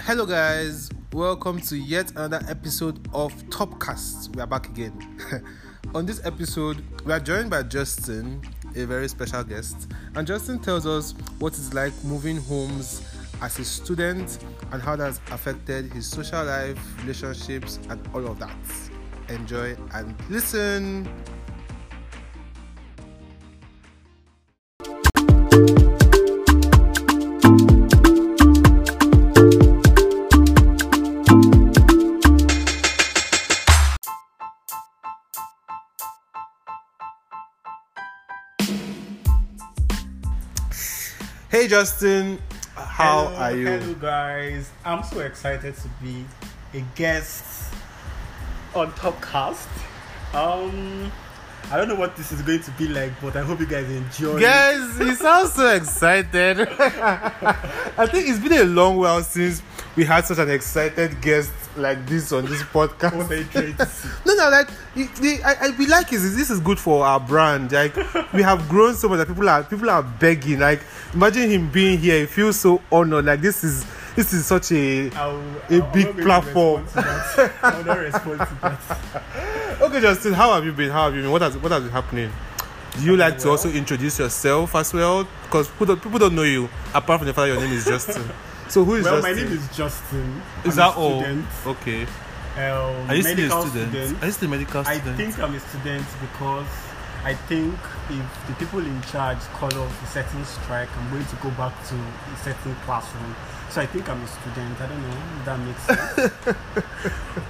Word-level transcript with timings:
Hello, 0.00 0.24
guys. 0.24 0.88
Welcome 1.12 1.60
to 1.62 1.76
yet 1.76 2.12
another 2.12 2.40
episode 2.48 2.98
of 3.12 3.32
Topcast. 3.50 4.34
We 4.34 4.40
are 4.40 4.46
back 4.46 4.68
again. 4.68 4.98
On 5.94 6.06
this 6.06 6.24
episode, 6.24 6.82
we 7.04 7.12
are 7.12 7.20
joined 7.20 7.50
by 7.50 7.62
Justin, 7.62 8.42
a 8.74 8.84
very 8.84 9.06
special 9.06 9.44
guest. 9.44 9.92
And 10.14 10.26
Justin 10.26 10.58
tells 10.60 10.86
us 10.86 11.12
what 11.38 11.52
it's 11.52 11.74
like 11.74 11.92
moving 12.04 12.38
homes 12.38 13.06
as 13.42 13.58
a 13.58 13.64
student 13.64 14.38
and 14.72 14.80
how 14.80 14.96
that's 14.96 15.20
affected 15.30 15.92
his 15.92 16.06
social 16.06 16.42
life, 16.44 16.78
relationships, 17.02 17.78
and 17.90 18.00
all 18.14 18.26
of 18.26 18.38
that. 18.38 18.56
Enjoy 19.28 19.76
and 19.92 20.14
listen. 20.30 21.06
Justin. 41.72 42.38
How 42.74 43.28
hello, 43.28 43.36
are 43.36 43.56
you? 43.56 43.66
Hello, 43.66 43.94
guys. 43.94 44.70
I'm 44.84 45.02
so 45.02 45.20
excited 45.20 45.74
to 45.74 45.88
be 46.02 46.26
a 46.74 46.82
guest 46.94 47.72
on 48.74 48.92
Topcast. 48.92 49.68
Um, 50.34 51.10
I 51.70 51.78
don't 51.78 51.88
know 51.88 51.94
what 51.94 52.14
this 52.14 52.30
is 52.30 52.42
going 52.42 52.60
to 52.60 52.70
be 52.72 52.88
like, 52.88 53.18
but 53.22 53.36
I 53.36 53.40
hope 53.40 53.58
you 53.58 53.64
guys 53.64 53.88
enjoy. 53.88 54.38
Guys, 54.38 54.98
he 54.98 55.14
sounds 55.14 55.54
so 55.54 55.74
excited. 55.74 56.60
I 56.68 58.06
think 58.06 58.28
it's 58.28 58.38
been 58.38 58.52
a 58.52 58.64
long 58.64 58.98
while 58.98 59.22
since 59.22 59.62
we 59.96 60.04
had 60.04 60.26
such 60.26 60.40
an 60.40 60.50
excited 60.50 61.22
guest 61.22 61.52
like 61.76 62.06
this 62.06 62.32
on 62.32 62.44
this 62.46 62.62
podcast. 62.64 63.28
are 63.30 63.34
you 63.34 63.44
trying 63.44 63.76
to 63.76 63.86
say? 63.86 64.08
No, 64.26 64.34
no, 64.34 64.50
like 64.50 64.68
it- 64.96 65.14
the, 65.16 65.42
I, 65.44 65.68
I 65.68 65.76
we 65.78 65.86
like 65.86 66.12
is 66.12 66.36
this 66.36 66.50
is 66.50 66.60
good 66.60 66.78
for 66.78 67.04
our 67.04 67.18
brand. 67.20 67.72
Like 67.72 67.96
we 68.32 68.42
have 68.42 68.68
grown 68.68 68.94
so 68.94 69.08
much 69.08 69.18
that 69.18 69.28
people 69.28 69.48
are 69.48 69.62
people 69.64 69.88
are 69.90 70.02
begging. 70.02 70.58
Like 70.60 70.80
imagine 71.14 71.50
him 71.50 71.70
being 71.70 71.98
here. 71.98 72.20
He 72.20 72.26
feels 72.26 72.58
so 72.60 72.80
honored. 72.90 73.24
Like 73.24 73.40
this 73.40 73.64
is 73.64 73.84
this 74.14 74.32
is 74.32 74.44
such 74.46 74.72
a 74.72 75.10
I'll, 75.12 75.38
A 75.70 75.80
I'll- 75.82 75.92
big 75.92 76.06
I'm 76.08 76.16
not 76.16 76.16
going 76.16 76.16
to 76.16 76.22
platform. 76.24 76.86
to. 76.86 77.52
I 77.62 77.76
will 77.78 77.84
not 77.84 77.98
respond 77.98 78.40
to 78.40 78.58
that. 78.60 79.80
okay. 79.82 80.00
Justin, 80.00 80.32
how 80.34 80.52
have 80.54 80.64
you 80.64 80.72
been? 80.72 80.90
How 80.90 81.04
have 81.06 81.14
you 81.16 81.22
been? 81.22 81.30
What 81.30 81.42
has 81.42 81.56
what 81.56 81.72
has 81.72 81.82
been 81.82 81.92
happening? 81.92 82.30
Do 82.98 83.04
you 83.06 83.16
like 83.16 83.38
to 83.38 83.48
also 83.48 83.70
introduce 83.70 84.18
yourself 84.18 84.74
as 84.74 84.92
well? 84.92 85.26
Because 85.44 85.66
people 85.68 85.86
don't, 85.86 86.02
people 86.02 86.18
don't 86.18 86.34
know 86.34 86.42
you 86.42 86.68
apart 86.94 87.20
from 87.20 87.26
the 87.26 87.32
fact 87.32 87.48
that 87.48 87.54
your 87.54 87.60
name 87.60 87.72
is 87.72 87.86
Justin. 87.86 88.22
So 88.72 88.84
who 88.84 88.94
is 88.94 89.04
that? 89.04 89.12
Well, 89.12 89.20
Justin? 89.20 89.36
my 89.36 89.50
name 89.50 89.52
is 89.52 89.76
Justin. 89.76 90.42
Is 90.64 90.78
I'm 90.78 90.88
that 90.88 90.96
a 90.96 90.98
all? 90.98 91.72
Okay. 91.76 92.04
Um, 92.56 93.10
Are 93.10 93.14
you 93.16 93.22
still 93.22 93.64
a 93.64 93.68
student? 93.68 94.22
Are 94.22 94.26
you 94.26 94.32
still 94.32 94.48
a 94.48 94.50
medical 94.50 94.84
student? 94.84 95.08
I 95.08 95.14
think 95.14 95.38
I'm 95.40 95.54
a 95.54 95.60
student 95.60 96.06
because 96.22 96.66
I 97.22 97.34
think 97.34 97.74
if 98.08 98.46
the 98.46 98.54
people 98.54 98.78
in 98.78 99.02
charge 99.02 99.40
call 99.60 99.74
off 99.74 100.02
a 100.02 100.06
certain 100.06 100.42
strike, 100.46 100.88
I'm 100.96 101.10
going 101.10 101.26
to 101.26 101.36
go 101.36 101.50
back 101.50 101.74
to 101.88 101.94
a 101.94 102.36
certain 102.42 102.74
classroom. 102.86 103.36
So 103.68 103.82
I 103.82 103.86
think 103.86 104.08
I'm 104.08 104.22
a 104.22 104.26
student. 104.26 104.80
I 104.80 104.86
don't 104.86 105.02
know 105.02 105.20
if 105.36 105.44
that 105.44 105.58
makes 105.60 105.82
sense. 105.82 106.86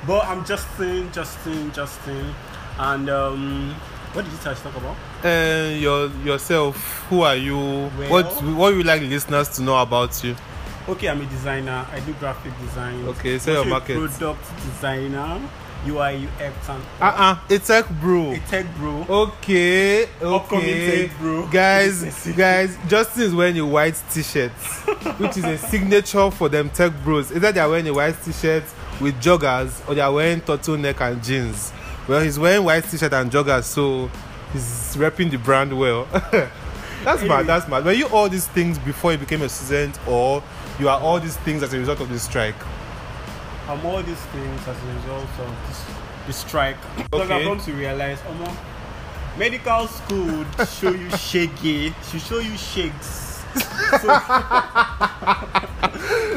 but 0.08 0.26
I'm 0.26 0.44
Justin, 0.44 1.12
Justin, 1.12 1.70
Justin. 1.70 2.34
And 2.78 3.08
um, 3.08 3.76
what 4.12 4.24
did 4.24 4.32
you 4.32 4.40
guys 4.42 4.60
talk 4.60 4.76
about? 4.76 4.96
And 5.22 5.80
your 5.80 6.08
yourself, 6.24 7.06
who 7.08 7.22
are 7.22 7.36
you? 7.36 7.86
what 8.10 8.26
what 8.42 8.72
would 8.72 8.78
you 8.78 8.82
like 8.82 9.02
listeners 9.02 9.50
to 9.50 9.62
know 9.62 9.80
about 9.80 10.24
you? 10.24 10.34
Okay, 10.88 11.08
I'm 11.08 11.20
a 11.20 11.26
designer. 11.26 11.86
I 11.92 12.00
do 12.00 12.12
graphic 12.14 12.52
design. 12.60 13.04
Okay, 13.08 13.38
sell 13.38 13.54
your 13.54 13.64
market. 13.66 13.96
Product 13.96 14.40
designer, 14.64 15.40
UI, 15.86 16.26
UX, 16.26 16.68
and 16.68 16.82
Uh 17.00 17.04
uh 17.04 17.38
a 17.50 17.58
tech 17.58 17.88
bro. 18.00 18.32
a 18.32 18.38
tech 18.48 18.66
bro. 18.76 19.06
Okay, 19.08 20.08
okay, 20.20 21.06
tech 21.08 21.18
bro. 21.18 21.46
guys, 21.48 22.26
guys. 22.36 22.76
Justin 22.88 23.22
is 23.22 23.34
wearing 23.34 23.58
a 23.58 23.66
white 23.66 24.00
T-shirt, 24.10 24.50
which 25.18 25.36
is 25.36 25.44
a 25.44 25.56
signature 25.58 26.30
for 26.32 26.48
them 26.48 26.68
tech 26.70 26.92
bros. 27.04 27.30
Either 27.32 27.52
they 27.52 27.60
are 27.60 27.68
wearing 27.68 27.86
a 27.88 27.92
white 27.94 28.16
T-shirt 28.24 28.64
with 29.00 29.14
joggers, 29.22 29.88
or 29.88 29.94
they 29.94 30.00
are 30.00 30.12
wearing 30.12 30.40
turtleneck 30.40 31.00
and 31.00 31.22
jeans. 31.22 31.72
Well, 32.08 32.20
he's 32.22 32.38
wearing 32.40 32.64
white 32.64 32.84
T-shirt 32.84 33.12
and 33.12 33.30
joggers, 33.30 33.64
so 33.64 34.10
he's 34.52 34.96
repping 34.96 35.30
the 35.30 35.38
brand 35.38 35.78
well. 35.78 36.08
that's 37.04 37.22
mad. 37.22 37.46
That's 37.46 37.68
mad. 37.68 37.84
Were 37.84 37.92
you 37.92 38.06
all 38.08 38.28
these 38.28 38.46
things 38.48 38.78
before 38.78 39.12
you 39.12 39.18
became 39.18 39.42
a 39.42 39.48
student, 39.48 39.98
or 40.08 40.42
you 40.78 40.88
are 40.88 41.00
all 41.00 41.20
these 41.20 41.36
things 41.38 41.62
as 41.62 41.72
a 41.74 41.78
result 41.78 42.00
of 42.00 42.08
the 42.08 42.18
strike? 42.18 42.54
I'm 43.68 43.84
all 43.86 44.02
these 44.02 44.18
things 44.32 44.60
as 44.68 44.76
a 44.82 44.86
result 44.94 45.28
of 45.40 45.56
this, 45.68 45.84
the 46.26 46.32
strike. 46.32 46.76
Because 46.96 47.20
Okay. 47.22 47.34
I've 47.34 47.44
come 47.44 47.60
to 47.60 47.72
realize, 47.72 48.18
Omo, 48.20 48.54
medical 49.38 49.86
school 49.86 50.24
would 50.38 50.68
show 50.68 50.90
you 50.90 51.10
shaggy, 51.16 51.94
should 52.10 52.20
show 52.22 52.38
you 52.38 52.56
shakes. 52.56 53.30
So, 54.00 54.08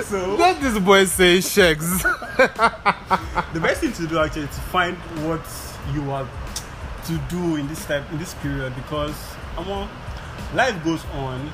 so 0.04 0.36
Let 0.36 0.62
this 0.62 0.78
boy 0.80 1.06
say 1.06 1.40
shakes. 1.40 2.04
the 2.04 3.60
best 3.62 3.80
thing 3.82 3.94
to 3.94 4.06
do 4.08 4.20
actually 4.20 4.44
is 4.44 4.50
to 4.56 4.62
find 4.62 4.98
what 5.26 5.42
you 5.94 6.12
are 6.12 6.28
to 7.06 7.18
do 7.30 7.56
in 7.56 7.68
this 7.70 7.86
type 7.86 8.04
in 8.12 8.18
this 8.18 8.34
period 8.36 8.76
because 8.76 9.16
Omo, 9.56 9.88
life 10.54 10.84
goes 10.84 11.04
on, 11.14 11.50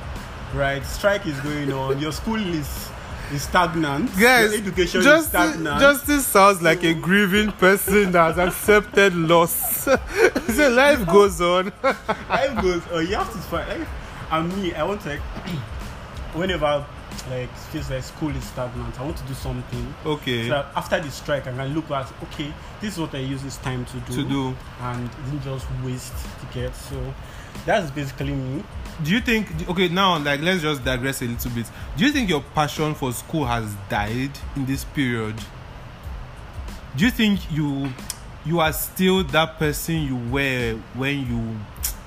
right? 0.54 0.84
Strike 0.84 1.26
is 1.26 1.38
going 1.40 1.72
on. 1.72 1.98
Your 1.98 2.12
school 2.12 2.36
is 2.36 2.88
is 3.32 3.42
stagnant. 3.44 4.10
Guys, 4.18 4.52
Your 4.52 4.60
education 4.60 5.00
is 5.00 5.06
Justice, 5.06 5.28
stagnant. 5.30 5.80
Justice 5.80 6.26
sounds 6.26 6.60
like 6.60 6.82
a 6.84 6.92
grieving 6.92 7.50
person 7.52 8.12
that 8.12 8.34
has 8.34 8.38
accepted 8.38 9.14
loss. 9.14 9.84
said 10.48 10.72
life 10.72 11.06
goes 11.06 11.40
on. 11.40 11.72
life 11.82 12.62
goes 12.62 12.82
oh 12.90 12.98
you 12.98 13.16
have 13.16 13.32
to 13.32 13.38
find 13.38 13.66
like 13.80 13.88
and 14.30 14.56
me 14.62 14.74
i 14.74 14.82
want 14.82 15.00
to 15.00 15.08
like 15.10 15.20
whenever 16.34 16.84
like 17.30 17.54
feels 17.70 17.90
like 17.90 18.02
school 18.02 18.30
is 18.30 18.44
stagnant 18.44 18.98
i 18.98 19.04
want 19.04 19.16
to 19.16 19.24
do 19.24 19.34
something 19.34 19.94
okay. 20.06 20.48
so 20.48 20.66
after 20.74 20.98
the 21.00 21.10
strike 21.10 21.46
i 21.46 21.52
can 21.52 21.74
look 21.74 21.90
at 21.90 22.10
okay 22.22 22.52
this 22.80 22.94
is 22.94 22.98
what 23.00 23.14
i 23.14 23.18
use 23.18 23.42
this 23.42 23.58
time 23.58 23.84
to 23.84 23.96
do 24.00 24.14
To 24.22 24.28
do. 24.28 24.56
and 24.80 25.10
didn't 25.26 25.42
just 25.42 25.66
waste 25.84 26.14
tickets. 26.40 26.88
so 26.88 27.14
that's 27.64 27.90
basically 27.90 28.32
me 28.32 28.62
Do 29.02 29.10
you 29.10 29.20
think 29.20 29.68
okay 29.68 29.88
now 29.88 30.18
like 30.18 30.40
let's 30.40 30.62
just 30.62 30.84
digress 30.84 31.22
a 31.22 31.24
little 31.26 31.50
bit. 31.50 31.66
Do 31.96 32.04
you 32.04 32.12
think 32.12 32.28
your 32.28 32.42
passion 32.54 32.94
for 32.94 33.12
school 33.12 33.44
has 33.46 33.74
died 33.88 34.30
in 34.54 34.66
this 34.66 34.84
period? 34.84 35.36
Do 36.96 37.04
you 37.04 37.10
think 37.10 37.40
you 37.50 37.88
you 38.44 38.60
are 38.60 38.72
still 38.72 39.24
that 39.24 39.58
person 39.58 39.96
you 40.02 40.16
were 40.16 40.78
when 40.94 41.26
you 41.26 41.56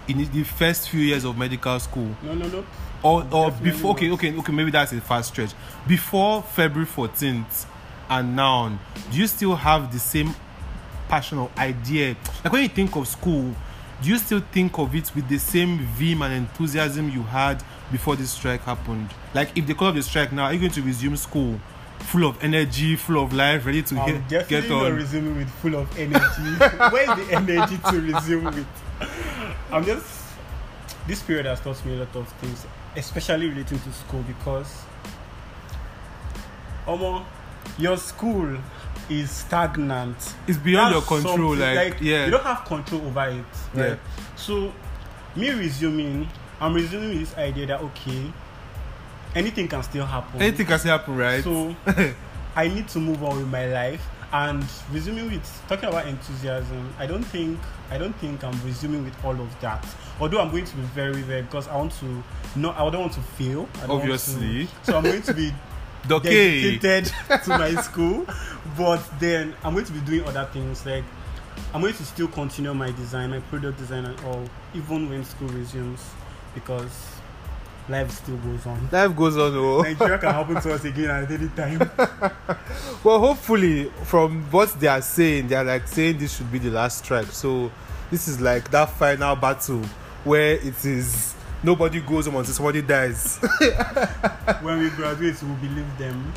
in 0.08 0.32
the 0.32 0.44
first 0.44 0.90
few 0.90 1.00
years 1.02 1.24
of 1.26 1.38
medical 1.38 1.80
school? 1.80 2.16
no 2.24 2.34
no 2.34 2.48
no 2.48 2.66
or 3.04 3.22
or 3.32 3.50
Definitely 3.52 3.72
before 3.72 3.92
okay 3.92 4.12
okay 4.12 4.38
okay 4.38 4.52
maybe 4.54 4.72
that's 4.72 4.92
a 4.94 5.02
fast 5.02 5.30
stretch 5.30 5.52
before 5.88 6.42
february 6.42 6.88
14th 6.88 7.66
and 8.10 8.36
now 8.36 8.78
do 9.12 9.18
you 9.18 9.28
still 9.28 9.56
have 9.56 9.92
the 9.94 10.00
same 10.00 10.34
passion 11.08 11.38
or 11.38 11.50
idea 11.58 12.16
like 12.44 12.52
when 12.52 12.64
you 12.64 12.70
think 12.70 12.96
of 12.96 13.08
school 13.08 13.54
do 14.02 14.10
you 14.10 14.18
still 14.18 14.42
think 14.52 14.78
of 14.78 14.94
it 14.94 15.14
with 15.16 15.28
the 15.30 15.38
same 15.38 15.80
vim 15.80 16.22
and 16.22 16.34
enthusiasm 16.34 17.10
you 17.10 17.24
had 17.24 17.64
before 17.92 18.16
this 18.16 18.32
strike 18.32 18.62
happened? 18.62 19.10
Like 19.34 19.58
if 19.58 19.66
they 19.68 19.74
call 19.74 19.90
off 19.90 19.96
the 19.96 20.04
strike 20.04 20.32
now 20.32 20.46
are 20.46 20.54
you 20.54 20.60
going 20.60 20.72
to 20.72 20.82
resume 20.82 21.16
school 21.18 21.60
full 22.00 22.26
of 22.28 22.44
energy 22.44 22.96
full 22.96 23.24
of 23.24 23.34
life 23.34 23.66
ready 23.66 23.82
to 23.82 23.96
i'm 24.00 24.28
get, 24.28 24.48
get 24.48 24.70
not 24.70 24.86
on? 24.88 24.96
resuming 24.96 25.38
with 25.38 25.50
full 25.50 25.76
of 25.76 25.98
energy. 25.98 26.20
Where's 26.92 27.08
the 27.08 27.28
energy 27.32 27.78
to 27.90 28.02
resume 28.02 28.44
with? 28.46 28.68
I'm 29.72 29.84
just 29.86 30.24
this 31.08 31.22
period 31.24 31.46
has 31.46 31.62
taught 31.62 31.84
me 31.86 31.96
a 31.96 32.00
lot 32.00 32.16
of 32.16 32.28
things 32.34 32.66
especially 32.96 33.48
relating 33.50 33.80
to 33.80 33.92
school 33.94 34.24
because 34.24 34.84
Omo, 36.86 37.26
your 37.80 37.98
school 37.98 38.58
is 39.10 39.30
stagnant 39.30 40.16
it's 40.48 40.58
beyond 40.58 40.94
your 40.94 41.02
control 41.02 41.56
something- 41.56 41.76
like, 41.76 41.98
yeah 42.02 42.26
you 42.26 42.32
don't 42.32 42.44
have 42.44 42.66
control 42.66 43.02
over 43.08 43.28
it 43.30 43.46
right 43.74 43.90
Yeah. 43.92 43.96
so 44.36 44.72
me 45.36 45.50
resuming 45.52 46.28
i'm 46.62 46.74
resuming 46.74 47.20
this 47.20 47.36
idea 47.38 47.66
that 47.68 47.82
okay 47.82 48.32
anything 49.36 49.68
can 49.68 49.84
still 49.84 50.06
happen 50.06 50.42
anything 50.42 50.66
can 50.66 50.80
still 50.80 50.98
happen 50.98 51.16
right 51.16 51.44
so 51.44 51.76
I 52.58 52.70
need 52.70 52.88
to 52.90 53.00
move 53.00 53.22
on 53.22 53.36
with 53.38 53.48
my 53.50 53.66
life 53.68 54.02
and 54.32 54.64
resuming 54.90 55.30
with 55.30 55.64
talking 55.68 55.90
about 55.90 56.08
enthusiasm. 56.08 56.94
I 56.98 57.06
don't 57.06 57.24
think 57.24 57.60
I 57.92 57.98
don't 57.98 58.14
think 58.20 58.46
I'm 58.46 58.58
resuming 58.66 59.04
with 59.04 59.14
all 59.26 59.38
of 59.40 59.60
that. 59.60 59.86
Although 60.22 60.40
I'm 60.40 60.52
going 60.52 60.64
to 60.64 60.76
be 60.78 60.82
very 60.84 61.22
very 61.22 61.42
because 61.42 61.68
I 61.68 61.76
want 61.76 61.92
to 62.00 62.24
no 62.56 62.72
I 62.72 62.90
don't 62.90 63.02
want 63.02 63.12
to 63.14 63.20
fail. 63.22 63.60
Want 63.60 63.76
to- 63.76 63.92
Obviously. 63.92 64.70
so 64.84 64.96
I'm 64.96 65.04
going 65.04 65.22
to 65.24 65.34
be 65.34 65.54
okay 66.12 66.78
dedicated 66.78 67.14
to 67.44 67.50
my 67.50 67.76
school, 67.76 68.26
but 68.78 69.02
then 69.20 69.56
I'm 69.64 69.74
going 69.74 69.86
to 69.86 69.94
be 69.94 70.02
doing 70.02 70.24
other 70.26 70.46
things 70.52 70.86
like 70.86 71.04
I'm 71.74 71.82
going 71.82 71.94
to 71.94 72.06
still 72.06 72.28
continue 72.28 72.74
my 72.74 72.92
design, 72.92 73.32
my 73.32 73.40
product 73.40 73.78
design 73.78 74.06
and 74.06 74.20
all, 74.22 74.44
even 74.74 75.10
when 75.10 75.24
school 75.24 75.50
resumes, 75.50 76.04
because 76.54 77.16
life 77.90 78.12
still 78.12 78.38
goes 78.38 78.66
on. 78.66 78.90
Life 78.92 79.16
goes 79.16 79.38
on. 79.38 79.54
Oh. 79.56 79.82
Nigeria 79.82 80.18
can 80.18 80.34
happen 80.34 80.62
to 80.62 80.74
us 80.74 80.84
again 80.86 81.10
at 81.10 81.32
any 81.32 81.50
time. 81.50 81.80
well, 83.04 83.20
hopefully, 83.20 83.92
from 84.06 84.44
what 84.52 84.70
they 84.80 84.88
are 84.88 85.02
saying, 85.02 85.48
they 85.48 85.56
are 85.56 85.64
like 85.64 85.88
saying 85.88 86.18
this 86.18 86.38
should 86.38 86.52
be 86.52 86.60
the 86.60 86.72
last 86.72 87.00
strike. 87.00 87.28
So, 87.28 87.72
this 88.12 88.28
is 88.28 88.40
like 88.40 88.72
that 88.72 88.90
final 88.92 89.36
battle 89.36 89.82
where 90.24 90.54
it 90.54 90.86
is 90.86 91.35
nobody 91.64 92.02
goes 92.02 92.26
home 92.26 92.36
until 92.36 92.54
somebody 92.54 92.82
dies. 92.82 93.38
when 94.62 94.80
we 94.80 94.90
graduate, 94.90 95.42
we'll 95.42 95.56
believe 95.56 95.98
them. 95.98 96.34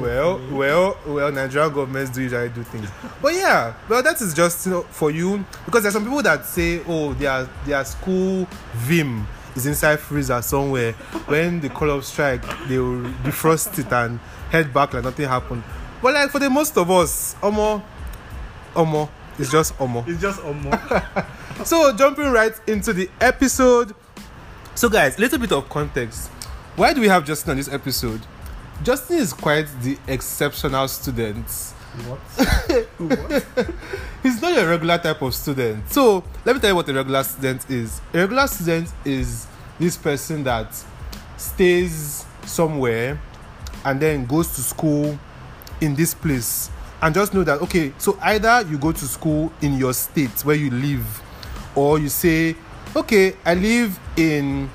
Well, 0.00 0.40
well, 0.50 0.98
well, 1.06 1.30
Nigerian 1.30 1.72
governments 1.72 2.10
do 2.10 2.22
usually 2.22 2.48
do 2.48 2.64
things. 2.64 2.88
But 3.22 3.34
yeah, 3.34 3.74
well, 3.88 4.02
that 4.02 4.20
is 4.20 4.34
just 4.34 4.66
you 4.66 4.72
know, 4.72 4.82
for 4.82 5.10
you 5.10 5.44
because 5.64 5.82
there's 5.82 5.94
some 5.94 6.02
people 6.04 6.22
that 6.22 6.44
say, 6.44 6.82
oh, 6.88 7.14
their 7.14 7.48
their 7.64 7.84
school 7.84 8.48
vim 8.74 9.26
is 9.54 9.66
inside 9.66 10.00
freezer 10.00 10.42
somewhere. 10.42 10.92
When 11.26 11.60
the 11.60 11.68
call 11.68 11.90
of 11.90 12.04
strike, 12.04 12.42
they 12.68 12.78
will 12.78 13.02
defrost 13.22 13.78
it 13.78 13.92
and 13.92 14.18
head 14.50 14.74
back 14.74 14.94
like 14.94 15.04
nothing 15.04 15.28
happened. 15.28 15.62
But 16.02 16.14
like 16.14 16.30
for 16.30 16.38
the 16.40 16.50
most 16.50 16.76
of 16.76 16.90
us, 16.90 17.36
Omo, 17.40 17.82
Omo, 18.74 19.08
it's 19.38 19.50
just 19.50 19.76
Omo. 19.78 20.06
It's 20.08 20.20
just 20.20 20.40
Omo. 20.40 21.26
so 21.64 21.96
jumping 21.96 22.30
right 22.32 22.52
into 22.66 22.92
the 22.92 23.08
episode. 23.20 23.94
So 24.78 24.88
guys, 24.88 25.18
a 25.18 25.20
little 25.20 25.40
bit 25.40 25.50
of 25.50 25.68
context. 25.68 26.28
Why 26.76 26.92
do 26.92 27.00
we 27.00 27.08
have 27.08 27.26
Justin 27.26 27.50
on 27.50 27.56
this 27.56 27.68
episode? 27.68 28.20
Justin 28.84 29.16
is 29.16 29.32
quite 29.32 29.66
the 29.82 29.98
exceptional 30.06 30.86
student. 30.86 31.46
What? 32.06 32.18
what? 32.98 33.70
He's 34.22 34.40
not 34.40 34.56
a 34.56 34.64
regular 34.64 34.98
type 34.98 35.20
of 35.20 35.34
student. 35.34 35.90
So 35.90 36.22
let 36.44 36.54
me 36.54 36.60
tell 36.60 36.70
you 36.70 36.76
what 36.76 36.88
a 36.88 36.94
regular 36.94 37.24
student 37.24 37.68
is. 37.68 38.00
A 38.14 38.18
regular 38.18 38.46
student 38.46 38.88
is 39.04 39.48
this 39.80 39.96
person 39.96 40.44
that 40.44 40.72
stays 41.36 42.24
somewhere 42.46 43.20
and 43.84 43.98
then 43.98 44.26
goes 44.26 44.54
to 44.54 44.60
school 44.60 45.18
in 45.80 45.96
this 45.96 46.14
place 46.14 46.70
and 47.02 47.12
just 47.12 47.34
know 47.34 47.42
that 47.42 47.60
okay 47.62 47.92
so 47.98 48.16
either 48.22 48.64
you 48.70 48.78
go 48.78 48.92
to 48.92 49.06
school 49.06 49.52
in 49.60 49.76
your 49.76 49.92
state 49.92 50.44
where 50.44 50.56
you 50.56 50.70
live 50.70 51.22
or 51.74 51.98
you 51.98 52.08
say 52.08 52.54
okay 52.96 53.34
i 53.44 53.54
live 53.54 53.98
in 54.16 54.68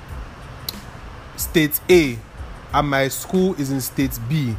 state 1.36 1.80
a 1.90 2.18
and 2.74 2.88
my 2.90 3.08
school 3.08 3.54
is 3.54 3.70
in 3.70 3.80
state 3.80 4.18
b. 4.28 4.54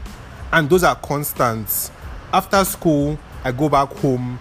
And 0.53 0.69
those 0.69 0.85
are 0.85 0.95
constants. 0.95 1.91
After 2.33 2.63
school 2.63 3.19
i 3.43 3.51
go 3.51 3.69
back 3.69 3.89
home. 3.97 4.39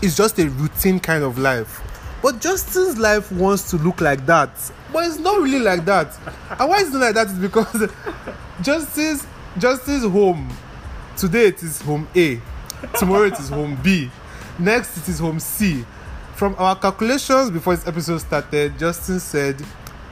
It's 0.00 0.16
just 0.16 0.38
a 0.38 0.48
routine 0.48 1.00
kind 1.00 1.24
of 1.24 1.38
life. 1.38 1.80
But 2.22 2.40
justin's 2.40 2.96
life 2.98 3.30
wants 3.32 3.68
to 3.70 3.76
look 3.78 4.00
like 4.00 4.24
that. 4.26 4.50
But 4.92 5.06
it's 5.06 5.18
not 5.18 5.42
really 5.42 5.58
like 5.58 5.84
that. 5.86 6.16
And 6.58 6.70
why 6.70 6.80
it's 6.80 6.90
not 6.90 7.00
like 7.00 7.14
that 7.14 7.26
is 7.26 7.34
because 7.34 7.90
justin's 8.62 9.26
justice 9.58 10.04
home 10.04 10.50
today 11.16 11.46
it 11.46 11.62
is 11.62 11.80
home 11.82 12.08
a. 12.14 12.40
Tomorrow 12.98 13.24
it 13.24 13.38
is 13.40 13.48
home 13.48 13.76
b. 13.82 14.10
Next 14.58 14.96
it 14.98 15.08
is 15.08 15.18
home 15.18 15.40
c 15.40 15.84
from 16.36 16.54
our 16.58 16.76
calculations 16.76 17.50
before 17.50 17.76
this 17.76 17.86
episode 17.86 18.18
started 18.18 18.78
justin 18.78 19.20
said 19.20 19.60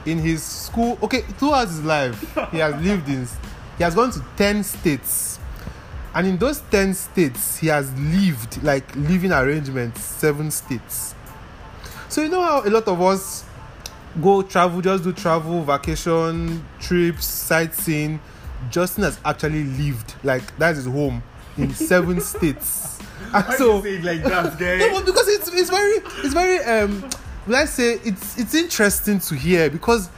in 0.05 0.17
his 0.17 0.43
school 0.43 0.97
okay 1.01 1.21
throughout 1.21 1.67
his 1.67 1.83
life 1.83 2.19
he 2.51 2.57
has 2.57 2.75
lived 2.83 3.07
in 3.09 3.27
he 3.77 3.83
has 3.83 3.95
gone 3.95 4.11
to 4.11 4.23
10 4.37 4.63
states. 4.63 5.39
And 6.13 6.27
in 6.27 6.37
those 6.37 6.61
10 6.71 6.93
states 6.93 7.57
he 7.57 7.67
has 7.67 7.91
lived 7.93 8.63
like 8.63 8.95
living 8.95 9.31
arrangements 9.31 10.01
seven 10.03 10.51
states. 10.51 11.15
So 12.09 12.21
you 12.21 12.29
know 12.29 12.41
how 12.41 12.63
a 12.63 12.69
lot 12.69 12.87
of 12.87 13.01
us 13.01 13.43
go 14.21 14.43
travel 14.43 14.79
just 14.81 15.03
do 15.03 15.11
travel 15.11 15.63
vacation 15.63 16.63
trips 16.79 17.25
sightseeing? 17.25 18.19
Justin 18.69 19.05
has 19.05 19.19
actually 19.25 19.63
lived 19.63 20.13
like 20.23 20.55
that 20.57 20.71
is 20.71 20.85
his 20.85 20.93
home 20.93 21.23
in 21.57 21.73
seven 21.73 22.21
states 22.31 22.92
Why 23.47 23.55
so 23.55 23.81
do 23.81 23.89
you 23.89 24.01
say 24.01 24.09
it 24.11 24.21
like 24.21 24.31
that, 24.31 24.59
guy? 24.59 24.77
no, 24.77 24.91
but 24.91 25.05
because 25.05 25.27
it's 25.27 25.47
it's 25.53 25.69
very 25.69 25.93
it's 26.23 26.33
very 26.33 26.59
um 26.59 27.09
let's 27.47 27.71
say 27.71 27.93
it's 28.03 28.37
it's 28.37 28.53
interesting 28.53 29.19
to 29.19 29.35
hear 29.35 29.69
because 29.69 30.09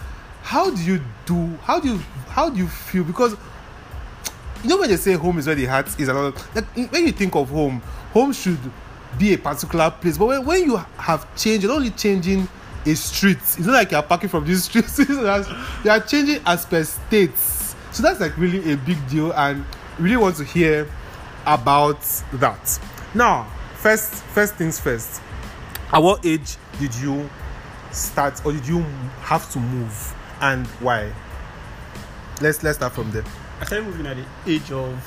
how 0.41 0.69
do 0.69 0.83
you 0.83 1.01
do 1.25 1.47
how 1.63 1.79
do 1.79 1.93
you 1.93 1.99
how 2.27 2.49
do 2.49 2.57
you 2.57 2.67
feel? 2.67 3.03
Because 3.03 3.37
you 4.63 4.69
know 4.69 4.77
when 4.77 4.89
they 4.89 4.97
say 4.97 5.13
home 5.13 5.39
is 5.39 5.47
where 5.47 5.55
the 5.55 5.65
heart 5.65 5.87
is 5.99 6.07
another 6.07 6.33
like 6.53 6.65
when 6.91 7.05
you 7.05 7.11
think 7.11 7.35
of 7.35 7.49
home 7.49 7.81
home 8.11 8.33
should 8.33 8.59
be 9.17 9.33
a 9.33 9.37
particular 9.37 9.89
place. 9.91 10.17
But 10.17 10.25
when, 10.25 10.45
when 10.45 10.63
you 10.63 10.77
have 10.97 11.33
changed 11.37 11.63
you're 11.63 11.71
not 11.71 11.77
only 11.77 11.91
changing 11.91 12.47
a 12.85 12.95
street. 12.95 13.37
It's 13.37 13.59
not 13.59 13.73
like 13.73 13.91
you're 13.91 14.03
parking 14.03 14.29
from 14.29 14.45
this 14.45 14.65
street 14.65 14.85
you 14.97 15.89
are 15.89 15.99
changing 16.01 16.41
as 16.45 16.65
per 16.65 16.83
states 16.83 17.65
so 17.95 18.03
that's 18.03 18.19
like 18.19 18.37
really 18.37 18.73
a 18.73 18.77
big 18.77 18.97
deal 19.09 19.31
and 19.31 19.63
really 19.99 20.17
want 20.17 20.35
to 20.35 20.43
hear 20.43 20.85
about 21.45 22.01
that 22.33 22.79
now 23.15 23.49
first 23.75 24.13
first 24.13 24.55
things 24.55 24.79
first. 24.79 25.21
At 25.91 25.99
what 26.01 26.25
age 26.25 26.57
did 26.79 26.93
you 26.95 27.29
start 27.91 28.45
or 28.45 28.51
did 28.51 28.67
you 28.67 28.81
have 29.21 29.49
to 29.53 29.59
move 29.59 30.15
and 30.41 30.67
why? 30.81 31.13
Let's 32.41 32.61
let's 32.63 32.77
start 32.77 32.93
from 32.93 33.11
there. 33.11 33.23
I 33.61 33.65
started 33.65 33.85
moving 33.85 34.05
at 34.05 34.17
the 34.17 34.51
age 34.51 34.71
of 34.71 35.01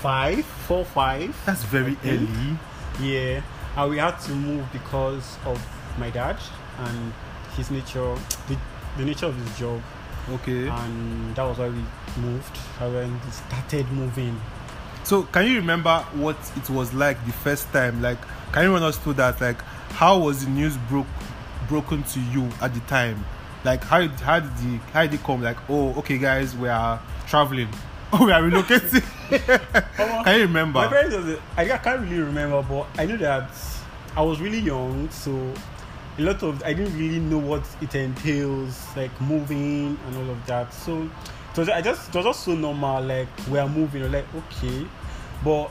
five, 0.00 0.44
four, 0.44 0.84
five. 0.84 1.40
that's 1.46 1.62
very 1.64 1.96
early. 2.04 2.58
Yeah, 3.00 3.42
and 3.76 3.90
we 3.90 3.98
had 3.98 4.18
to 4.18 4.32
move 4.34 4.66
because 4.72 5.38
of 5.46 5.64
my 5.98 6.10
dad 6.10 6.36
and 6.78 7.12
his 7.56 7.70
nature, 7.70 8.16
the, 8.48 8.58
the 8.96 9.04
nature 9.04 9.26
of 9.26 9.36
his 9.36 9.58
job, 9.58 9.80
okay. 10.30 10.68
And 10.68 11.34
that 11.36 11.44
was 11.44 11.58
why 11.58 11.68
we 11.68 11.84
moved. 12.20 12.58
And 12.80 12.94
when 12.94 13.12
we 13.12 13.30
started 13.30 13.90
moving, 13.92 14.40
so 15.04 15.22
can 15.24 15.46
you 15.46 15.56
remember 15.56 15.98
what 16.14 16.36
it 16.56 16.70
was 16.70 16.92
like 16.94 17.24
the 17.26 17.32
first 17.32 17.70
time? 17.72 18.02
Like 18.02 18.18
can 18.52 18.64
you 18.64 18.72
run 18.72 18.82
us 18.82 18.98
through 18.98 19.14
that 19.14 19.40
like 19.40 19.60
how 19.92 20.18
was 20.18 20.44
the 20.44 20.50
news 20.50 20.76
broke 20.88 21.06
broken 21.68 22.02
to 22.02 22.20
you 22.20 22.48
at 22.60 22.74
the 22.74 22.80
time? 22.80 23.24
Like 23.64 23.82
how 23.84 24.00
did, 24.00 24.10
how 24.12 24.40
did 24.40 24.56
the 24.56 24.78
how 24.92 25.02
did 25.02 25.14
it 25.14 25.22
come? 25.22 25.42
Like 25.42 25.58
oh 25.68 25.94
okay 25.98 26.18
guys 26.18 26.56
we 26.56 26.68
are 26.68 27.00
traveling. 27.26 27.68
Oh 28.12 28.24
we 28.26 28.32
are 28.32 28.42
relocating. 28.42 29.02
Can 30.24 30.36
you 30.36 30.42
remember? 30.42 30.80
My 30.80 30.88
parents 30.88 31.16
was 31.16 31.38
I 31.56 31.64
can't 31.66 32.02
really 32.02 32.22
remember, 32.22 32.62
but 32.62 32.86
I 32.98 33.06
know 33.06 33.16
that 33.16 33.50
I 34.14 34.22
was 34.22 34.40
really 34.40 34.58
young, 34.58 35.08
so 35.08 35.32
a 36.18 36.22
lot 36.22 36.42
of 36.42 36.62
I 36.62 36.74
didn't 36.74 36.98
really 36.98 37.18
know 37.18 37.38
what 37.38 37.66
it 37.80 37.94
entails, 37.94 38.86
like 38.96 39.18
moving 39.22 39.98
and 40.06 40.16
all 40.16 40.30
of 40.30 40.46
that. 40.46 40.72
So 40.74 41.08
it 41.52 41.58
was 41.58 41.68
I 41.68 41.80
just 41.82 42.08
it 42.08 42.14
was 42.16 42.24
just 42.24 42.44
so 42.44 42.54
normal, 42.54 43.02
like 43.02 43.28
we 43.50 43.58
are 43.58 43.68
moving, 43.68 44.10
like 44.10 44.24
okay, 44.34 44.86
but 45.44 45.70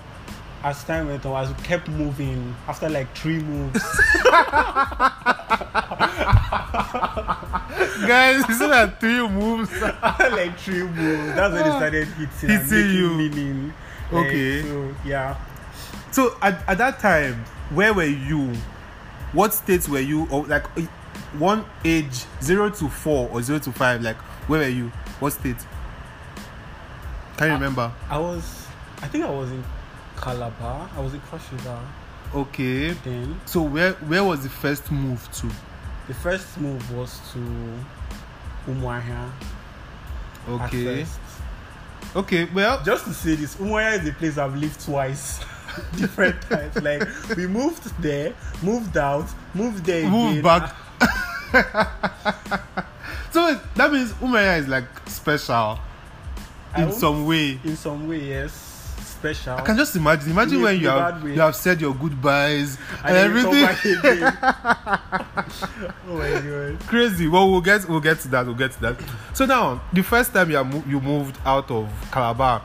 as 0.63 0.83
time 0.83 1.07
went 1.07 1.25
on, 1.25 1.43
as 1.43 1.49
we 1.55 1.63
kept 1.63 1.87
moving, 1.89 2.55
after 2.67 2.87
like 2.89 3.15
three 3.17 3.39
moves, 3.39 3.81
guys 8.07 8.43
you 8.47 8.55
see 8.55 8.67
that 8.67 8.99
three 8.99 9.27
moves 9.27 9.71
like 9.81 10.57
three 10.59 10.83
moves, 10.83 11.35
that's 11.35 11.53
when 11.53 11.65
it 11.65 11.71
started 11.71 12.07
hitting, 12.09 12.49
Hitting 12.49 12.95
you. 12.95 13.09
meaning. 13.17 13.73
Like, 14.11 14.25
Okay. 14.27 14.61
so 14.63 14.95
yeah. 15.05 15.37
So 16.11 16.35
at, 16.41 16.67
at 16.67 16.77
that 16.79 16.99
time, 16.99 17.35
where 17.69 17.93
were 17.93 18.03
you? 18.03 18.53
What 19.31 19.53
states 19.53 19.87
were 19.87 19.99
you? 20.01 20.27
Or 20.29 20.45
like 20.45 20.67
one 21.39 21.63
age 21.85 22.25
zero 22.41 22.69
to 22.69 22.89
four 22.89 23.29
or 23.31 23.41
zero 23.41 23.59
to 23.59 23.71
five? 23.71 24.01
Like 24.01 24.17
where 24.47 24.59
were 24.59 24.67
you? 24.67 24.91
What 25.19 25.31
state? 25.33 25.55
Can 27.37 27.47
you 27.47 27.53
remember? 27.53 27.91
I 28.09 28.17
was, 28.19 28.67
I 29.01 29.07
think 29.07 29.23
I 29.25 29.29
was 29.29 29.49
in 29.51 29.63
Calabar. 30.17 30.89
I 30.95 30.99
was 30.99 31.13
in 31.13 31.19
Cross 31.21 31.51
River 31.53 31.79
Okay. 32.35 32.91
then. 33.03 33.39
So 33.45 33.61
where 33.61 33.93
where 33.93 34.23
was 34.23 34.43
the 34.43 34.49
first 34.49 34.91
move 34.91 35.27
to? 35.33 35.47
The 36.07 36.13
first 36.13 36.57
move 36.59 36.95
was 36.95 37.19
to 37.33 37.39
Umuahia. 38.67 39.29
Okay. 40.49 41.05
Okay. 42.15 42.45
Well, 42.53 42.81
Just 42.83 43.05
to 43.05 43.13
say 43.13 43.35
this, 43.35 43.55
Umuahia 43.55 43.99
is 44.01 44.07
a 44.09 44.13
place 44.13 44.37
I've 44.37 44.55
lived 44.55 44.79
twice. 44.83 45.39
Different 45.97 46.41
times. 46.43 46.75
Like 46.81 47.07
we 47.37 47.47
moved 47.47 47.83
there, 48.01 48.33
moved 48.61 48.97
out, 48.97 49.27
moved 49.53 49.85
there 49.85 50.09
move 50.09 50.37
again. 50.39 50.43
back. 50.43 50.75
so 53.31 53.59
that 53.75 53.91
means 53.91 54.11
Umuahia 54.13 54.59
is 54.59 54.67
like 54.67 54.85
special 55.07 55.79
I 56.73 56.83
in 56.83 56.91
some 56.91 57.25
way. 57.25 57.59
In 57.63 57.75
some 57.75 58.07
way, 58.07 58.19
yes, 58.29 58.53
special. 59.03 59.57
I 59.57 59.61
can 59.61 59.77
just 59.77 59.95
imagine. 59.95 60.31
Imagine 60.31 60.55
In 60.57 60.61
when 60.63 60.79
you 60.79 60.87
have 60.87 61.23
way. 61.23 61.33
you 61.35 61.41
have 61.41 61.55
said 61.55 61.81
your 61.81 61.93
goodbyes 61.93 62.77
and, 63.03 63.07
come 63.07 63.15
everything. 63.15 63.65
oh 66.07 66.17
my 66.17 66.29
god. 66.41 66.79
crazy. 66.87 67.27
Well, 67.27 67.49
we'll 67.51 67.61
get 67.61 67.87
we'll 67.89 67.99
get 67.99 68.19
to 68.21 68.27
that. 68.29 68.45
We'll 68.45 68.55
get 68.55 68.71
to 68.73 68.81
that. 68.81 68.95
So 69.33 69.45
now, 69.45 69.81
the 69.93 70.01
first 70.03 70.33
time 70.33 70.49
you 70.51 70.63
mo- 70.63 70.83
you 70.87 70.99
moved 71.01 71.37
out 71.45 71.69
of 71.71 71.89
Calabar, 72.11 72.61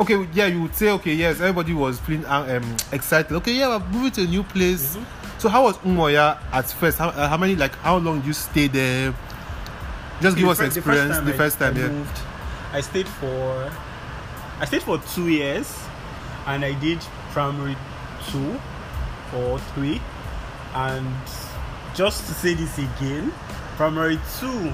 okay, 0.00 0.26
yeah, 0.32 0.46
you 0.46 0.62
would 0.62 0.74
say, 0.74 0.90
okay, 0.90 1.14
yes, 1.14 1.40
everybody 1.40 1.72
was 1.72 1.98
feeling 2.00 2.24
uh, 2.26 2.60
um, 2.62 2.76
excited. 2.92 3.32
Okay, 3.36 3.52
yeah, 3.54 3.68
we're 3.76 3.88
moving 3.88 4.10
to 4.12 4.22
a 4.22 4.26
new 4.26 4.42
place. 4.42 4.96
So 5.38 5.48
how 5.48 5.64
was 5.64 5.78
Umuahia 5.78 6.38
at 6.52 6.66
first? 6.70 6.98
How, 6.98 7.08
uh, 7.08 7.28
how 7.28 7.36
many 7.38 7.56
like 7.56 7.74
how 7.76 7.96
long 7.96 8.18
did 8.20 8.26
you 8.26 8.32
stay 8.34 8.66
there? 8.68 9.14
Just 10.20 10.36
give 10.36 10.44
The 10.46 10.50
us 10.52 10.58
fir- 10.58 10.64
experience 10.66 11.18
the 11.20 11.32
I- 11.32 11.36
first 11.36 11.58
time, 11.58 11.76
I 11.76 11.80
yeah. 11.80 11.88
moved, 11.88 12.20
I 12.72 12.80
stayed 12.80 13.08
for 13.08 13.70
I 14.60 14.64
stayed 14.66 14.82
for 14.82 14.98
two 14.98 15.28
years, 15.28 15.74
and 16.46 16.64
I 16.64 16.74
did 16.74 17.00
primary 17.32 17.76
two 18.30 18.60
or 19.34 19.58
three, 19.74 20.00
and 20.74 21.06
just 21.94 22.26
to 22.26 22.34
say 22.34 22.54
this 22.54 22.76
again, 22.78 23.32
primary 23.76 24.18
two 24.38 24.72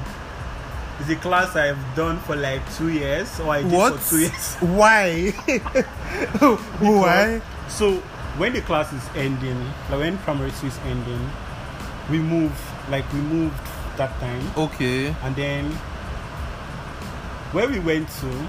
is 1.01 1.09
a 1.11 1.17
class 1.17 1.55
I've 1.57 1.79
done 1.95 2.19
for 2.21 2.35
like 2.37 2.61
two 2.75 2.89
years, 2.89 3.39
or 3.41 3.51
I 3.51 3.63
did 3.63 3.73
What? 3.73 4.01
for 4.01 4.11
two 4.11 4.19
years. 4.21 4.57
Why? 4.61 5.31
Why? 6.81 7.41
So 7.69 7.97
when 8.39 8.53
the 8.53 8.61
class 8.63 8.93
is 8.93 9.03
ending, 9.15 9.59
like 9.91 9.99
when 10.01 10.19
primary 10.19 10.51
two 10.61 10.67
is 10.67 10.79
ending, 10.87 11.31
we 12.11 12.19
move. 12.19 12.53
Like 12.91 13.11
we 13.13 13.21
moved 13.21 13.57
that 13.97 14.19
time. 14.21 14.43
Okay. 14.57 15.15
and 15.23 15.35
then 15.37 15.73
where 17.53 17.69
we 17.69 17.79
went 17.81 18.09
to 18.21 18.49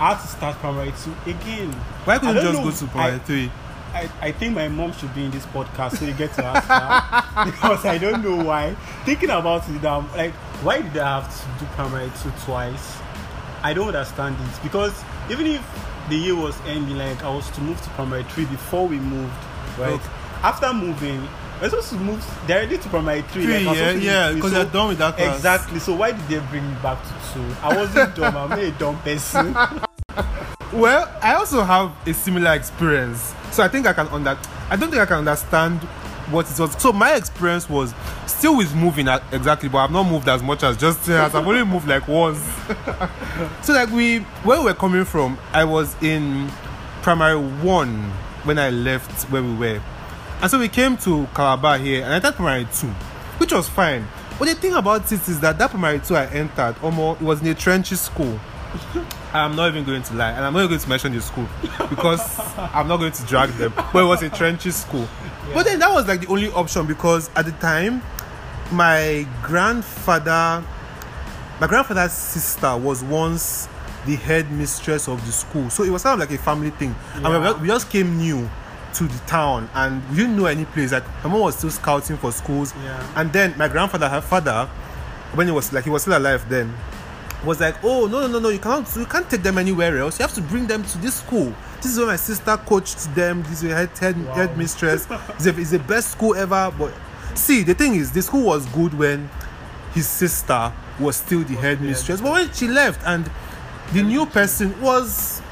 I 0.00 0.14
had 0.14 0.20
to 0.22 0.26
start 0.26 0.56
primary 0.56 0.92
two 1.02 1.14
again. 1.30 1.72
Why 2.04 2.18
couldn't 2.18 2.36
you 2.36 2.42
just 2.42 2.58
know. 2.58 2.64
go 2.70 2.76
to 2.76 2.86
primary 2.86 3.14
I- 3.16 3.18
three? 3.20 3.50
I, 3.94 4.10
I 4.20 4.32
think 4.32 4.56
my 4.56 4.66
mom 4.66 4.92
should 4.92 5.14
be 5.14 5.24
in 5.24 5.30
this 5.30 5.46
podcast 5.46 5.98
so 5.98 6.04
you 6.04 6.14
get 6.14 6.34
to 6.34 6.44
ask 6.44 6.66
her 6.66 7.44
because 7.50 7.84
I 7.86 7.96
don't 7.96 8.24
know 8.24 8.42
why. 8.44 8.74
Thinking 9.04 9.30
about 9.30 9.68
it 9.68 9.80
now, 9.80 10.00
like 10.16 10.32
why 10.64 10.80
did 10.82 10.96
I 10.96 11.20
have 11.20 11.30
to 11.30 11.64
do 11.64 11.70
primary 11.74 12.10
two 12.20 12.32
twice? 12.44 12.98
I 13.62 13.72
don't 13.72 13.86
understand 13.86 14.36
it 14.40 14.62
because 14.64 14.92
even 15.30 15.46
if 15.46 15.62
the 16.08 16.16
year 16.16 16.34
was 16.34 16.60
ending, 16.66 16.98
like 16.98 17.22
I 17.22 17.32
was 17.32 17.48
to 17.52 17.60
move 17.60 17.80
to 17.82 17.90
primary 17.90 18.24
three 18.24 18.46
before 18.46 18.88
we 18.88 18.98
moved, 18.98 19.32
right? 19.78 19.92
Okay. 19.92 20.08
After 20.42 20.74
moving, 20.74 21.26
Was 21.64 21.86
supposed 21.86 21.88
to 21.90 21.96
move 21.96 22.40
directly 22.46 22.78
to 22.78 22.88
primary 22.88 23.22
three. 23.22 23.44
Three, 23.46 23.64
like, 23.64 23.76
yeah, 23.76 23.90
yeah, 23.92 24.32
because 24.32 24.52
so- 24.52 24.62
you're 24.62 24.70
done 24.70 24.88
with 24.88 24.98
that 24.98 25.16
class. 25.16 25.36
Exactly. 25.36 25.80
So 25.80 25.94
why 25.94 26.12
did 26.12 26.28
they 26.28 26.38
bring 26.50 26.68
me 26.68 26.76
back 26.82 27.02
to 27.02 27.32
two? 27.32 27.46
I 27.62 27.76
wasn't 27.76 28.14
dumb. 28.16 28.36
I'm 28.36 28.50
not 28.50 28.58
a 28.58 28.70
dumb 28.72 28.98
person. 29.00 29.56
Well, 30.72 31.08
I 31.22 31.34
also 31.34 31.62
have 31.62 31.92
a 32.04 32.12
similar 32.12 32.52
experience, 32.54 33.32
so 33.52 33.62
I 33.62 33.68
think 33.68 33.86
I 33.86 33.92
can 33.92 34.08
under. 34.08 34.36
I 34.68 34.74
don't 34.74 34.90
think 34.90 35.00
I 35.00 35.06
can 35.06 35.18
understand 35.18 35.78
what 36.30 36.50
it 36.50 36.58
was. 36.58 36.72
So 36.82 36.92
my 36.92 37.14
experience 37.14 37.70
was 37.70 37.94
still 38.26 38.56
with 38.56 38.74
moving 38.74 39.06
uh, 39.06 39.22
exactly, 39.30 39.68
but 39.68 39.78
I've 39.78 39.92
not 39.92 40.02
moved 40.10 40.28
as 40.28 40.42
much 40.42 40.64
as 40.64 40.76
just 40.76 41.08
as 41.08 41.32
I've 41.32 41.46
only 41.46 41.62
moved 41.72 41.86
like 41.86 42.08
once. 42.08 42.42
so 43.62 43.72
like 43.72 43.90
we, 43.90 44.18
where 44.42 44.58
we 44.58 44.64
were 44.64 44.74
coming 44.74 45.04
from, 45.04 45.38
I 45.52 45.62
was 45.62 45.94
in 46.02 46.50
primary 47.02 47.38
one 47.38 48.10
when 48.42 48.58
I 48.58 48.70
left 48.70 49.30
where 49.30 49.44
we 49.44 49.54
were, 49.54 49.80
and 50.44 50.50
so 50.50 50.58
we 50.58 50.68
came 50.68 50.94
to 50.98 51.26
Calabar 51.34 51.78
here, 51.78 52.02
and 52.02 52.12
I 52.12 52.16
entered 52.16 52.34
primary 52.34 52.68
two, 52.70 52.88
which 53.38 53.50
was 53.50 53.66
fine. 53.66 54.06
But 54.38 54.48
the 54.48 54.54
thing 54.54 54.74
about 54.74 55.10
it 55.10 55.26
is 55.26 55.40
that 55.40 55.56
that 55.56 55.70
primary 55.70 56.00
two 56.00 56.16
I 56.16 56.26
entered, 56.26 56.76
almost 56.82 57.22
it 57.22 57.24
was 57.24 57.40
in 57.40 57.46
a 57.48 57.54
trenchy 57.54 57.96
school. 57.96 58.38
I'm 59.32 59.56
not 59.56 59.68
even 59.68 59.84
going 59.84 60.02
to 60.02 60.12
lie, 60.14 60.32
and 60.32 60.44
I'm 60.44 60.52
not 60.52 60.68
going 60.68 60.78
to 60.78 60.86
mention 60.86 61.14
the 61.14 61.22
school 61.22 61.48
because 61.88 62.20
I'm 62.58 62.88
not 62.88 62.98
going 62.98 63.12
to 63.12 63.22
drag 63.24 63.48
them. 63.52 63.72
But 63.74 64.00
it 64.02 64.06
was 64.06 64.22
a 64.22 64.28
trenchy 64.28 64.70
school. 64.70 65.08
But 65.54 65.62
then 65.64 65.78
that 65.78 65.90
was 65.90 66.06
like 66.06 66.20
the 66.20 66.26
only 66.26 66.50
option 66.50 66.84
because 66.86 67.30
at 67.36 67.46
the 67.46 67.52
time, 67.52 68.02
my 68.70 69.26
grandfather, 69.42 70.62
my 71.58 71.66
grandfather's 71.66 72.12
sister 72.12 72.76
was 72.76 73.02
once 73.02 73.66
the 74.04 74.16
head 74.16 74.52
mistress 74.52 75.08
of 75.08 75.24
the 75.24 75.32
school, 75.32 75.70
so 75.70 75.84
it 75.84 75.90
was 75.90 76.02
kind 76.02 76.20
of 76.20 76.28
like 76.28 76.38
a 76.38 76.42
family 76.42 76.68
thing. 76.68 76.94
And 77.14 77.24
Yeah. 77.24 77.54
we, 77.54 77.62
we 77.62 77.68
just 77.68 77.88
came 77.88 78.18
new 78.18 78.50
to 78.94 79.04
the 79.04 79.18
town, 79.26 79.68
and 79.74 80.02
we 80.10 80.16
didn't 80.16 80.36
know 80.36 80.46
any 80.46 80.64
place. 80.64 80.92
Like 80.92 81.04
my 81.24 81.30
mom 81.30 81.40
was 81.40 81.56
still 81.56 81.70
scouting 81.70 82.16
for 82.16 82.32
schools, 82.32 82.72
Yeah. 82.82 83.06
and 83.16 83.32
then 83.32 83.54
my 83.56 83.68
grandfather, 83.68 84.08
her 84.08 84.20
father, 84.20 84.66
when 85.34 85.46
he 85.46 85.52
was 85.52 85.72
like 85.72 85.84
he 85.84 85.90
was 85.90 86.02
still 86.02 86.16
alive 86.16 86.48
then 86.48 86.72
was 87.44 87.60
like, 87.60 87.74
oh 87.84 88.06
no 88.06 88.20
no 88.22 88.26
no 88.28 88.38
no, 88.38 88.48
you 88.48 88.58
cannot 88.58 88.88
you 88.96 89.04
can't 89.04 89.28
take 89.28 89.42
them 89.42 89.58
anywhere 89.58 89.98
else. 89.98 90.18
You 90.18 90.22
have 90.22 90.34
to 90.34 90.40
bring 90.42 90.66
them 90.66 90.82
to 90.82 90.98
this 90.98 91.16
school. 91.16 91.52
This 91.82 91.92
is 91.92 91.98
where 91.98 92.06
my 92.06 92.16
sister 92.16 92.56
coached 92.56 93.14
them. 93.14 93.42
This 93.42 93.62
is 93.62 93.70
head 93.72 93.90
head, 93.98 94.16
Wow. 94.26 94.32
head 94.34 94.56
mistress. 94.56 95.06
It's, 95.34 95.44
the- 95.44 95.60
it's 95.60 95.70
the 95.72 95.78
best 95.80 96.12
school 96.12 96.34
ever. 96.34 96.72
But 96.78 96.94
see, 97.34 97.62
the 97.62 97.74
thing 97.74 97.96
is, 97.96 98.12
the 98.12 98.22
school 98.22 98.46
was 98.46 98.64
good 98.66 98.94
when 98.94 99.28
his 99.92 100.08
sister 100.08 100.72
was 100.98 101.16
still 101.16 101.40
the 101.40 101.54
head 101.54 101.78
the 101.80 101.82
head 101.82 101.82
mistress. 101.82 102.20
But 102.22 102.32
when 102.32 102.52
she 102.52 102.66
left 102.68 103.02
and 103.04 103.30
the 103.92 104.02
new 104.02 104.24
person 104.24 104.80
was 104.80 105.42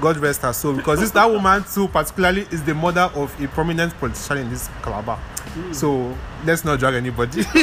God 0.00 0.16
rest 0.18 0.42
her 0.42 0.52
soul 0.52 0.74
because 0.74 1.00
this 1.00 1.10
that 1.12 1.30
woman 1.30 1.64
too 1.64 1.88
particularly 1.88 2.42
is 2.50 2.62
the 2.64 2.74
mother 2.74 3.10
of 3.14 3.38
a 3.42 3.48
prominent 3.48 3.92
politician 4.00 4.38
in 4.38 4.50
this 4.50 4.68
Calabar. 4.82 5.16
Hmm. 5.16 5.72
So 5.72 6.16
let's 6.44 6.64
not 6.64 6.78
drag 6.78 6.94
anybody. 6.94 7.42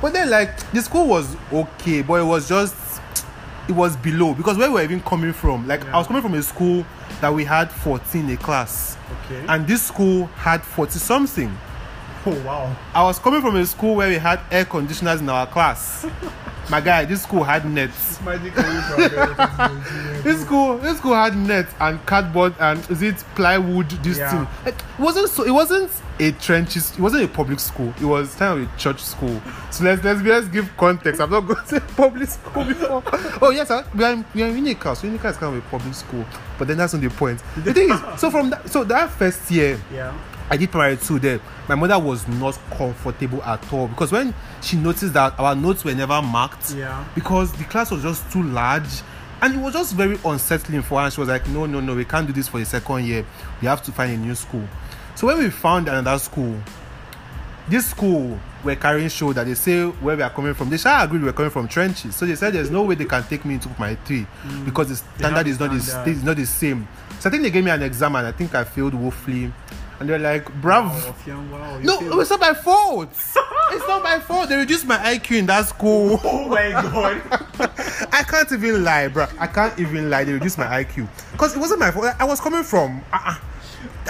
but 0.00 0.12
then 0.12 0.30
like 0.30 0.70
the 0.72 0.80
school 0.82 1.06
was 1.06 1.36
okay, 1.52 2.02
but 2.02 2.14
it 2.20 2.24
was 2.24 2.48
just 2.48 2.74
it 3.68 3.72
was 3.72 3.96
below 3.96 4.34
because 4.34 4.56
where 4.56 4.68
we 4.68 4.74
were 4.74 4.82
even 4.82 5.00
coming 5.00 5.32
from, 5.32 5.66
like 5.66 5.84
I 5.86 5.98
was 5.98 6.06
coming 6.06 6.22
from 6.22 6.34
a 6.34 6.42
school 6.42 6.84
that 7.20 7.32
we 7.32 7.44
had 7.44 7.70
14 7.70 8.30
a 8.30 8.36
class, 8.36 8.96
Okay. 9.26 9.44
and 9.48 9.66
this 9.66 9.82
school 9.82 10.26
had 10.36 10.62
40 10.62 10.98
something. 10.98 11.56
oh 12.26 12.40
wow. 12.44 12.74
I 12.94 13.02
was 13.04 13.18
coming 13.18 13.40
from 13.42 13.56
a 13.56 13.66
school 13.66 13.96
where 13.96 14.08
we 14.08 14.16
had 14.16 14.40
air 14.50 14.64
conditioners 14.64 15.20
in 15.20 15.28
our 15.28 15.46
class. 15.46 16.06
My 16.70 16.80
guy, 16.80 17.04
this 17.04 17.22
school 17.24 17.42
had 17.42 17.64
nets. 17.68 18.20
Magic 18.22 18.52
coming 18.54 18.82
from 18.82 19.00
there. 19.08 20.22
This 20.22 20.40
school, 20.42 20.78
this 20.78 20.98
school 20.98 21.14
had 21.14 21.36
nets 21.36 21.72
and 21.80 22.04
cardboard 22.06 22.54
and 22.60 22.78
is 22.90 23.02
it 23.02 23.16
plywood? 23.34 23.88
This 24.04 24.18
Yeah. 24.18 24.30
thing. 24.30 24.48
Like, 24.64 24.74
it 24.78 24.98
wasn't 25.02 25.28
so. 25.30 25.42
It 25.44 25.50
wasn't 25.50 25.90
a 26.20 26.30
trenches. 26.32 26.92
It 26.92 27.00
wasn't 27.00 27.24
a 27.24 27.28
public 27.28 27.58
school. 27.58 27.92
It 28.00 28.04
was 28.04 28.34
kind 28.36 28.60
of 28.62 28.68
a 28.72 28.78
church 28.78 29.02
school. 29.02 29.40
So 29.72 29.82
let's 29.84 30.04
let's, 30.04 30.22
let's 30.22 30.46
give 30.48 30.70
context. 30.76 31.20
I've 31.20 31.30
not 31.30 31.40
gone 31.40 31.64
to 31.68 31.80
public 31.96 32.28
school 32.28 32.64
before. 32.64 33.02
oh 33.42 33.50
yes, 33.50 33.66
sir. 33.68 33.84
We 33.94 34.04
are 34.04 34.24
we 34.34 34.42
are 34.44 34.48
in 34.48 34.64
Unical. 34.64 34.96
So 34.96 35.08
Unical 35.08 35.30
is 35.30 35.36
kind 35.38 35.56
of 35.56 35.64
a 35.64 35.68
public 35.70 35.94
school. 35.94 36.24
But 36.58 36.68
then 36.68 36.76
that's 36.76 36.92
not 36.92 37.02
the 37.02 37.10
point. 37.10 37.42
The 37.64 37.74
thing 37.74 37.90
is, 37.90 38.00
so 38.20 38.30
from 38.30 38.50
that, 38.50 38.68
so 38.68 38.84
that 38.84 39.10
first 39.10 39.50
year, 39.50 39.80
Yeah. 39.92 40.12
I 40.50 40.56
did 40.56 40.70
primary 40.72 40.96
two 40.96 41.20
there. 41.20 41.40
My 41.68 41.76
mother 41.76 41.98
was 41.98 42.26
not 42.26 42.58
comfortable 42.72 43.42
at 43.44 43.72
all 43.72 43.86
because 43.86 44.10
when 44.10 44.34
she 44.60 44.76
noticed 44.76 45.14
that 45.14 45.38
our 45.38 45.54
notes 45.54 45.84
were 45.84 45.94
never 45.94 46.20
marked, 46.20 46.74
Yeah. 46.74 47.04
because 47.14 47.52
the 47.52 47.64
class 47.64 47.92
was 47.92 48.02
just 48.02 48.30
too 48.32 48.42
large 48.42 49.02
and 49.42 49.54
it 49.54 49.58
was 49.58 49.74
just 49.74 49.94
very 49.94 50.18
unsettling 50.24 50.82
for 50.82 50.98
her. 50.98 51.04
And 51.04 51.12
she 51.14 51.20
was 51.20 51.28
like, 51.28 51.48
No, 51.48 51.66
no, 51.66 51.80
no, 51.80 51.94
we 51.94 52.04
can't 52.04 52.26
do 52.26 52.32
this 52.32 52.48
for 52.48 52.58
the 52.58 52.64
second 52.66 53.04
year. 53.04 53.24
We 53.62 53.68
have 53.68 53.82
to 53.84 53.92
find 53.92 54.12
a 54.12 54.16
new 54.16 54.34
school. 54.34 54.66
So 55.14 55.28
when 55.28 55.38
we 55.38 55.50
found 55.50 55.88
another 55.88 56.18
school, 56.18 56.56
this 57.68 57.86
school 57.90 58.38
were 58.64 58.74
carrying 58.74 59.08
show 59.08 59.32
that 59.32 59.44
they 59.46 59.54
say 59.54 59.84
where 59.86 60.16
we 60.16 60.22
are 60.22 60.30
coming 60.30 60.54
from. 60.54 60.68
They 60.68 60.76
shall 60.78 61.04
agree 61.04 61.20
we 61.20 61.26
were 61.26 61.32
coming 61.32 61.50
from 61.50 61.68
trenches. 61.68 62.16
So 62.16 62.26
they 62.26 62.34
said 62.34 62.52
there's 62.52 62.70
no 62.70 62.82
way 62.82 62.96
they 62.96 63.04
can 63.04 63.22
take 63.22 63.44
me 63.44 63.54
into 63.54 63.70
my 63.78 63.94
three 63.94 64.26
mm. 64.44 64.64
because 64.64 64.88
the 64.88 64.96
standard 64.96 65.46
is 65.46 65.60
not 65.60 65.70
the, 65.70 65.80
standard. 65.80 66.10
is 66.10 66.24
not 66.24 66.36
the 66.36 66.46
same. 66.46 66.88
So 67.20 67.28
I 67.28 67.30
think 67.30 67.44
they 67.44 67.50
gave 67.50 67.64
me 67.64 67.70
an 67.70 67.82
exam 67.82 68.16
and 68.16 68.26
I 68.26 68.32
think 68.32 68.54
I 68.54 68.64
failed 68.64 68.94
woefully. 68.94 69.52
And 70.00 70.08
they're 70.08 70.18
like, 70.18 70.50
bravo. 70.62 70.88
Wow, 70.94 71.12
Fian, 71.12 71.50
wow, 71.50 71.78
No, 71.80 71.98
feel- 71.98 72.20
it's 72.20 72.30
not 72.30 72.40
my 72.40 72.54
fault. 72.54 73.10
it's 73.70 73.86
not 73.86 74.02
my 74.02 74.18
fault. 74.18 74.48
They 74.48 74.56
reduced 74.56 74.86
my 74.86 74.96
IQ 74.96 75.36
in 75.38 75.46
that 75.46 75.66
school. 75.68 76.18
Oh 76.24 76.48
my 76.48 76.70
god. 76.70 77.20
I 78.12 78.22
can't 78.26 78.50
even 78.50 78.82
lie, 78.82 79.08
bro. 79.08 79.26
I 79.38 79.46
can't 79.46 79.78
even 79.78 80.08
lie. 80.08 80.24
They 80.24 80.32
reduced 80.32 80.56
my 80.56 80.82
IQ 80.82 81.06
because 81.32 81.54
it 81.54 81.58
wasn't 81.58 81.80
my 81.80 81.90
fault. 81.90 82.14
I 82.18 82.24
was 82.24 82.40
coming 82.40 82.62
from. 82.62 83.02
Uh, 83.12 83.36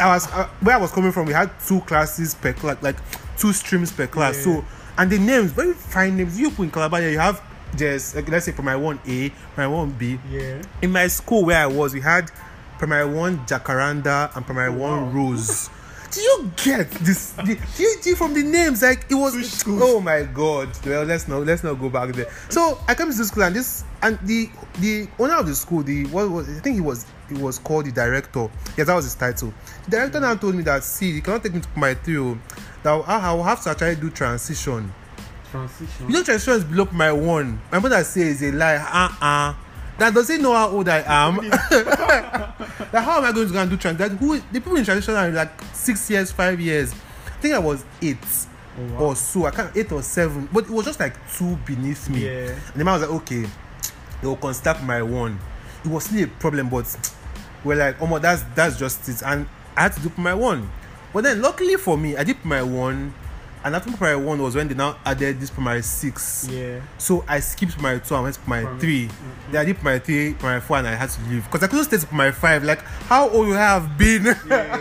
I 0.00 0.06
was 0.14 0.30
uh, 0.32 0.48
where 0.60 0.76
I 0.76 0.78
was 0.78 0.92
coming 0.92 1.10
from. 1.10 1.26
We 1.26 1.32
had 1.32 1.50
two 1.66 1.80
classes 1.80 2.34
per 2.36 2.52
class, 2.52 2.76
like 2.82 2.96
two 3.36 3.52
streams 3.52 3.90
per 3.90 4.06
class. 4.06 4.36
Yeah. 4.46 4.58
So 4.60 4.64
and 4.96 5.10
the 5.10 5.18
names, 5.18 5.50
very 5.50 5.74
fine 5.74 6.16
names. 6.16 6.38
You 6.38 6.50
put 6.52 6.62
in 6.64 6.70
Calabar, 6.70 7.02
you 7.02 7.18
have 7.18 7.42
just 7.76 8.14
like, 8.14 8.28
let's 8.28 8.46
say 8.46 8.52
primary 8.52 8.78
one 8.78 9.00
A, 9.08 9.30
primary 9.54 9.74
one 9.74 9.90
B. 9.92 10.20
yeah. 10.30 10.62
In 10.82 10.92
my 10.92 11.08
school 11.08 11.44
where 11.46 11.58
I 11.58 11.66
was, 11.66 11.94
we 11.94 12.00
had 12.00 12.30
primary 12.78 13.12
one 13.12 13.38
Jacaranda 13.46 14.34
and 14.36 14.46
primary 14.46 14.70
one 14.70 15.06
wow. 15.06 15.10
Rose. 15.10 15.68
Do 16.10 16.20
you 16.20 16.50
get 16.64 16.90
this? 16.90 17.32
The, 17.32 17.54
do 17.76 17.82
you 17.82 17.96
see 18.00 18.14
from 18.14 18.34
the 18.34 18.42
names? 18.42 18.82
Like 18.82 19.06
it 19.08 19.14
was. 19.14 19.34
Which 19.36 19.46
school? 19.46 19.78
Oh 19.82 20.00
my 20.00 20.22
god! 20.24 20.68
Well, 20.84 21.04
let's 21.04 21.28
not 21.28 21.44
let's 21.46 21.62
not 21.62 21.74
go 21.74 21.88
back 21.88 22.12
there. 22.14 22.30
So 22.48 22.78
I 22.88 22.94
came 22.94 23.10
to 23.10 23.16
this 23.16 23.28
school 23.28 23.44
and 23.44 23.54
this 23.54 23.84
and 24.02 24.18
the 24.24 24.48
the 24.80 25.08
owner 25.18 25.36
of 25.36 25.46
the 25.46 25.54
school, 25.54 25.82
the 25.82 26.06
what 26.06 26.28
was 26.28 26.48
I 26.48 26.60
think 26.60 26.74
he 26.74 26.80
was 26.80 27.06
he 27.28 27.34
was 27.34 27.58
called 27.60 27.86
the 27.86 27.92
director. 27.92 28.50
Yes, 28.76 28.88
that 28.88 28.94
was 28.94 29.04
his 29.04 29.14
title. 29.14 29.54
The 29.84 29.90
director 29.92 30.18
now 30.20 30.34
told 30.34 30.56
me 30.56 30.62
that 30.64 30.82
see, 30.82 31.10
you 31.10 31.22
cannot 31.22 31.44
take 31.44 31.54
me 31.54 31.60
to 31.60 31.68
my 31.76 31.94
three. 31.94 32.18
oh, 32.18 32.36
That 32.82 32.90
I 33.06 33.32
will 33.32 33.44
have 33.44 33.62
to 33.64 33.70
actually 33.70 33.96
do 33.96 34.10
transition. 34.10 34.92
Transition. 35.52 36.06
You 36.08 36.12
know, 36.14 36.22
transition 36.24 36.54
is 36.54 36.64
below 36.64 36.88
my 36.92 37.12
one. 37.12 37.60
My 37.70 37.78
mother 37.78 38.02
says 38.02 38.42
a 38.42 38.50
lie. 38.50 38.76
Uh 38.76 39.24
uh 39.24 39.54
That 40.00 40.14
doesn't 40.14 40.40
know 40.40 40.54
how 40.54 40.70
old 40.70 40.88
I 40.88 41.02
am? 41.06 41.36
like, 41.36 41.50
how 43.04 43.18
am 43.18 43.24
I 43.24 43.32
going 43.32 43.46
to 43.48 43.52
go 43.52 43.60
and 43.60 43.70
do 43.70 43.76
transition? 43.76 44.16
Who 44.16 44.38
the 44.38 44.44
people 44.60 44.76
in 44.76 44.84
transition 44.84 45.14
are 45.14 45.28
like 45.30 45.50
six 45.74 46.08
years, 46.08 46.32
five 46.32 46.58
years. 46.58 46.92
I 47.26 47.30
think 47.42 47.54
I 47.54 47.58
was 47.58 47.84
eight 48.00 48.16
Oh, 48.78 48.94
wow. 48.94 49.00
or 49.08 49.16
so. 49.16 49.44
I 49.46 49.50
can't 49.50 49.76
eight 49.76 49.92
or 49.92 50.00
seven, 50.02 50.48
but 50.52 50.64
it 50.64 50.70
was 50.70 50.86
just 50.86 51.00
like 51.00 51.14
two 51.36 51.56
beneath 51.66 52.08
me. 52.08 52.24
Yeah. 52.24 52.48
And 52.72 52.74
the 52.76 52.84
man 52.84 52.98
was 52.98 53.02
like, 53.02 53.10
okay, 53.22 53.42
they 54.22 54.26
will 54.26 54.36
construct 54.36 54.82
my 54.84 55.02
one. 55.02 55.38
It 55.84 55.88
was 55.90 56.04
still 56.04 56.24
a 56.24 56.28
problem, 56.28 56.70
but 56.70 57.14
we're 57.62 57.74
like, 57.76 58.00
oh 58.00 58.06
my, 58.06 58.20
that's 58.20 58.42
that's 58.54 58.78
just 58.78 59.06
it. 59.08 59.22
And 59.26 59.46
I 59.76 59.82
had 59.82 59.92
to 59.94 60.00
do 60.00 60.12
my 60.16 60.32
one. 60.34 60.70
But 61.12 61.24
then, 61.24 61.42
luckily 61.42 61.76
for 61.76 61.98
me, 61.98 62.16
I 62.16 62.24
did 62.24 62.42
my 62.44 62.62
one 62.62 63.12
and 63.64 63.74
after 63.76 63.90
primary 63.92 64.16
one 64.24 64.40
was 64.42 64.54
when 64.54 64.68
they 64.68 64.74
now 64.74 64.96
added 65.04 65.38
this 65.40 65.50
primary 65.50 65.82
six. 65.82 66.48
Yeah. 66.50 66.80
So 66.98 67.24
I 67.28 67.40
skipped 67.40 67.72
primary 67.72 68.00
two 68.00 68.14
and 68.14 68.22
went 68.24 68.34
to 68.36 68.40
primary 68.42 68.64
Primary- 68.66 68.80
three. 68.80 69.06
Mhm. 69.08 69.52
Then 69.52 69.60
I 69.60 69.64
did 69.64 69.76
primary 69.76 69.98
three, 70.00 70.34
primary 70.34 70.60
four, 70.60 70.78
and 70.78 70.88
I 70.88 70.94
had 70.94 71.10
to 71.10 71.20
leave 71.28 71.44
because 71.44 71.62
I 71.62 71.66
couldn't 71.66 71.84
stay 71.84 71.98
to 71.98 72.06
primary 72.06 72.32
five. 72.32 72.64
Like, 72.64 72.82
how 73.08 73.28
old 73.28 73.46
you 73.48 73.54
have 73.54 73.96
been? 73.98 74.24
Yeah. 74.48 74.78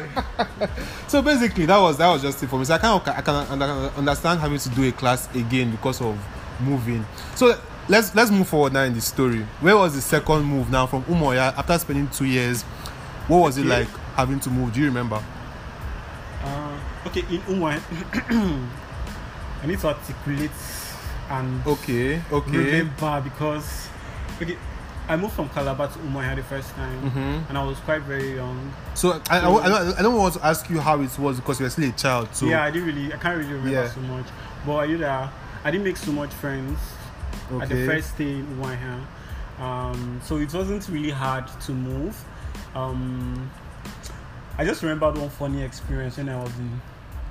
so 1.08 1.22
basically, 1.22 1.66
that 1.66 1.78
was 1.78 1.98
that 1.98 2.08
was 2.10 2.22
just 2.22 2.42
it 2.44 2.48
for 2.50 2.58
me. 2.60 2.66
So 2.66 2.76
I 2.76 2.78
of 2.88 3.08
I 3.08 3.22
can 3.22 3.36
under- 3.62 3.92
understand 3.98 4.40
having 4.40 4.60
to 4.60 4.70
do 4.70 4.88
a 4.88 4.92
class 4.92 5.28
again 5.36 5.72
because 5.72 6.02
of 6.02 6.18
moving. 6.62 7.06
So 7.36 7.58
let's 7.88 8.14
let's 8.16 8.32
move 8.32 8.48
forward 8.48 8.74
now 8.74 8.84
in 8.84 8.94
the 8.94 9.02
story. 9.02 9.46
Where 9.62 9.76
was 9.78 9.96
the 9.96 10.02
second 10.02 10.44
move 10.44 10.70
now 10.70 10.86
from 10.88 11.04
Umuahia 11.04 11.58
after 11.58 11.78
spending 11.80 12.08
two 12.10 12.26
years? 12.26 12.64
What 13.28 13.40
was 13.40 13.58
it 13.58 13.66
like 13.66 13.88
having 14.16 14.40
to 14.42 14.50
move? 14.50 14.74
Do 14.74 14.80
you 14.80 14.86
remember? 14.88 15.22
Uh, 16.44 16.69
okay, 17.08 17.22
in 17.30 17.42
Umwa, 17.44 17.80
I 19.64 19.66
need 19.68 19.80
to 19.80 19.88
articulate 19.88 20.52
and 21.30 21.66
Okay, 21.68 22.22
okay. 22.32 22.58
remember 22.58 23.22
because 23.24 23.88
okay, 24.42 24.58
I 25.08 25.16
moved 25.16 25.34
from 25.34 25.50
Calabar 25.50 25.88
to 25.88 26.00
Umuahia 26.00 26.36
the 26.36 26.44
first 26.44 26.70
time, 26.76 27.02
Mm-hmm. 27.02 27.50
and 27.50 27.58
I 27.58 27.64
was 27.64 27.78
quite 27.80 28.02
very 28.04 28.36
young. 28.36 28.72
So 28.94 29.22
I, 29.30 29.40
I, 29.40 29.50
I, 29.50 29.70
don't, 29.70 30.00
I 30.00 30.02
don't 30.02 30.16
want 30.16 30.36
to 30.36 30.46
ask 30.46 30.70
you 30.70 30.80
how 30.80 31.02
it 31.02 31.18
was 31.20 31.38
because 31.40 31.60
you 31.60 31.66
were 31.66 31.70
still 31.70 31.90
a 31.90 31.94
child. 31.94 32.30
So 32.34 32.46
yeah, 32.46 32.64
I 32.64 32.72
didn't 32.72 32.88
really, 32.88 33.14
I 33.14 33.18
can't 33.18 33.38
really 33.38 33.54
remember 33.54 33.72
Yeah. 33.72 33.90
so 33.90 34.00
much. 34.02 34.26
But 34.66 34.76
I 34.78 34.86
knew 34.88 34.98
that 35.00 35.32
I 35.64 35.72
didn't 35.72 35.84
make 35.86 35.98
so 35.98 36.12
much 36.12 36.32
friends 36.34 36.80
at 37.62 37.70
the 37.70 37.86
first 37.88 38.18
day 38.18 38.34
in 38.36 38.46
Umuahia. 38.58 39.04
Um, 39.60 40.22
so 40.24 40.38
it 40.38 40.54
wasn't 40.54 40.88
really 40.90 41.10
hard 41.12 41.48
to 41.62 41.72
move. 41.74 42.16
Um, 42.76 43.50
I 44.58 44.64
just 44.66 44.84
remembered 44.84 45.18
one 45.18 45.30
funny 45.30 45.64
experience 45.64 46.18
when 46.18 46.30
I 46.30 46.42
was 46.42 46.56
in 46.60 46.82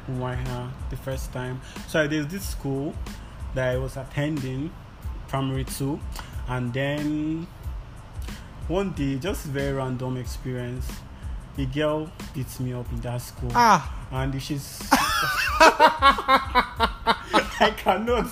Umuahia 0.08 0.70
the 0.90 0.96
first 0.96 1.32
time. 1.32 1.60
So 1.86 2.06
there's 2.08 2.26
this 2.26 2.48
school 2.48 2.94
that 3.54 3.74
I 3.74 3.76
was 3.76 3.96
attending, 3.96 4.70
primary 5.28 5.64
two, 5.64 6.00
and 6.48 6.72
then 6.72 7.46
one 8.68 8.90
day, 8.92 9.16
just 9.16 9.44
very 9.46 9.72
random 9.72 10.16
experience, 10.16 10.86
a 11.56 11.64
girl 11.66 12.10
beats 12.34 12.60
me 12.60 12.72
up 12.72 12.90
in 12.92 13.00
that 13.00 13.20
school 13.20 13.50
ah, 13.54 14.06
and 14.12 14.40
she's 14.40 14.88
I 17.60 17.72
cannot. 17.76 18.26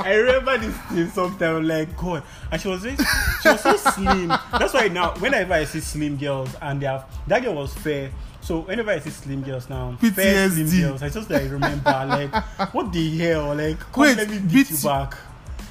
I 0.00 0.14
remember 0.14 0.56
this 0.56 0.74
thing 0.76 1.08
sometimes 1.10 1.66
like 1.68 1.94
God, 1.96 2.22
and 2.50 2.60
she 2.60 2.68
was 2.68 2.82
very, 2.82 2.96
she 3.42 3.48
was 3.48 3.60
so 3.60 3.76
slim. 3.76 4.28
That's 4.28 4.72
why 4.72 4.88
now 4.88 5.12
whenever 5.18 5.52
I 5.52 5.64
see 5.64 5.80
slim 5.80 6.16
girls 6.16 6.54
and 6.62 6.80
they 6.80 6.86
have 6.86 7.04
that 7.26 7.42
girl 7.42 7.54
was 7.54 7.74
fair. 7.74 8.10
So 8.50 8.62
whenever 8.62 8.90
I 8.90 8.98
see 8.98 9.10
slim 9.10 9.44
girls 9.44 9.70
now, 9.70 9.96
fair 10.12 10.50
slim 10.50 10.80
girls, 10.80 11.04
I 11.04 11.08
just 11.08 11.30
like 11.30 11.48
remember 11.48 11.84
like 11.84 12.34
what 12.74 12.92
the 12.92 13.16
hell 13.16 13.54
like 13.54 13.78
come 13.92 14.02
Wait, 14.02 14.16
let 14.16 14.28
me 14.28 14.40
beat 14.40 14.52
beat 14.52 14.70
you 14.70 14.76
you- 14.76 14.82
back. 14.88 15.16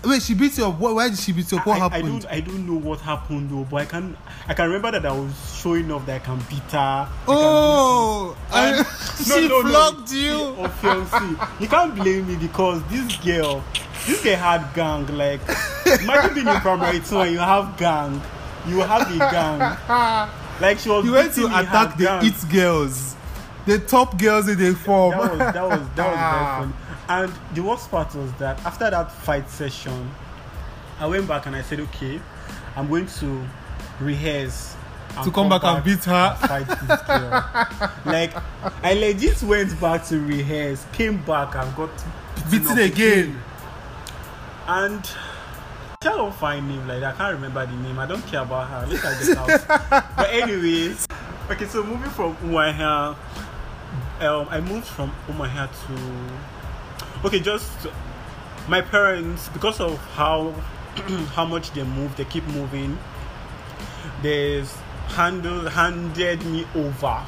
wait, 0.06 0.22
she 0.22 0.34
beat 0.34 0.58
you 0.58 0.66
up. 0.66 0.80
Why, 0.80 1.10
did 1.10 1.20
she 1.20 1.34
beat 1.34 1.52
you 1.52 1.58
up? 1.58 1.66
What 1.68 1.74
I, 1.74 1.80
I 1.88 1.90
happened? 1.90 2.22
don't 2.22 2.32
I 2.32 2.40
don't 2.40 2.66
know 2.66 2.80
what 2.80 3.02
happened 3.02 3.50
though, 3.50 3.68
but 3.70 3.82
I 3.82 3.86
can 3.86 4.16
I 4.48 4.54
can 4.54 4.68
remember 4.68 4.92
that 4.92 5.06
I 5.06 5.12
was 5.12 5.60
showing 5.62 5.92
off 5.92 6.06
that 6.06 6.22
I 6.22 6.26
can 6.26 6.38
beat 6.50 6.72
her. 6.72 6.78
I 6.78 7.06
can 7.26 7.36
oh, 7.36 8.38
I, 8.50 8.70
And- 8.78 8.88
she 9.28 9.50
flogged 9.50 10.12
you. 10.14 10.36
Or 10.58 10.70
fiancé. 10.70 11.60
You 11.60 11.68
can't 11.68 11.94
blame 11.94 12.28
me 12.30 12.38
because 12.38 12.82
this 12.88 13.14
girl, 13.18 13.62
this 14.08 14.24
girl 14.24 14.38
had 14.38 14.74
gang. 14.74 15.06
Like, 15.18 15.42
imagine 16.00 16.34
being 16.34 16.48
in 16.48 16.56
primary 16.62 17.02
two 17.02 17.20
and 17.20 17.34
you 17.34 17.40
have 17.40 17.76
gang. 17.78 18.22
You 18.66 18.80
have 18.80 19.12
a 19.14 19.18
gang. 19.20 20.30
Like 20.60 20.80
she 20.80 20.90
was. 20.90 21.06
You 21.06 21.14
went 21.14 21.34
to 21.34 21.46
attack 21.46 21.98
the 21.98 22.04
gang. 22.04 22.26
it 22.26 22.50
girls, 22.52 23.16
the 23.66 23.80
top 23.80 24.18
girls 24.18 24.48
in 24.48 24.58
the 24.58 24.76
form. 24.76 25.12
That 25.12 25.32
was 25.32 25.40
that 25.40 25.64
was 25.70 25.90
that 25.96 26.08
was 26.08 26.20
very 26.20 26.72
funny. 26.72 26.74
And 27.10 27.34
the 27.56 27.64
worst 27.64 27.90
part 27.90 28.14
was 28.14 28.32
that 28.34 28.64
after 28.66 28.90
that 28.90 29.12
fight 29.12 29.50
session, 29.50 30.12
I 31.00 31.08
went 31.08 31.28
back 31.28 31.46
and 31.48 31.56
I 31.56 31.62
said, 31.64 31.80
okay, 31.80 32.20
I'm 32.76 32.88
going 32.88 33.08
to 33.08 33.46
rehearse. 34.00 34.76
To 35.24 35.32
come 35.32 35.50
back 35.50 35.64
and 35.64 35.84
beat 35.84 36.04
her. 36.04 36.38
and 36.40 36.48
fight 36.48 36.68
this 36.68 37.02
girl. 37.02 37.90
like 38.06 38.32
I 38.84 38.94
legit 38.94 39.42
went 39.42 39.80
back 39.82 40.06
to 40.08 40.20
rehearse, 40.20 40.86
came 40.94 41.24
back 41.26 41.56
and 41.56 41.76
got 41.76 41.90
Beaten 42.52 42.68
up 42.68 42.78
again. 42.78 43.42
And 44.68 45.10
I 46.02 46.12
don't 46.12 46.34
find 46.34 46.66
name 46.70 46.88
like 46.88 47.02
that. 47.02 47.16
I 47.16 47.18
can't 47.18 47.34
remember 47.36 47.66
the 47.66 47.74
name. 47.74 48.00
I 48.00 48.06
don't 48.06 48.26
care 48.26 48.44
about 48.44 48.70
her. 48.70 48.88
Let's 48.88 49.28
get 49.28 49.38
out. 49.38 50.16
but 50.16 50.30
anyways, 50.30 51.06
okay. 51.52 51.66
So 51.66 51.84
moving 51.84 52.10
from 52.12 52.38
Umuahia, 52.38 53.18
um, 54.22 54.48
I 54.50 54.62
moved 54.62 54.88
from 54.88 55.12
Umuahia 55.28 55.68
to 55.88 57.28
okay. 57.28 57.42
Just 57.42 57.70
my 58.70 58.80
parents 58.80 59.50
because 59.50 59.82
of 59.82 59.98
how 60.16 60.52
how 61.36 61.44
much 61.44 61.72
they 61.72 61.84
move, 61.84 62.16
they 62.16 62.24
keep 62.24 62.48
moving. 62.48 62.98
They 64.22 64.64
handled 65.10 65.68
handed 65.68 66.46
me 66.46 66.66
over 66.76 67.26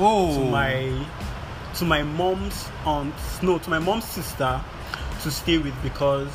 Oh, 0.00 0.34
to 0.34 0.50
my 0.50 1.06
to 1.76 1.84
my 1.84 2.02
mom's 2.02 2.68
aunt 2.84 3.14
no 3.42 3.58
to 3.58 3.70
my 3.70 3.78
mom's 3.78 4.06
sister 4.06 4.60
to 5.22 5.30
stay 5.30 5.58
with 5.58 5.80
because 5.84 6.32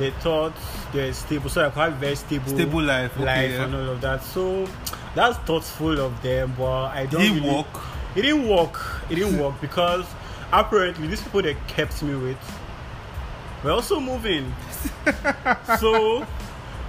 they 0.00 0.10
thought 0.10 0.52
they're 0.92 1.12
stable 1.12 1.48
so 1.48 1.60
I 1.66 1.68
have 1.70 1.94
very 1.94 2.16
stable 2.16 2.48
stable 2.48 2.82
life. 2.82 3.12
Okay, 3.16 3.24
life 3.24 3.50
yeah. 3.52 3.64
and 3.64 3.74
all 3.74 3.88
of 3.90 4.00
that 4.00 4.22
so 4.24 4.66
that's 5.14 5.36
thoughtful 5.38 6.00
of 6.00 6.20
them 6.22 6.54
but 6.58 6.86
I 6.88 7.06
don't 7.06 7.20
Did 7.20 7.36
it 7.36 7.40
really, 7.42 7.54
work? 7.56 7.82
it 8.16 8.22
didn't 8.22 8.48
work 8.48 8.76
it 9.10 9.14
didn't 9.16 9.38
work 9.38 9.60
because 9.60 10.04
apparently 10.52 11.06
these 11.06 11.22
people 11.22 11.42
they 11.42 11.56
kept 11.68 12.02
me 12.02 12.14
with 12.16 12.38
were 13.62 13.72
also 13.72 14.00
moving 14.00 14.52
so 15.78 16.24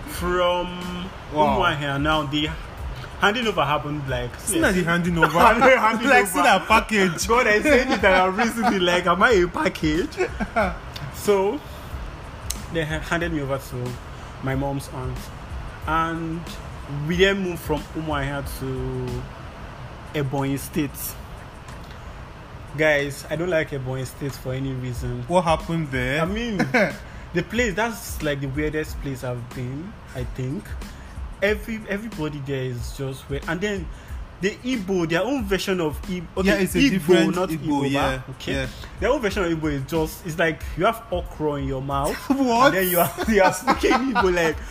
from 0.07 0.67
Wow. 1.33 1.59
Umuahia 1.59 2.01
now 2.01 2.23
the 2.23 2.49
handing 3.21 3.47
over 3.47 3.63
happened 3.63 4.07
like 4.09 4.33
See 4.39 4.59
now 4.59 4.71
the 4.71 4.83
handing 4.83 5.17
over. 5.17 5.39
Handing 5.39 6.09
like 6.09 6.23
over. 6.23 6.31
see 6.31 6.41
that 6.41 6.67
package. 6.67 7.27
God, 7.27 7.47
I 7.47 7.61
said 7.61 7.87
it 7.91 8.03
and 8.03 8.05
I'm 8.05 8.35
recently 8.35 8.79
like, 8.79 9.05
am 9.05 9.21
I 9.23 9.31
a 9.31 9.47
package? 9.47 10.09
so 11.13 11.59
they 12.73 12.83
handed 12.85 13.33
me 13.33 13.41
over 13.41 13.57
to 13.57 13.91
my 14.43 14.55
mom's 14.55 14.89
aunt, 14.89 15.17
and 15.87 16.41
we 17.07 17.17
then 17.17 17.39
moved 17.39 17.59
from 17.59 17.81
Umuahia 17.95 18.43
to 18.59 20.19
Ebonyi 20.19 20.57
State. 20.57 20.91
Guys, 22.77 23.25
I 23.29 23.35
don't 23.35 23.49
like 23.49 23.71
Ebonyi 23.71 24.05
State 24.05 24.33
for 24.33 24.53
any 24.53 24.73
reason. 24.73 25.23
What 25.27 25.43
happened 25.43 25.91
there? 25.91 26.21
I 26.21 26.25
mean, 26.25 26.57
the 27.33 27.43
place 27.43 27.73
that's 27.73 28.21
like 28.23 28.41
the 28.41 28.47
weirdest 28.47 28.99
place 29.01 29.23
I've 29.23 29.47
been. 29.55 29.91
I 30.15 30.23
think 30.23 30.63
every 31.41 31.81
everybody 31.89 32.39
there 32.45 32.63
is 32.63 32.97
just 32.97 33.29
weird, 33.29 33.43
and 33.47 33.59
then 33.59 33.87
the 34.41 34.51
Igbo, 34.63 35.07
their 35.07 35.21
own 35.23 35.45
version 35.45 35.79
of 35.79 36.01
Igbo. 36.03 36.25
Okay, 36.37 36.47
yeah, 36.49 36.55
it's 36.55 36.75
a 36.75 36.79
Igbo, 36.79 36.89
different 36.91 37.35
not 37.35 37.49
Igbo. 37.49 37.81
Igbo, 37.83 37.91
yeah, 37.91 38.21
okay. 38.31 38.53
yeah. 38.53 38.67
Their 38.99 39.09
own 39.11 39.21
version 39.21 39.43
of 39.43 39.51
Igbo 39.51 39.71
is 39.71 39.83
just 39.89 40.25
it's 40.25 40.37
like 40.39 40.61
you 40.77 40.85
have 40.85 41.03
okra 41.11 41.53
in 41.55 41.67
your 41.67 41.81
mouth, 41.81 42.15
What? 42.29 42.67
and 42.67 42.75
then 42.75 42.89
you 42.89 42.99
are 42.99 43.11
you 43.29 43.41
are 43.43 43.53
speaking 43.53 43.91
Igbo 44.13 44.33
like. 44.35 44.57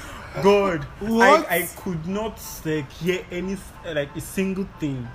God, 0.45 0.85
What? 1.01 1.51
I, 1.51 1.57
I 1.57 1.69
could 1.77 2.07
not 2.07 2.41
like 2.65 2.89
hear 2.93 3.25
any 3.33 3.57
like 3.85 4.15
a 4.15 4.21
single 4.21 4.65
thing 4.79 5.09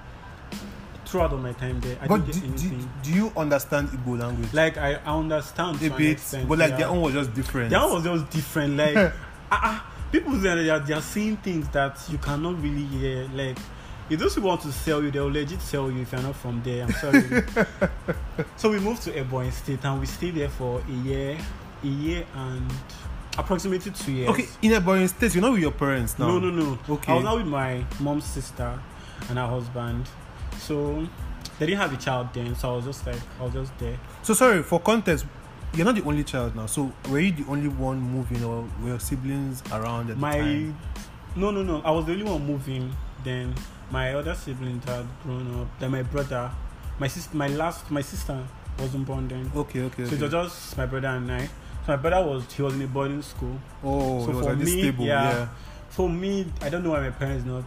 throughout 1.05 1.31
all 1.31 1.37
my 1.37 1.53
time 1.53 1.79
there. 1.79 1.97
I 2.01 2.07
But 2.07 2.25
didn't 2.25 2.41
do, 2.41 2.47
get 2.49 2.57
do, 2.57 2.67
anything. 2.67 2.91
do 3.03 3.11
you 3.13 3.31
understand 3.37 3.89
Igbo 3.89 4.19
language? 4.19 4.53
like 4.53 4.75
I, 4.77 4.95
I 4.95 5.17
understand 5.17 5.81
a 5.81 5.89
bit, 5.89 6.19
but 6.47 6.57
like 6.59 6.71
yeah. 6.71 6.77
their 6.77 6.87
own 6.87 7.01
was 7.01 7.13
just 7.13 7.33
different. 7.33 7.69
That 7.69 7.89
was 7.89 8.03
just 8.03 8.29
different. 8.29 8.75
Like, 8.75 8.97
uh, 8.97 9.11
uh, 9.51 9.79
people 10.11 10.33
there, 10.33 10.55
they 10.61 10.69
are, 10.69 10.79
they 10.79 10.93
are 10.93 11.01
seeing 11.01 11.37
things 11.37 11.69
that 11.69 11.97
you 12.09 12.17
cannot 12.17 12.61
really 12.61 12.83
hear. 12.85 13.29
Like, 13.33 13.57
if 14.09 14.19
those 14.19 14.35
people 14.35 14.49
want 14.49 14.61
to 14.61 14.71
sell 14.71 15.03
you, 15.03 15.11
they'll 15.11 15.31
legit 15.31 15.61
sell 15.61 15.91
you 15.91 16.01
if 16.01 16.11
you're 16.11 16.21
not 16.21 16.35
from 16.35 16.61
there. 16.63 16.83
I'm 16.83 16.91
sorry. 16.93 17.43
so 18.57 18.69
we 18.69 18.79
moved 18.79 19.03
to 19.03 19.11
Ebonyi 19.11 19.51
State 19.51 19.83
and 19.83 19.99
we 19.99 20.05
stayed 20.05 20.35
there 20.35 20.49
for 20.49 20.81
a 20.87 20.91
year, 20.91 21.37
a 21.83 21.87
year 21.87 22.25
and 22.35 22.71
approximately 23.37 23.91
two 23.91 24.11
years. 24.11 24.29
Okay, 24.29 24.47
in 24.61 24.71
Ebonyi 24.71 25.09
state, 25.09 25.33
you're 25.33 25.41
not 25.41 25.51
with 25.51 25.61
your 25.61 25.71
parents 25.71 26.17
now. 26.19 26.27
No, 26.27 26.39
no, 26.39 26.49
no. 26.49 26.79
Okay. 26.89 27.11
I 27.11 27.15
was 27.15 27.23
not 27.23 27.37
with 27.37 27.47
my 27.47 27.83
mom's 27.99 28.25
sister 28.25 28.79
and 29.29 29.37
her 29.37 29.47
husband. 29.47 30.07
So 30.57 31.07
they 31.59 31.65
didn't 31.65 31.81
have 31.81 31.93
a 31.93 31.97
child 31.97 32.29
then, 32.33 32.55
so 32.55 32.73
I 32.73 32.75
was 32.77 32.85
just 32.85 33.05
like, 33.05 33.19
I 33.39 33.43
was 33.43 33.53
just 33.53 33.77
there. 33.79 33.99
So 34.23 34.33
sorry 34.33 34.63
for 34.63 34.79
context. 34.79 35.25
You're 35.73 35.85
not 35.85 35.95
the 35.95 36.03
only 36.03 36.23
child 36.23 36.55
now. 36.55 36.67
So 36.67 36.91
were 37.09 37.19
you 37.19 37.33
the 37.33 37.45
only 37.49 37.67
one 37.67 37.99
moving, 37.99 38.43
or 38.45 38.65
were 38.81 38.89
your 38.89 38.99
siblings 38.99 39.61
around 39.71 40.09
at 40.09 40.17
my 40.17 40.37
the 40.37 40.43
time? 40.43 40.77
no 41.35 41.51
no 41.51 41.63
no 41.63 41.81
i 41.81 41.91
was 41.91 42.05
the 42.05 42.13
only 42.13 42.23
one 42.23 42.45
moving 42.45 42.95
then 43.23 43.53
my 43.91 44.13
other 44.13 44.33
siblings 44.35 44.83
had 44.85 45.05
grown 45.23 45.61
up 45.61 45.67
then 45.79 45.91
my 45.91 46.01
brother 46.03 46.49
my 46.99 47.07
sister 47.07 47.35
my 47.37 47.47
last 47.47 47.89
my 47.91 48.01
sister 48.01 48.37
wasn't 48.79 49.05
born 49.05 49.27
then 49.27 49.49
Okay, 49.55 49.81
okay. 49.81 50.05
so 50.05 50.13
it 50.15 50.21
okay. 50.21 50.23
was 50.23 50.31
just 50.51 50.77
my 50.77 50.85
brother 50.85 51.07
and 51.09 51.31
i 51.31 51.45
so 51.45 51.49
my 51.89 51.95
brother 51.97 52.25
was 52.27 52.51
he 52.53 52.61
was 52.61 52.73
in 52.75 52.81
a 52.81 52.87
boarding 52.87 53.21
school 53.21 53.59
oh, 53.83 54.25
so 54.25 54.31
it 54.31 54.35
was 54.35 54.45
for 54.45 54.53
like 54.53 54.63
me, 54.63 54.81
stable. 54.81 55.05
yeah. 55.05 55.29
Yeah. 55.31 55.47
for 55.89 56.09
me 56.09 56.45
i 56.61 56.69
don't 56.69 56.83
know 56.83 56.91
why 56.91 56.99
my 57.01 57.11
parents 57.11 57.45
not 57.45 57.63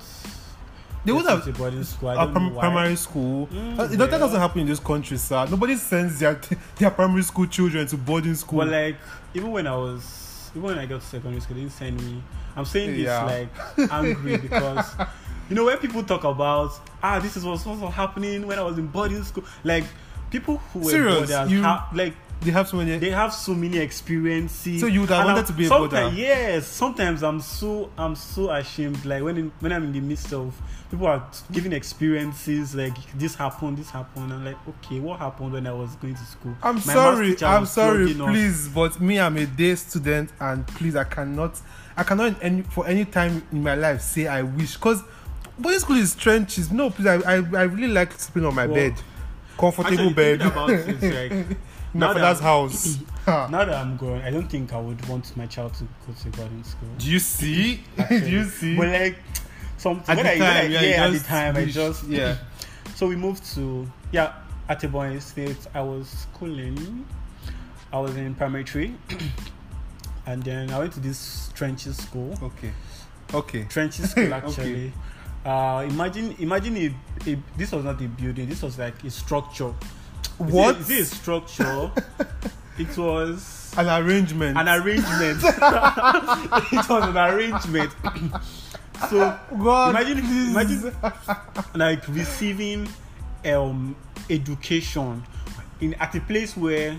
They 1.04 1.12
would 1.12 1.24
get 1.24 1.30
have- 1.38 1.46
into 1.46 1.58
boarding 1.58 1.84
school. 1.84 2.08
I 2.10 2.14
don't 2.16 2.32
prim- 2.32 2.48
know 2.48 2.54
why. 2.56 2.60
primary 2.60 2.96
school. 2.96 3.46
Mm, 3.46 3.90
you 3.92 3.96
know, 3.96 4.06
that 4.06 4.18
doesn't 4.18 4.40
happen 4.40 4.60
in 4.62 4.66
this 4.66 4.80
country, 4.80 5.16
sir. 5.16 5.46
Nobody 5.48 5.76
sends 5.76 6.18
their 6.18 6.34
their 6.76 6.90
primary 6.90 7.22
school 7.22 7.46
children 7.46 7.86
to 7.86 7.96
boarding 7.96 8.34
school. 8.34 8.58
But 8.58 8.68
like 8.68 8.96
even 9.32 9.52
when 9.52 9.66
I 9.68 9.76
was 9.76 10.50
even 10.52 10.62
when 10.64 10.78
I 10.78 10.86
got 10.86 11.00
to 11.00 11.06
secondary 11.06 11.40
school, 11.40 11.54
they 11.54 11.62
didn't 11.62 11.72
send 11.78 12.02
me. 12.04 12.20
I'm 12.56 12.64
saying 12.66 12.90
this 12.90 13.06
Yeah. 13.06 13.24
like 13.24 13.48
angry 13.92 14.36
because 14.38 14.84
you 15.48 15.54
know 15.56 15.64
when 15.64 15.78
people 15.78 16.02
talk 16.02 16.24
about 16.24 16.72
ah 17.02 17.18
this 17.18 17.36
is 17.36 17.44
what's 17.44 17.66
also 17.66 17.88
happening 17.88 18.46
when 18.46 18.58
I 18.58 18.62
was 18.62 18.78
in 18.78 18.86
boarding 18.86 19.22
school, 19.24 19.44
like 19.64 19.84
people 20.30 20.58
who 20.72 20.80
were 20.80 20.90
Serious? 20.90 21.30
boarders 21.30 21.50
You- 21.50 21.62
ha- 21.62 21.88
like 21.94 22.14
they 22.40 22.52
have 22.52 22.68
so 22.68 22.76
many. 22.76 22.98
they 22.98 23.10
have 23.10 23.32
so 23.34 23.52
many 23.52 23.78
experiences. 23.78 24.80
So 24.80 24.86
you 24.86 25.00
would 25.00 25.08
have 25.10 25.18
And 25.20 25.26
wanted 25.26 25.38
I'm- 25.38 25.46
to 25.46 25.52
be 25.54 25.64
a 25.64 25.68
sometimes- 25.68 25.90
boarder? 26.14 26.16
Yes, 26.16 26.66
sometimes 26.66 27.22
I'm 27.22 27.40
so 27.40 27.90
I'm 27.98 28.14
so 28.14 28.50
ashamed. 28.50 29.04
Like 29.04 29.22
when 29.22 29.36
in, 29.38 29.52
when 29.60 29.72
I'm 29.72 29.82
in 29.84 29.92
the 29.92 30.00
midst 30.00 30.32
of 30.32 30.54
people 30.90 31.06
are 31.08 31.22
giving 31.50 31.72
experiences, 31.72 32.74
like 32.76 32.94
this 33.18 33.34
happened, 33.34 33.78
this 33.78 33.90
happened. 33.90 34.32
I'm 34.32 34.44
like, 34.44 34.56
okay, 34.68 35.00
what 35.00 35.18
happened 35.18 35.52
when 35.52 35.66
I 35.66 35.72
was 35.72 35.96
going 35.96 36.14
to 36.14 36.24
school? 36.24 36.54
I'm 36.62 36.76
My 36.76 36.80
maths 36.80 36.92
sorry. 36.92 37.30
teacher 37.30 37.46
I'm 37.46 37.60
was 37.62 37.70
sorry. 37.72 38.12
flogging 38.14 38.22
us. 38.22 38.30
Please, 38.30 38.68
but 38.68 39.00
me, 39.00 39.18
I'm 39.18 39.36
a 39.36 39.46
day 39.46 39.74
student, 39.74 40.30
and 40.40 40.66
please, 40.66 40.94
I 40.94 41.04
cannot. 41.04 41.60
I 41.96 42.04
cannot 42.04 42.26
in 42.28 42.36
any, 42.40 42.62
for 42.62 42.86
any 42.86 43.04
time 43.04 43.42
in 43.50 43.62
my 43.64 43.74
life 43.74 44.00
say 44.00 44.28
I 44.28 44.42
wish 44.42 44.74
because 44.74 45.02
boarding 45.58 45.80
school 45.80 45.96
is 45.96 46.14
trenches. 46.14 46.70
No, 46.70 46.90
please. 46.90 47.06
I 47.06 47.14
I, 47.16 47.34
I 47.36 47.62
really 47.64 47.88
like 47.88 48.12
sleeping 48.12 48.44
on 48.46 48.54
my 48.54 48.66
Well, 48.66 48.74
bed, 48.74 48.94
comfortable 49.58 49.90
Actually, 49.90 50.12
bed. 50.14 50.42
about 50.42 50.68
like, 51.02 51.32
my 51.92 51.94
now 51.94 52.12
that 52.12 52.20
father's 52.38 52.40
I'm- 52.40 52.42
house. 52.42 52.98
Now 53.28 53.46
that 53.66 53.68
I'm 53.74 53.98
grown, 53.98 54.22
I 54.22 54.30
don't 54.30 54.48
think 54.48 54.72
I 54.72 54.80
would 54.80 55.06
want 55.06 55.36
my 55.36 55.44
child 55.44 55.74
to 55.74 55.84
go 55.84 56.14
to 56.22 56.28
boarding 56.30 56.64
school. 56.64 56.88
Do 56.96 57.10
you 57.10 57.18
see? 57.18 57.82
Do 58.08 58.30
you 58.30 58.44
see? 58.44 58.74
But 58.74 58.88
like, 58.88 59.16
some 59.76 60.02
At 60.08 60.16
the 60.16 60.32
I, 60.32 60.38
time, 60.38 60.70
yeah, 60.70 60.80
yeah, 60.80 61.04
at 61.04 61.12
the 61.12 61.18
time, 61.20 61.54
I 61.56 61.66
just 61.66 62.04
yeah. 62.06 62.36
So 62.94 63.06
we 63.06 63.16
moved 63.16 63.44
to 63.54 63.86
yeah 64.12 64.32
at 64.68 64.80
Ebonyi 64.80 65.20
State. 65.20 65.58
I 65.74 65.82
was 65.82 66.08
schooling. 66.08 67.06
I 67.92 67.98
was 68.00 68.16
in 68.16 68.34
primary 68.34 68.64
three, 68.64 68.94
and 70.26 70.42
then 70.42 70.70
I 70.70 70.78
went 70.78 70.92
to 70.94 71.00
this 71.00 71.50
trenches 71.54 71.96
school. 71.98 72.34
Okay. 72.42 72.72
Okay. 73.34 73.64
Trenches 73.64 74.10
school 74.10 74.32
Okay. 74.32 74.90
Uh, 75.48 75.86
imagine 75.88 76.36
imagine 76.40 76.76
if, 76.76 76.92
if 77.26 77.38
this 77.56 77.72
was 77.72 77.82
not 77.82 77.98
a 78.02 78.06
building. 78.06 78.46
This 78.46 78.60
was 78.62 78.78
like 78.78 79.02
a 79.02 79.10
structure. 79.10 79.68
Is 79.68 80.46
it- 80.46 80.52
What? 80.52 80.76
Is 80.76 80.90
it 80.90 81.00
a 81.00 81.04
structure? 81.06 81.90
it 82.78 82.98
was 82.98 83.72
An 83.78 83.88
arrangement. 83.88 84.58
an 84.58 84.68
arrangement. 84.68 85.40
it 85.42 86.88
was 86.88 87.04
an 87.08 87.16
arrangement. 87.16 87.90
so 89.08 89.38
God, 89.58 89.90
imagine 89.96 90.18
imagine 90.50 90.92
like 91.74 92.06
receiving 92.08 92.86
um 93.46 93.96
education 94.28 95.24
in 95.80 95.94
at 95.94 96.14
a 96.14 96.20
place 96.20 96.58
where 96.58 96.92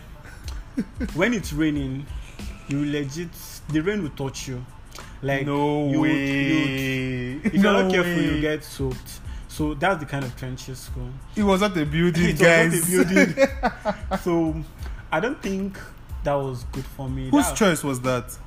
when 1.14 1.36
it's 1.36 1.54
raining 1.54 2.04
you 2.68 2.84
legit 2.86 3.30
the 3.70 3.80
rain 3.82 4.02
will 4.02 4.10
touch 4.18 4.48
you 4.48 4.66
like 5.22 5.46
no 5.46 5.90
you 5.90 6.02
way. 6.02 7.34
if 7.44 7.54
you're 7.54 7.64
no 7.64 7.82
not 7.84 7.92
careful 7.92 8.12
way. 8.16 8.36
you 8.36 8.42
get 8.42 8.64
soaked 8.64 9.20
so 9.48 9.74
that's 9.74 10.00
the 10.00 10.06
kind 10.06 10.24
of 10.24 10.36
trenches 10.38 10.80
school 10.80 11.10
It 11.36 11.44
was 11.44 11.62
not 11.62 11.76
a 11.78 11.86
building, 11.86 12.30
it 12.30 12.40
guys. 12.40 12.72
was 12.72 12.90
not 12.94 13.06
a 13.12 13.26
building 13.26 13.48
so 14.22 14.56
i 15.12 15.20
don't 15.20 15.42
think 15.42 15.78
that 16.24 16.34
was 16.36 16.64
good 16.72 16.86
for 16.86 17.10
me 17.10 17.30
Whose 17.30 17.48
That- 17.48 17.58
choice 17.58 17.84
was 17.84 18.00
that? 18.02 18.38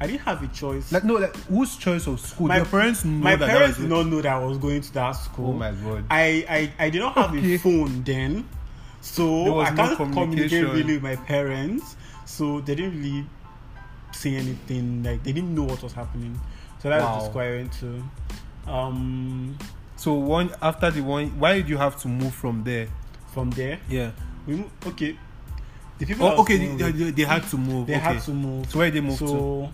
i 0.00 0.06
didn't 0.06 0.20
have 0.20 0.42
a 0.42 0.48
choice 0.48 0.92
Like 0.92 1.04
no, 1.04 1.14
like 1.14 1.34
whose 1.48 1.76
choice 1.76 2.06
of 2.06 2.20
school? 2.20 2.48
My- 2.48 2.56
Your 2.58 2.66
parents 2.66 3.04
know 3.04 3.10
my 3.24 3.36
that 3.36 3.48
parents 3.48 3.76
that 3.78 3.82
did 3.84 3.90
not 3.90 4.06
know 4.06 4.20
that 4.20 4.32
i 4.32 4.38
was 4.44 4.58
going 4.58 4.80
to 4.80 4.94
that 4.94 5.08
oh 5.10 5.12
school 5.12 5.48
Oh 5.50 5.52
my 5.54 5.70
god. 5.72 6.04
I, 6.10 6.44
I, 6.78 6.86
I 6.86 6.90
did 6.90 7.00
not 7.00 7.14
have 7.14 7.30
Okay. 7.34 7.54
a 7.54 7.58
phone 7.58 8.02
then, 8.04 8.48
so 9.00 9.60
I 9.60 9.70
no 9.70 9.76
can't 9.96 10.12
communicate 10.12 10.64
really 10.64 10.94
with 10.94 11.02
my 11.02 11.16
parents. 11.16 11.96
So 12.26 12.60
they 12.60 12.74
didn't 12.74 13.00
really 13.02 13.24
say 14.12 14.34
anything. 14.36 15.02
Like 15.02 15.22
they 15.22 15.32
didn't 15.32 15.54
know 15.54 15.64
what 15.64 15.82
was 15.82 15.92
happening. 15.92 16.38
So 16.82 16.88
that's 16.88 17.04
Wow. 17.04 17.18
the 17.20 17.24
school 17.30 17.40
I 17.40 17.50
went 17.50 17.72
to. 17.80 18.70
Um, 18.70 19.58
So 19.96 20.12
one 20.14 20.50
after 20.62 20.90
the 20.90 21.00
one, 21.00 21.26
why 21.38 21.54
did 21.54 21.68
you 21.68 21.76
have 21.76 21.96
to 22.02 22.08
move 22.08 22.34
from 22.34 22.62
there? 22.64 22.88
from 23.32 23.50
there, 23.50 23.78
Yeah. 23.88 24.10
we 24.46 24.64
okay. 24.86 25.16
The 25.98 26.06
people. 26.06 26.26
Oh, 26.26 26.40
okay. 26.42 26.56
They, 26.76 26.90
they, 26.92 27.10
they 27.10 27.22
had 27.24 27.42
to 27.50 27.56
move. 27.58 27.86
they 27.86 27.94
okay. 27.96 28.14
had 28.14 28.22
to 28.22 28.30
move. 28.32 28.70
So 28.70 28.78
where 28.78 28.90
they 28.90 29.00
moved 29.00 29.18
to? 29.18 29.26
so 29.28 29.72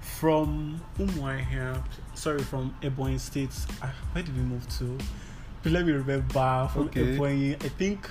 from 0.00 0.80
Umuahia, 0.98 1.82
sorry, 2.14 2.42
from 2.42 2.74
Ebonyi 2.80 3.18
State. 3.18 3.50
Uh, 3.82 3.88
where 4.12 4.22
did 4.22 4.34
we 4.36 4.42
move 4.42 4.66
to? 4.78 4.96
Please 5.62 5.72
let 5.72 5.84
me 5.84 5.92
remember. 5.92 6.68
From 6.72 6.82
Okay. 6.84 7.16
Ebonyi, 7.16 7.54
I 7.64 7.68
think, 7.68 8.08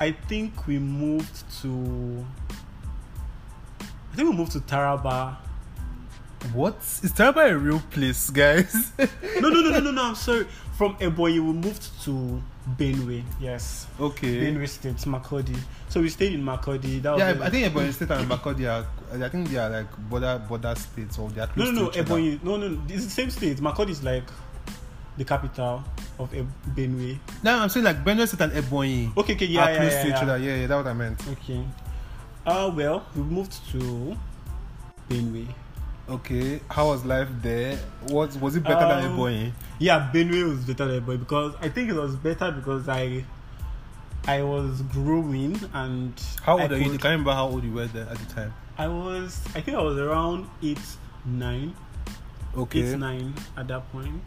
I 0.00 0.12
think 0.12 0.66
we 0.66 0.78
moved 0.78 1.44
to. 1.62 2.24
I 4.12 4.16
think 4.16 4.30
we 4.30 4.36
moved 4.36 4.52
to 4.52 4.60
Taraba. 4.60 5.36
What 6.54 6.76
is 7.02 7.12
Taraba 7.12 7.50
a 7.50 7.56
real 7.56 7.80
place, 7.90 8.30
guys? 8.30 8.92
No, 9.40 9.48
no, 9.50 9.60
no, 9.60 9.70
no, 9.70 9.80
no, 9.80 9.90
no. 9.90 10.02
I'm 10.04 10.14
sorry. 10.14 10.46
From 10.76 10.96
Ebonyi, 10.96 11.34
we 11.34 11.52
moved 11.52 12.02
to 12.04 12.42
Benue. 12.78 13.22
Yes, 13.38 13.86
okay. 14.00 14.40
Benue 14.46 14.66
State, 14.66 14.96
Makurdi. 15.04 15.54
So 15.90 16.00
we 16.00 16.08
stayed 16.08 16.32
in 16.32 16.42
Makurdi. 16.42 17.02
That 17.02 17.12
was 17.12 17.18
Yeah, 17.20 17.32
the- 17.34 17.44
I 17.44 17.50
think 17.50 17.72
Ebonyi 17.74 17.92
State 17.98 18.10
and 18.10 18.30
Makurdi 18.30 18.66
are. 18.66 18.86
I 19.22 19.28
think 19.28 19.48
they 19.50 19.58
are 19.58 19.68
like 19.68 20.08
border 20.08 20.40
border 20.48 20.74
states 20.76 21.18
or 21.18 21.28
they 21.30 21.42
are 21.42 21.46
No, 21.48 21.52
close 21.64 21.66
no, 21.66 21.72
no, 21.72 21.90
to 21.90 21.98
each 22.00 22.06
other. 22.06 22.14
Ebonyi. 22.14 22.42
No, 22.42 22.56
no, 22.56 22.80
it's 22.88 23.04
the 23.04 23.10
same 23.10 23.28
state. 23.30 23.58
Makurdi 23.58 23.90
is 23.90 24.02
like 24.02 24.24
the 25.18 25.24
capital 25.26 25.84
of 26.18 26.32
Eb- 26.34 26.48
Benue. 26.74 27.18
No, 27.42 27.58
I'm 27.58 27.68
saying 27.68 27.84
like 27.84 28.02
Benue 28.02 28.26
State 28.26 28.40
and 28.40 28.52
Ebonyi 28.52 29.14
Okay, 29.18 29.34
okay, 29.34 29.44
yeah, 29.46 29.64
are 29.66 29.70
yeah, 29.72 29.76
close 29.78 29.92
yeah, 29.92 30.02
to 30.02 30.08
each 30.08 30.14
yeah. 30.14 30.20
other. 30.22 30.38
Yeah, 30.38 30.54
yeah, 30.56 30.66
that's 30.66 30.84
what 30.84 30.90
I 30.90 30.94
meant. 30.94 31.28
Okay. 31.28 31.64
Uh, 32.46 32.72
well, 32.74 33.04
we 33.14 33.22
moved 33.22 33.52
to 33.70 34.16
Benue. 35.08 35.46
Okay, 36.08 36.60
how 36.68 36.88
was 36.88 37.04
life 37.04 37.28
there? 37.42 37.78
Was 38.08 38.36
was 38.38 38.56
it 38.56 38.64
better 38.64 38.86
than 38.88 39.04
Um, 39.04 39.16
Ebonyi? 39.18 39.52
Yeah, 39.78 40.10
Benue 40.12 40.48
was 40.48 40.64
better 40.64 40.86
than 40.86 41.04
Ebonyi 41.04 41.20
because 41.20 41.54
I 41.60 41.68
think 41.68 41.88
it 41.90 41.94
was 41.94 42.16
better 42.16 42.50
because 42.50 42.88
I 42.88 43.24
I 44.26 44.42
was 44.42 44.82
growing 44.82 45.58
and 45.72 46.12
How 46.42 46.58
I 46.58 46.62
old 46.62 46.72
are 46.72 46.78
you? 46.78 46.90
could- 46.90 47.00
Can 47.00 47.10
you 47.10 47.16
remember 47.18 47.32
how 47.32 47.46
old 47.48 47.62
you 47.64 47.72
were 47.72 47.86
there 47.86 48.08
at 48.08 48.18
the 48.18 48.34
time? 48.34 48.52
I 48.78 48.88
was 48.88 49.40
I 49.54 49.60
think 49.60 49.76
I 49.76 49.82
was 49.82 49.98
around 49.98 50.48
eight, 50.62 50.80
nine, 51.24 51.74
Okay. 52.56 52.80
eight, 52.92 52.98
nine 52.98 53.34
at 53.56 53.68
that 53.68 53.90
point. 53.92 54.22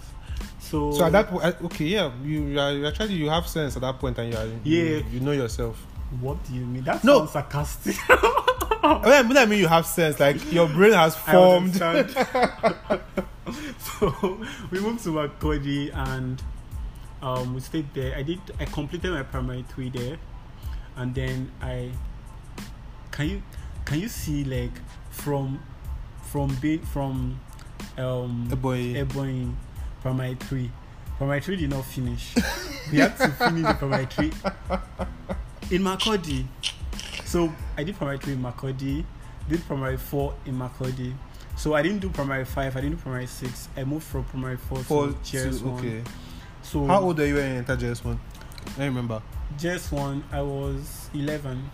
So 0.59 0.91
So 0.93 1.05
at 1.05 1.11
that 1.11 1.27
point, 1.27 1.43
okay, 1.65 1.85
yeah, 1.85 2.11
you, 2.23 2.43
you 2.45 2.59
are 2.59 2.85
actually 2.87 3.13
you 3.15 3.29
have 3.29 3.47
sense 3.47 3.75
at 3.75 3.81
that 3.81 3.99
point, 3.99 4.17
and 4.19 4.31
you 4.31 4.37
are 4.39 4.45
Yeah. 4.45 4.83
you, 4.83 5.05
you 5.13 5.19
know 5.19 5.31
yourself. 5.31 5.85
What 6.21 6.43
do 6.45 6.53
you 6.53 6.65
mean? 6.65 6.83
That 6.83 7.03
No. 7.03 7.19
sounds 7.19 7.31
sarcastic. 7.31 7.95
I 8.09 9.23
mean, 9.23 9.37
I 9.37 9.45
mean, 9.45 9.59
you 9.59 9.67
have 9.67 9.85
sense. 9.85 10.19
Like 10.19 10.51
your 10.51 10.67
brain 10.67 10.93
has 10.93 11.15
formed. 11.15 11.75
so 13.79 14.39
we 14.71 14.79
moved 14.79 15.03
to 15.03 15.09
Makurdi 15.09 15.93
and 15.95 16.41
um, 17.21 17.53
we 17.53 17.61
stayed 17.61 17.93
there. 17.93 18.15
I 18.17 18.23
did. 18.23 18.39
I 18.59 18.65
completed 18.65 19.11
my 19.11 19.23
primary 19.23 19.63
three 19.69 19.89
there, 19.89 20.17
and 20.97 21.15
then 21.15 21.51
I. 21.61 21.91
Can 23.11 23.29
you 23.29 23.43
can 23.85 23.99
you 23.99 24.09
see 24.09 24.43
like 24.43 24.71
from 25.11 25.59
from 26.23 26.53
being 26.61 26.81
from 26.81 27.39
um 27.97 28.47
Ebonyi. 28.51 29.05
Ebonyi 29.05 29.53
primary 30.01 30.35
three. 30.35 30.69
Primary 31.17 31.39
three 31.41 31.55
did 31.55 31.69
not 31.69 31.85
finish. 31.85 32.33
we 32.91 32.97
had 32.99 33.15
to 33.17 33.29
finish 33.29 33.63
the 33.65 33.73
primary 33.75 34.05
three 34.07 34.31
in 35.71 35.81
Makurdi. 35.81 36.45
So 37.25 37.51
I 37.77 37.83
did 37.83 37.95
primary 37.95 38.17
three 38.19 38.33
in 38.33 38.41
Makurdi, 38.43 39.03
did 39.49 39.65
primary 39.65 39.97
four 39.97 40.33
in 40.45 40.57
Makurdi. 40.57 41.13
So 41.55 41.73
I 41.75 41.81
didn't 41.81 41.99
do 41.99 42.09
primary 42.09 42.45
five, 42.45 42.75
I 42.75 42.81
didn't 42.81 42.97
do 42.97 43.01
primary 43.01 43.27
six. 43.27 43.69
I 43.77 43.83
moved 43.83 44.05
from 44.05 44.23
primary 44.25 44.57
four, 44.57 44.79
Four 44.79 45.07
to 45.07 45.13
JS 45.13 45.61
one. 45.63 45.79
okay. 45.79 46.03
So 46.61 46.85
How 46.87 47.01
old 47.01 47.19
are 47.19 47.27
you 47.27 47.35
when 47.35 47.51
you 47.51 47.57
entered 47.59 47.79
JS 47.79 48.03
one? 48.03 48.19
I 48.77 48.85
remember. 48.85 49.21
JS 49.57 49.91
one, 49.91 50.23
I 50.31 50.41
was 50.41 51.09
eleven. 51.13 51.69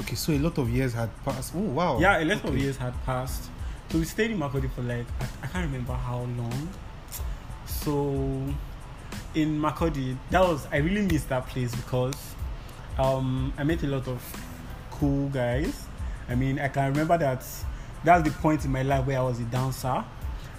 Okay, 0.00 0.16
so 0.16 0.32
a 0.32 0.38
lot 0.38 0.58
of 0.58 0.68
years 0.70 0.92
had 0.92 1.10
passed. 1.24 1.52
Oh 1.56 1.60
wow. 1.60 1.98
Yeah, 1.98 2.18
a 2.22 2.24
lot 2.24 2.44
of 2.44 2.56
years 2.56 2.76
had 2.76 2.94
passed. 3.04 3.44
So 3.90 3.98
we 3.98 4.04
stayed 4.04 4.30
in 4.32 4.38
Makurdi 4.38 4.70
for 4.72 4.82
like 4.82 5.06
I, 5.20 5.26
I 5.42 5.46
can't 5.48 5.66
remember 5.66 5.92
how 5.92 6.18
long. 6.18 6.68
So 7.66 8.42
in 9.34 9.58
Makurdi, 9.60 10.16
that 10.30 10.40
was 10.40 10.66
I 10.72 10.78
really 10.78 11.02
missed 11.02 11.28
that 11.28 11.46
place 11.48 11.74
because 11.74 12.14
um 12.98 13.52
I 13.58 13.64
met 13.64 13.82
a 13.82 13.86
lot 13.86 14.06
of 14.08 14.22
cool 14.92 15.28
guys. 15.28 15.86
I 16.28 16.34
mean, 16.34 16.58
I 16.58 16.68
can 16.68 16.90
remember 16.90 17.18
that 17.18 17.44
that's 18.04 18.22
the 18.24 18.30
point 18.40 18.64
in 18.64 18.72
my 18.72 18.82
life 18.82 19.06
where 19.06 19.18
I 19.18 19.22
was 19.22 19.40
a 19.40 19.44
dancer. 19.44 20.04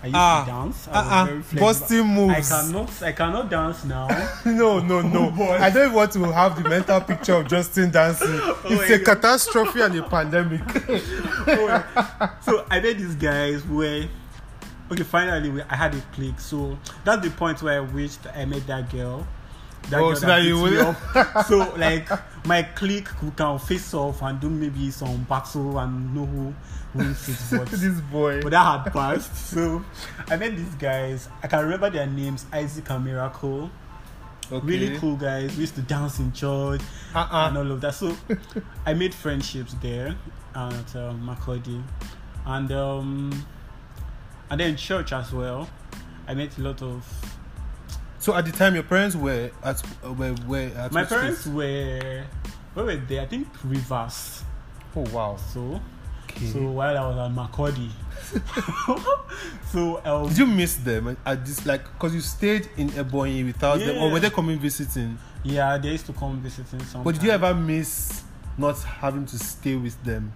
I 0.03 0.07
used 0.07 0.15
Ah, 0.17 0.43
to 0.45 0.51
dance. 0.51 0.87
I 0.91 0.91
was 1.01 1.07
Uh-uh. 1.11 1.25
very 1.25 1.41
flexible. 1.41 2.27
Busting 2.27 2.29
I 2.29 2.41
cannot 2.41 3.03
I 3.03 3.11
cannot 3.13 3.49
dance 3.49 3.83
now. 3.85 4.07
no, 4.45 4.79
no, 4.79 5.01
no. 5.01 5.31
boy. 5.31 5.57
I 5.59 5.69
don't 5.71 5.93
want 5.93 6.11
to 6.13 6.23
have 6.31 6.61
the 6.61 6.69
mental 6.69 7.01
picture 7.01 7.35
of 7.35 7.47
Justin 7.47 7.89
dancing. 7.91 8.27
it's 8.65 8.89
a 8.91 8.97
God. 8.99 9.15
catastrophe 9.15 9.81
and 9.81 9.95
a 9.97 10.03
pandemic. 10.03 10.61
so 12.41 12.65
I 12.69 12.79
met 12.81 12.97
these 12.97 13.15
guys 13.15 13.63
where 13.65 14.07
okay, 14.91 15.03
finally 15.03 15.49
we, 15.49 15.61
I 15.63 15.75
had 15.75 15.95
a 15.95 16.01
click. 16.13 16.39
So 16.39 16.77
that's 17.03 17.23
the 17.23 17.31
point 17.31 17.61
where 17.63 17.77
I 17.77 17.79
wished 17.79 18.19
I 18.35 18.45
met 18.45 18.67
that 18.67 18.91
girl. 18.91 19.25
That 19.89 20.01
Oh, 20.01 20.13
so 20.15 20.25
that 20.25 20.41
you 20.43 20.55
me 20.55 20.61
would- 20.61 20.79
up. 20.79 21.45
so 21.47 21.73
like 21.77 22.09
my 22.45 22.63
clique 22.63 23.07
we 23.21 23.31
can 23.31 23.59
face 23.59 23.93
off 23.93 24.21
and 24.23 24.39
do 24.39 24.49
maybe 24.49 24.89
some 24.91 25.23
battle 25.25 25.77
and 25.79 26.13
know 26.15 26.25
who 26.25 26.53
wins 26.93 27.29
it. 27.29 27.37
But, 27.59 27.67
this 27.69 27.99
boy. 28.01 28.41
but 28.41 28.51
that 28.51 28.83
had 28.83 28.91
passed. 28.93 29.35
So 29.51 29.83
I 30.27 30.37
met 30.37 30.55
these 30.55 30.73
guys. 30.75 31.29
I 31.43 31.47
can 31.47 31.63
remember 31.63 31.89
their 31.89 32.07
names: 32.07 32.45
Isaac 32.51 32.89
and 32.89 33.05
Miracle. 33.05 33.69
Okay. 34.51 34.65
Really 34.65 34.97
cool 34.99 35.15
guys. 35.15 35.55
We 35.55 35.61
used 35.61 35.75
to 35.75 35.81
dance 35.81 36.19
in 36.19 36.31
church 36.31 36.81
Uh-uh. 37.15 37.47
and 37.47 37.57
all 37.57 37.71
of 37.71 37.81
that. 37.81 37.95
So 37.95 38.15
I 38.85 38.93
made 38.93 39.13
friendships 39.13 39.73
there 39.81 40.15
at 40.55 40.95
um, 40.95 41.27
Makurdi, 41.27 41.81
and 42.45 42.71
um, 42.71 43.45
and 44.49 44.59
then 44.59 44.77
church 44.77 45.13
as 45.13 45.31
well. 45.33 45.67
I 46.27 46.33
met 46.35 46.57
a 46.57 46.61
lot 46.61 46.81
of 46.81 47.03
So 48.25 48.33
at 48.33 48.43
the 48.43 48.51
time, 48.51 48.73
your 48.73 48.81
parents 48.81 49.15
were 49.15 49.51
at 49.63 49.83
uh, 50.03 50.11
were, 50.11 50.33
were 50.47 50.71
at 50.75 50.91
my 50.91 51.03
parents 51.03 51.43
place? 51.43 51.53
were 51.53 52.23
where 52.73 52.85
were 52.85 52.95
they? 52.95 53.19
I 53.19 53.27
think 53.27 53.47
Rivers. 53.63 54.43
Oh 54.95 55.05
wow. 55.13 55.37
So 55.37 55.79
Okay. 56.23 56.47
so 56.47 56.59
while 56.71 56.97
I 56.97 57.07
was 57.07 57.17
at 57.29 57.35
Makurdi, 57.37 57.91
so 59.71 60.01
um, 60.03 60.27
Did 60.29 60.39
you 60.39 60.45
miss 60.47 60.73
them 60.77 61.15
at 61.23 61.45
this 61.45 61.67
like 61.67 61.83
because 61.93 62.15
you 62.15 62.21
stayed 62.21 62.67
in 62.77 62.89
Ebonyi 62.89 63.45
without 63.45 63.77
them, 63.77 63.97
or 63.97 64.07
Yeah. 64.07 64.13
were 64.13 64.19
they 64.19 64.31
coming 64.31 64.57
visiting? 64.57 65.19
yeah, 65.43 65.77
they 65.77 65.91
used 65.91 66.07
to 66.07 66.13
come 66.13 66.41
visiting 66.41 66.79
sometimes. 66.79 67.03
But 67.05 67.13
did 67.13 67.23
you 67.25 67.29
ever 67.29 67.53
miss 67.53 68.23
not 68.57 68.79
having 68.79 69.27
to 69.27 69.37
stay 69.37 69.75
with 69.75 70.03
them? 70.03 70.33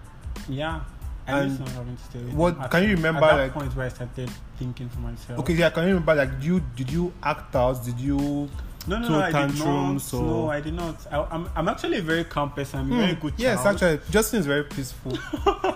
Yeah. 0.48 0.82
I 1.26 1.42
miss 1.42 1.58
And 1.58 1.60
not 1.66 1.68
having 1.70 1.96
to 1.96 2.04
stay 2.04 2.18
with 2.20 2.34
what- 2.34 2.56
them. 2.60 2.70
Can 2.70 2.82
you 2.84 2.90
remember, 2.94 3.24
at 3.24 3.36
that 3.36 3.42
like- 3.42 3.52
point 3.52 3.74
where 3.74 3.86
I 3.86 3.88
started 3.88 4.30
thinking 4.60 4.88
for 4.90 5.00
myself? 5.00 5.38
Okay, 5.40 5.54
yeah, 5.54 5.70
can 5.70 5.82
you 5.84 5.88
remember 5.94 6.14
like 6.14 6.30
did 6.36 6.44
you 6.44 6.60
did 6.76 6.90
you 6.92 7.12
act 7.22 7.56
out? 7.56 7.82
Did 7.84 7.98
you 7.98 8.48
No, 8.86 8.98
no, 8.98 9.08
no, 9.08 9.20
I 9.20 9.32
did 9.32 9.58
not. 9.58 10.12
No, 10.12 10.50
I 10.50 10.60
did 10.60 10.74
not. 10.74 10.96
I, 11.12 11.16
I'm, 11.34 11.48
I'm 11.56 11.68
actually 11.68 11.98
a 11.98 12.02
very 12.02 12.24
calm 12.24 12.50
person. 12.52 12.80
I'm 12.80 12.92
a 12.92 12.96
very 12.96 13.14
Hmm, 13.14 13.20
good 13.20 13.34
Yes, 13.36 13.62
child. 13.62 13.74
actually, 13.74 14.00
Justin 14.10 14.40
is 14.40 14.46
very 14.46 14.64
peaceful. 14.64 15.12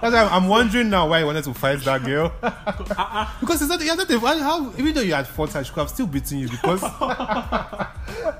That's 0.00 0.14
why 0.14 0.28
I'm 0.30 0.48
wondering 0.48 0.88
now 0.90 1.08
why 1.08 1.18
he 1.20 1.24
wanted 1.24 1.44
to 1.44 1.54
fight 1.54 1.80
that 1.84 2.02
girl. 2.04 2.32
Uh-uh. 2.42 3.28
because 3.40 3.60
it's 3.62 3.70
not, 3.70 3.82
you're 3.84 3.96
not 3.96 4.38
how, 4.40 4.72
even 4.78 4.94
though 4.94 5.02
you 5.02 5.14
had 5.14 5.26
fought 5.26 5.52
her, 5.52 5.62
she 5.64 5.72
could 5.72 5.80
have 5.80 5.90
still 5.90 6.06
beaten 6.06 6.38
you. 6.38 6.48
Because 6.48 6.82
I 6.84 7.88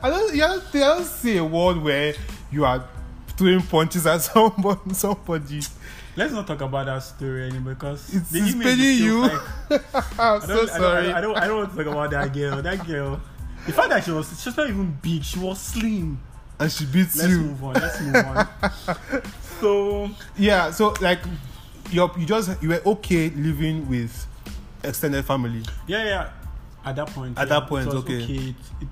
don't, 0.04 0.35
you 0.35 0.40
don't, 0.40 0.64
I 0.74 0.78
don't 0.78 1.04
see 1.04 1.37
a 1.37 1.44
world 1.44 1.83
where 1.83 2.14
you 2.50 2.64
are 2.64 2.85
throwing 3.37 3.62
punches 3.62 4.07
at 4.07 4.18
somebody. 4.33 4.94
somebody. 4.94 5.61
Let's 6.16 6.33
not 6.33 6.46
talk 6.46 6.61
about 6.61 6.87
that 6.87 6.98
story 7.00 7.48
anymore 7.48 7.74
because 7.74 8.09
It's- 8.14 8.33
it's 8.33 8.55
paining 8.55 8.98
you. 8.98 9.29
fake. 9.29 9.81
I'm 10.18 10.37
I 10.37 10.38
so 10.40 10.46
don't, 10.46 10.50
I, 10.50 10.57
don't, 10.57 10.68
sorry. 10.68 11.12
I, 11.12 11.20
don't, 11.20 11.37
I 11.37 11.46
don't 11.48 11.57
want 11.59 11.70
to 11.70 11.77
talk 11.85 11.87
about 11.92 12.11
that 12.12 12.33
girl. 12.33 12.62
That 12.62 12.87
girl. 12.87 13.20
The 13.66 13.72
fact 13.72 13.88
that 13.90 14.05
she 14.05 14.11
was, 14.12 14.29
she's 14.42 14.57
not 14.57 14.68
even 14.68 14.96
big. 15.03 15.24
She 15.24 15.38
was 15.38 15.59
slim. 15.61 16.20
and 16.61 16.70
she 16.70 16.85
beats 16.87 17.16
Let's 17.16 17.31
you. 17.31 17.40
move 17.40 17.64
on. 17.64 17.74
Let's 17.74 18.00
move 18.00 18.14
on. 18.16 19.22
so 19.61 20.11
Yeah, 20.37 20.70
so 20.70 20.94
like, 21.00 21.20
you 21.90 22.09
you 22.16 22.27
just 22.27 22.62
you 22.62 22.68
were 22.70 22.83
okay 22.87 23.31
living 23.31 23.88
with 23.88 24.27
extended 24.85 25.24
family. 25.24 25.62
yeah, 25.87 26.05
yeah. 26.05 26.31
At 26.85 26.96
that 26.96 27.09
point. 27.09 27.38
At 27.38 27.48
yeah, 27.48 27.61
that 27.61 27.68
point, 27.68 27.87
was 27.87 27.94
okay. 27.96 28.22
It, 28.22 28.55
it, 28.81 28.88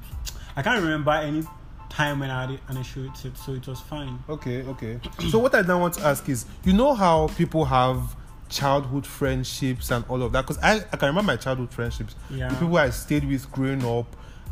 I 0.56 0.62
can't 0.62 0.80
remember 0.82 1.10
any 1.12 1.44
time 1.92 2.20
when 2.20 2.30
I 2.30 2.46
had 2.46 2.58
an 2.68 2.76
issue 2.78 3.02
with 3.08 3.24
it, 3.26 3.36
so 3.36 3.52
it 3.52 3.66
was 3.66 3.80
fine. 3.80 4.18
Okay, 4.28 4.62
okay. 4.62 4.98
so 5.30 5.38
what 5.38 5.54
I 5.54 5.60
now 5.62 5.78
want 5.80 5.94
to 5.94 6.02
ask 6.04 6.28
is, 6.28 6.46
you 6.64 6.72
know 6.72 6.94
how 6.94 7.28
people 7.36 7.64
have 7.66 8.16
childhood 8.48 9.06
friendships 9.06 9.90
and 9.90 10.04
all 10.08 10.22
of 10.22 10.32
that? 10.32 10.46
Because 10.46 10.62
I, 10.62 10.76
I 10.92 10.96
can 10.96 11.08
remember 11.08 11.22
my 11.32 11.36
childhood 11.36 11.70
friendships. 11.72 12.14
Yeah. 12.30 12.48
The 12.48 12.54
people 12.56 12.76
I 12.78 12.90
stayed 12.90 13.24
with 13.24 13.50
growing 13.52 13.84
up. 13.84 14.06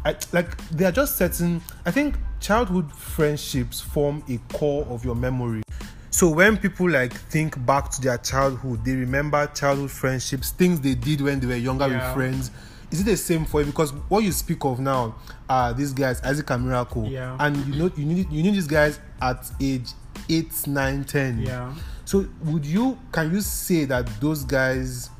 I, 0.04 0.16
like 0.32 0.56
they 0.70 0.84
are 0.86 0.92
just 0.92 1.16
certain. 1.16 1.60
I 1.84 1.90
think 1.90 2.16
childhood 2.40 2.90
friendships 2.92 3.80
form 3.80 4.22
a 4.28 4.38
core 4.54 4.86
of 4.86 5.04
your 5.04 5.14
memory. 5.14 5.62
So 6.10 6.28
when 6.28 6.56
people 6.56 6.90
like 6.90 7.12
think 7.12 7.64
back 7.66 7.90
to 7.92 8.00
their 8.00 8.18
childhood, 8.18 8.84
they 8.84 8.94
remember 8.94 9.46
childhood 9.48 9.90
friendships, 9.90 10.50
things 10.50 10.80
they 10.80 10.94
did 10.94 11.20
when 11.20 11.40
they 11.40 11.46
were 11.46 11.54
younger 11.56 11.86
Yeah. 11.88 12.06
with 12.06 12.14
friends. 12.14 12.50
Is 12.90 13.00
it 13.00 13.04
the 13.04 13.16
same 13.16 13.44
for 13.44 13.60
you? 13.60 13.66
Because 13.66 13.92
what 14.08 14.24
you 14.24 14.32
speak 14.32 14.64
of 14.64 14.80
now 14.80 15.14
are 15.48 15.72
these 15.72 15.92
guys, 15.92 16.20
Isaac 16.22 16.50
and 16.50 16.64
Miracle, 16.66 17.06
Yeah. 17.06 17.36
and 17.38 17.56
you 17.66 17.74
know 17.82 17.90
you 17.96 18.04
need 18.04 18.30
you 18.32 18.42
need 18.42 18.54
these 18.54 18.66
guys 18.66 18.98
at 19.22 19.48
age 19.60 19.88
eight, 20.28 20.66
nine, 20.66 21.04
ten. 21.04 21.40
Yeah. 21.40 21.72
So 22.04 22.26
would 22.44 22.66
you 22.66 22.98
can 23.12 23.32
you 23.32 23.40
say 23.40 23.84
that 23.86 24.06
those 24.20 24.44
guys 24.44 25.10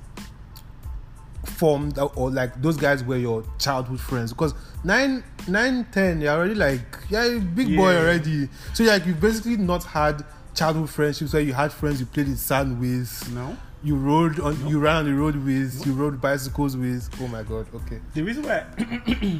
formed 1.44 1.98
or 1.98 2.30
like 2.30 2.60
those 2.60 2.76
guys 2.76 3.04
were 3.04 3.16
your 3.16 3.44
childhood 3.58 4.00
friends? 4.00 4.32
Because 4.32 4.54
nine, 4.84 5.22
nine, 5.48 5.86
ten, 5.92 6.20
you're 6.20 6.32
already 6.32 6.54
like 6.54 6.98
yeah, 7.08 7.24
a 7.24 7.38
big 7.40 7.76
boy 7.76 7.96
already. 7.96 8.48
So 8.74 8.84
like 8.84 9.06
you 9.06 9.14
basically 9.14 9.56
not 9.56 9.84
had 9.84 10.24
childhood 10.54 10.90
friendships 10.90 11.32
where 11.32 11.42
you 11.42 11.52
had 11.52 11.72
friends 11.72 12.00
you 12.00 12.06
played 12.06 12.26
in 12.26 12.36
sand 12.36 12.80
with, 12.80 13.30
No. 13.32 13.56
You 13.82 13.96
rode 13.96 14.38
on, 14.40 14.66
you 14.68 14.78
ran 14.78 14.96
on 14.96 15.04
the 15.06 15.14
road 15.14 15.36
with, 15.36 15.86
you 15.86 15.92
rode 15.92 16.20
bicycles 16.20 16.76
with. 16.76 17.08
Oh 17.20 17.28
my 17.28 17.42
god, 17.42 17.66
okay. 17.74 18.00
The 18.14 18.22
reason 18.22 18.44
why, 18.44 18.64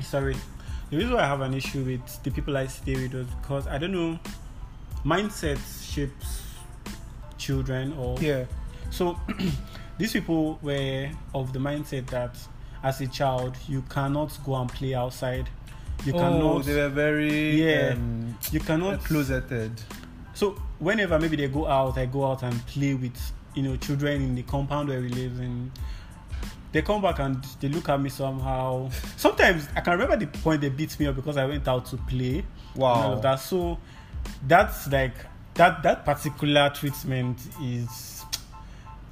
sorry, 0.03 0.37
the 0.91 0.97
reason 0.97 1.13
why 1.15 1.23
I 1.23 1.27
have 1.27 1.41
an 1.43 1.55
issue 1.55 1.83
with 1.85 2.23
the 2.23 2.31
people 2.31 2.57
I 2.57 2.67
stay 2.67 2.95
with 2.95 3.15
was 3.15 3.27
because 3.43 3.67
I 3.67 3.79
don't 3.79 3.93
know, 3.93 4.19
mindset 5.05 5.59
shapes 5.83 6.43
children 7.39 7.93
or 7.99 8.19
Yeah. 8.21 8.45
so. 8.91 9.19
these 9.99 10.13
people 10.13 10.59
were 10.63 11.11
of 11.35 11.53
the 11.53 11.59
mindset 11.59 12.07
that 12.09 12.35
as 12.83 13.01
a 13.03 13.07
child 13.07 13.55
you 13.69 13.83
cannot 13.91 14.37
go 14.47 14.55
and 14.57 14.71
play 14.71 14.95
outside. 14.95 15.49
You 16.07 16.15
oh, 16.15 16.19
cannot. 16.19 16.65
they 16.65 16.75
were 16.77 16.89
very 16.89 17.63
Yeah. 17.63 17.91
um, 17.93 18.39
you 18.51 18.61
cannot 18.61 19.05
closeted. 19.05 19.73
So 20.33 20.53
whenever 20.79 21.19
maybe 21.19 21.37
they 21.37 21.49
go 21.49 21.67
out, 21.67 21.99
I 21.99 22.07
go 22.07 22.25
out 22.25 22.43
and 22.43 22.65
play 22.67 22.95
with 22.95 23.15
you 23.55 23.63
know 23.63 23.77
children 23.77 24.23
in 24.23 24.35
the 24.35 24.43
compound 24.43 24.89
where 24.89 25.01
we 25.01 25.09
live 25.09 25.41
in. 25.41 25.71
They 26.73 26.83
come 26.83 27.03
back 27.03 27.19
and 27.19 27.43
they 27.61 27.69
look 27.69 27.89
at 27.89 28.01
me 28.01 28.11
somehow. 28.11 28.91
Sometimes 29.17 29.67
I 29.75 29.81
can 29.81 29.93
remember 29.99 30.17
the 30.25 30.27
point 30.39 30.61
they 30.61 30.69
beat 30.69 30.99
me 31.01 31.07
up 31.07 31.17
because 31.17 31.37
I 31.37 31.45
went 31.45 31.67
out 31.67 31.85
to 31.87 31.97
play. 31.97 32.45
Wow. 32.77 33.17
that. 33.17 33.41
So 33.41 33.79
that's 34.47 34.87
like 34.91 35.15
that 35.55 35.83
that 35.83 36.05
particular 36.05 36.71
treatment 36.71 37.39
is 37.61 38.25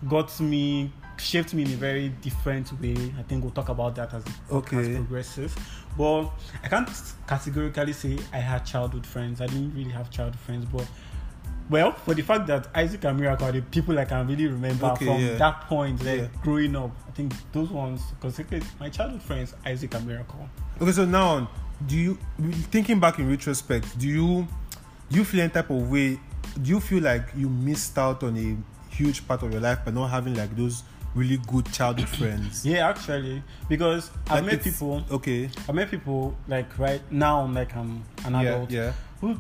got 0.09 0.39
me 0.41 0.93
shaped 1.17 1.53
me 1.53 1.63
in 1.63 1.69
a 1.73 1.77
very 1.77 2.11
different 2.11 2.71
way. 2.81 2.95
I 3.19 3.23
think 3.23 3.43
we'll 3.43 3.51
talk 3.53 3.69
about 3.71 3.97
that 3.97 4.15
as 4.15 4.23
Okay. 4.53 4.95
progresses. 4.95 5.53
But 5.97 6.27
I 6.63 6.69
can't 6.69 6.89
categorically 7.27 7.93
say 7.93 8.19
I 8.33 8.39
had 8.39 8.65
childhood 8.65 9.05
friends. 9.05 9.41
I 9.41 9.47
didn't 9.49 9.75
really 9.75 9.91
have 9.91 10.11
childhood 10.11 10.39
friends, 10.39 10.65
but 10.67 10.87
well, 11.71 11.93
for 11.93 12.15
the 12.15 12.23
fact 12.23 12.47
that 12.47 12.69
Isaac 12.75 13.05
and 13.05 13.19
Miracle 13.19 13.47
are 13.49 13.53
the 13.53 13.61
people 13.63 13.99
I 13.99 14.05
can 14.05 14.27
really 14.27 14.47
remember 14.47 14.87
Okay, 14.87 15.05
from 15.07 15.21
yeah. 15.21 15.35
that 15.37 15.61
point, 15.63 16.03
like 16.05 16.21
Yeah. 16.21 16.27
growing 16.43 16.75
up, 16.77 16.91
I 17.07 17.11
think 17.13 17.35
those 17.53 17.71
ones, 17.71 18.01
because 18.21 18.41
my 18.81 18.89
childhood 18.89 19.23
friends, 19.23 19.55
Isaac 19.67 19.95
and 19.95 20.07
Miracle. 20.07 20.49
Okay, 20.81 20.93
so 20.93 21.05
now, 21.05 21.51
do 21.87 21.97
you 21.97 22.19
thinking 22.71 22.99
back 23.01 23.19
in 23.19 23.29
retrospect, 23.29 23.99
do 23.99 24.09
you 24.09 24.47
do 25.11 25.19
you 25.19 25.25
feel 25.25 25.41
any 25.41 25.51
type 25.51 25.71
of 25.71 25.91
way? 25.91 26.19
Do 26.63 26.71
you 26.71 26.81
feel 26.81 27.03
like 27.03 27.23
you 27.37 27.49
missed 27.49 27.97
out 27.99 28.23
on 28.23 28.37
a 28.37 28.95
huge 28.95 29.27
part 29.29 29.43
of 29.43 29.53
your 29.53 29.61
life 29.61 29.85
by 29.85 29.91
not 29.91 30.09
having 30.09 30.35
like 30.35 30.55
those 30.57 30.83
really 31.15 31.39
good 31.47 31.71
childhood 31.73 32.09
friends? 32.19 32.65
Yeah, 32.67 32.89
actually, 32.89 33.43
because 33.69 34.11
I've 34.29 34.45
Like 34.45 34.55
met 34.57 34.65
people. 34.65 35.03
Okay. 35.11 35.51
I 35.69 35.73
met 35.73 35.91
people 35.91 36.35
like 36.49 36.79
right 36.79 37.01
now, 37.13 37.47
like 37.47 37.75
I'm 37.77 38.03
an 38.25 38.33
Yeah. 38.35 38.41
adult, 38.41 38.71
Yeah. 38.71 38.93
who 39.21 39.37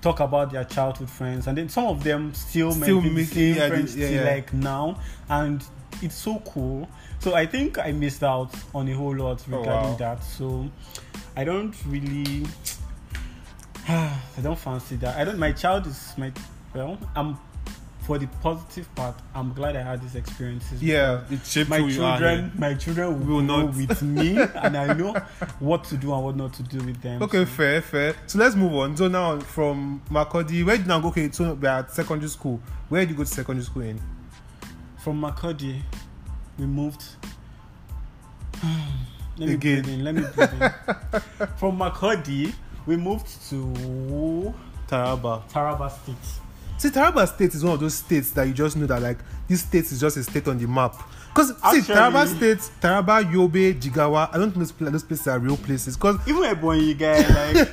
talk 0.00 0.20
about 0.20 0.50
their 0.52 0.64
childhood 0.64 1.10
friends, 1.10 1.46
and 1.46 1.56
then 1.58 1.68
some 1.68 1.86
of 1.86 2.02
them 2.02 2.32
still, 2.34 2.72
Still 2.72 3.00
maintain 3.00 3.14
the 3.14 3.24
same 3.24 3.54
yeah, 3.56 3.68
friends 3.68 3.96
yeah, 3.96 4.08
till 4.08 4.24
yeah. 4.24 4.30
like 4.30 4.52
now, 4.54 4.98
and 5.28 5.62
it's 6.02 6.14
so 6.14 6.38
cool. 6.40 6.88
So 7.18 7.34
I 7.34 7.44
think 7.46 7.78
I 7.78 7.92
missed 7.92 8.22
out 8.22 8.54
on 8.74 8.88
a 8.88 8.92
whole 8.94 9.14
lot 9.14 9.44
Oh, 9.52 9.58
regarding 9.58 9.90
wow. 9.92 9.96
that. 9.96 10.24
So 10.24 10.68
I 11.36 11.44
don't 11.44 11.74
really, 11.86 12.46
I 13.88 14.40
don't 14.42 14.58
fancy 14.58 14.96
that. 14.96 15.16
I 15.18 15.24
don't. 15.24 15.38
My 15.38 15.52
child 15.52 15.86
is 15.86 16.14
my 16.16 16.32
well. 16.74 16.98
I'm 17.14 17.38
for 18.02 18.18
the 18.18 18.26
positive 18.42 18.92
part. 18.94 19.14
I'm 19.34 19.52
glad 19.52 19.76
I 19.76 19.82
had 19.82 20.02
these 20.02 20.14
experiences. 20.16 20.82
Yeah. 20.82 21.22
It 21.30 21.44
shaped 21.44 21.70
my 21.70 21.78
who 21.78 21.86
you 21.88 22.02
are. 22.04 22.18
children, 22.18 22.52
my 22.56 22.74
children 22.74 23.26
will, 23.26 23.36
Will 23.36 23.42
not. 23.42 23.74
with 23.74 24.02
me, 24.02 24.38
and 24.54 24.76
I 24.76 24.92
know 24.94 25.14
what 25.58 25.84
to 25.84 25.96
do 25.96 26.12
and 26.14 26.24
what 26.24 26.36
not 26.36 26.52
to 26.54 26.62
do 26.62 26.78
with 26.78 27.00
them. 27.02 27.22
Okay, 27.22 27.44
fair, 27.44 27.80
fair. 27.82 28.14
So 28.26 28.38
let's 28.38 28.54
move 28.56 28.74
on. 28.74 28.96
So 28.96 29.08
now 29.08 29.38
from 29.40 30.02
Makurdi, 30.10 30.64
where 30.64 30.76
did 30.76 30.86
you 30.86 30.88
now 30.88 31.00
go? 31.00 31.08
Okay, 31.08 31.30
so 31.30 31.54
we're 31.54 31.68
at 31.68 31.90
secondary 31.92 32.28
school. 32.30 32.60
Where 32.88 33.02
did 33.02 33.10
you 33.10 33.16
go 33.16 33.24
to 33.24 33.28
secondary 33.28 33.64
school 33.64 33.82
in? 33.82 34.00
From 34.98 35.20
Makurdi, 35.20 35.80
we 36.58 36.66
moved. 36.66 37.04
Let 39.36 39.48
me 39.48 39.54
Again. 39.54 39.82
breathe 39.82 39.94
in. 39.94 40.04
Let 40.04 40.14
me 40.14 40.22
breathe 40.34 40.52
in. 40.62 40.70
From 41.56 41.78
Makurdi, 41.78 42.52
we 42.86 42.96
moved 42.96 43.26
to 43.48 44.52
Taraba. 44.88 45.48
Taraba 45.50 45.90
State. 45.90 46.16
See, 46.80 46.88
Taraba 46.88 47.28
State 47.28 47.54
is 47.54 47.62
one 47.62 47.74
of 47.74 47.80
those 47.80 47.92
states 47.94 48.30
that 48.30 48.44
you 48.46 48.54
just 48.54 48.74
know 48.74 48.86
that 48.86 49.02
like 49.02 49.18
this 49.46 49.60
state 49.60 49.84
is 49.84 50.00
just 50.00 50.16
a 50.16 50.22
state 50.22 50.48
on 50.48 50.56
the 50.56 50.66
map. 50.66 50.94
Because 51.28 51.48
see, 51.48 51.92
Taraba 51.92 52.26
State, 52.26 52.56
Taraba, 52.80 53.22
Yobe, 53.30 53.78
Jigawa. 53.78 54.30
I 54.32 54.38
don't 54.38 54.50
think 54.50 54.60
those, 54.60 54.72
pla- 54.72 54.88
those 54.88 55.04
places 55.04 55.26
are 55.28 55.38
real 55.38 55.58
places. 55.58 55.96
Because 55.98 56.16
Even 56.26 56.42
Ebonyi 56.42 56.98
guy, 56.98 57.18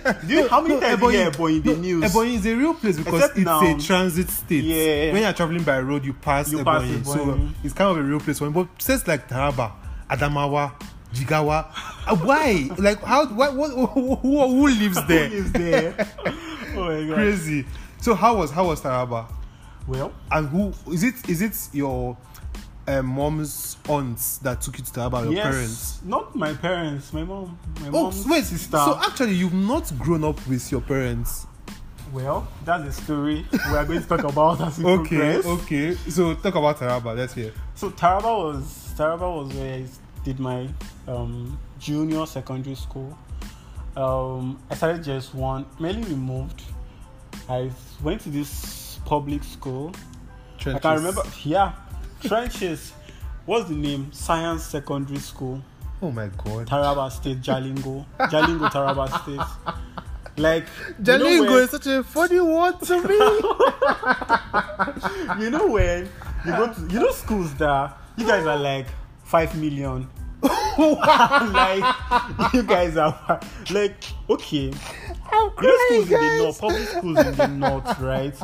like, 0.03 0.27
do 0.27 0.33
you, 0.33 0.47
how 0.49 0.59
many 0.59 0.77
times 0.81 0.99
do 0.99 1.05
you 1.05 1.11
hear 1.19 1.31
Ebonyi 1.31 1.55
in 1.55 1.63
the 1.63 1.75
news? 1.77 2.03
Ebonyi 2.03 2.33
is 2.35 2.45
a 2.47 2.53
real 2.53 2.73
place 2.73 2.97
because 2.97 3.13
Except 3.21 3.37
it's 3.37 3.45
now. 3.45 3.75
a 3.77 3.79
transit 3.79 4.29
state. 4.29 4.63
Yeah. 4.65 5.13
When 5.13 5.21
you're 5.23 5.31
traveling 5.31 5.63
by 5.63 5.79
road, 5.79 6.03
you 6.03 6.13
pass 6.13 6.51
You 6.51 6.57
Ebonyi. 6.59 6.97
pass 6.97 7.05
So 7.13 7.19
Ebonyi. 7.27 7.51
it's 7.63 7.73
kind 7.73 7.89
of 7.91 7.97
a 7.97 8.03
real 8.07 8.19
place. 8.19 8.41
But 8.41 8.67
states 8.81 9.07
like 9.07 9.29
Taraba, 9.29 9.71
Adamawa, 10.09 10.73
Jigawa, 11.13 11.67
uh, 12.05 12.15
why? 12.17 12.69
Like 12.77 13.01
how? 13.01 13.25
Why, 13.27 13.49
what, 13.51 13.71
who, 13.93 14.15
who, 14.15 14.47
who 14.49 14.67
lives 14.67 14.99
Who 14.99 15.07
there? 15.07 15.31
is 15.31 15.51
there? 15.53 15.95
oh 16.27 16.33
my 16.75 17.05
god. 17.07 17.15
Crazy. 17.15 17.65
So 18.01 18.13
how 18.15 18.37
was 18.37 18.51
how 18.51 18.67
was 18.67 18.81
Taraba? 18.81 19.31
Well, 19.87 20.11
And 20.31 20.49
who 20.49 20.73
is 20.91 21.03
it? 21.03 21.29
Is 21.29 21.41
it 21.41 21.57
your 21.73 22.17
um, 22.87 23.05
mom's 23.05 23.77
aunts 23.89 24.37
that 24.39 24.61
took 24.61 24.77
you 24.77 24.83
to 24.85 24.91
Taraba? 24.91 25.23
Your 25.23 25.33
yes, 25.33 25.43
parents? 25.43 25.99
not 26.05 26.35
my 26.35 26.53
parents, 26.53 27.13
my 27.13 27.23
mom, 27.23 27.57
my 27.81 27.87
Oh 27.87 28.03
mom's 28.03 28.25
wait, 28.27 28.43
sister. 28.43 28.77
so 28.77 28.99
actually 29.01 29.33
you've 29.33 29.53
not 29.53 29.91
grown 29.97 30.23
up 30.23 30.45
with 30.47 30.69
your 30.71 30.81
parents. 30.81 31.47
well, 32.13 32.47
that's 32.63 32.83
a 32.87 32.91
story 33.01 33.45
we 33.51 33.75
are 33.77 33.85
going 33.85 34.01
to 34.01 34.07
talk 34.07 34.23
about 34.23 34.61
as 34.61 34.77
we 34.77 34.85
Okay, 34.91 35.17
progress. 35.41 35.45
okay. 35.45 35.93
So 36.09 36.33
talk 36.35 36.55
about 36.55 36.77
Taraba. 36.77 37.15
Let's 37.15 37.33
hear. 37.33 37.51
So 37.75 37.89
Taraba 37.89 38.23
was 38.53 38.93
Taraba 38.97 39.43
was 39.43 39.53
where 39.55 39.75
I 39.75 39.85
did 40.23 40.39
my 40.39 40.67
um, 41.07 41.57
junior 41.79 42.25
secondary 42.25 42.75
school. 42.75 43.17
Um, 43.95 44.59
I 44.69 44.75
started 44.75 45.03
just 45.03 45.33
one. 45.33 45.65
Mainly 45.79 46.09
we 46.09 46.15
moved. 46.15 46.61
I 47.49 47.71
went 48.03 48.21
to 48.21 48.29
this 48.29 48.99
public 49.05 49.43
school. 49.43 49.91
I 50.65 50.79
can 50.79 50.95
remember. 50.97 51.23
Yeah, 51.43 51.73
trenches. 52.21 52.93
What's 53.45 53.69
the 53.69 53.75
name? 53.75 54.11
Science 54.11 54.63
Secondary 54.63 55.19
School, 55.19 55.61
Oh 56.01 56.11
my 56.11 56.27
god. 56.43 56.67
Taraba 56.67 57.09
State, 57.11 57.41
Jalingo, 57.41 58.05
Jalingo, 58.19 58.69
Taraba 58.69 59.07
State. 59.23 59.73
Like 60.37 60.65
you 60.99 61.03
know 61.05 61.17
Jalingo 61.25 61.49
when- 61.53 61.63
is 61.63 61.69
such 61.71 61.87
a 61.87 62.03
funny 62.03 62.39
word 62.39 62.79
to 62.81 63.01
me. 63.07 63.15
you 65.43 65.49
know 65.49 65.67
when 65.67 66.07
you 66.45 66.51
go 66.51 66.73
to 66.73 66.81
you 66.93 66.99
know 66.99 67.11
schools 67.11 67.53
that 67.55 67.97
you 68.17 68.27
guys 68.27 68.45
are 68.45 68.57
like 68.57 68.85
five 69.23 69.55
million 69.57 70.07
like 70.77 72.53
you 72.53 72.63
guys 72.63 72.95
are 72.97 73.39
like 73.71 73.95
okay 74.29 74.71
I'm 75.31 75.51
you 75.61 75.67
know 75.67 75.77
schools 75.87 76.11
in 76.11 76.19
the 76.21 76.37
north 76.43 76.61
public 76.61 76.87
schools 76.87 77.17
in 77.19 77.35
the 77.35 77.47
north 77.47 77.99
right 77.99 78.35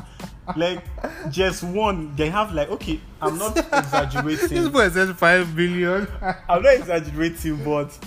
like 0.55 0.83
just 1.29 1.63
one 1.63 2.15
they 2.15 2.29
have 2.29 2.53
like 2.53 2.69
okay 2.69 2.99
i'm 3.21 3.37
not 3.37 3.57
exaggerating. 3.73 4.49
This 4.49 4.67
boy 4.69 4.89
said 4.89 5.15
five 5.17 5.55
billion. 5.55 6.07
i'm 6.49 6.63
not 6.63 6.73
exaggerating 6.73 7.63
but 7.63 7.97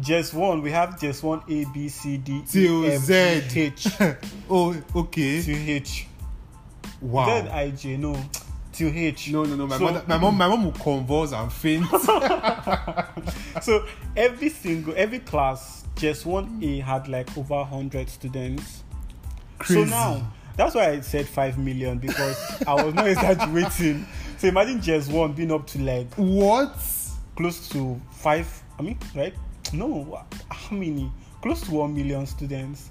just 0.00 0.34
one 0.34 0.62
we 0.62 0.70
have 0.70 1.00
just 1.00 1.22
one 1.22 1.42
a 1.48 1.64
b 1.72 1.88
c 1.88 2.18
d 2.18 2.42
Till 2.46 2.84
e 2.84 2.92
f 2.92 3.06
g 3.06 3.60
h 3.60 3.88
oh, 4.50 4.76
okay. 4.94 5.42
to 5.42 5.52
h 5.52 6.06
Wow. 7.00 7.42
z 7.42 7.48
i 7.48 7.70
j 7.70 7.96
no 7.96 8.14
to 8.74 8.88
h 8.88 9.30
No, 9.30 9.44
no, 9.44 9.56
no. 9.56 9.66
My 9.66 9.78
So- 9.78 9.84
mother, 9.84 10.04
my 10.06 10.18
mom, 10.18 10.36
my 10.38 10.48
mom 10.48 10.64
will 10.64 10.72
convulse 10.72 11.32
and 11.32 11.52
faint. 11.52 11.86
so 13.62 13.84
every 14.16 14.48
single 14.48 14.94
every 14.96 15.18
class 15.20 15.84
just 15.96 16.24
one 16.26 16.58
a 16.62 16.78
had 16.80 17.06
like 17.08 17.36
over 17.36 17.54
100 17.54 18.08
students 18.08 18.82
Crazy. 19.58 19.84
so 19.84 19.90
now 19.90 20.32
that's 20.56 20.74
why 20.74 20.88
i 20.90 21.00
said 21.00 21.26
5 21.26 21.58
million 21.58 21.98
because 21.98 22.36
i 22.66 22.74
was 22.74 22.94
not 22.94 23.06
exaggerating 23.14 24.06
so 24.38 24.48
imagine 24.48 24.80
just 24.80 25.10
one 25.10 25.32
being 25.32 25.52
up 25.52 25.66
to 25.66 25.78
like 25.80 26.12
what? 26.16 26.74
close 27.36 27.68
to 27.68 28.00
5 28.12 28.62
i 28.78 28.82
mean 28.82 28.98
right 29.14 29.34
no 29.72 30.24
how 30.50 30.74
many 30.76 31.10
close 31.42 31.60
to 31.62 31.72
1 31.72 31.94
million 31.94 32.26
students 32.26 32.90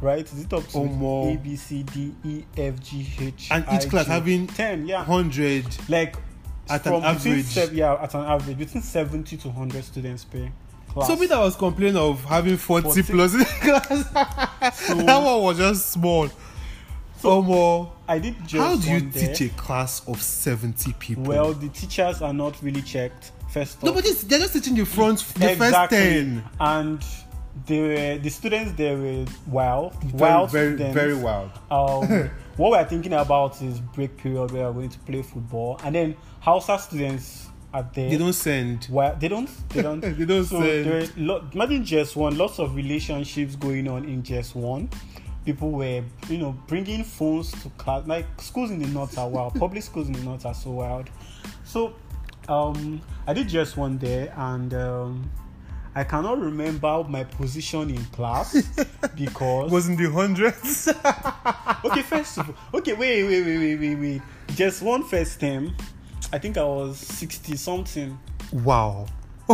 right 0.00 0.24
is 0.30 0.44
it 0.44 0.52
up 0.52 0.66
to 0.68 0.78
Omo. 0.78 1.34
a 1.34 1.38
b 1.38 1.56
c 1.56 1.82
d 1.82 2.14
e 2.24 2.44
f 2.56 2.80
g 2.80 3.06
h 3.18 3.48
And 3.50 3.64
each 3.72 3.86
I, 3.86 3.88
class 3.88 4.06
J? 4.06 4.12
having 4.12 4.46
10 4.46 4.86
yeah 4.86 5.04
Hundred. 5.04 5.64
like 5.88 6.16
At 6.68 6.86
an 6.86 7.02
average. 7.02 7.44
sev- 7.44 7.72
yeah 7.74 7.94
at 7.94 8.14
an 8.14 8.22
average 8.24 8.58
between 8.58 8.82
70 8.82 9.36
to 9.38 9.48
100 9.48 9.84
students 9.84 10.24
per 10.24 10.48
class 10.88 11.06
So 11.08 11.16
me 11.16 11.26
that 11.26 11.38
was 11.38 11.56
complaining 11.56 11.96
of 11.96 12.22
having 12.24 12.56
40, 12.56 12.84
40. 13.02 13.02
plus 13.12 13.34
in 13.34 13.44
class. 13.44 13.88
So- 14.86 14.94
that 14.94 15.22
one 15.22 15.42
was 15.42 15.58
just 15.58 15.90
small. 15.90 16.28
So- 17.18 17.42
Omo. 17.42 17.90
I 18.08 18.18
did 18.18 18.36
just 18.46 18.54
How 18.56 18.76
do 18.76 18.86
you 18.86 18.92
one 19.00 19.10
there. 19.10 19.34
teach 19.34 19.50
a 19.50 19.54
class 19.54 20.06
of 20.06 20.20
70 20.22 20.92
people? 20.98 21.24
Well, 21.24 21.52
the 21.54 21.68
teachers 21.70 22.22
are 22.22 22.32
not 22.34 22.62
really 22.62 22.82
checked. 22.82 23.32
First 23.50 23.82
no, 23.82 23.90
off, 23.90 23.96
but 23.96 24.04
they're 24.28 24.38
just 24.40 24.52
teaching 24.52 24.74
the 24.74 24.84
front, 24.84 25.18
the 25.34 25.52
exactly. 25.52 25.68
first 25.70 25.90
10. 25.92 26.44
and 26.60 27.04
they 27.66 27.80
were 27.80 28.18
the 28.18 28.30
students. 28.30 28.72
They 28.72 28.94
were 28.94 29.24
wild, 29.46 29.94
Very, 30.02 30.12
wild 30.14 30.50
very, 30.50 30.74
students. 30.74 30.94
very 30.94 31.14
wild. 31.14 31.50
Um, 31.70 32.30
what 32.56 32.70
we're 32.70 32.84
thinking 32.84 33.12
about 33.12 33.60
is 33.62 33.80
break 33.80 34.16
period 34.16 34.50
where 34.52 34.66
we're 34.66 34.72
going 34.72 34.90
to 34.90 34.98
play 35.00 35.22
football, 35.22 35.80
and 35.84 35.94
then 35.94 36.16
Hausa 36.40 36.78
students 36.78 37.48
are 37.74 37.88
there. 37.94 38.08
They 38.10 38.16
don't 38.18 38.32
send. 38.32 38.86
Well, 38.90 39.16
they 39.18 39.28
don't. 39.28 39.50
They 39.70 39.82
don't. 39.82 40.00
They 40.18 40.24
don't 40.24 40.44
so 40.44 40.60
send. 40.60 40.86
there 40.86 41.02
are 41.02 41.06
lo- 41.16 41.44
imagine 41.52 41.84
just 41.84 42.16
one. 42.16 42.36
Lots 42.38 42.58
of 42.58 42.74
relationships 42.76 43.56
going 43.56 43.88
on 43.88 44.04
in 44.04 44.22
just 44.22 44.54
one. 44.54 44.88
People 45.44 45.70
were, 45.70 46.02
you 46.28 46.38
know, 46.38 46.56
bringing 46.66 47.04
phones 47.04 47.52
to 47.62 47.68
class. 47.70 48.06
Like 48.06 48.26
schools 48.40 48.70
in 48.70 48.80
the 48.80 48.88
north 48.88 49.16
are 49.18 49.28
wild. 49.28 49.54
Public 49.58 49.82
schools 49.82 50.06
in 50.08 50.12
the 50.14 50.20
north 50.22 50.44
are 50.46 50.54
so 50.54 50.70
wild. 50.70 51.08
So, 51.64 51.94
um, 52.48 53.00
I 53.26 53.32
did 53.34 53.48
just 53.48 53.76
one 53.76 53.98
there, 53.98 54.32
and 54.36 54.72
um, 54.74 55.30
I 55.96 56.04
cannot 56.04 56.38
remember 56.38 57.02
my 57.08 57.24
position 57.24 57.88
in 57.88 58.04
class 58.06 58.52
because 59.16 59.70
was 59.70 59.88
in 59.88 59.96
the 59.96 60.10
hundreds. 60.10 60.88
okay, 61.84 62.02
first 62.02 62.36
of 62.36 62.50
all, 62.50 62.80
okay, 62.80 62.92
wait, 62.92 63.24
wait, 63.24 63.42
wait, 63.46 63.58
wait, 63.58 63.76
wait, 63.80 63.94
wait. 63.94 64.22
Just 64.48 64.82
one 64.82 65.02
first 65.04 65.40
time, 65.40 65.74
I 66.34 66.38
think 66.38 66.58
I 66.58 66.64
was 66.64 66.98
sixty 66.98 67.56
something. 67.56 68.18
wow. 68.52 69.06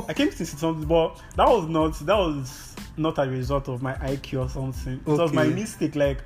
I 0.08 0.14
came 0.14 0.30
to 0.30 0.36
sixty 0.36 0.56
something, 0.56 0.88
but 0.88 1.22
that 1.36 1.46
was 1.46 1.68
not 1.68 1.94
that 2.06 2.18
was 2.18 2.74
not 2.96 3.18
a 3.18 3.30
result 3.30 3.68
of 3.68 3.80
my 3.80 3.94
IQ 3.94 4.44
or 4.44 4.48
something. 4.48 4.94
It 4.94 5.06
was 5.06 5.32
my 5.32 5.46
mistake. 5.46 5.94
Like, 5.94 6.18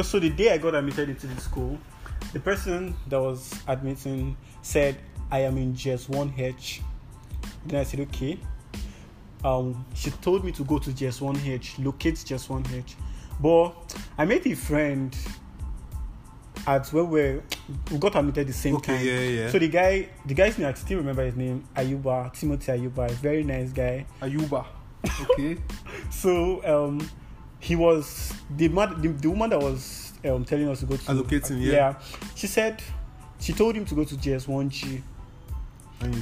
so 0.00 0.20
the 0.20 0.30
day 0.30 0.52
I 0.52 0.58
got 0.58 0.76
admitted 0.76 1.08
into 1.08 1.26
the 1.26 1.40
school, 1.40 1.76
the 2.32 2.38
person 2.38 2.94
that 3.08 3.20
was 3.20 3.52
admitting 3.66 4.36
said 4.62 4.96
I 5.32 5.40
am 5.40 5.58
in 5.58 5.74
just 5.74 6.08
one 6.08 6.32
H. 6.38 6.82
Then 7.66 7.80
I 7.80 7.82
said 7.82 7.98
okay 7.98 8.38
um, 9.44 9.84
she 9.94 10.10
told 10.10 10.44
me 10.44 10.52
to 10.52 10.64
go 10.64 10.78
to 10.78 10.90
JS1H, 10.90 11.84
locate 11.84 12.14
JS1H. 12.16 12.94
But 13.40 13.96
I 14.16 14.24
made 14.24 14.46
a 14.46 14.54
friend 14.54 15.14
at 16.66 16.88
where 16.88 17.04
we 17.04 17.40
we 17.90 17.98
got 17.98 18.16
admitted 18.16 18.46
the 18.46 18.52
same 18.52 18.76
okay, 18.76 18.96
time. 18.96 19.06
Yeah, 19.06 19.20
yeah. 19.20 19.50
So 19.50 19.58
the 19.58 19.68
guy, 19.68 20.08
the 20.24 20.34
guy's 20.34 20.56
name, 20.58 20.68
I 20.68 20.74
still 20.74 20.98
remember 20.98 21.24
his 21.24 21.36
name, 21.36 21.64
Ayuba, 21.76 22.32
Timothy 22.32 22.72
Ayuba, 22.72 23.10
very 23.10 23.44
nice 23.44 23.70
guy. 23.70 24.06
Ayuba. 24.20 24.64
Okay. 25.30 25.58
so 26.08 26.64
um, 26.64 27.10
he 27.60 27.76
was 27.76 28.32
the, 28.56 28.68
man, 28.68 29.02
the, 29.02 29.08
the 29.08 29.28
woman 29.28 29.50
that 29.50 29.60
was 29.60 30.14
um, 30.24 30.46
telling 30.46 30.66
us 30.66 30.80
to 30.80 30.86
go 30.86 30.96
to 30.96 31.02
allocating. 31.02 31.60
Yeah. 31.60 31.72
yeah. 31.72 31.94
She 32.34 32.46
said 32.46 32.82
she 33.38 33.52
told 33.52 33.76
him 33.76 33.84
to 33.84 33.94
go 33.94 34.04
to 34.04 34.14
JS1G, 34.14 35.02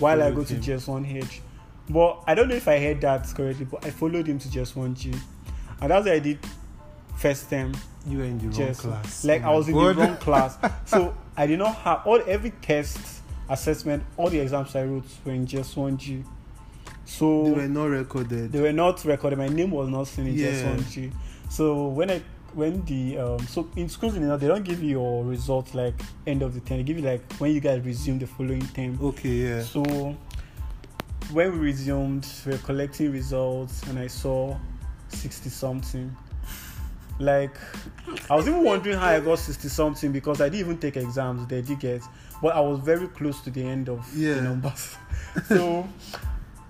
while 0.01 0.21
I 0.21 0.33
go 0.33 0.43
him. 0.43 0.47
to 0.47 0.55
JS1H. 0.73 1.41
But 1.89 2.23
I 2.27 2.35
don't 2.35 2.49
know 2.49 2.55
if 2.55 2.69
I 2.69 2.79
heard 2.79 3.01
that 3.03 3.27
correctly, 3.35 3.67
but 3.71 3.85
I 3.85 3.91
followed 3.91 4.27
him 4.27 4.39
to 4.39 4.51
just 4.51 4.77
one 4.77 4.95
G, 4.95 5.11
and 5.81 5.91
that's 5.91 6.07
what 6.07 6.15
I 6.15 6.19
did 6.19 6.39
first 7.17 7.51
time. 7.51 7.73
You 8.07 8.19
were 8.19 8.25
in 8.25 8.39
the 8.39 8.47
wrong 8.49 8.75
class. 8.75 9.25
like 9.25 9.43
Oh 9.45 9.51
I 9.53 9.57
was 9.57 9.69
in 9.69 9.75
the 9.75 9.95
wrong 9.95 10.17
class, 10.17 10.59
so 10.87 11.15
I 11.37 11.47
did 11.47 11.59
not 11.59 11.75
have 11.77 12.03
all 12.07 12.21
every 12.27 12.51
test, 12.63 12.99
assessment, 13.49 14.03
all 14.17 14.29
the 14.31 14.41
exams 14.41 14.75
I 14.75 14.85
wrote 14.85 15.05
were 15.25 15.33
in 15.33 15.47
just 15.47 15.77
one 15.77 15.97
G. 15.97 16.25
So 17.05 17.45
They 17.45 17.51
were 17.51 17.69
not 17.69 17.87
recorded. 17.91 18.53
they 18.53 18.61
were 18.61 18.73
not 18.73 19.05
recorded. 19.05 19.39
My 19.39 19.49
name 19.49 19.71
was 19.73 19.89
not 19.89 20.07
seen 20.09 20.29
in 20.29 20.35
Yeah. 20.35 20.51
GS1G. 20.53 21.13
So 21.51 21.89
when 21.89 22.11
I 22.11 22.23
when 22.55 22.85
the 22.85 23.19
um 23.19 23.39
so 23.47 23.69
in 23.77 23.89
schools 23.89 24.15
you 24.15 24.21
know 24.21 24.37
they 24.37 24.47
don't 24.47 24.63
give 24.65 24.83
you 24.83 24.91
your 24.91 25.25
results 25.25 25.75
like 25.75 25.95
end 26.27 26.43
of 26.43 26.55
the 26.55 26.61
term. 26.61 26.79
They 26.79 26.83
give 26.85 26.99
you 26.99 27.05
like 27.05 27.21
when 27.35 27.53
you 27.53 27.61
guys 27.61 27.81
resume 27.85 28.19
the 28.19 28.27
following 28.27 28.67
term. 28.69 28.99
Okay, 29.03 29.29
yeah. 29.29 29.63
So 29.63 30.17
when 31.31 31.53
we 31.53 31.59
resumed, 31.59 32.27
we 32.47 32.53
were 32.53 32.59
collecting 32.59 33.13
results, 33.13 33.83
and 33.89 33.99
I 33.99 34.07
saw 34.07 34.57
sixty 35.09 35.49
something. 35.51 36.15
Like 37.19 37.57
I 38.31 38.35
was 38.35 38.49
even 38.49 38.65
wondering 38.65 38.99
how 38.99 39.09
I 39.09 39.21
got 39.21 39.39
sixty 39.39 39.69
something 39.69 40.13
because 40.13 40.41
I 40.41 40.49
didn't 40.49 40.61
even 40.61 40.79
take 40.79 40.97
exams. 40.97 41.47
They 41.47 41.63
did 41.63 41.79
get, 41.79 42.03
but 42.43 42.55
I 42.57 42.61
was 42.61 42.81
very 42.81 43.07
close 43.09 43.41
to 43.43 43.51
the 43.51 43.63
end 43.63 43.89
of 43.89 44.07
Yeah. 44.17 44.35
the 44.35 44.43
numbers. 44.43 44.97
so 45.47 45.87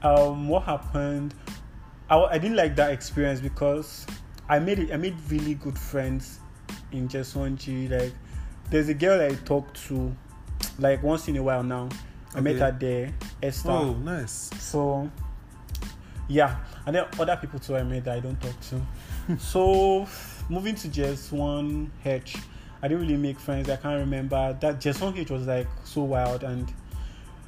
um, 0.03 0.49
what 0.49 0.65
happened? 0.65 1.35
I, 2.11 2.19
I 2.19 2.39
didn't 2.39 2.57
like 2.57 2.77
that 2.77 2.91
experience 2.93 3.41
because 3.41 4.07
I 4.49 4.59
made 4.59 4.79
it. 4.81 4.93
I 4.93 4.97
made 4.97 5.17
really 5.31 5.55
good 5.55 5.79
friends 5.79 6.41
in 6.91 7.09
just 7.09 7.35
one 7.37 7.57
G. 7.57 7.89
Like 7.89 8.13
there's 8.71 8.89
a 8.89 8.95
girl 8.95 9.21
I 9.21 9.35
talk 9.45 9.73
to 9.87 10.15
like 10.79 11.03
once 11.03 11.29
in 11.29 11.37
a 11.37 11.43
while 11.43 11.63
now. 11.63 11.89
I 12.35 12.41
met 12.41 12.57
her 12.57 12.77
there, 12.79 13.13
Esther. 13.43 13.71
Oh, 13.71 13.93
nice. 13.95 14.51
So 14.59 15.11
yeah, 16.29 16.57
and 16.87 16.97
then 16.97 17.05
other 17.19 17.37
people 17.37 17.59
too 17.59 17.77
I 17.77 17.83
met 17.83 18.05
that 18.05 18.17
I 18.17 18.21
don't 18.21 18.41
talk 18.41 18.59
to. 18.71 19.39
so 19.39 20.07
moving 20.49 20.75
to 20.77 20.89
Jess 20.89 21.31
One 21.31 21.91
H, 22.05 22.37
I 22.83 22.89
didn't 22.89 23.03
really 23.03 23.17
make 23.17 23.39
friends. 23.39 23.69
I 23.69 23.77
can't 23.77 24.01
remember 24.01 24.57
that 24.61 24.81
Jess 24.81 25.01
One 25.01 25.17
H 25.17 25.31
was 25.31 25.47
like 25.47 25.69
so 25.85 26.03
wild 26.03 26.43
and 26.43 26.73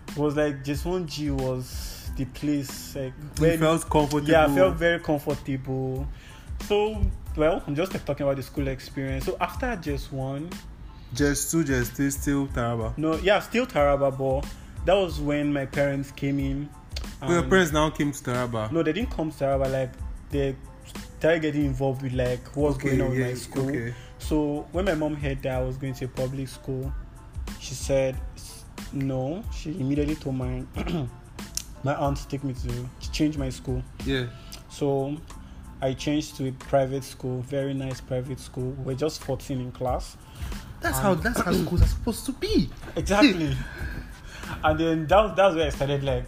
it 0.09 0.16
was 0.16 0.37
like 0.37 0.62
Jess 0.64 0.85
One 0.85 1.07
G 1.07 1.30
was 1.30 2.11
the 2.16 2.26
place 2.26 2.95
like 2.95 3.12
You 3.41 3.59
felt 3.59 3.89
comfortable. 3.89 4.28
yeah, 4.28 4.47
I 4.47 4.55
felt 4.55 4.74
very 4.76 5.01
comfortable. 5.01 6.07
So 6.66 7.01
well, 7.37 7.62
I'm 7.66 7.74
just 7.74 7.93
like, 7.93 8.05
talking 8.05 8.24
about 8.24 8.37
the 8.37 8.43
school 8.43 8.68
experience. 8.68 9.24
So 9.24 9.37
after 9.41 9.74
Jess 9.76 10.12
One, 10.12 10.51
just 11.14 11.51
two, 11.51 11.64
just 11.64 11.93
three, 11.93 12.11
still 12.11 12.47
Taraba. 12.49 12.97
no, 12.99 13.16
yeah, 13.16 13.41
still 13.41 13.66
Taraba, 13.66 14.16
but 14.16 14.47
that 14.85 14.95
was 14.95 15.20
when 15.20 15.53
my 15.53 15.66
parents 15.66 16.11
came 16.11 16.39
in. 16.39 16.68
But 17.20 17.30
your 17.30 17.43
parents 17.45 17.72
now 17.72 17.91
came 17.91 18.12
to 18.12 18.22
Taraba. 18.22 18.70
No, 18.70 18.82
they 18.82 18.93
didn't 18.93 19.11
come 19.11 19.30
to 19.30 19.37
Taraba. 19.37 19.70
Like 19.70 19.93
they 20.30 20.57
started 21.18 21.43
getting 21.43 21.64
involved 21.64 22.03
with 22.03 22.12
like 22.12 22.55
what's 22.55 22.76
going 22.78 23.01
on 23.01 23.11
with 23.11 23.20
my 23.20 23.35
school. 23.35 23.68
Okay. 23.68 23.95
So 24.18 24.66
when 24.72 24.85
my 24.85 24.95
mom 24.95 25.14
heard 25.14 25.43
that 25.43 25.61
I 25.61 25.62
was 25.62 25.76
going 25.76 25.95
to 25.95 26.05
a 26.05 26.09
public 26.09 26.49
school, 26.49 26.93
she 27.61 27.74
said 27.74 28.16
no. 28.93 29.43
She 29.55 29.70
immediately 29.70 30.16
told 30.16 30.37
my 30.37 30.64
my 31.82 31.95
aunt 31.95 32.18
to 32.18 32.28
take 32.28 32.45
me 32.45 32.53
to 32.55 32.68
to 32.68 33.12
change 33.12 33.39
my 33.39 33.51
school. 33.51 33.82
Yeah. 34.05 34.26
So 34.68 35.16
I 35.80 35.95
changed 35.95 36.37
to 36.37 36.49
a 36.49 36.53
private 36.53 37.05
school, 37.05 37.41
very 37.43 37.74
nice 37.74 38.01
private 38.01 38.41
school. 38.41 38.72
We're 38.85 38.95
just 38.95 39.22
14 39.22 39.61
in 39.61 39.72
class. 39.72 40.16
That's 40.80 40.99
how 40.99 41.14
that's 41.14 41.41
how 41.41 41.53
schools 41.53 41.82
are 41.82 41.87
supposed 41.87 42.26
to 42.26 42.32
be. 42.32 42.68
Exactly. 42.97 43.57
and 44.63 44.79
then 44.79 45.07
that 45.07 45.37
that's 45.37 45.55
where 45.57 45.67
I 45.67 45.71
started 45.71 46.03
like 46.05 46.25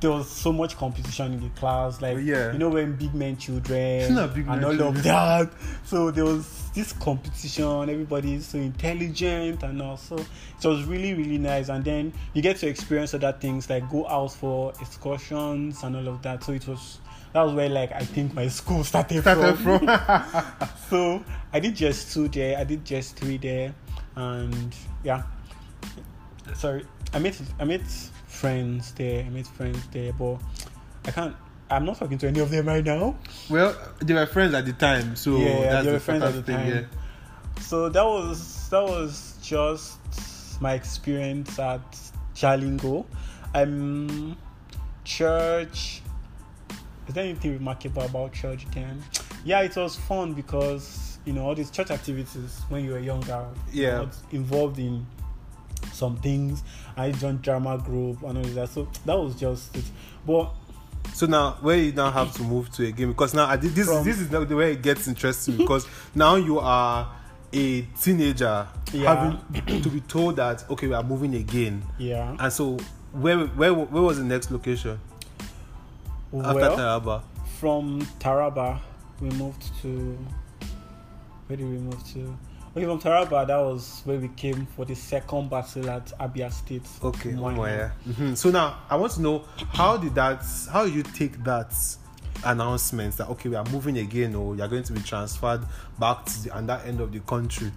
there 0.00 0.10
was 0.10 0.28
so 0.28 0.52
much 0.52 0.76
competition 0.76 1.32
in 1.32 1.40
the 1.40 1.48
class, 1.50 2.02
like 2.02 2.18
Yeah. 2.18 2.52
you 2.52 2.58
know 2.58 2.68
when 2.68 2.94
big 2.94 3.14
men 3.14 3.38
children 3.38 4.00
big 4.34 4.46
and 4.46 4.62
all 4.64 4.72
children. 4.76 4.88
of 4.96 5.02
that. 5.02 5.50
So 5.84 6.10
there 6.10 6.24
was 6.26 6.68
this 6.74 6.92
competition, 6.92 7.88
everybody 7.88 8.34
is 8.34 8.46
so 8.46 8.58
intelligent 8.58 9.62
and 9.62 9.80
also 9.80 10.16
it 10.18 10.64
was 10.66 10.84
really, 10.84 11.14
really 11.14 11.38
nice. 11.38 11.70
And 11.70 11.82
then 11.82 12.12
you 12.34 12.42
get 12.42 12.56
to 12.58 12.66
experience 12.68 13.14
other 13.14 13.32
things 13.32 13.70
like 13.70 13.88
go 13.90 14.06
out 14.06 14.32
for 14.32 14.72
excursions 14.80 15.82
and 15.84 15.96
all 15.96 16.08
of 16.08 16.20
that. 16.22 16.44
So 16.44 16.52
it 16.52 16.68
was 16.68 16.98
that 17.32 17.40
was 17.42 17.54
where 17.54 17.70
like 17.70 17.90
I 17.92 18.00
think 18.04 18.34
my 18.34 18.48
school 18.60 18.84
started, 18.84 19.22
Started 19.22 19.56
from. 19.58 19.86
from. 19.86 20.68
so 20.90 21.24
I 21.52 21.60
did 21.60 21.76
just 21.76 22.12
two 22.12 22.28
there, 22.28 22.58
I 22.58 22.64
did 22.64 22.84
just 22.84 23.16
three 23.16 23.38
there, 23.38 23.74
and 24.16 24.74
yeah. 25.02 25.22
Sorry, 26.54 26.84
I 27.14 27.18
met 27.20 27.40
I 27.60 27.64
met 27.64 27.82
friends 28.26 28.92
there. 28.92 29.24
I 29.24 29.28
met 29.28 29.46
friends 29.46 29.78
there, 29.92 30.12
but 30.12 30.38
I 31.06 31.10
can't. 31.10 31.36
I'm 31.70 31.84
not 31.86 31.96
talking 31.98 32.18
to 32.18 32.28
any 32.28 32.40
of 32.40 32.50
them 32.50 32.66
right 32.66 32.84
now. 32.84 33.16
well, 33.48 33.74
they 34.00 34.12
were 34.14 34.26
friends 34.26 34.54
at 34.54 34.66
the 34.66 34.72
time, 34.74 35.16
so 35.16 35.38
Yeah, 35.38 35.60
that's 35.62 35.84
they 35.84 35.90
the 35.90 35.92
were 35.94 36.00
friends 36.00 36.22
at 36.24 36.34
the 36.34 36.42
thing, 36.42 36.56
time. 36.56 36.88
So 37.60 37.88
that 37.88 38.04
was 38.04 38.68
that 38.70 38.82
was 38.82 39.38
just 39.42 39.98
my 40.60 40.74
experience 40.74 41.58
at 41.58 41.80
Jalingo. 42.34 43.06
Um, 43.54 44.36
church. 45.04 46.02
Is 47.06 47.14
there 47.14 47.24
anything 47.24 47.52
remarkable 47.52 48.02
about 48.02 48.32
church 48.32 48.66
then? 48.74 49.02
Yeah, 49.44 49.60
it 49.60 49.76
was 49.76 49.96
fun 49.96 50.32
because 50.34 51.18
you 51.24 51.32
know 51.32 51.46
all 51.46 51.54
these 51.54 51.70
church 51.70 51.90
activities 51.90 52.60
when 52.68 52.84
you 52.84 52.92
were 52.92 52.98
younger. 52.98 53.46
you 53.72 53.82
Yeah. 53.84 54.06
involved 54.32 54.78
in 54.78 55.06
some 55.94 56.16
things. 56.16 56.62
I 56.96 57.10
joined 57.12 57.42
drama 57.42 57.78
group 57.78 58.22
and 58.22 58.38
all 58.38 58.44
that. 58.44 58.68
So 58.68 58.88
that 59.06 59.18
was 59.18 59.34
just 59.34 59.74
it. 59.76 59.84
But 60.26 60.50
So 61.12 61.26
now, 61.26 61.58
where 61.60 61.76
you 61.76 61.92
now 61.92 62.10
have 62.10 62.32
to 62.34 62.42
move 62.42 62.70
to 62.72 62.86
again 62.86 63.08
because 63.08 63.34
now 63.34 63.46
I 63.46 63.56
did 63.56 63.74
this. 63.74 63.86
From- 63.86 64.04
this 64.04 64.18
is 64.20 64.30
now 64.30 64.44
the 64.44 64.56
way 64.56 64.72
it 64.72 64.82
gets 64.82 65.06
interesting 65.08 65.56
because 65.56 65.86
now 66.14 66.34
you 66.36 66.58
are 66.58 67.10
a 67.52 67.82
teenager 68.00 68.66
Yeah. 68.92 69.14
having 69.14 69.82
to 69.82 69.88
be 69.88 70.00
told 70.00 70.36
that 70.36 70.64
okay 70.70 70.88
we 70.88 70.94
are 70.94 71.04
moving 71.04 71.34
again, 71.36 71.84
yeah, 71.98 72.36
and 72.40 72.52
so 72.52 72.78
where 73.12 73.38
where 73.46 73.72
where 73.72 74.02
was 74.02 74.18
the 74.18 74.24
next 74.24 74.50
location 74.50 74.98
after 76.32 76.58
well, 76.60 76.76
Taraba? 77.00 77.22
from 77.60 78.00
Taraba, 78.18 78.80
we 79.20 79.30
moved 79.30 79.70
to. 79.82 80.18
Where 81.46 81.56
did 81.56 81.68
we 81.68 81.76
move 81.78 82.02
to? 82.14 82.36
Okay, 82.76 82.86
from 82.86 82.98
Taraba, 82.98 83.46
that 83.46 83.56
was 83.58 84.00
where 84.04 84.18
we 84.18 84.26
came 84.28 84.66
for 84.66 84.84
the 84.84 84.96
second 84.96 85.48
battle 85.48 85.88
at 85.90 86.06
Abia 86.18 86.52
State. 86.52 86.82
Okay. 87.02 87.30
Umuahia. 87.30 87.92
Mhm. 88.08 88.36
So 88.36 88.50
now 88.50 88.78
I 88.90 88.96
want 88.96 89.12
to 89.12 89.22
know 89.22 89.44
how 89.72 89.96
did 89.96 90.16
that? 90.16 90.44
How 90.72 90.84
did 90.84 90.94
you 90.94 91.04
take 91.04 91.42
that 91.44 91.72
announcement 92.44 93.16
that 93.16 93.28
okay 93.28 93.48
we 93.48 93.54
are 93.54 93.64
moving 93.70 93.98
again 93.98 94.34
or 94.34 94.56
you 94.56 94.62
are 94.62 94.68
going 94.68 94.82
to 94.82 94.92
be 94.92 95.00
transferred 95.00 95.62
back 96.00 96.24
to 96.26 96.42
the 96.42 96.54
other 96.54 96.80
end 96.84 97.00
of 97.00 97.12
the 97.12 97.20
country? 97.20 97.70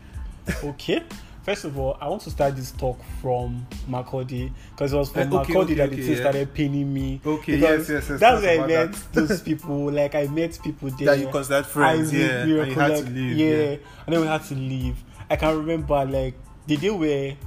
Okay. 0.64 1.04
First 1.48 1.64
of 1.64 1.80
all, 1.80 1.98
I 2.02 2.10
want 2.10 2.22
to 2.24 2.30
start 2.30 2.58
this 2.58 2.72
talk 2.74 3.00
from 3.22 3.66
Makurdi 3.90 4.52
because 4.72 4.92
it 4.92 4.98
was 4.98 5.10
from 5.12 5.32
Eh, 5.32 5.38
okay, 5.38 5.54
Makurdi 5.54 5.64
okay, 5.64 5.74
that 5.76 5.88
okay, 5.88 5.96
the 5.96 6.02
thing 6.02 6.12
yeah. 6.12 6.20
started 6.20 6.54
paining 6.54 6.94
me. 6.94 7.22
Okay, 7.26 7.56
because 7.56 7.88
yes, 7.88 7.90
yes, 7.90 8.10
yes, 8.10 8.20
That's 8.20 8.42
where 8.44 8.64
I 8.64 8.68
met 8.68 8.92
that. 8.92 9.14
those 9.14 9.42
people. 9.42 9.90
Like 9.90 10.14
I 10.14 10.28
met 10.28 10.60
people 10.62 10.90
there. 10.90 11.06
That 11.16 11.20
you 11.20 11.30
considered 11.30 11.66
friends, 11.66 12.10
Isaac, 12.10 12.20
yeah, 12.20 12.42
and 12.42 12.50
you 12.50 12.58
had 12.76 12.98
to 12.98 13.10
leave, 13.10 13.38
Yeah. 13.38 13.48
yeah. 13.48 13.78
and 14.06 14.14
then 14.14 14.20
we 14.20 14.28
had 14.28 14.44
to 14.44 14.56
leave. 14.56 14.98
I 15.30 15.38
can 15.38 15.58
remember 15.58 16.04
like 16.04 16.34
the 16.66 16.76
day 16.76 16.90
where, 16.90 17.38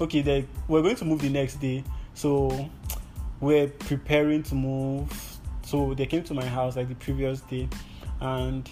okay, 0.00 0.22
like 0.24 0.48
we're 0.66 0.82
going 0.82 0.96
to 0.96 1.04
move 1.04 1.20
the 1.20 1.28
next 1.28 1.60
day, 1.60 1.84
so 2.14 2.68
we're 3.38 3.68
preparing 3.68 4.42
to 4.42 4.56
move. 4.56 5.38
So 5.64 5.94
they 5.94 6.06
came 6.06 6.24
to 6.24 6.34
my 6.34 6.46
house 6.46 6.74
like 6.74 6.88
the 6.88 6.96
previous 6.96 7.42
day, 7.42 7.68
and 8.20 8.68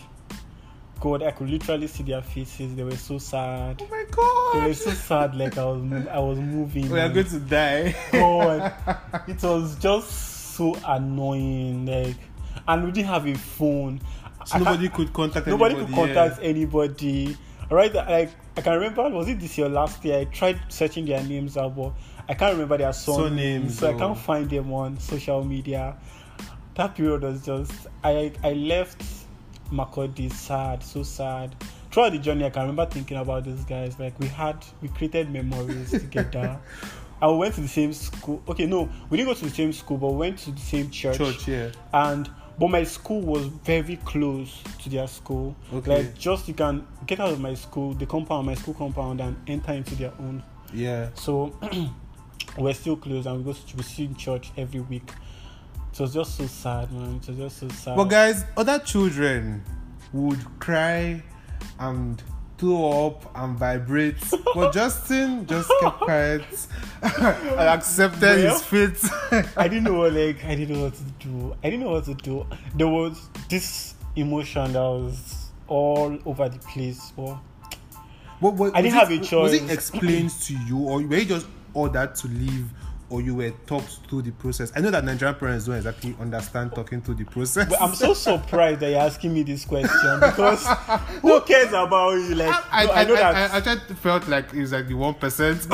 God, 1.00 1.22
I 1.22 1.30
could 1.30 1.48
literally 1.48 1.86
see 1.86 2.02
their 2.02 2.22
faces. 2.22 2.74
They 2.74 2.82
were 2.82 2.96
so 2.96 3.18
sad. 3.18 3.80
Oh 3.80 3.88
my 3.88 4.04
God! 4.10 4.54
They 4.54 4.68
were 4.68 4.74
so 4.74 4.90
sad, 4.90 5.34
like 5.36 5.56
I 5.56 5.64
was, 5.64 6.06
I 6.08 6.18
was 6.18 6.38
moving. 6.38 6.90
We 6.90 6.98
are 6.98 7.08
going 7.08 7.26
to 7.26 7.38
die. 7.38 7.94
God, 8.10 8.72
it 9.28 9.42
was 9.42 9.76
just 9.76 10.56
so 10.56 10.76
annoying. 10.84 11.86
Like, 11.86 12.16
and 12.66 12.84
we 12.84 12.90
didn't 12.90 13.08
have 13.08 13.26
a 13.26 13.34
phone. 13.34 14.00
So 14.44 14.58
nobody 14.58 14.88
could 14.88 15.12
contact 15.12 15.46
nobody 15.46 15.76
anybody. 15.76 15.94
could 15.94 16.14
contact 16.14 16.40
anybody. 16.42 17.36
Right? 17.70 17.94
Like, 17.94 18.30
I 18.56 18.60
can 18.60 18.74
remember. 18.74 19.08
Was 19.10 19.28
it 19.28 19.38
this 19.38 19.56
year, 19.56 19.68
last 19.68 20.04
year? 20.04 20.18
I 20.18 20.24
tried 20.24 20.60
searching 20.68 21.04
their 21.04 21.22
names 21.22 21.56
out, 21.56 21.76
but 21.76 21.92
I 22.28 22.34
can't 22.34 22.54
remember 22.54 22.78
their 22.78 22.92
surnames, 22.92 23.78
Surnames, 23.78 23.78
so 23.78 23.90
I 23.90 23.94
oh. 23.94 23.98
can't 23.98 24.18
find 24.18 24.50
them 24.50 24.72
on 24.72 24.98
social 24.98 25.44
media. 25.44 25.96
That 26.74 26.94
period 26.94 27.22
was 27.22 27.44
just. 27.44 27.86
I 28.02 28.32
I 28.42 28.54
left 28.54 29.02
Makurdi 29.70 30.32
sad, 30.32 30.82
so 30.82 31.02
sad. 31.02 31.54
Throughout 31.90 32.12
the 32.12 32.18
journey, 32.18 32.44
I 32.44 32.50
can 32.50 32.62
remember 32.62 32.86
thinking 32.86 33.16
about 33.16 33.44
these 33.44 33.64
guys. 33.64 33.98
Like 33.98 34.18
we 34.20 34.26
had, 34.26 34.64
we 34.82 34.88
created 34.88 35.30
memories 35.30 35.90
together. 35.90 36.58
And 37.20 37.32
we 37.32 37.38
went 37.38 37.54
to 37.54 37.60
the 37.60 37.68
same 37.68 37.92
school. 37.92 38.42
Okay, 38.48 38.66
no, 38.66 38.88
we 39.10 39.16
didn't 39.16 39.32
go 39.32 39.34
to 39.34 39.44
the 39.44 39.54
same 39.54 39.72
school, 39.72 39.96
but 39.96 40.08
we 40.08 40.18
went 40.18 40.38
to 40.40 40.52
the 40.52 40.60
same 40.60 40.90
church. 40.90 41.18
Church, 41.18 41.48
yeah. 41.48 41.70
And 41.92 42.30
but 42.58 42.68
my 42.68 42.82
school 42.84 43.20
was 43.20 43.46
very 43.46 43.96
close 44.04 44.62
to 44.82 44.88
their 44.88 45.06
school. 45.06 45.54
Okay. 45.72 45.96
Like 45.96 46.18
just 46.18 46.48
you 46.48 46.54
can 46.54 46.86
get 47.06 47.20
out 47.20 47.30
of 47.30 47.40
my 47.40 47.54
school, 47.54 47.94
the 47.94 48.06
compound, 48.06 48.46
my 48.46 48.54
school 48.54 48.74
compound, 48.74 49.20
and 49.20 49.36
enter 49.46 49.72
into 49.72 49.94
their 49.94 50.12
own. 50.18 50.42
Yeah. 50.72 51.10
So 51.14 51.56
we're 52.58 52.74
still 52.74 52.96
close, 52.96 53.26
and 53.26 53.38
we 53.38 53.44
go 53.44 53.52
to 53.52 53.76
we 53.76 53.82
see 53.82 54.04
in 54.04 54.16
church 54.16 54.50
every 54.56 54.80
week. 54.80 55.10
It 55.98 56.02
was 56.02 56.14
just 56.14 56.36
so 56.36 56.46
sad, 56.46 56.92
man. 56.92 57.16
It 57.16 57.28
was 57.28 57.36
just 57.38 57.58
so 57.58 57.68
sad. 57.68 57.96
But 57.96 58.04
guys, 58.04 58.44
other 58.56 58.78
children 58.78 59.62
would 60.12 60.38
cry 60.60 61.22
and 61.80 62.22
throw 62.56 63.06
up 63.08 63.30
and 63.36 63.58
vibrate. 63.58 64.16
but 64.54 64.72
Justin 64.72 65.46
just 65.46 65.70
kept 65.80 65.98
quiet 65.98 66.42
and 67.02 67.60
accepted 67.60 68.20
Well, 68.22 68.58
his 68.58 68.62
fate. 68.62 69.44
I 69.56 69.66
didn't 69.68 69.84
know 69.84 69.94
what 69.94 70.12
like 70.12 70.44
I 70.44 70.54
didn't 70.54 70.76
know 70.76 70.84
what 70.84 70.94
to 70.94 71.02
do. 71.26 71.56
I 71.64 71.70
didn't 71.70 71.84
know 71.84 71.90
what 71.92 72.04
to 72.04 72.14
do. 72.14 72.46
There 72.76 72.88
was 72.88 73.28
this 73.48 73.94
emotion 74.16 74.72
that 74.74 74.80
was 74.80 75.50
all 75.66 76.16
over 76.24 76.48
the 76.48 76.58
place. 76.60 77.12
But 77.16 77.38
But, 78.40 78.52
but 78.52 78.76
I 78.76 78.82
didn't 78.82 78.94
was 78.98 79.08
have 79.08 79.10
it- 79.12 79.32
a 79.32 79.36
Was 79.40 79.52
it 79.52 79.60
choice. 79.62 79.70
explained 79.72 80.30
to 80.42 80.54
you, 80.66 80.78
or 80.78 81.02
were 81.02 81.16
you 81.16 81.24
just 81.24 81.46
ordered 81.74 82.14
to 82.16 82.28
leave, 82.28 82.66
or 83.10 83.22
you 83.22 83.34
were 83.34 83.50
talked 83.66 84.00
through 84.08 84.22
the 84.22 84.32
process? 84.32 84.72
I 84.76 84.80
know 84.80 84.90
that 84.90 85.04
Nigerian 85.04 85.34
parents 85.36 85.64
don't 85.66 85.76
exactly 85.76 86.14
understand 86.20 86.74
talking 86.74 87.00
through 87.00 87.14
the 87.16 87.24
process. 87.24 87.68
But 87.68 87.80
I'm 87.80 87.94
so 87.94 88.12
surprised 88.14 88.80
that 88.80 88.90
you're 88.90 89.00
asking 89.00 89.32
me 89.34 89.42
this 89.42 89.64
question 89.64 90.20
because 90.20 90.66
who 91.22 91.40
cares 91.42 91.68
about 91.68 92.10
you? 92.14 92.34
Like, 92.34 92.54
I, 92.70 92.84
no, 92.86 92.92
I, 92.92 93.00
I, 93.00 93.04
know 93.04 93.14
I, 93.14 93.16
that. 93.16 93.50
I, 93.52 93.56
I 93.56 93.60
just 93.60 93.86
felt 94.00 94.28
like 94.28 94.52
it 94.52 94.60
was 94.60 94.72
like 94.72 94.88
the 94.88 94.94
one 94.94 95.14
percent. 95.14 95.64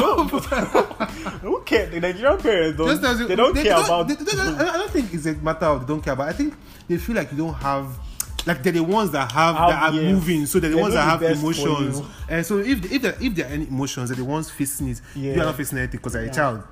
who 1.42 1.60
cares? 1.62 1.90
The 1.90 2.00
Nigerian 2.00 2.38
parents 2.38 2.78
don't. 2.78 2.88
Just 2.88 3.04
as 3.04 3.20
you- 3.20 3.26
they 3.28 3.36
don't 3.36 3.54
care 3.54 3.64
don't- 3.64 3.84
about. 3.84 4.08
they- 4.08 4.14
they 4.14 4.32
don't- 4.32 4.60
I 4.60 4.76
don't 4.78 4.90
think 4.90 5.12
it's 5.12 5.26
a 5.26 5.34
matter 5.34 5.66
of 5.66 5.80
they 5.86 5.92
don't 5.92 6.02
care, 6.02 6.16
but 6.16 6.28
I 6.28 6.32
think 6.32 6.54
they 6.88 6.96
feel 6.98 7.16
like 7.16 7.30
you 7.32 7.38
don't 7.38 7.54
have. 7.54 7.98
Like 8.46 8.62
they're 8.62 8.72
the 8.74 8.80
ones 8.84 9.10
that 9.12 9.32
have, 9.32 9.56
Have- 9.56 9.70
that 9.70 9.82
are 9.84 9.92
yes. 9.94 10.12
moving, 10.14 10.44
so 10.44 10.60
they're 10.60 10.68
the 10.68 10.76
They 10.76 10.82
ones 10.82 10.92
that 10.94 11.18
the 11.18 11.28
have 11.28 11.38
emotions. 11.38 12.02
And 12.28 12.44
so 12.44 12.58
if 12.58 12.92
if 12.92 13.00
there, 13.00 13.16
if 13.18 13.34
there 13.34 13.46
are 13.46 13.52
any 13.52 13.66
emotions, 13.66 14.10
they're 14.10 14.16
the 14.18 14.24
ones 14.24 14.50
facing 14.50 14.88
it. 14.88 15.00
Yeah. 15.16 15.34
You're 15.36 15.44
not 15.46 15.56
facing 15.56 15.78
anything 15.78 15.96
because 15.98 16.12
you're 16.14 16.24
Yeah. 16.24 16.30
a 16.30 16.34
child. 16.34 16.62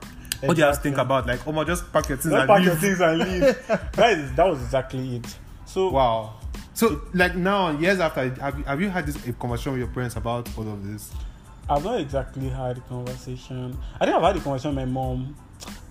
What 0.48 0.54
do 0.56 0.60
you 0.60 0.66
have 0.66 0.76
to 0.76 0.80
think 0.82 0.94
Exactly. 0.94 1.16
about? 1.16 1.26
Like, 1.26 1.46
oh, 1.46 1.64
just 1.64 1.92
pack 1.92 2.08
your 2.08 2.18
things 2.18 2.32
Don't 2.32 2.40
and 2.40 2.48
pack 2.48 2.58
leave. 2.58 2.66
your 2.66 2.76
things 2.76 3.00
and 3.00 3.18
leave. 3.18 3.66
that, 3.92 4.18
is, 4.18 4.32
that 4.34 4.46
was 4.46 4.62
exactly 4.62 5.16
it. 5.16 5.36
So 5.66 5.90
Wow. 5.90 6.34
So, 6.74 7.02
like 7.12 7.34
now, 7.36 7.70
years 7.78 8.00
after, 8.00 8.28
have 8.34 8.58
you, 8.58 8.64
have 8.64 8.80
you 8.80 8.88
had 8.90 9.06
this 9.06 9.26
a 9.28 9.32
conversation 9.34 9.72
with 9.72 9.80
your 9.80 9.88
parents 9.88 10.16
about 10.16 10.48
all 10.56 10.66
of 10.68 10.86
this? 10.86 11.12
I've 11.68 11.84
not 11.84 12.00
exactly 12.00 12.48
had 12.48 12.78
a 12.78 12.80
conversation. 12.82 13.76
I 14.00 14.04
think 14.06 14.16
I've 14.16 14.22
had 14.22 14.36
a 14.36 14.40
conversation 14.40 14.74
with 14.74 14.86
my 14.86 14.90
mom 14.90 15.36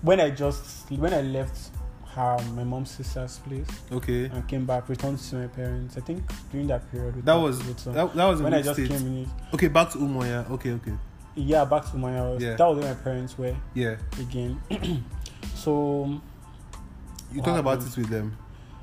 when 0.02 0.20
I 0.20 0.30
just 0.30 0.90
when 0.90 1.14
I 1.14 1.22
left 1.22 1.70
her 2.14 2.36
my 2.54 2.62
mom's 2.64 2.90
sister's 2.90 3.38
place 3.38 3.66
Okay. 3.90 4.26
and 4.26 4.46
came 4.46 4.66
back, 4.66 4.88
returned 4.88 5.18
to 5.18 5.36
my 5.36 5.46
parents. 5.46 5.96
I 5.96 6.00
think 6.00 6.22
during 6.50 6.66
that 6.66 6.90
period. 6.90 7.14
we 7.16 7.22
That 7.22 7.32
talked 7.32 7.42
was 7.44 7.60
a 7.60 7.64
little. 7.64 7.92
that, 7.94 8.14
that 8.16 8.24
was 8.26 8.40
in 8.40 8.44
when 8.44 8.54
I 8.54 8.60
just 8.62 8.74
state? 8.78 8.88
came 8.90 9.06
in. 9.06 9.30
Okay, 9.54 9.68
back 9.68 9.90
to 9.92 9.98
Umuahia. 9.98 10.50
Okay, 10.50 10.72
okay. 10.72 10.92
Yeah, 11.34 11.64
back 11.64 11.90
to 11.90 11.96
my 11.96 12.12
house. 12.12 12.40
Yeah. 12.40 12.56
That 12.56 12.66
was 12.66 12.78
where 12.78 12.94
my 12.94 13.00
parents 13.00 13.38
were 13.38 13.56
Yeah. 13.74 13.96
again. 14.20 14.60
so 15.54 16.20
You 17.32 17.40
What 17.40 17.46
talk 17.46 17.58
about 17.60 17.78
it 17.86 17.96
with 17.96 18.08
them. 18.10 18.36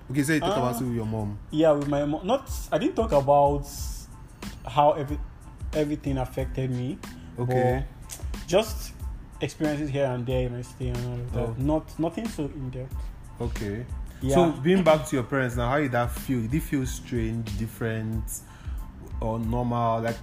Okay, 0.10 0.24
so 0.24 0.34
you 0.34 0.40
talk 0.40 0.58
Uh, 0.58 0.62
about 0.62 0.82
it 0.82 0.84
with 0.86 0.96
your 0.96 1.06
mom. 1.06 1.38
yeah, 1.52 1.72
with 1.72 1.88
my 1.88 2.04
mom. 2.06 2.26
Not 2.26 2.50
I 2.72 2.78
didn't 2.80 2.96
talk 2.96 3.12
about 3.12 3.68
how 4.66 4.94
every 4.94 5.20
everything 5.74 6.18
affected 6.18 6.72
me. 6.72 6.98
Okay. 7.38 7.86
Just 8.48 8.94
experiences 9.40 9.90
here 9.92 10.06
and 10.06 10.26
there 10.26 10.48
in 10.48 10.54
my 10.56 10.62
stay 10.64 10.88
and 10.90 10.98
all 11.08 11.14
of 11.14 11.34
that. 11.34 11.40
Oh. 11.50 11.56
Not 11.60 12.00
nothing 12.00 12.28
so 12.28 12.46
in 12.46 12.72
depth. 12.72 12.96
Okay. 13.40 13.86
Yeah. 14.22 14.34
So 14.36 14.52
being 14.52 14.84
back 14.84 15.06
to 15.08 15.16
your 15.16 15.24
parents 15.26 15.56
now, 15.56 15.70
how 15.70 15.78
did 15.78 15.92
that 15.92 16.12
feel? 16.12 16.42
Did 16.42 16.56
it 16.56 16.64
feel 16.64 16.86
strange, 16.88 17.56
different, 17.60 18.24
or 19.22 19.38
normal? 19.40 20.02
Like 20.02 20.18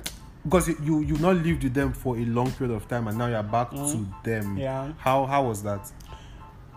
because 0.47 0.69
you 0.69 0.77
you 0.83 1.01
you've 1.03 1.21
not 1.21 1.37
lived 1.37 1.65
with 1.65 1.75
them 1.75 1.93
for 1.93 2.17
a 2.17 2.25
long 2.25 2.51
period 2.53 2.75
of 2.75 2.87
time 2.89 3.09
and 3.09 3.19
now 3.19 3.27
you're 3.27 3.43
back 3.43 3.71
to 3.71 3.77
Mm. 3.77 4.23
them. 4.25 4.57
yeah. 4.57 4.93
How 4.99 5.27
how 5.27 5.47
was 5.49 5.63
that? 5.65 5.91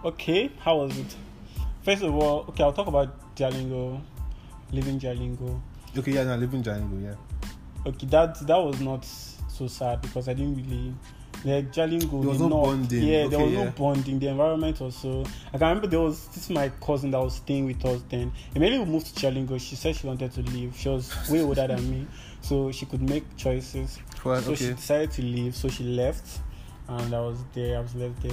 Okay. 0.04 0.52
How 0.60 0.78
was 0.78 0.98
it? 0.98 1.16
First 1.84 2.04
of 2.04 2.14
all, 2.16 2.46
okay, 2.50 2.64
I'll 2.64 2.74
talk 2.74 2.88
about 2.88 3.36
Jalingo, 3.36 4.02
living 4.72 5.00
Jalingo. 5.00 5.60
Okay, 5.98 6.14
yeah, 6.14 6.24
now 6.24 6.36
living 6.36 6.62
Jalingo, 6.64 7.02
yeah. 7.04 7.16
Okay, 7.86 8.08
that 8.08 8.36
that 8.48 8.58
was 8.58 8.80
not 8.82 9.06
so 9.06 9.68
sad 9.68 10.02
because 10.02 10.28
I 10.28 10.34
didn't 10.34 10.56
really 10.56 10.94
like 11.46 11.72
Jalingo. 11.72 12.22
There 12.22 12.30
was 12.30 12.40
no 12.42 12.50
not, 12.50 12.64
bonding. 12.66 13.04
Yeah, 13.04 13.28
there 13.28 13.40
was 13.40 13.52
yeah. 13.52 13.64
no 13.66 13.72
bonding. 13.72 14.20
The 14.20 14.28
environment 14.28 14.82
also. 14.82 15.24
I 15.54 15.58
can 15.58 15.68
remember 15.68 15.88
there 15.88 16.02
was 16.02 16.28
this 16.28 16.50
my 16.50 16.70
cousin 16.86 17.12
that 17.12 17.20
was 17.22 17.36
staying 17.36 17.66
with 17.66 17.84
us 17.86 18.02
then. 18.10 18.32
Immediately 18.56 18.86
we 18.86 18.92
moved 18.92 19.16
to 19.16 19.26
Jalingo, 19.28 19.60
she 19.60 19.76
said 19.76 19.96
she 19.96 20.06
wanted 20.08 20.32
to 20.34 20.42
leave. 20.42 20.76
She 20.78 20.90
was 20.90 21.12
way 21.30 21.42
older 21.42 21.68
than 21.68 21.90
me, 21.90 22.08
so 22.42 22.72
she 22.72 22.86
could 22.86 23.02
make 23.02 23.24
choices. 23.38 24.00
Well, 24.24 24.42
So 24.42 24.56
she 24.56 24.68
decided 24.74 25.12
to 25.12 25.22
leave, 25.22 25.56
so 25.56 25.68
she 25.70 25.84
left, 25.84 26.40
and 26.88 27.14
I 27.14 27.20
was 27.22 27.38
there. 27.54 27.78
I 27.78 27.82
was 27.82 27.96
left 27.96 28.22
there. 28.22 28.32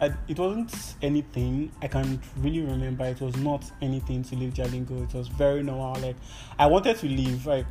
I, 0.00 0.12
it 0.26 0.38
wasn't 0.38 0.74
anything. 1.00 1.70
I 1.80 1.86
can't 1.88 2.20
really 2.38 2.62
remember. 2.62 3.04
It 3.04 3.20
was 3.20 3.36
not 3.36 3.64
anything 3.80 4.24
to 4.24 4.36
leave 4.36 4.52
Jalingo. 4.54 5.04
It 5.04 5.14
was 5.14 5.28
very 5.28 5.62
normal. 5.62 6.00
Like 6.02 6.16
I 6.58 6.66
wanted 6.66 6.96
to 6.98 7.06
leave. 7.06 7.46
Like 7.46 7.66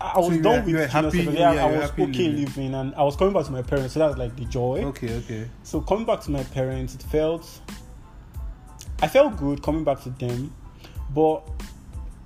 I 0.00 0.18
was 0.18 0.34
So 0.36 0.42
done 0.42 0.52
were- 0.52 0.58
with 0.60 0.68
you 0.68 0.76
happy- 0.76 1.18
yeah, 1.22 1.52
Yeah, 1.54 1.64
I 1.64 1.70
was 1.70 1.90
okay 1.92 2.06
leaving. 2.06 2.36
leaving, 2.36 2.74
and 2.74 2.94
I 2.96 3.02
was 3.02 3.16
coming 3.16 3.32
back 3.32 3.46
to 3.46 3.52
my 3.52 3.62
parents. 3.62 3.94
So 3.94 4.00
that 4.00 4.08
was 4.08 4.18
like 4.18 4.36
the 4.36 4.44
joy. 4.44 4.82
Okay, 4.86 5.14
okay. 5.18 5.48
So 5.62 5.80
coming 5.80 6.04
back 6.04 6.20
to 6.22 6.30
my 6.30 6.42
parents, 6.44 6.94
it 6.94 7.02
felt. 7.02 7.48
I 9.00 9.08
felt 9.08 9.36
good 9.36 9.62
coming 9.62 9.82
back 9.84 10.00
to 10.02 10.10
them, 10.10 10.54
but 11.14 11.48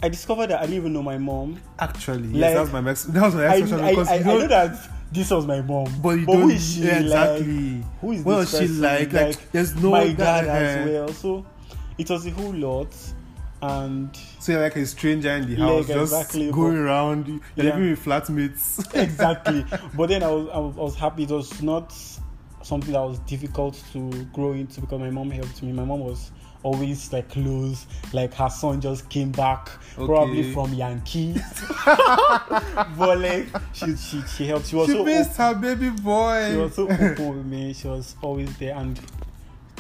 I 0.03 0.09
discovered 0.11 0.49
that 0.49 0.59
I 0.61 0.63
didn't 0.63 0.77
even 0.77 0.93
know 0.93 1.03
my 1.03 1.19
mom. 1.19 1.61
Actually, 1.79 2.29
Like, 2.29 2.35
yes, 2.35 2.55
that 2.55 2.61
was 2.61 2.73
my 2.73 2.81
next 2.81 3.05
that 3.15 3.23
was 3.23 3.35
my 3.35 3.47
I, 3.47 3.59
next 3.59 3.71
question 3.71 3.85
I, 3.85 3.91
because 3.91 4.09
I, 4.09 4.15
you 4.17 4.21
I 4.21 4.25
know 4.25 4.47
that 4.49 4.89
this 5.13 5.31
was 5.31 5.47
my 5.47 5.61
mom, 5.63 6.01
but 6.03 6.11
you 6.11 6.27
but 6.27 6.33
don't 6.33 6.43
who 6.43 6.51
is 6.51 6.75
she? 6.75 6.81
yeah, 6.81 6.95
Like, 6.99 7.01
exactly. 7.41 7.85
who 8.01 8.13
is 8.13 8.23
what 8.25 8.39
this 8.41 8.51
she 8.51 8.59
person? 8.67 8.81
like? 8.83 9.13
Like, 9.13 9.53
there's 9.53 9.75
no 9.77 9.91
my 9.91 10.13
dad 10.13 10.45
uh, 10.47 10.51
as 10.51 10.89
well. 10.91 11.09
So 11.09 11.47
it 11.97 12.11
was 12.11 12.27
a 12.27 12.31
whole 12.31 12.53
lot, 12.53 12.95
and 13.63 14.15
So 14.39 14.53
you're 14.53 14.61
like 14.63 14.77
a 14.77 14.85
stranger 14.87 15.31
in 15.31 15.49
the 15.49 15.57
house, 15.57 15.89
Like, 15.89 15.97
just 15.97 16.13
exactly, 16.13 16.51
going 16.53 16.75
but- 16.77 16.83
around. 16.83 17.29
You're 17.29 17.41
Yeah. 17.57 17.63
living 17.75 17.91
with 17.91 18.05
flatmates. 18.05 18.95
exactly. 19.03 19.65
but 19.95 20.09
then 20.09 20.23
I 20.23 20.29
was, 20.31 20.49
I 20.53 20.59
was 20.59 20.77
I 20.77 20.81
was 20.81 20.95
happy. 20.97 21.23
It 21.23 21.31
was 21.31 21.63
not 21.63 21.95
something 22.63 22.93
that 22.93 23.01
was 23.01 23.19
difficult 23.21 23.83
to 23.93 24.11
grow 24.33 24.53
into 24.53 24.81
because 24.81 25.01
my 25.01 25.11
mom 25.11 25.31
helped 25.31 25.63
me. 25.63 25.73
My 25.73 25.85
mom 25.85 26.01
was 26.01 26.31
always 26.63 27.13
like 27.13 27.29
close. 27.31 27.87
Like 28.13 28.35
her 28.35 28.49
son 28.49 28.81
just 28.81 29.09
came 29.09 29.33
back 29.33 29.69
probably 29.95 30.53
from 30.53 30.73
Yankee, 30.75 31.35
but 31.87 33.19
like 33.19 33.47
she 33.73 33.97
she 33.97 34.23
she 34.23 34.47
helped. 34.47 34.67
She 34.67 34.77
was 34.77 34.87
she 34.87 34.93
so 34.93 35.05
missed 35.05 35.37
her 35.37 35.55
baby 35.55 35.91
boy. 35.91 36.51
she 36.51 36.57
was 36.57 36.75
so 36.75 36.85
open 36.85 37.37
with 37.37 37.47
me. 37.47 37.73
She 37.73 37.89
was 37.89 38.17
always 38.23 38.57
there, 38.59 38.77
and 38.77 39.01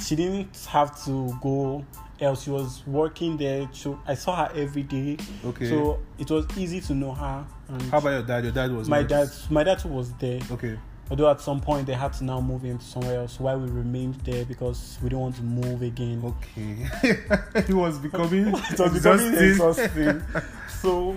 she 0.01 0.17
didn't 0.17 0.67
have 0.71 1.03
to 1.05 1.37
go 1.43 1.85
else. 2.21 2.45
She 2.45 2.51
was 2.51 2.87
working 2.87 3.37
there. 3.37 3.69
So 3.73 4.01
I 4.07 4.15
saw 4.15 4.47
her 4.47 4.53
every 4.55 4.83
day, 4.83 5.17
okay. 5.45 5.69
so 5.69 6.01
it 6.19 6.31
was 6.31 6.47
easy 6.57 6.81
to 6.83 6.95
know 6.95 7.13
her. 7.13 7.47
And 7.69 7.83
how 7.83 7.99
about 7.99 8.11
your 8.11 8.23
dad? 8.23 8.45
Your 8.45 8.53
dad 8.53 8.73
was 8.73 8.89
my 8.89 9.03
dad? 9.03 9.29
My 9.51 9.65
dad 9.65 9.85
was 9.85 10.13
there. 10.15 10.41
Okay. 10.51 10.79
Although 11.09 11.31
at 11.31 11.41
some 11.41 11.61
point 11.61 11.87
they 11.87 11.93
had 11.93 12.13
to 12.15 12.25
now 12.25 12.41
move 12.41 12.63
him 12.63 12.79
to 12.79 12.85
somewhere 12.85 13.21
else. 13.21 13.39
Why 13.39 13.55
we 13.55 13.69
remained 13.71 14.17
there 14.23 14.45
because 14.45 14.99
we 15.03 15.09
didn't 15.09 15.21
want 15.21 15.37
to 15.37 15.43
move 15.43 15.83
again. 15.83 16.23
Okay. 16.25 16.89
it 17.55 17.71
was 17.71 17.99
becoming 17.99 18.49
it 18.71 18.79
was 18.79 18.93
becoming 18.93 19.35
exhausting. 19.35 20.09
exhausting. 20.09 20.23
so 20.81 21.17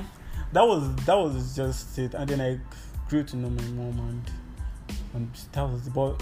that 0.53 0.65
was 0.65 0.95
that 1.05 1.15
was 1.15 1.55
just 1.55 1.97
it. 1.97 2.13
And 2.13 2.29
then 2.29 2.41
I 2.41 2.59
grew 3.09 3.23
to 3.23 3.35
know 3.35 3.49
my 3.49 3.63
mom 3.63 3.99
and 4.09 4.31
and 5.15 5.31
that 5.53 5.63
was 5.63 5.89
but 5.89 6.21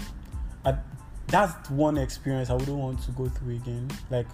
I, 0.64 0.78
that's 1.26 1.68
one 1.70 1.98
experience 1.98 2.48
I 2.48 2.54
wouldn't 2.54 2.78
want 2.78 3.02
to 3.02 3.10
go 3.12 3.28
through 3.28 3.56
again. 3.56 3.90
Like 4.10 4.26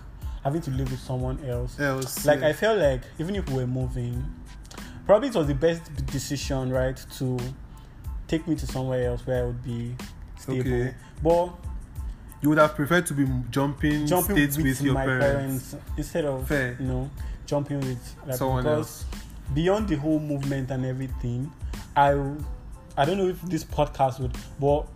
having 0.45 0.61
to 0.61 0.71
live 0.71 0.91
with 0.91 1.01
someone 1.01 1.45
else. 1.45 1.81
Else, 1.81 2.25
Like 2.25 2.41
yeah. 2.41 2.49
I 2.49 2.53
felt 2.53 2.79
like 2.79 3.03
even 3.19 3.35
if 3.35 3.49
we 3.49 3.57
were 3.57 3.67
moving, 3.67 4.25
probably 5.07 5.29
it 5.29 5.35
was 5.35 5.47
the 5.49 5.55
best 5.55 6.07
decision, 6.07 6.71
right, 6.71 7.03
to 7.17 7.39
take 8.29 8.47
me 8.47 8.55
to 8.57 8.67
somewhere 8.67 9.09
else 9.09 9.27
where 9.27 9.43
I 9.43 9.47
would 9.47 9.63
be 9.63 9.95
stable. 10.39 10.61
Okay. 10.61 10.95
But 11.23 11.55
you 12.45 12.51
would 12.51 12.59
have 12.59 12.75
preferred 12.75 13.07
to 13.07 13.15
be 13.15 13.27
jumping 13.51 14.07
jumping, 14.07 14.37
states 14.37 14.57
with, 14.59 14.67
with, 14.67 14.83
your 14.83 14.95
my 14.95 15.07
parents. 15.07 15.71
parents. 15.73 15.77
instead 15.97 16.25
of 16.27 16.47
Fair. 16.47 16.77
you 16.79 16.87
know 16.87 17.11
jumping 17.47 17.81
with 17.81 18.17
like, 18.27 18.37
Someone 18.37 18.63
because 18.65 18.79
else. 18.79 19.05
beyond 19.55 19.89
the 19.89 19.97
whole 19.97 20.21
movement 20.21 20.71
and 20.71 20.85
everything 20.85 21.51
i 21.97 22.11
i 22.99 23.05
don't 23.05 23.17
know 23.17 23.29
if 23.29 23.41
this 23.43 23.65
podcast 23.65 24.21
would 24.21 24.37
but 24.61 24.87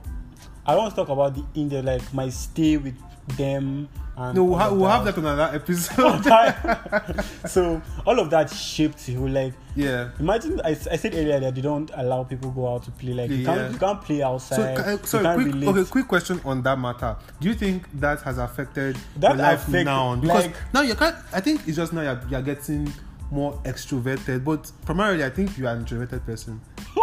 i 0.67 0.75
want 0.77 0.91
to 0.91 0.97
talk 0.97 1.09
about 1.09 1.35
the 1.35 1.45
in 1.59 1.71
the 1.71 1.83
like 1.83 2.03
my 2.13 2.29
stay 2.29 2.77
with 2.77 2.95
them 3.37 3.89
and 4.17 4.35
No, 4.35 4.45
we'll, 4.45 4.59
ha- 4.59 4.73
we'll 4.73 4.89
have 4.89 5.05
that 5.05 5.17
on 5.17 5.27
another 5.27 5.55
episode. 5.55 6.25
so 7.49 7.81
all 8.05 8.19
of 8.19 8.31
that 8.31 8.51
shaped 8.51 9.09
you 9.09 9.29
like 9.29 9.53
yeah. 9.77 10.11
imagine 10.19 10.61
I, 10.65 10.71
I 10.71 10.97
said 10.97 11.15
earlier 11.15 11.39
that 11.41 11.55
they 11.55 11.61
don't 11.61 11.91
allow 11.95 12.25
people 12.25 12.51
go 12.51 12.75
out 12.75 12.83
to 12.85 12.91
play 12.91 13.13
like 13.13 13.31
you 13.31 13.45
can't 13.45 13.73
you 13.73 13.79
can't 13.79 14.03
play 14.03 14.23
outside 14.23 14.77
So, 14.77 14.85
uh, 14.85 14.91
you 14.91 14.99
sorry, 15.05 15.25
can't 15.25 15.41
quick, 15.41 15.55
relate 15.55 15.69
okay, 15.69 15.91
quick 15.91 16.09
question 16.09 16.41
on 16.45 16.63
that 16.63 16.79
matter. 16.79 17.17
Do 17.41 17.49
you 17.49 17.55
think 17.55 17.85
that 18.01 18.21
has 18.23 18.39
affected 18.39 18.97
That 19.17 19.37
your 19.37 19.45
life 19.45 19.69
affect- 19.69 19.85
now? 19.85 20.17
Because 20.17 20.47
like- 20.47 20.57
now 20.75 20.83
you 20.83 20.95
can't. 20.95 21.17
I 21.33 21.41
think 21.41 21.67
it's 21.69 21.77
just 21.77 21.93
now 21.93 22.03
you're, 22.03 22.21
you're 22.29 22.43
getting 22.43 22.93
more 23.31 23.53
extroverted, 23.65 24.43
but 24.45 24.71
primarily 24.85 25.25
I 25.25 25.31
think 25.31 25.57
you 25.59 25.67
are 25.67 25.75
an 25.75 25.81
introverted 25.81 26.25
person. 26.27 26.61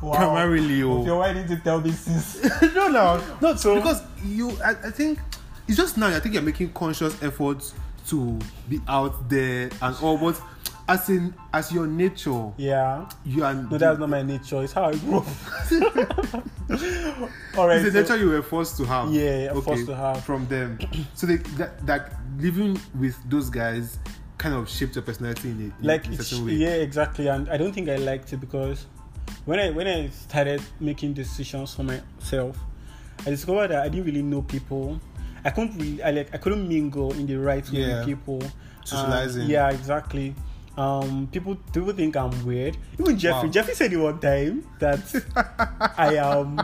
Wow. 0.00 0.14
Primarily, 0.14 0.80
oh. 0.84 1.04
you're 1.04 1.16
why 1.18 1.32
did 1.32 1.50
you 1.50 1.56
tell 1.56 1.80
me 1.80 1.90
sis 1.90 2.40
no, 2.74 2.86
no, 2.86 3.20
no. 3.40 3.56
So- 3.56 3.74
because 3.74 4.00
you, 4.24 4.52
I, 4.64 4.70
I 4.70 4.90
think 4.92 5.18
it's 5.68 5.76
just 5.76 5.96
now. 5.98 6.08
I 6.08 6.18
think 6.20 6.34
you're 6.34 6.42
making 6.42 6.72
conscious 6.72 7.20
efforts 7.22 7.74
to 8.08 8.38
be 8.68 8.80
out 8.88 9.28
there 9.28 9.70
and 9.82 9.96
all, 10.02 10.16
but 10.18 10.40
as 10.88 11.08
in 11.10 11.34
as 11.52 11.70
your 11.70 11.86
nature, 11.86 12.50
yeah 12.56 13.06
you 13.22 13.44
are. 13.44 13.52
no 13.52 13.76
that's 13.76 13.98
not 13.98 14.08
my 14.08 14.22
nature 14.22 14.62
it's 14.64 14.72
how 14.72 14.84
i 14.86 14.94
grew 14.96 15.16
all 17.56 17.66
right 17.68 17.76
It's 17.80 17.84
the 17.84 17.90
so- 17.92 18.00
nature 18.00 18.16
you 18.16 18.30
were 18.30 18.42
forced 18.42 18.76
to 18.78 18.84
have. 18.84 19.10
Yeah, 19.12 19.52
forced 19.60 19.86
to 19.86 19.94
have. 19.94 20.24
from 20.24 20.46
them. 20.48 20.78
so 21.14 21.26
they 21.26 21.36
that, 21.58 21.84
that 21.86 22.12
living 22.38 22.80
with 22.98 23.16
those 23.28 23.50
guys 23.50 23.98
kind 24.38 24.54
of 24.54 24.68
shaped 24.68 24.94
your 24.94 25.02
personality 25.02 25.50
in 25.50 25.56
a, 25.60 25.64
in 25.64 25.74
like 25.82 26.06
a 26.06 26.12
it's, 26.12 26.28
certain 26.28 26.46
way. 26.46 26.52
yeah 26.52 26.68
exactly 26.70 27.26
and 27.26 27.48
i 27.50 27.56
don't 27.56 27.72
think 27.72 27.88
i 27.88 27.96
liked 27.96 28.32
it 28.32 28.36
because 28.40 28.86
when 29.44 29.58
i 29.58 29.68
when 29.70 29.86
i 29.86 30.08
started 30.08 30.62
making 30.80 31.12
decisions 31.12 31.74
for 31.74 31.82
myself 31.82 32.56
i 33.26 33.30
discovered 33.30 33.68
that 33.68 33.82
i 33.82 33.88
didn't 33.88 34.06
really 34.06 34.22
know 34.22 34.40
people 34.42 34.98
i 35.44 35.50
couldn't 35.50 35.76
really 35.78 36.02
i 36.02 36.10
like 36.10 36.34
i 36.34 36.38
couldn't 36.38 36.66
mingle 36.68 37.12
in 37.14 37.26
the 37.26 37.36
right 37.36 37.68
way 37.70 37.80
Yeah. 37.80 37.96
with 37.98 38.06
people 38.06 38.42
Socializing. 38.84 39.42
Um, 39.42 39.50
yeah 39.50 39.70
exactly 39.70 40.34
um 40.78 41.28
people 41.32 41.56
people 41.72 41.92
think 41.92 42.16
i'm 42.16 42.30
weird 42.46 42.76
even 43.00 43.18
jeffrey 43.18 43.48
Wow. 43.48 43.52
jeffrey 43.52 43.74
said 43.74 43.92
it 43.92 43.96
one 43.96 44.20
time 44.20 44.64
that 44.78 45.00
i 45.98 46.14
am 46.14 46.58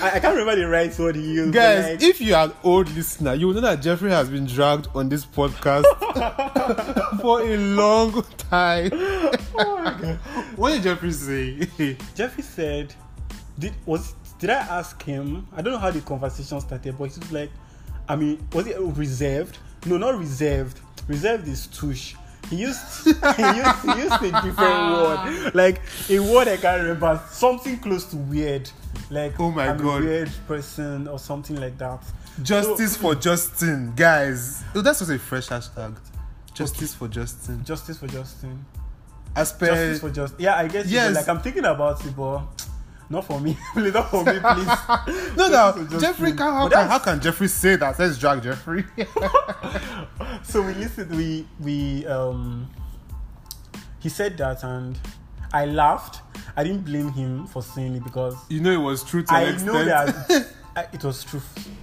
I, 0.00 0.12
I 0.14 0.20
can't 0.20 0.36
remember 0.36 0.54
the 0.60 0.68
right 0.68 0.96
word 0.98 1.16
he 1.16 1.22
used 1.34 1.52
Guys, 1.52 1.84
like- 1.84 2.02
if 2.02 2.20
you 2.20 2.34
are 2.34 2.46
an 2.46 2.52
old 2.62 2.88
listener, 2.94 3.34
you 3.34 3.48
will 3.48 3.54
know 3.54 3.60
that 3.62 3.82
Jeffrey 3.82 4.10
has 4.10 4.30
been 4.30 4.46
dragged 4.46 4.86
on 4.94 5.08
this 5.08 5.26
podcast 5.26 5.84
for 7.20 7.42
a 7.42 7.56
long 7.56 8.22
time. 8.38 8.90
oh 9.58 10.18
what 10.56 10.70
did 10.72 10.82
Jeffrey 10.84 11.12
say? 11.12 11.96
Jeffrey 12.14 12.42
said, 12.42 12.94
"Did 13.58 13.74
was 13.84 14.14
did 14.38 14.50
I 14.50 14.54
ask 14.78 15.02
him? 15.02 15.46
I 15.54 15.60
don't 15.60 15.72
know 15.74 15.78
how 15.78 15.90
the 15.90 16.00
conversation 16.00 16.60
started, 16.60 16.96
but 16.96 17.10
he 17.10 17.18
was 17.20 17.32
like, 17.32 17.50
I 18.10 18.16
mean, 18.16 18.44
was 18.52 18.66
it 18.66 18.76
reserved? 18.80 19.58
No, 19.86 19.96
not 19.96 20.18
reserved. 20.18 20.80
Reserved 21.06 21.46
is 21.46 21.68
tush. 21.68 22.16
He 22.48 22.56
used 22.56 22.80
he 23.04 23.10
used, 23.12 23.36
he 23.36 24.02
used 24.02 24.22
a 24.22 24.42
different 24.42 24.56
word, 24.58 25.54
like 25.54 25.80
a 26.08 26.18
word 26.18 26.48
I 26.48 26.56
can't 26.56 26.82
remember, 26.82 27.22
something 27.30 27.78
close 27.78 28.06
to 28.06 28.16
weird, 28.16 28.68
like 29.10 29.38
Oh 29.38 29.52
my 29.52 29.68
I'm 29.68 29.78
God. 29.78 30.02
a 30.02 30.04
weird 30.04 30.30
person 30.48 31.06
or 31.06 31.20
something 31.20 31.54
like 31.60 31.78
that. 31.78 32.02
Justice 32.42 32.96
for 32.96 33.14
Justin, 33.14 33.92
guys. 33.94 34.64
Oh, 34.74 34.80
that's 34.80 34.98
just 34.98 35.10
a 35.12 35.18
fresh 35.18 35.48
hashtag. 35.48 35.96
Justice 36.52 36.92
for 36.94 37.06
Justin. 37.06 37.64
Justice 37.64 37.98
for 37.98 38.08
Justin. 38.08 38.64
As 39.36 39.52
per 39.52 39.66
Justice 39.66 40.00
for 40.00 40.10
Justin. 40.10 40.40
Yeah, 40.40 40.56
I 40.56 40.66
guess. 40.66 40.86
Yes. 40.86 41.14
Yes. 41.14 41.14
Like 41.14 41.28
I'm 41.28 41.40
thinking 41.40 41.64
about 41.64 42.04
it, 42.04 42.16
but 42.16 42.42
not 43.10 43.24
for 43.24 43.40
me. 43.40 43.58
Please, 43.74 43.92
not 43.92 44.08
for 44.08 44.24
me, 44.24 44.38
please. 44.38 44.66
no, 45.36 45.48
Justice 45.50 45.90
no. 45.90 45.98
Jeffrey. 45.98 46.30
Can, 46.30 46.38
how, 46.38 46.68
But 46.68 46.74
can, 46.76 46.88
how 46.88 46.98
can 47.00 47.20
Jeffrey 47.20 47.48
say 47.48 47.74
that? 47.76 47.98
Let's 47.98 48.16
drag 48.18 48.42
Jeffrey. 48.42 48.84
so 50.44 50.62
we 50.62 50.74
listened. 50.74 51.10
We 51.16 51.46
we 51.58 52.06
um. 52.06 52.70
He 53.98 54.08
said 54.08 54.38
that, 54.38 54.62
and 54.62 54.96
I 55.52 55.66
laughed. 55.66 56.22
I 56.56 56.62
didn't 56.62 56.84
blame 56.84 57.10
him 57.10 57.46
for 57.48 57.62
saying 57.62 57.96
it 57.96 58.04
because 58.04 58.36
you 58.48 58.60
know 58.60 58.70
it 58.70 58.82
was 58.82 59.02
true 59.02 59.22
to 59.24 59.34
an 59.34 59.56
I 59.60 59.64
know 59.64 59.84
that 59.84 60.46
it 60.92 61.04
was 61.04 61.24
true 61.24 61.42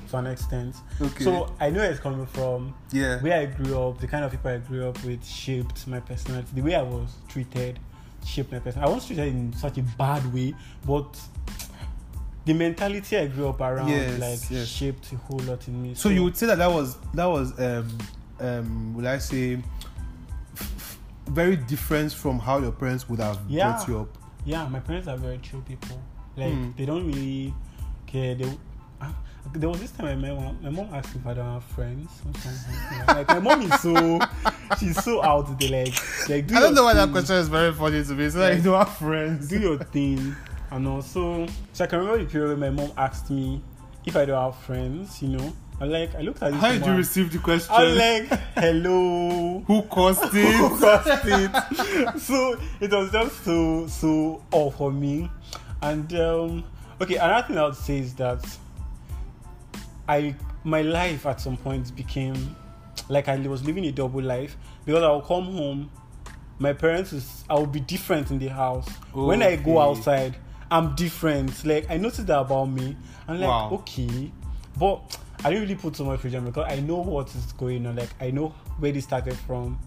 to 0.10 0.18
an 0.18 0.28
extent. 0.28 0.78
Okay. 1.02 1.24
So 1.26 1.54
I 1.60 1.70
know 1.70 1.80
where 1.80 1.92
it's 1.92 2.00
coming 2.00 2.26
from. 2.26 2.74
yeah. 2.92 3.20
Where 3.20 3.38
I 3.38 3.46
grew 3.46 3.78
up, 3.80 4.00
the 4.00 4.08
kind 4.08 4.24
of 4.24 4.32
people 4.32 4.50
I 4.50 4.58
grew 4.60 4.88
up 4.88 5.04
with 5.04 5.26
shaped 5.26 5.88
my 5.88 6.00
personality. 6.00 6.48
The 6.54 6.62
way 6.62 6.76
I 6.76 6.82
was 6.84 7.16
treated 7.28 7.80
shaped 8.28 8.52
my 8.52 8.60
personality. 8.60 8.92
I 8.92 8.96
was 8.96 9.06
treated 9.08 9.28
in 9.28 9.54
such 9.54 9.78
a 9.78 9.82
bad 9.98 10.32
way, 10.34 10.54
but 10.86 11.18
the 12.46 12.54
mentality 12.54 13.18
I 13.18 13.28
grew 13.28 13.48
up 13.50 13.60
around 13.62 13.90
Yes, 13.90 14.20
like 14.20 14.52
yes. 14.52 14.68
shaped 14.68 15.12
a 15.14 15.18
whole 15.18 15.40
lot 15.40 15.68
in 15.68 15.82
me. 15.82 15.94
So 15.96 16.10
you 16.10 16.24
would 16.24 16.38
say 16.38 16.46
that 16.48 16.58
that 16.60 16.72
was 16.72 16.98
that 17.14 17.26
was 17.26 17.58
um 17.60 17.98
um 18.40 18.94
will 18.96 19.08
I 19.08 19.18
say 19.18 19.58
very 21.28 21.58
different 21.58 22.14
from 22.14 22.40
how 22.40 22.60
your 22.60 22.72
parents 22.72 23.10
would 23.10 23.20
have 23.20 23.40
Yeah. 23.48 23.72
brought 23.74 23.88
you 23.88 24.00
up. 24.02 24.18
yeah, 24.46 24.68
my 24.70 24.80
parents 24.80 25.08
are 25.10 25.18
very 25.18 25.40
chill 25.40 25.62
people. 25.62 26.00
Like 26.38 26.54
Hmm. 26.54 26.70
they 26.78 26.86
don't 26.86 27.06
really 27.06 27.54
care. 28.06 28.34
They 28.36 28.50
there 29.54 29.70
was 29.70 29.80
this 29.80 29.92
time 29.92 30.08
I 30.08 30.16
met. 30.16 30.62
My 30.62 30.70
mom 30.70 30.94
asked 30.94 31.16
if 31.16 31.26
I 31.26 31.34
don't 31.34 31.52
have 31.54 31.64
friends. 31.64 32.10
Like 33.08 33.28
my 33.30 33.40
mom 33.40 33.62
is 33.64 33.80
so 33.82 34.20
she's 34.80 35.02
so 35.04 35.24
out 35.24 35.58
there. 35.60 35.70
Like 35.86 36.30
like 36.30 36.48
do 36.48 36.56
I 36.56 36.60
don't 36.60 36.74
know 36.76 36.84
why 36.84 36.94
that 36.94 37.12
question 37.12 37.38
is 37.38 37.48
very 37.48 37.74
funny 37.74 38.04
to 38.04 38.14
me. 38.14 38.30
So 38.30 38.40
that 38.40 38.50
Like- 38.50 38.58
you 38.58 38.64
don't 38.64 38.78
have 38.86 38.98
friends. 38.98 39.48
do 39.48 39.60
your 39.60 39.78
thing 39.78 40.36
and 40.70 40.86
also 40.88 41.48
so 41.72 41.84
I 41.86 41.88
can 41.88 42.00
remember 42.00 42.24
the 42.24 42.30
period 42.30 42.60
where 42.60 42.70
my 42.72 42.76
mom 42.76 42.92
asked 42.98 43.30
me 43.32 43.62
if 44.06 44.16
I 44.16 44.26
don't 44.26 44.42
have 44.42 44.62
friends, 44.64 45.22
you 45.22 45.30
know. 45.30 45.54
I 45.80 45.86
like 45.86 46.16
I 46.16 46.22
looked 46.22 46.42
at 46.44 46.52
this 46.52 46.62
How 46.62 46.72
did 46.72 46.86
you 46.86 46.94
receive 46.96 47.32
the 47.32 47.38
question? 47.40 47.74
I 47.74 47.84
was 47.84 47.98
like, 47.98 48.40
hello. 48.56 49.64
Who 49.68 49.82
caused 49.84 50.24
Who 50.32 50.40
it? 50.40 50.80
caused 50.80 51.26
it? 51.28 52.20
so 52.20 52.60
it 52.82 52.92
was 52.92 53.12
just 53.12 53.44
so 53.46 53.88
so 53.88 54.44
off 54.52 54.76
for 54.78 54.92
me. 54.92 55.30
And 55.82 56.12
um 56.16 56.64
okay, 57.00 57.16
another 57.16 57.48
thing 57.48 57.58
I 57.58 57.64
would 57.64 57.76
say 57.76 58.00
is 58.00 58.14
that 58.16 58.44
I 60.08 60.36
my 60.64 60.82
life 60.82 61.26
at 61.26 61.40
some 61.42 61.58
point 61.58 61.96
became 61.96 62.56
like 63.10 63.28
I 63.28 63.38
was 63.38 63.64
living 63.64 63.86
a 63.86 63.92
double 63.92 64.22
life 64.22 64.58
because 64.86 65.04
I 65.04 65.12
would 65.12 65.26
come 65.26 65.46
home, 65.46 65.90
my 66.60 66.74
parents 66.74 67.14
is 67.14 67.44
I 67.50 67.56
would 67.56 67.72
be 67.72 67.80
different 67.80 68.32
in 68.32 68.40
the 68.40 68.48
house. 68.48 68.88
When 69.14 69.42
I 69.42 69.56
go 69.56 69.80
outside, 69.80 70.36
I'm 70.70 70.96
different. 70.96 71.66
Like 71.66 71.90
I 71.90 71.98
noticed 71.98 72.28
that 72.28 72.40
about 72.40 72.66
me. 72.66 72.98
I'm 73.28 73.40
like, 73.40 73.50
Wow. 73.50 73.70
okay. 73.80 74.32
But 74.78 75.18
I 75.44 75.50
didn't 75.50 75.64
really 75.64 75.76
put 75.76 75.96
so 75.96 76.04
much 76.06 76.20
pressure 76.22 76.38
on 76.38 76.46
because 76.46 76.72
I 76.72 76.80
know 76.80 76.98
what 76.98 77.34
is 77.36 77.52
going 77.54 77.86
on. 77.86 77.96
Like 77.96 78.10
I 78.20 78.32
know 78.32 78.50
where 78.80 78.92
this 78.92 79.04
started 79.06 79.36
from. 79.38 79.80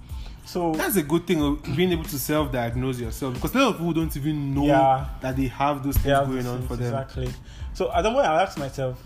So 0.47 0.73
That's 0.73 0.97
a 0.97 1.03
good 1.03 1.27
thing 1.27 1.43
of 1.43 1.63
being 1.77 1.93
able 1.93 2.05
to 2.05 2.19
self-diagnose 2.19 2.99
yourself 2.99 3.35
because 3.35 3.55
a 3.55 3.59
lot 3.59 3.69
of 3.69 3.77
people 3.77 3.93
don't 3.93 4.17
even 4.17 4.55
know 4.55 4.65
Yeah. 4.67 5.07
that 5.21 5.37
they 5.37 5.47
have 5.49 5.85
those 5.85 5.95
things 5.97 6.07
Yeah, 6.07 6.25
going 6.25 6.47
on 6.47 6.63
for 6.67 6.77
them. 6.77 6.87
Exactly. 6.93 7.31
So 7.75 7.93
at 7.93 8.03
the 8.03 8.11
moment, 8.11 8.29
I 8.29 8.43
asked 8.43 8.59
myself, 8.59 9.01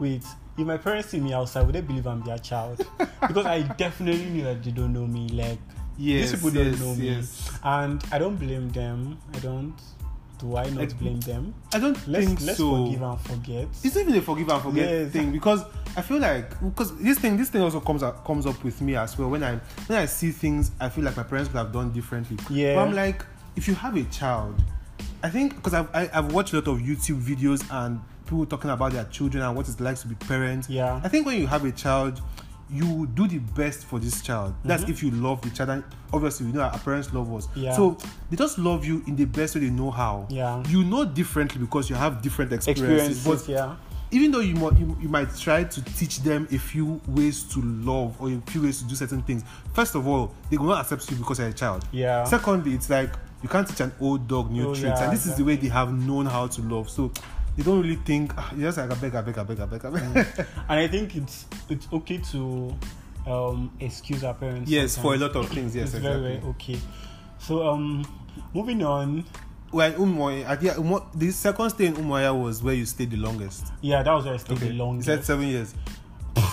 wait, 0.00 0.24
if 0.56 0.66
my 0.66 0.76
parents 0.76 1.08
see 1.08 1.20
me 1.20 1.32
outside, 1.32 1.66
would 1.66 1.74
they 1.74 1.80
believe 1.80 2.06
I'm 2.06 2.22
their 2.22 2.38
child? 2.38 2.86
because 2.98 3.46
I 3.46 3.62
definitely 3.62 4.26
knew 4.26 4.44
that 4.44 4.62
they 4.62 4.70
don't 4.70 4.92
know 4.92 5.06
me. 5.06 5.28
Like 5.28 5.58
Yes, 5.96 6.30
these 6.32 6.40
people 6.42 6.50
don't 6.50 6.72
yes, 6.72 6.80
know 6.80 6.94
me, 6.96 7.22
and 7.62 8.04
I 8.12 8.18
don't 8.18 8.36
blame 8.36 8.68
them. 8.70 9.18
I 9.34 9.38
don't. 9.38 9.74
Do 10.40 10.56
I 10.56 10.64
not 10.70 10.74
Like, 10.80 10.98
blame 10.98 11.20
them? 11.20 11.54
I 11.72 11.78
don't 11.78 11.96
Let's 12.08 12.26
think 12.26 12.40
let's 12.42 12.58
so. 12.58 12.84
forgive 12.84 13.02
and 13.02 13.20
forget. 13.20 13.68
It's 13.84 13.94
not 13.94 14.00
even 14.02 14.16
a 14.16 14.20
forgive 14.22 14.48
and 14.48 14.62
forget 14.62 14.88
Yes. 14.90 15.12
thing 15.12 15.30
because 15.30 15.62
I 15.96 16.02
feel 16.02 16.18
like 16.18 16.50
because 16.60 16.96
this 16.98 17.18
thing 17.20 17.36
this 17.36 17.50
thing 17.50 17.62
also 17.62 17.78
comes 17.80 18.02
up 18.02 18.24
comes 18.26 18.44
up 18.44 18.62
with 18.64 18.80
me 18.80 18.96
as 18.96 19.16
well 19.16 19.30
when 19.30 19.44
I 19.44 19.60
when 19.86 19.98
I 20.00 20.06
see 20.06 20.32
things 20.32 20.72
I 20.80 20.88
feel 20.88 21.04
like 21.04 21.16
my 21.16 21.22
parents 21.22 21.48
could 21.50 21.58
have 21.58 21.72
done 21.72 21.92
differently. 21.92 22.36
Yeah. 22.50 22.74
But 22.74 22.80
I'm 22.88 22.94
like, 22.94 23.24
if 23.54 23.68
you 23.68 23.74
have 23.76 23.96
a 23.96 24.02
child, 24.04 24.60
I 25.22 25.30
think 25.30 25.54
because 25.54 25.72
I've 25.72 25.88
I, 25.94 26.10
I've 26.12 26.32
watched 26.32 26.52
a 26.52 26.56
lot 26.56 26.66
of 26.66 26.78
YouTube 26.80 27.22
videos 27.22 27.64
and 27.70 28.00
people 28.24 28.46
talking 28.46 28.70
about 28.70 28.92
their 28.92 29.04
children 29.04 29.42
and 29.44 29.56
what 29.56 29.68
it's 29.68 29.80
like 29.80 29.96
to 29.98 30.06
be 30.08 30.14
parents. 30.14 30.68
Yeah. 30.68 31.00
I 31.04 31.08
think 31.08 31.26
when 31.26 31.38
you 31.40 31.46
have 31.46 31.64
a 31.64 31.72
child, 31.72 32.20
you 32.70 33.06
do 33.14 33.28
the 33.28 33.38
best 33.38 33.84
for 33.84 33.98
this 33.98 34.22
child. 34.22 34.54
That's 34.64 34.82
Mm-hmm. 34.84 34.92
if 34.92 35.02
you 35.02 35.10
love 35.12 35.42
the 35.42 35.50
child. 35.50 35.70
And 35.70 35.84
obviously, 36.12 36.46
you 36.46 36.52
know 36.52 36.62
our 36.62 36.78
parents 36.78 37.12
love 37.12 37.32
us. 37.34 37.46
Yeah. 37.54 37.72
So 37.76 37.98
they 38.30 38.36
just 38.36 38.58
love 38.58 38.84
you 38.84 39.02
in 39.06 39.16
the 39.16 39.26
best 39.26 39.54
way 39.54 39.60
they 39.62 39.70
know 39.70 39.90
how. 39.90 40.26
Yeah. 40.30 40.62
You 40.68 40.82
know 40.84 41.04
differently 41.04 41.60
because 41.60 41.88
you 41.90 41.96
have 41.96 42.22
different 42.22 42.52
experiences. 42.52 43.18
Experiences, 43.18 43.46
But 43.46 43.52
yeah. 43.52 43.76
even 44.10 44.30
though 44.30 44.40
you, 44.40 44.54
might 44.54 44.78
you, 44.78 44.96
you 45.00 45.08
might 45.08 45.36
try 45.36 45.64
to 45.64 45.82
teach 45.84 46.20
them 46.20 46.48
a 46.50 46.58
few 46.58 47.00
ways 47.08 47.44
to 47.52 47.60
love 47.60 48.16
or 48.20 48.30
a 48.30 48.40
few 48.50 48.62
ways 48.62 48.78
to 48.82 48.88
do 48.88 48.94
certain 48.94 49.22
things, 49.22 49.44
first 49.74 49.94
of 49.94 50.08
all, 50.08 50.32
they 50.50 50.56
will 50.56 50.68
not 50.68 50.80
accept 50.80 51.08
you 51.10 51.16
because 51.18 51.38
you're 51.38 51.48
a 51.48 51.52
child. 51.52 51.84
Yeah. 51.92 52.24
Secondly, 52.24 52.72
it's 52.74 52.88
like 52.88 53.10
you 53.42 53.48
can't 53.50 53.68
teach 53.68 53.80
an 53.80 53.92
old 54.00 54.26
dog 54.26 54.50
new 54.50 54.70
Oh, 54.70 54.74
tricks, 54.74 54.98
yeah, 54.98 55.04
and 55.04 55.12
this 55.12 55.26
is 55.26 55.36
the 55.36 55.44
way 55.44 55.56
they 55.56 55.68
have 55.68 55.92
known 55.92 56.24
how 56.24 56.46
to 56.46 56.62
love. 56.62 56.88
So 56.88 57.12
they 57.56 57.62
don't 57.62 57.80
really 57.80 57.96
think 57.96 58.32
ah, 58.36 58.52
just 58.58 58.78
like 58.78 58.90
I 58.90 58.94
beg, 58.94 59.14
I 59.14 59.20
beg, 59.22 59.38
I 59.38 59.42
beg, 59.42 59.60
I 59.60 59.66
beg, 59.66 59.84
I 59.84 59.90
beg. 59.90 60.46
And 60.68 60.80
I 60.80 60.88
think 60.88 61.16
it's 61.16 61.46
it's 61.68 61.86
okay 61.92 62.18
to 62.32 62.74
um, 63.26 63.72
excuse 63.80 64.24
our 64.24 64.34
parents. 64.34 64.70
yes, 64.70 64.96
for 64.98 65.14
a 65.14 65.18
lot 65.18 65.34
of 65.36 65.48
things. 65.48 65.74
Yes, 65.74 65.88
it's 65.88 65.96
exactly. 65.96 66.22
very 66.22 66.36
very 66.38 66.50
okay. 66.50 66.78
So 67.38 67.66
um, 67.66 68.04
moving 68.52 68.82
on. 68.82 69.24
Well, 69.72 69.92
Umuahia, 69.92 70.46
I 70.46 70.54
think 70.56 70.72
Umo- 70.74 71.06
the 71.18 71.32
second 71.32 71.70
stay 71.70 71.86
in 71.86 71.94
Umuahia 71.94 72.40
was 72.40 72.62
where 72.62 72.74
you 72.74 72.86
stayed 72.86 73.10
the 73.10 73.16
longest. 73.16 73.72
Yeah, 73.80 74.04
that 74.04 74.12
was 74.12 74.24
where 74.24 74.34
I 74.34 74.36
stayed 74.36 74.58
the 74.58 74.70
longest. 74.72 75.08
You 75.08 75.14
said 75.16 75.24
seven 75.24 75.48
years. 75.48 75.74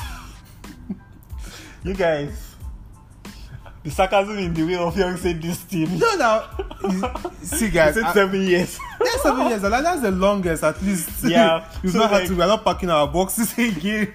You 1.83 1.95
guys, 1.95 2.50
the 3.83 3.89
sarcasm 3.91 4.37
in 4.37 4.53
the 4.53 4.63
way 4.63 4.75
of 4.75 4.95
young 4.97 5.17
said 5.17 5.41
this 5.41 5.63
team. 5.63 5.97
No, 5.97 6.15
now, 6.15 6.43
see, 7.41 7.69
guys, 7.71 7.95
said 7.95 8.03
I- 8.03 8.13
seven 8.13 8.41
years. 8.41 8.77
That's 8.99 9.23
seven 9.23 9.47
years. 9.47 9.63
Like, 9.63 9.83
that's 9.83 10.01
the 10.01 10.11
longest, 10.11 10.63
at 10.63 10.81
least. 10.83 11.23
Yeah, 11.23 11.67
You've 11.83 11.93
so 11.93 11.99
not 11.99 12.11
had 12.11 12.19
like- 12.19 12.27
to. 12.27 12.35
We're 12.35 12.47
not 12.47 12.63
packing 12.63 12.89
our 12.91 13.07
boxes 13.07 13.57
again. 13.57 14.13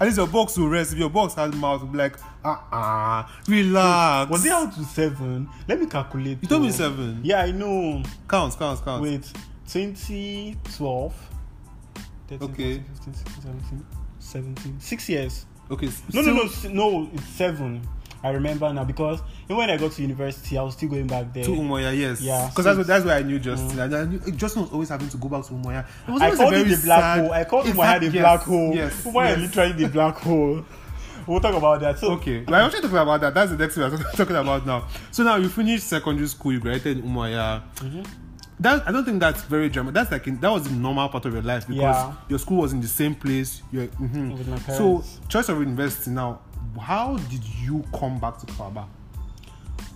least 0.06 0.16
your 0.16 0.26
box 0.26 0.56
will 0.56 0.68
rest. 0.68 0.92
If 0.92 0.98
your 0.98 1.10
box 1.10 1.34
has 1.34 1.54
mouth, 1.54 1.90
be 1.92 1.98
like, 1.98 2.16
uh 2.44 2.56
uh 2.72 3.26
relax. 3.48 4.30
Was 4.30 4.44
it 4.46 4.52
out 4.52 4.74
to 4.74 4.84
seven? 4.84 5.48
Let 5.68 5.80
me 5.80 5.86
calculate. 5.86 6.38
You 6.42 6.48
told 6.48 6.62
me 6.62 6.70
seven. 6.70 7.20
Yeah, 7.22 7.42
I 7.42 7.50
know. 7.50 8.02
Count, 8.28 8.56
count, 8.58 8.82
count. 8.84 9.02
Wait, 9.02 9.30
2012. 9.68 11.14
13, 12.28 12.50
Okay. 12.50 12.78
14, 12.78 12.84
15, 12.84 13.14
16, 13.14 13.42
17, 13.42 13.86
17. 14.18 14.80
Six 14.80 15.08
years. 15.10 15.46
Okay. 15.70 15.86
No, 16.12 16.22
still- 16.22 16.24
no, 16.72 16.90
no, 16.90 16.90
no. 17.00 17.10
It's 17.12 17.26
seven. 17.28 17.86
I 18.24 18.30
remember 18.30 18.72
now 18.72 18.84
because 18.84 19.20
even 19.44 19.56
when 19.58 19.68
I 19.70 19.76
got 19.76 19.92
to 19.92 20.02
university, 20.02 20.56
I 20.56 20.62
was 20.62 20.74
still 20.74 20.88
going 20.88 21.06
back 21.06 21.32
there. 21.34 21.44
To 21.44 21.50
Umuahia, 21.50 21.96
yes. 21.96 22.20
Yeah, 22.22 22.48
Because 22.48 22.64
that's, 22.64 22.74
so- 22.74 22.78
what- 22.78 22.86
that's 22.86 23.04
where 23.04 23.16
I 23.16 23.22
knew 23.22 23.38
Justin. 23.38 23.78
And 23.78 23.94
I 23.94 24.04
knew, 24.06 24.18
Justin 24.32 24.62
was 24.62 24.72
always 24.72 24.88
having 24.88 25.08
to 25.10 25.16
go 25.18 25.28
back 25.28 25.44
to 25.44 25.52
Umuahia. 25.52 25.84
It 26.08 26.10
was 26.10 26.22
I 26.22 26.34
called 26.34 26.54
it 26.54 26.64
the 26.68 26.80
black 26.86 27.00
sad- 27.00 27.20
hole. 27.20 27.32
I 27.32 27.44
called 27.44 27.66
In 27.66 27.72
Umuahia 27.74 27.76
fact, 27.84 28.00
the 28.00 28.06
yes, 28.10 28.22
black 28.22 28.40
hole. 28.40 28.74
Yes. 28.74 29.04
Umuahia 29.04 29.28
yes. 29.28 29.38
literally 29.40 29.72
the 29.84 29.88
black 29.88 30.16
hole. 30.16 30.64
We'll 31.26 31.40
talk 31.40 31.54
about 31.54 31.80
that. 31.80 31.98
So 31.98 32.12
Okay, 32.12 32.44
well, 32.46 32.56
I'm 32.60 32.66
actually 32.66 32.82
talking 32.82 32.98
about 32.98 33.18
that. 33.22 33.32
That's 33.32 33.50
the 33.50 33.56
next 33.56 33.74
thing 33.76 33.84
I'm 33.84 33.96
talking 34.14 34.36
about 34.36 34.66
now. 34.66 34.86
So 35.10 35.22
now 35.22 35.36
you 35.36 35.48
finished 35.48 35.84
secondary 35.88 36.26
school, 36.28 36.52
you 36.52 36.60
graduated 36.60 36.98
in 37.02 37.10
Umuahia. 37.10 37.62
Mm-hmm. 37.76 38.02
That 38.60 38.86
I 38.86 38.92
don't 38.92 39.04
think 39.06 39.20
that's 39.20 39.42
very 39.44 39.68
dramatic. 39.70 39.94
That's 39.94 40.12
like 40.12 40.26
in, 40.26 40.38
that 40.40 40.50
was 40.50 40.64
the 40.68 40.74
normal 40.74 41.08
part 41.08 41.24
of 41.24 41.32
your 41.32 41.42
life 41.42 41.66
because 41.66 41.80
Yeah. 41.82 42.12
your 42.28 42.38
school 42.38 42.58
was 42.58 42.72
in 42.74 42.80
the 42.82 42.88
same 42.88 43.14
place. 43.14 43.62
You're, 43.72 43.86
mhm. 43.86 44.46
My 44.46 44.58
So 44.76 45.02
choice 45.28 45.48
of 45.48 45.58
university 45.60 46.10
now. 46.10 46.40
How 46.80 47.16
did 47.16 47.44
you 47.44 47.84
come 47.98 48.18
back 48.18 48.38
to 48.38 48.46
Calabar? 48.46 48.88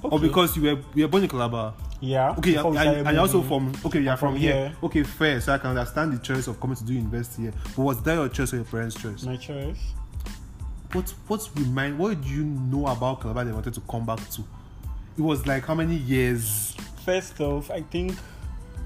Oh, 0.05 0.11
or 0.11 0.20
because 0.20 0.57
you 0.57 0.62
were 0.62 0.83
you 0.95 1.05
were 1.05 1.09
born 1.09 1.24
in 1.24 1.29
Calabar? 1.29 1.74
yeah. 2.01 2.35
Okay, 2.39 2.55
and, 2.55 3.07
you're 3.09 3.20
also 3.20 3.43
from 3.43 3.72
okay, 3.85 4.01
you're 4.01 4.16
from, 4.16 4.35
from 4.35 4.41
here. 4.41 4.53
here. 4.53 4.76
Okay, 4.83 5.03
fair. 5.03 5.41
So 5.41 5.53
I 5.53 5.59
can 5.59 5.70
understand 5.70 6.12
the 6.12 6.18
choice 6.18 6.47
of 6.47 6.61
coming 6.61 6.76
to 6.76 6.85
do 6.85 6.95
university 6.95 7.43
here. 7.43 7.53
But 7.76 7.83
was 7.83 8.03
that 8.03 8.14
your 8.14 8.29
choice 8.29 8.53
or 8.53 8.57
your 8.57 8.64
parents' 8.64 8.95
choice? 8.95 9.24
my 9.24 9.37
choice. 9.37 9.79
what 10.93 11.12
what 11.26 11.49
remind 11.57 11.99
what 11.99 12.20
did 12.20 12.31
you 12.31 12.45
know 12.45 12.87
about 12.87 13.20
Calabar 13.20 13.45
that 13.45 13.51
you 13.51 13.55
wanted 13.55 13.74
to 13.74 13.81
come 13.81 14.07
back 14.07 14.20
to? 14.31 14.43
It 15.16 15.22
was 15.22 15.47
like 15.47 15.64
how 15.64 15.74
many 15.74 15.97
years? 15.97 16.76
First 17.05 17.41
off, 17.41 17.70
I 17.70 17.83
think 17.83 18.14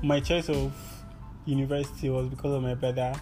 my 0.03 0.20
choice 0.20 0.49
of 0.49 0.72
university 1.45 2.09
was 2.09 2.28
because 2.28 2.55
of 2.55 2.62
my 2.62 2.74
brother. 2.74 3.12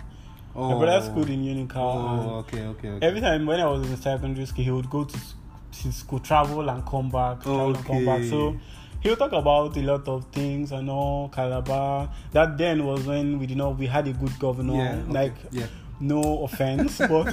Oh. 0.54 0.70
My 0.78 0.78
brother 0.84 1.06
schooled 1.06 1.30
in 1.30 1.42
Unical. 1.44 1.76
Oh, 1.76 2.34
okay, 2.40 2.62
okay, 2.66 2.88
okay. 2.90 3.06
Every 3.06 3.20
time 3.20 3.46
when 3.46 3.60
I 3.60 3.66
was 3.66 3.88
in 3.88 3.96
secondary 3.96 4.46
school, 4.46 4.64
he 4.64 4.70
would 4.70 4.90
go 4.90 5.04
to, 5.04 5.16
s- 5.16 5.34
to 5.82 5.92
school, 5.92 6.18
travel 6.18 6.68
and 6.68 6.84
come 6.84 7.08
back, 7.08 7.42
travel 7.42 7.74
and 7.76 7.84
come 7.86 8.04
back. 8.04 8.24
So 8.24 8.56
he 9.00 9.08
would 9.10 9.18
talk 9.18 9.32
about 9.32 9.76
a 9.76 9.80
lot 9.82 10.06
of 10.08 10.24
things 10.32 10.72
and 10.72 10.90
all 10.90 11.28
Calabar. 11.28 12.10
That 12.32 12.58
then 12.58 12.84
was 12.84 13.06
when 13.06 13.38
we 13.38 13.46
did 13.46 13.56
not 13.58 13.78
we 13.78 13.86
had 13.86 14.08
a 14.08 14.12
good 14.12 14.36
governor. 14.40 14.74
yeah, 14.74 14.94
okay, 15.04 15.12
Like 15.12 15.34
yeah. 15.52 15.66
no 16.00 16.42
offense, 16.44 16.98
but 17.08 17.32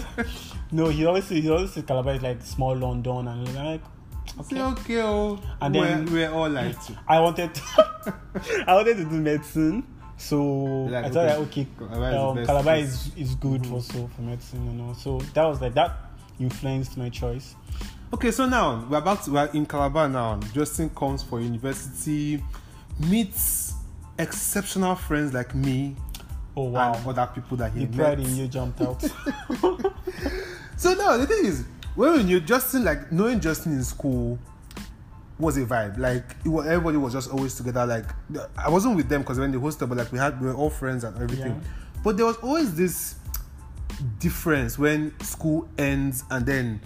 no, 0.71 0.89
he 0.89 1.05
always 1.05 1.27
he 1.27 1.49
always 1.49 1.71
said 1.73 1.87
Calabar 1.87 2.13
is 2.13 2.21
like 2.21 2.41
small 2.43 2.75
London 2.77 3.27
and 3.27 3.55
like 3.55 3.81
okay. 4.41 4.61
okay, 4.61 5.01
oh. 5.01 5.39
And 5.59 5.73
we're, 5.75 5.85
then- 5.87 6.05
we're 6.13 6.31
all 6.31 6.49
like. 6.49 6.75
I 7.07 7.19
wanted 7.19 7.55
to, 7.55 7.61
I 8.67 8.75
wanted 8.75 8.97
to 8.97 9.05
do 9.05 9.09
medicine. 9.19 9.87
So 10.17 10.43
Like, 10.89 11.05
I 11.05 11.09
thought 11.09 11.25
okay, 11.25 11.37
like 11.37 11.47
okay, 11.47 11.67
Calabar 11.77 12.09
is 12.11 12.39
um, 12.39 12.45
Calabar 12.45 12.75
is, 12.77 13.11
is 13.15 13.35
good 13.35 13.65
for 13.67 13.81
so 13.81 14.07
for 14.15 14.21
medicine 14.21 14.67
and 14.67 14.81
all. 14.81 14.93
So 14.95 15.19
that 15.33 15.45
was 15.45 15.61
like 15.61 15.73
that 15.75 15.95
influenced 16.39 16.97
my 16.97 17.09
choice. 17.09 17.55
Okay, 18.13 18.31
so 18.31 18.45
now 18.47 18.85
we're 18.89 18.97
about 18.97 19.23
to 19.23 19.31
we're 19.31 19.45
in 19.53 19.65
Calabar 19.65 20.09
now. 20.09 20.39
Justin 20.53 20.89
comes 20.91 21.21
for 21.23 21.39
university, 21.41 22.43
meets 22.99 23.73
exceptional 24.17 24.95
friends 24.95 25.33
like 25.33 25.53
me 25.53 25.95
Oh 26.55 26.63
wow. 26.63 26.93
and 26.93 27.05
other 27.07 27.29
people 27.35 27.55
that 27.57 27.71
he 27.73 27.85
the 27.85 27.95
pride 27.97 28.17
met. 28.17 28.27
in 28.27 28.35
you 28.35 28.47
jumped 28.47 28.81
out. 28.81 29.03
So 30.77 30.93
now 30.93 31.17
the 31.17 31.25
thing 31.25 31.45
is, 31.45 31.65
when 31.95 32.27
you 32.27 32.39
Justin, 32.39 32.83
like 32.83 33.11
knowing 33.11 33.39
Justin 33.39 33.73
in 33.73 33.83
school 33.83 34.37
was 35.39 35.57
a 35.57 35.65
vibe. 35.65 35.97
Like 35.97 36.35
it 36.45 36.49
was, 36.49 36.65
everybody 36.67 36.97
was 36.97 37.13
just 37.13 37.31
always 37.31 37.55
together. 37.55 37.85
Like 37.85 38.05
I 38.57 38.69
wasn't 38.69 38.95
with 38.95 39.09
them 39.09 39.21
because 39.21 39.39
when 39.39 39.51
they 39.51 39.57
hosted, 39.57 39.89
but 39.89 39.97
like 39.97 40.11
we 40.11 40.17
had 40.17 40.39
we 40.41 40.47
were 40.47 40.53
all 40.53 40.69
friends 40.69 41.03
and 41.03 41.15
everything. 41.21 41.53
Yeah. 41.53 41.69
But 42.03 42.17
there 42.17 42.25
was 42.25 42.37
always 42.37 42.75
this 42.75 43.15
difference 44.19 44.77
when 44.77 45.17
school 45.21 45.67
ends 45.77 46.23
and 46.29 46.45
then 46.45 46.81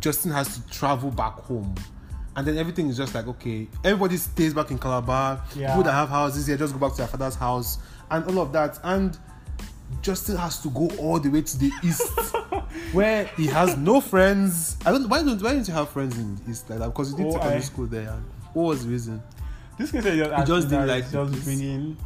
Justin 0.00 0.32
has 0.32 0.58
to 0.58 0.70
travel 0.70 1.10
back 1.10 1.34
home. 1.34 1.74
And 2.34 2.46
then 2.46 2.56
everything 2.56 2.88
is 2.88 2.96
just 2.96 3.14
like 3.14 3.26
okay, 3.26 3.68
everybody 3.84 4.16
stays 4.16 4.54
back 4.54 4.70
in 4.70 4.78
Calabar. 4.78 5.42
Yeah. 5.54 5.68
People 5.68 5.84
that 5.84 5.92
have 5.92 6.08
houses 6.08 6.46
here 6.46 6.56
just 6.56 6.72
go 6.72 6.80
back 6.80 6.92
to 6.92 6.98
their 6.98 7.08
father's 7.08 7.34
house 7.34 7.78
and 8.10 8.24
all 8.24 8.40
of 8.40 8.52
that. 8.52 8.78
And 8.82 9.16
Justin 10.00 10.36
has 10.36 10.60
to 10.62 10.70
go 10.70 10.88
all 10.98 11.20
the 11.20 11.28
way 11.28 11.42
to 11.42 11.58
the 11.58 11.70
east, 11.84 12.02
where 12.92 13.26
he 13.36 13.46
has 13.46 13.76
no 13.76 14.00
friends. 14.00 14.76
I 14.86 14.90
don't. 14.92 15.08
Why 15.08 15.22
don't 15.22 15.40
Why 15.42 15.52
don't 15.54 15.66
you 15.68 15.74
have 15.74 15.90
friends 15.90 16.18
in 16.18 16.38
east 16.48 16.68
like 16.70 16.78
that? 16.80 16.86
Because 16.88 17.10
you 17.12 17.16
did 17.18 17.26
Oh, 17.26 17.32
secondary 17.32 17.56
I- 17.58 17.60
school 17.60 17.86
there. 17.86 18.08
And 18.10 18.24
what 18.54 18.62
was 18.64 18.84
the 18.84 18.90
reason? 18.90 19.22
this 19.78 19.90
case 19.90 20.04
just 20.04 20.46
just 20.46 20.68
didn't 20.68 20.86
like 20.86 21.10
just 21.10 21.44
bringing 21.44 21.96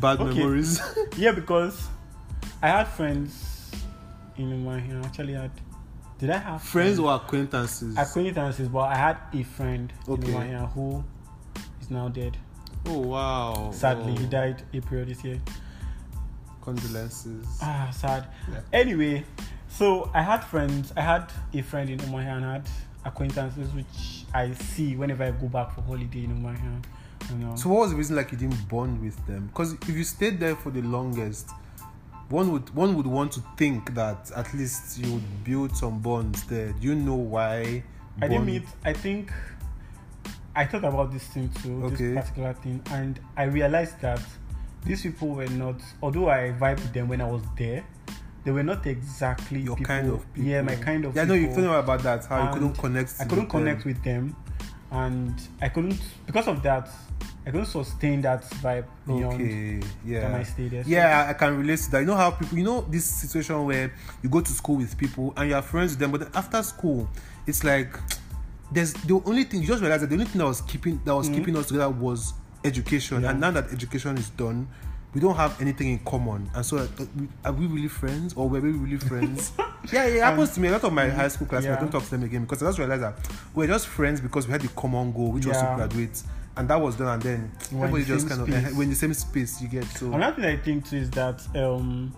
Bad 0.00 0.20
Okay. 0.20 0.38
memories. 0.38 0.80
yeah 1.16 1.32
because 1.32 1.88
I 2.62 2.68
had 2.68 2.84
friends 2.88 3.70
in 4.36 4.64
my 4.64 4.80
here. 4.80 5.00
Actually, 5.04 5.34
had 5.34 5.50
did 6.18 6.30
I 6.30 6.38
have 6.38 6.62
friends 6.62 6.98
or 6.98 7.14
acquaintances? 7.14 7.96
acquaintances? 7.96 8.68
But 8.68 8.80
I 8.90 8.96
had 8.96 9.16
a 9.32 9.42
friend 9.42 9.92
Okay. 10.08 10.26
in 10.28 10.34
my 10.34 10.46
here 10.46 10.66
who 10.74 11.04
is 11.80 11.90
now 11.90 12.08
dead. 12.08 12.36
oh 12.86 12.98
wow! 12.98 13.70
Sadly, 13.72 14.14
oh, 14.16 14.20
he 14.20 14.26
died 14.26 14.62
April 14.72 15.04
this 15.04 15.22
year. 15.24 15.40
Condolences. 16.62 17.46
Ah, 17.62 17.90
sad. 17.92 18.26
Yeah. 18.50 18.60
Anyway, 18.72 19.24
so 19.68 20.10
I 20.14 20.22
had 20.22 20.40
friends. 20.44 20.92
I 20.96 21.00
had 21.00 21.32
a 21.54 21.62
friend 21.62 21.90
in 21.90 21.98
Umuahia 21.98 22.36
and 22.36 22.44
had 22.44 22.68
acquaintances 23.04 23.72
which 23.72 24.24
I 24.34 24.52
see 24.52 24.94
whenever 24.96 25.24
I 25.24 25.30
go 25.30 25.48
back 25.48 25.74
for 25.74 25.82
holiday 25.82 26.24
in 26.24 26.36
Umuahia. 26.42 26.82
You 27.30 27.36
know. 27.36 27.54
So 27.56 27.68
what 27.70 27.80
was 27.80 27.90
the 27.90 27.96
reason 27.96 28.16
like 28.16 28.32
you 28.32 28.38
didn't 28.38 28.68
bond 28.68 29.00
with 29.02 29.24
them? 29.26 29.46
Because 29.48 29.74
if 29.74 29.88
you 29.88 30.04
stayed 30.04 30.40
there 30.40 30.56
for 30.56 30.70
the 30.70 30.82
longest, 30.82 31.50
one 32.28 32.50
would 32.52 32.74
one 32.74 32.94
would 32.96 33.06
want 33.06 33.32
to 33.32 33.42
think 33.56 33.94
that 33.94 34.30
at 34.36 34.52
least 34.54 34.98
you 34.98 35.14
would 35.14 35.44
build 35.44 35.76
some 35.76 36.00
bonds 36.00 36.44
there. 36.44 36.72
Do 36.72 36.86
you 36.88 36.94
know 36.94 37.14
why? 37.14 37.82
I 38.20 38.28
didn't 38.28 38.46
meet. 38.46 38.64
I 38.84 38.92
think 38.92 39.32
I 40.54 40.66
thought 40.66 40.84
about 40.84 41.12
this 41.12 41.24
thing 41.28 41.48
too, 41.62 41.84
Okay. 41.84 42.12
this 42.12 42.24
particular 42.24 42.52
thing, 42.54 42.82
and 42.90 43.18
I 43.36 43.44
realized 43.44 44.00
that 44.00 44.20
these 44.84 45.02
people 45.02 45.28
were 45.28 45.46
not. 45.48 45.76
Although 46.02 46.28
I 46.30 46.52
vibed 46.58 46.76
with 46.82 46.92
them 46.92 47.08
when 47.08 47.20
I 47.20 47.26
was 47.30 47.42
there, 47.56 47.84
they 48.44 48.50
were 48.50 48.62
not 48.62 48.86
exactly 48.86 49.60
your 49.60 49.76
people, 49.76 49.94
kind 49.94 50.10
of 50.10 50.34
people. 50.34 50.50
Yeah, 50.50 50.62
my 50.62 50.76
kind 50.76 51.04
of. 51.04 51.14
Yeah, 51.14 51.24
know 51.24 51.34
you 51.34 51.48
me 51.48 51.64
about 51.66 52.02
that. 52.02 52.24
How 52.26 52.46
you 52.46 52.52
couldn't 52.52 52.74
connect. 52.74 53.14
I 53.20 53.24
couldn't 53.24 53.44
with 53.44 53.52
them. 53.52 53.60
connect 53.60 53.84
with 53.84 54.02
them, 54.04 54.36
and 54.90 55.34
I 55.60 55.68
couldn't 55.68 56.00
because 56.26 56.48
of 56.48 56.62
that. 56.62 56.88
I 57.46 57.50
couldn't 57.50 57.66
sustain 57.66 58.20
that 58.20 58.42
vibe 58.62 58.84
beyond 59.06 59.34
Okay. 59.40 59.80
Yeah. 60.04 60.36
I 60.36 60.42
stayed 60.42 60.72
there. 60.72 60.84
So- 60.84 60.90
Yeah, 60.90 61.26
I 61.30 61.32
can 61.32 61.56
relate 61.56 61.78
to 61.78 61.90
that. 61.92 62.00
You 62.00 62.06
know 62.06 62.14
how 62.14 62.30
people, 62.32 62.58
you 62.58 62.64
know, 62.64 62.82
this 62.82 63.06
situation 63.06 63.64
where 63.64 63.90
you 64.22 64.28
go 64.28 64.42
to 64.42 64.50
school 64.52 64.76
with 64.76 64.96
people 64.98 65.32
and 65.38 65.48
you're 65.48 65.62
friends 65.62 65.92
with 65.92 66.00
them, 66.00 66.10
but 66.12 66.36
after 66.36 66.62
school, 66.62 67.08
it's 67.46 67.64
like 67.64 67.98
there's 68.70 68.92
the 68.92 69.20
only 69.24 69.44
thing 69.44 69.62
you 69.62 69.66
just 69.68 69.80
realize 69.80 70.02
that 70.02 70.08
the 70.08 70.14
only 70.16 70.26
thing 70.26 70.38
that 70.38 70.44
was 70.46 70.60
keeping 70.60 71.00
that 71.06 71.14
was 71.14 71.30
Mhm. 71.30 71.34
keeping 71.34 71.56
us 71.56 71.66
together 71.66 71.88
was 71.88 72.34
education, 72.64 73.22
Yeah. 73.22 73.30
and 73.30 73.40
now 73.40 73.50
that 73.52 73.72
education 73.72 74.16
is 74.18 74.30
done, 74.30 74.68
we 75.14 75.20
don't 75.20 75.34
have 75.36 75.60
anything 75.60 75.88
in 75.88 75.98
common, 76.00 76.48
and 76.54 76.64
so 76.64 76.76
uh, 76.78 76.86
are 77.44 77.52
we 77.52 77.66
really 77.66 77.88
friends 77.88 78.32
or 78.34 78.48
were 78.48 78.60
we 78.60 78.70
really 78.70 78.96
friends? 78.98 79.52
yeah, 79.92 80.06
yeah, 80.06 80.16
it 80.16 80.22
happens 80.22 80.50
to 80.54 80.60
me. 80.60 80.68
A 80.68 80.72
lot 80.72 80.84
of 80.84 80.92
my 80.92 81.08
high 81.08 81.28
school 81.28 81.46
classmates 81.48 81.74
Yeah. 81.74 81.80
don't 81.80 81.90
talk 81.90 82.04
to 82.04 82.10
them 82.10 82.22
again 82.22 82.42
because 82.42 82.62
I 82.62 82.66
just 82.66 82.78
realized 82.78 83.02
that 83.02 83.14
we're 83.54 83.66
just 83.66 83.86
friends 83.88 84.20
because 84.20 84.46
we 84.46 84.52
had 84.52 84.60
the 84.60 84.68
common 84.68 85.12
goal, 85.12 85.32
which 85.32 85.46
was 85.46 85.56
to 85.56 85.72
graduate. 85.76 86.22
And 86.56 86.68
that 86.68 86.80
was 86.80 86.96
done, 86.96 87.08
and 87.08 87.22
then 87.22 87.52
We're 87.72 87.86
everybody 87.86 88.04
the 88.04 88.14
just 88.14 88.28
kind 88.28 88.40
of 88.42 88.48
space. 88.48 88.74
we're 88.76 88.82
in 88.82 88.90
the 88.90 88.96
same 88.96 89.14
space. 89.14 89.62
You 89.62 89.68
get 89.68 89.84
so 89.84 90.12
Another 90.12 90.36
thing 90.42 90.44
I 90.44 90.56
think 90.62 90.88
too 90.88 90.96
is 90.96 91.10
that 91.10 91.40
um, 91.56 92.12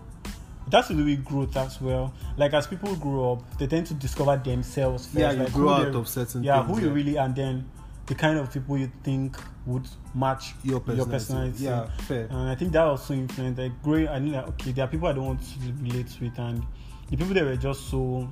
that's 0.68 0.88
to 0.88 0.94
do 0.94 1.04
with 1.04 1.24
growth 1.24 1.56
as 1.56 1.80
well. 1.80 2.12
Like 2.36 2.52
as 2.54 2.66
people 2.66 2.96
grow 2.96 3.32
up, 3.34 3.58
they 3.58 3.66
tend 3.66 3.86
to 3.88 3.94
discover 3.94 4.36
themselves 4.38 5.06
first. 5.06 5.18
yeah, 5.18 5.32
you 5.32 5.38
like 5.44 5.52
grow 5.52 5.68
out 5.68 5.92
they- 5.92 5.98
of 5.98 6.08
certain 6.08 6.42
yeah, 6.42 6.64
things. 6.66 6.78
who 6.78 6.84
you 6.86 6.90
really 6.92 7.16
and 7.16 7.36
then 7.36 7.70
the 8.06 8.14
kind 8.14 8.38
of 8.38 8.52
people 8.52 8.76
you 8.76 8.90
think 9.02 9.36
would 9.66 9.86
match 10.14 10.54
your 10.64 10.80
personality. 10.80 10.96
your 10.96 11.06
personality. 11.06 11.64
Yeah, 11.64 11.86
fair. 12.02 12.26
And 12.30 12.48
I 12.50 12.54
think 12.54 12.72
that 12.72 12.82
also 12.82 13.14
influenced 13.14 13.60
like 13.60 13.82
growing. 13.82 14.08
I 14.08 14.18
knew 14.18 14.32
that 14.32 14.48
okay, 14.48 14.72
there 14.72 14.84
are 14.84 14.88
people 14.88 15.08
I 15.08 15.12
don't 15.12 15.26
want 15.26 15.40
to 15.40 15.72
relate 15.82 16.10
with, 16.20 16.38
and 16.38 16.62
the 17.10 17.16
people 17.16 17.34
that 17.34 17.44
were 17.44 17.56
just 17.56 17.88
so 17.88 18.28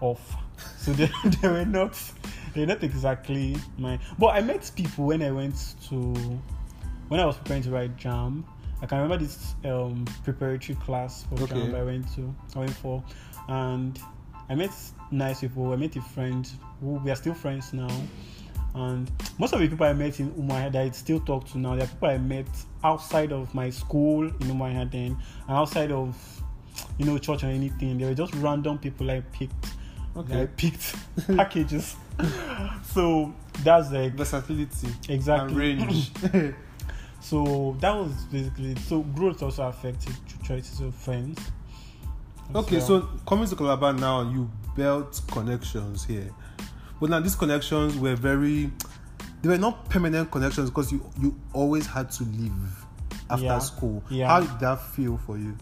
off. 0.00 0.36
So 0.78 0.92
they, 0.92 1.10
they 1.40 1.48
were 1.48 1.64
not 1.64 1.98
they're 2.54 2.66
not 2.66 2.82
exactly 2.82 3.56
my. 3.78 3.98
But 4.18 4.28
I 4.28 4.40
met 4.40 4.70
people 4.74 5.06
when 5.06 5.22
I 5.22 5.30
went 5.30 5.74
to 5.88 5.96
when 7.08 7.20
I 7.20 7.26
was 7.26 7.36
preparing 7.36 7.62
to 7.64 7.70
write 7.70 7.96
JAMB. 7.96 8.44
I 8.82 8.86
can 8.86 8.98
remember 8.98 9.24
this 9.24 9.54
um, 9.64 10.04
preparatory 10.24 10.76
class 10.76 11.24
for 11.24 11.42
Okay. 11.42 11.54
JAMB 11.54 11.74
I 11.74 11.82
went 11.82 12.14
to. 12.14 12.34
I 12.54 12.58
went 12.60 12.74
for, 12.74 13.02
and 13.48 13.98
I 14.48 14.54
met 14.54 14.72
nice 15.10 15.40
people. 15.40 15.72
I 15.72 15.76
met 15.76 15.96
a 15.96 16.02
friend 16.02 16.48
who 16.80 16.94
we 16.94 17.10
are 17.10 17.16
still 17.16 17.34
friends 17.34 17.72
now. 17.72 17.90
And 18.74 19.10
most 19.38 19.52
of 19.52 19.60
the 19.60 19.68
people 19.68 19.86
I 19.86 19.92
met 19.92 20.18
in 20.18 20.32
Umuahia 20.32 20.72
that 20.72 20.82
I 20.82 20.90
still 20.90 21.20
talk 21.20 21.46
to 21.50 21.58
now, 21.58 21.76
they 21.76 21.82
are 21.82 21.86
people 21.86 22.08
I 22.08 22.18
met 22.18 22.46
outside 22.82 23.32
of 23.32 23.54
my 23.54 23.70
school 23.70 24.24
in 24.26 24.32
Umuahia 24.32 24.90
then, 24.90 25.16
and 25.48 25.56
outside 25.56 25.92
of 25.92 26.16
you 26.98 27.06
know 27.06 27.18
church 27.18 27.44
or 27.44 27.48
anything. 27.48 27.98
They 27.98 28.04
were 28.04 28.14
just 28.14 28.34
random 28.36 28.78
people 28.78 29.10
I 29.10 29.20
picked. 29.20 29.74
Okay. 30.16 30.42
I 30.42 30.46
picked 30.46 30.94
packages. 31.36 31.96
so 32.84 33.34
that's 33.62 33.90
like 33.90 34.14
Versatility 34.14 34.88
exactly 35.08 35.72
and 35.72 35.90
range. 35.90 36.10
So 37.24 37.74
that 37.80 37.96
was 37.96 38.12
basically 38.30 38.72
it. 38.72 38.78
so 38.80 39.00
growth 39.00 39.42
also 39.42 39.66
affected 39.66 40.14
choices 40.46 40.80
of 40.80 40.94
friends. 40.94 41.40
okay, 42.54 42.76
well. 42.76 42.86
so 42.86 43.08
coming 43.26 43.48
to 43.48 43.56
Calabar 43.56 43.94
now, 43.94 44.30
you 44.30 44.50
built 44.76 45.22
connections 45.28 46.04
here, 46.04 46.30
but 47.00 47.10
now 47.10 47.20
these 47.20 47.34
connections 47.36 47.96
were 47.96 48.14
very. 48.16 48.70
They 49.42 49.48
were 49.50 49.58
not 49.58 49.88
permanent 49.90 50.30
connections 50.30 50.70
because 50.70 50.90
you 50.92 51.04
you 51.20 51.34
always 51.52 51.86
had 51.86 52.10
to 52.12 52.24
leave 52.24 52.52
after 53.30 53.44
Yeah. 53.44 53.58
school. 53.58 54.02
Yeah. 54.08 54.28
How 54.28 54.40
did 54.40 54.58
that 54.60 54.80
feel 54.80 55.18
for 55.18 55.36
you? 55.38 55.56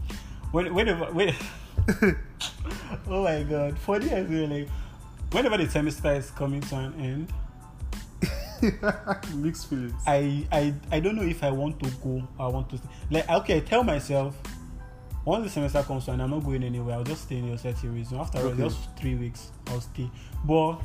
when 0.52 0.72
whenever 0.74 1.06
when 1.12 1.34
oh 3.08 3.24
my 3.24 3.42
god 3.42 3.78
funny 3.78 4.10
as 4.10 4.28
well 4.28 4.46
like 4.48 4.68
whenever 5.30 5.56
the 5.56 5.66
semester 5.70 6.12
is 6.12 6.30
coming 6.30 6.60
to 6.60 6.76
an 6.76 6.94
end 7.00 7.32
Mixed 9.36 9.68
feelings. 9.70 9.94
i 10.06 10.46
i 10.52 10.74
i 10.92 11.00
don't 11.00 11.16
know 11.16 11.22
if 11.22 11.42
i 11.42 11.50
want 11.50 11.80
to 11.82 11.90
go 12.04 12.22
or 12.38 12.46
i 12.46 12.48
want 12.48 12.68
to 12.68 12.76
stay. 12.76 12.88
like 13.10 13.28
okay 13.30 13.56
i 13.56 13.60
tell 13.60 13.82
myself 13.82 14.36
once 15.24 15.44
the 15.44 15.50
semester 15.50 15.82
comes 15.82 16.04
to 16.04 16.10
an 16.12 16.20
end 16.20 16.22
i'm 16.24 16.38
not 16.38 16.44
going 16.44 16.62
anywhere 16.62 16.96
i'll 16.96 17.02
just 17.04 17.22
stay 17.22 17.38
in 17.38 17.50
the 17.50 17.56
certain 17.56 17.94
reason 17.94 18.18
after 18.18 18.38
all 18.38 18.44
Okay. 18.48 18.62
just 18.64 18.94
three 18.98 19.14
weeks 19.14 19.50
i'll 19.68 19.80
stay 19.80 20.08
but 20.44 20.76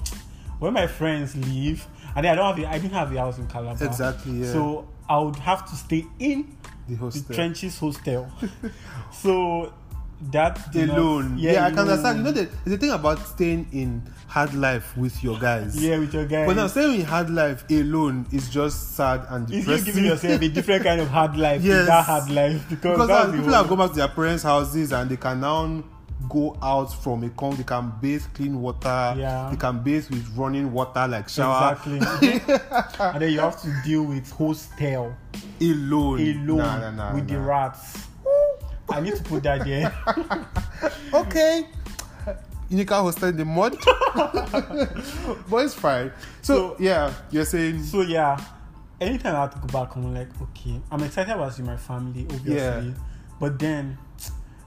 when 0.60 0.74
my 0.74 0.88
friends 0.88 1.36
leave 1.36 1.86
and 2.16 2.26
i 2.28 2.34
don't 2.36 2.56
have 2.56 2.66
a, 2.66 2.70
i 2.70 2.78
didn't 2.80 2.94
have 2.94 3.14
a 3.16 3.20
house 3.20 3.38
in 3.38 3.48
calabar 3.48 3.88
Exactly. 3.88 4.32
Yeah. 4.34 4.52
so 4.52 4.88
i 5.10 5.18
would 5.18 5.36
have 5.38 5.70
to 5.70 5.76
stay 5.76 6.06
in 6.20 6.56
the 6.90 6.96
the 6.96 7.34
trenches 7.34 7.78
hostel. 7.80 8.32
so 9.12 9.74
that 10.32 10.72
did 10.72 10.88
not- 10.88 10.98
alone. 10.98 11.38
Yeah, 11.38 11.66
I 11.66 11.70
can 11.70 11.80
understand. 11.80 12.18
You 12.20 12.24
know, 12.24 12.32
the, 12.32 12.50
the 12.66 12.78
thing 12.78 12.90
about 12.92 13.20
staying 13.20 13.68
in 13.72 14.02
hard 14.28 14.54
life 14.56 14.96
with 14.98 15.22
your 15.24 15.38
guys. 15.38 15.76
Yeah, 15.82 16.00
with 16.00 16.14
your 16.14 16.26
guys. 16.26 16.48
But 16.48 16.56
now 16.56 16.68
staying 16.68 17.02
in 17.02 17.06
hard 17.06 17.30
life 17.30 17.70
alone 17.70 18.26
is 18.32 18.50
just 18.50 18.96
sad 18.96 19.26
and 19.30 19.46
depressing. 19.46 19.78
you 19.78 19.84
giving 19.84 20.06
yourself 20.06 20.42
a 20.42 20.48
different 20.50 20.84
kind 20.84 21.02
of 21.02 21.10
hard 21.10 21.38
life. 21.38 21.62
Yes. 21.72 21.86
That 21.88 22.06
hard 22.06 22.30
life 22.32 22.68
because, 22.70 22.98
because 23.00 23.32
people 23.36 23.54
have 23.54 23.68
gone 23.68 23.78
back 23.78 23.90
to 23.92 23.96
their 23.98 24.08
parents' 24.08 24.44
houses 24.44 24.92
and 24.94 25.10
they 25.12 25.18
can 25.18 25.40
now 25.42 25.84
go 26.30 26.58
out 26.62 26.88
from 27.04 27.24
a 27.24 27.30
con. 27.30 27.56
They 27.56 27.64
can 27.64 27.94
bathe 28.02 28.24
clean 28.34 28.62
water. 28.62 29.16
Yeah. 29.18 29.50
They 29.52 29.58
can 29.58 29.80
bathe 29.84 30.10
with 30.10 30.28
running 30.36 30.72
water 30.72 31.08
like 31.08 31.30
shower 31.30 31.74
Exactly. 31.74 32.00
and 33.00 33.22
then 33.22 33.32
you 33.32 33.40
have 33.40 33.62
to 33.62 33.74
deal 33.86 34.04
with 34.04 34.30
hostel 34.32 35.16
alone. 35.62 36.20
alone 36.20 36.58
Nah, 36.58 36.80
nah, 36.80 36.92
nah, 36.92 37.14
with 37.14 37.28
the 37.28 37.40
rats. 37.40 38.08
I 38.90 39.02
need 39.02 39.16
to 39.16 39.24
put 39.24 39.44
that 39.44 39.64
there. 39.66 39.94
Okay. 41.14 41.66
Unical 42.70 43.02
hostel 43.02 43.30
in 43.30 43.38
the 43.38 43.46
mud. 43.46 43.78
but 45.50 45.66
it's 45.66 45.74
fine. 45.74 46.12
So, 46.42 46.54
So- 46.54 46.76
yeah, 46.80 47.14
you're 47.32 47.46
saying 47.46 47.84
So 47.84 48.02
yeah, 48.02 48.40
anytime 49.00 49.36
I 49.36 49.40
have 49.42 49.54
to 49.54 49.60
go 49.60 49.68
back 49.68 49.94
home, 49.94 50.08
I'm 50.08 50.14
like, 50.16 50.30
okay, 50.42 50.80
I'm 50.92 51.02
excited 51.04 51.34
about 51.34 51.54
seeing 51.54 51.66
my 51.68 51.78
family, 51.78 52.26
obviously. 52.30 52.56
Yeah. 52.56 52.94
But 53.40 53.60
then 53.60 53.98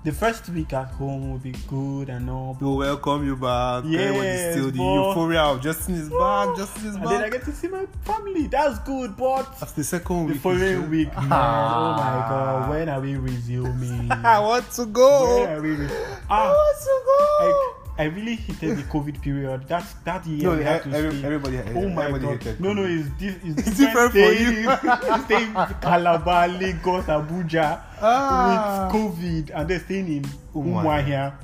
the 0.03 0.13
first 0.13 0.49
week 0.49 0.73
at 0.73 0.89
home 0.93 1.31
will 1.31 1.39
be 1.39 1.53
good 1.69 2.09
and 2.09 2.31
all. 2.31 2.57
we'll 2.61 2.77
welcome 2.79 3.25
you 3.27 3.37
back. 3.37 3.85
Everybody's 3.85 4.23
Yes, 4.25 4.53
still 4.55 4.71
the 4.71 4.79
euphoria 4.79 5.43
of 5.43 5.61
Justin 5.61 5.95
is 5.97 6.09
back. 6.09 6.57
Justin 6.57 6.87
is 6.87 6.95
back. 6.97 7.03
and 7.05 7.13
then 7.13 7.25
I 7.25 7.29
get 7.29 7.45
to 7.45 7.53
see 7.53 7.69
my 7.69 7.85
family. 8.05 8.47
That's 8.47 8.79
good, 8.81 9.17
but 9.17 9.47
After 9.61 9.81
the 9.81 9.85
second 9.85 10.25
week, 10.27 10.35
the 10.35 10.41
following 10.41 10.91
week, 10.91 11.15
man, 11.15 11.25
oh 11.25 11.93
my 11.97 12.27
god, 12.29 12.71
when 12.71 12.89
are 12.89 13.01
we 13.01 13.17
resuming? 13.17 14.11
I 14.25 14.39
want 14.41 14.71
to 14.73 14.87
go. 14.87 15.41
When 15.41 15.49
are 15.51 15.61
we? 15.63 15.71
Re- 15.73 15.87
I 15.87 16.47
ah, 16.47 16.49
want 16.49 16.79
to 16.81 17.01
go. 17.07 17.47
like 17.47 17.80
I 18.01 18.05
really 18.05 18.37
hated 18.37 18.79
the 18.79 18.83
COVID 18.85 19.21
period. 19.21 19.69
That's 19.69 19.93
that 20.09 20.25
year 20.27 20.49
No, 20.51 20.57
we 20.57 20.65
had 20.65 20.83
to 20.85 20.91
every- 20.97 21.19
stay. 21.19 21.27
everybody- 21.27 21.59
oh 21.77 21.89
my 21.91 22.07
everybody 22.09 22.25
god! 22.25 22.43
hated 22.43 22.61
No, 22.61 22.73
no, 22.73 22.85
it's, 22.89 23.09
di- 23.21 23.37
it's, 23.45 23.69
It's 23.69 23.77
different 23.77 24.13
for 24.13 24.25
staying, 24.33 24.65
staying 25.29 25.51
in 25.53 25.75
Calabar, 25.85 26.49
Lagos, 26.49 27.05
Abuja 27.05 27.81
Ah. 28.01 28.89
with 28.89 28.97
COVID, 28.97 29.45
and 29.55 29.69
then 29.69 29.81
staying 29.85 30.09
in 30.17 30.25
Umuahia. 30.57 30.81
Umuahia. 30.81 31.35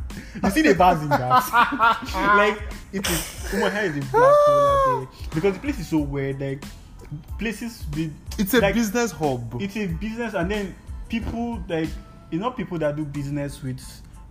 You 0.43 0.51
see 0.51 0.63
the 0.63 0.75
bars 0.75 1.03
in 1.03 1.11
that? 1.11 1.45
like 2.41 2.63
it 2.93 3.05
is 3.05 3.21
Umuahia 3.53 3.85
is 3.93 3.97
a 4.01 4.05
black 4.11 4.35
hole 4.49 5.03
eh, 5.03 5.07
because 5.35 5.53
the 5.55 5.61
place 5.61 5.79
is 5.79 5.89
so 5.89 5.99
weird. 5.99 6.41
Like 6.41 6.65
places, 7.39 7.85
the, 7.93 8.09
It's 8.39 8.55
a 8.55 8.61
like, 8.61 8.75
business 8.75 9.13
hub. 9.13 9.61
it's 9.61 9.77
a 9.77 9.87
business 9.87 10.33
and 10.33 10.51
then 10.51 10.75
people 11.09 11.61
like 11.69 11.89
you 12.33 12.39
know 12.41 12.51
people 12.51 12.79
that 12.79 12.97
do 12.97 13.05
business 13.05 13.63
with 13.63 13.79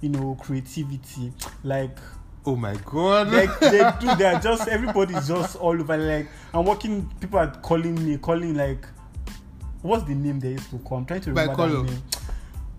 you 0.05 0.11
know 0.11 0.37
creativity 0.39 1.33
like 1.63 1.97
oh 2.45 2.55
my 2.55 2.75
god. 2.85 3.27
like 3.29 3.59
they 3.59 3.79
do 3.99 4.15
that 4.17 4.39
just 4.43 4.67
everybody's 4.67 5.27
just 5.27 5.55
all 5.55 5.71
over 5.81 5.97
like 5.97 6.27
i'm 6.53 6.63
working 6.63 7.09
people 7.19 7.39
are 7.39 7.49
calling 7.63 7.95
me 8.05 8.15
calling 8.17 8.53
like 8.53 8.85
what's 9.81 10.03
the 10.03 10.13
name 10.13 10.39
they 10.39 10.51
used 10.51 10.69
to 10.69 10.77
call 10.77 10.99
i'm 10.99 11.05
trying 11.07 11.21
to 11.21 11.31
remember 11.31 11.55
colour. 11.55 11.69
that 11.81 11.83
name 11.85 12.01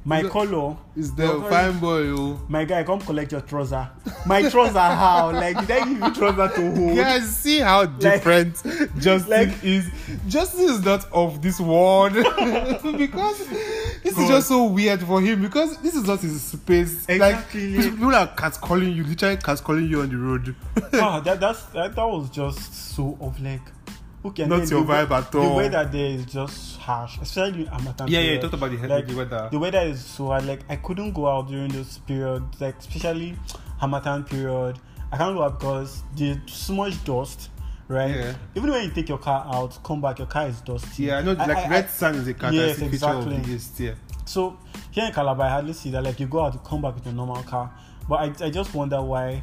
my 0.07 0.21
Is 0.21 0.31
color 0.31 0.77
Is 0.97 1.15
the 1.17 1.25
You're 1.25 1.51
fine 1.51 1.81
boy, 1.81 2.07
oh. 2.11 2.41
my 2.49 2.65
guy 2.65 2.85
come 2.85 3.01
collect 3.01 3.33
your 3.33 3.41
trouser 3.41 3.91
my 4.25 4.49
trouser 4.49 4.79
how 4.79 5.33
like 5.33 5.59
did 5.59 5.71
i 5.73 5.79
give 5.85 5.99
you 5.99 6.15
trouser 6.15 6.49
to 6.55 6.75
hold 6.77 6.97
Guys, 6.97 7.37
see 7.37 7.59
how 7.59 7.87
different 7.87 8.55
Justin 9.01 9.31
like- 9.31 9.65
is. 9.65 9.91
Justin 10.29 10.67
is 10.71 10.85
not 10.85 11.11
of 11.13 11.43
this 11.43 11.59
world 11.59 12.13
because 12.99 13.39
this 13.49 14.13
is 14.13 14.15
God. 14.15 14.29
just 14.29 14.49
so 14.49 14.65
weird 14.67 15.01
for 15.03 15.21
him 15.21 15.43
because 15.43 15.77
this 15.79 15.97
is 15.97 16.05
not 16.05 16.21
his 16.21 16.41
space. 16.41 17.05
Exactly. 17.09 17.77
Like 17.77 17.91
people 17.91 18.15
are 18.15 18.29
catcalling 18.29 18.95
you, 18.95 19.03
literally 19.03 19.37
catcalling 19.39 19.89
you 19.89 20.03
on 20.03 20.09
the 20.11 20.17
road. 20.17 20.55
ah, 20.95 21.19
that 21.21 21.41
that's 21.41 21.63
that, 21.67 21.97
that 21.97 22.05
was 22.07 22.31
just 22.31 22.73
so 22.95 23.19
of 23.21 23.41
like 23.41 23.61
okay 24.27 24.43
and 24.43 24.51
Not 24.51 24.61
then 24.61 24.69
your 24.69 24.85
the, 24.85 24.93
vibe 24.93 25.11
at 25.11 25.35
all. 25.35 25.43
the 25.43 25.49
all. 25.49 25.57
weather 25.57 25.85
there 25.93 26.07
is 26.07 26.25
just 26.27 26.77
harsh 26.79 27.19
especially 27.21 27.63
in 27.63 27.67
Harmattan 27.69 28.09
Yeah, 28.09 28.21
yeah, 28.21 28.33
you 28.33 28.39
talked 28.41 28.55
about 28.55 28.71
the, 28.71 28.87
like 28.89 29.07
the 29.07 29.17
weather. 29.17 29.49
the 29.51 29.59
weather 29.59 29.81
is 29.81 30.05
so 30.05 30.27
hard 30.27 30.45
like 30.47 30.61
I 30.69 30.77
couldn't 30.77 31.13
go 31.13 31.29
out 31.29 31.49
during 31.49 31.69
this 31.69 31.99
period 31.99 32.43
like 32.61 32.79
especially 32.79 33.37
Harmattan 33.81 34.25
period 34.25 34.79
I 35.13 35.17
can't 35.17 35.35
go 35.37 35.43
out 35.45 35.59
because 35.59 36.03
there's 36.17 36.39
so 36.47 36.75
much 36.75 37.03
dust 37.05 37.51
right 37.89 38.11
Yeah. 38.15 38.35
even 38.55 38.71
when 38.71 38.85
you 38.85 38.91
take 38.91 39.09
your 39.09 39.19
car 39.19 39.47
out 39.53 39.79
come 39.85 40.01
back 40.01 40.19
your 40.19 40.27
car 40.27 40.49
is 40.49 40.61
dusty 40.61 41.05
yeah, 41.05 41.19
I 41.19 41.23
know. 41.23 41.33
Like 41.33 41.51
I- 41.51 41.69
red 41.69 41.85
I- 41.85 41.89
sand 41.89 42.17
is 42.17 42.27
a 42.29 42.35
characteristic 42.35 42.91
Yes, 42.93 43.01
feature 43.01 43.07
of 43.13 43.27
exactly. 43.27 43.39
the 43.51 43.55
East. 43.55 43.81
Yeah. 43.81 43.95
so 44.25 44.59
here 44.91 45.05
in 45.07 45.13
Calabar 45.13 45.47
I 45.47 45.51
hardly 45.51 45.73
see 45.73 45.91
that 45.91 46.03
like 46.03 46.19
you 46.19 46.27
go 46.27 46.45
out 46.45 46.55
you 46.55 46.61
come 46.65 46.83
back 46.83 46.95
with 46.97 47.07
a 47.07 47.13
normal 47.13 47.43
car 47.45 47.71
but 48.09 48.17
I, 48.43 48.47
I 48.47 48.51
just 48.51 48.75
wonder 48.75 49.01
why 49.03 49.43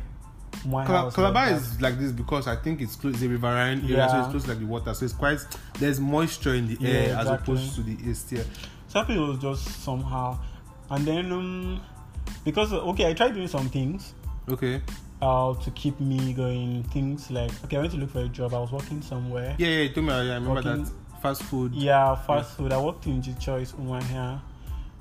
Cala- 0.62 1.12
Calabar 1.12 1.48
like 1.52 1.56
is 1.56 1.82
like 1.82 2.00
this 2.00 2.12
because 2.12 2.48
I 2.48 2.56
think 2.56 2.82
it's 2.82 2.96
close. 2.96 3.16
It's 3.16 3.24
a 3.24 3.30
riverine 3.30 3.80
area, 3.84 4.08
so 4.10 4.16
Yeah. 4.16 4.22
it's 4.24 4.32
close 4.32 4.48
like 4.48 4.60
the 4.60 4.66
water. 4.66 4.94
So 4.94 5.06
it's 5.06 5.14
quite 5.14 5.40
there's 5.80 6.00
moisture 6.00 6.54
in 6.56 6.68
the 6.68 6.78
Yeah, 6.80 6.90
air 6.90 7.18
as 7.18 7.28
opposed 7.28 7.76
to 7.76 7.82
the 7.82 7.98
east. 8.10 8.30
here. 8.30 8.46
So 8.88 9.00
I 9.00 9.04
think 9.06 9.18
it 9.18 9.22
was 9.22 9.40
just 9.40 9.66
somehow, 9.84 10.38
and 10.90 11.06
then 11.06 11.32
um, 11.32 11.82
because 12.46 12.72
okay, 12.74 13.10
I 13.10 13.14
tried 13.14 13.34
doing 13.34 13.48
some 13.48 13.70
things 13.70 14.14
Okay. 14.50 14.82
uh 15.22 15.54
to 15.56 15.72
keep 15.72 16.00
me 16.00 16.34
going. 16.34 16.84
Things 16.84 17.30
like 17.32 17.52
okay, 17.66 17.78
I 17.78 17.80
went 17.82 17.92
to 17.94 17.98
look 18.00 18.12
for 18.12 18.20
a 18.22 18.28
job. 18.30 18.54
I 18.54 18.60
was 18.60 18.72
working 18.72 19.02
somewhere. 19.02 19.56
Yeah, 19.58 19.68
yeah. 19.68 19.82
You 19.84 19.90
told 19.90 20.06
me. 20.08 20.14
I 20.14 20.20
remember 20.20 20.52
Working- 20.52 20.84
that 20.84 20.92
fast 21.22 21.44
food. 21.44 21.74
Yeah, 21.74 22.16
fast 22.16 22.52
food. 22.58 22.72
I 22.72 22.80
worked 22.82 23.08
in 23.08 23.22
G 23.22 23.34
Choice 23.40 23.74
here. 24.10 24.42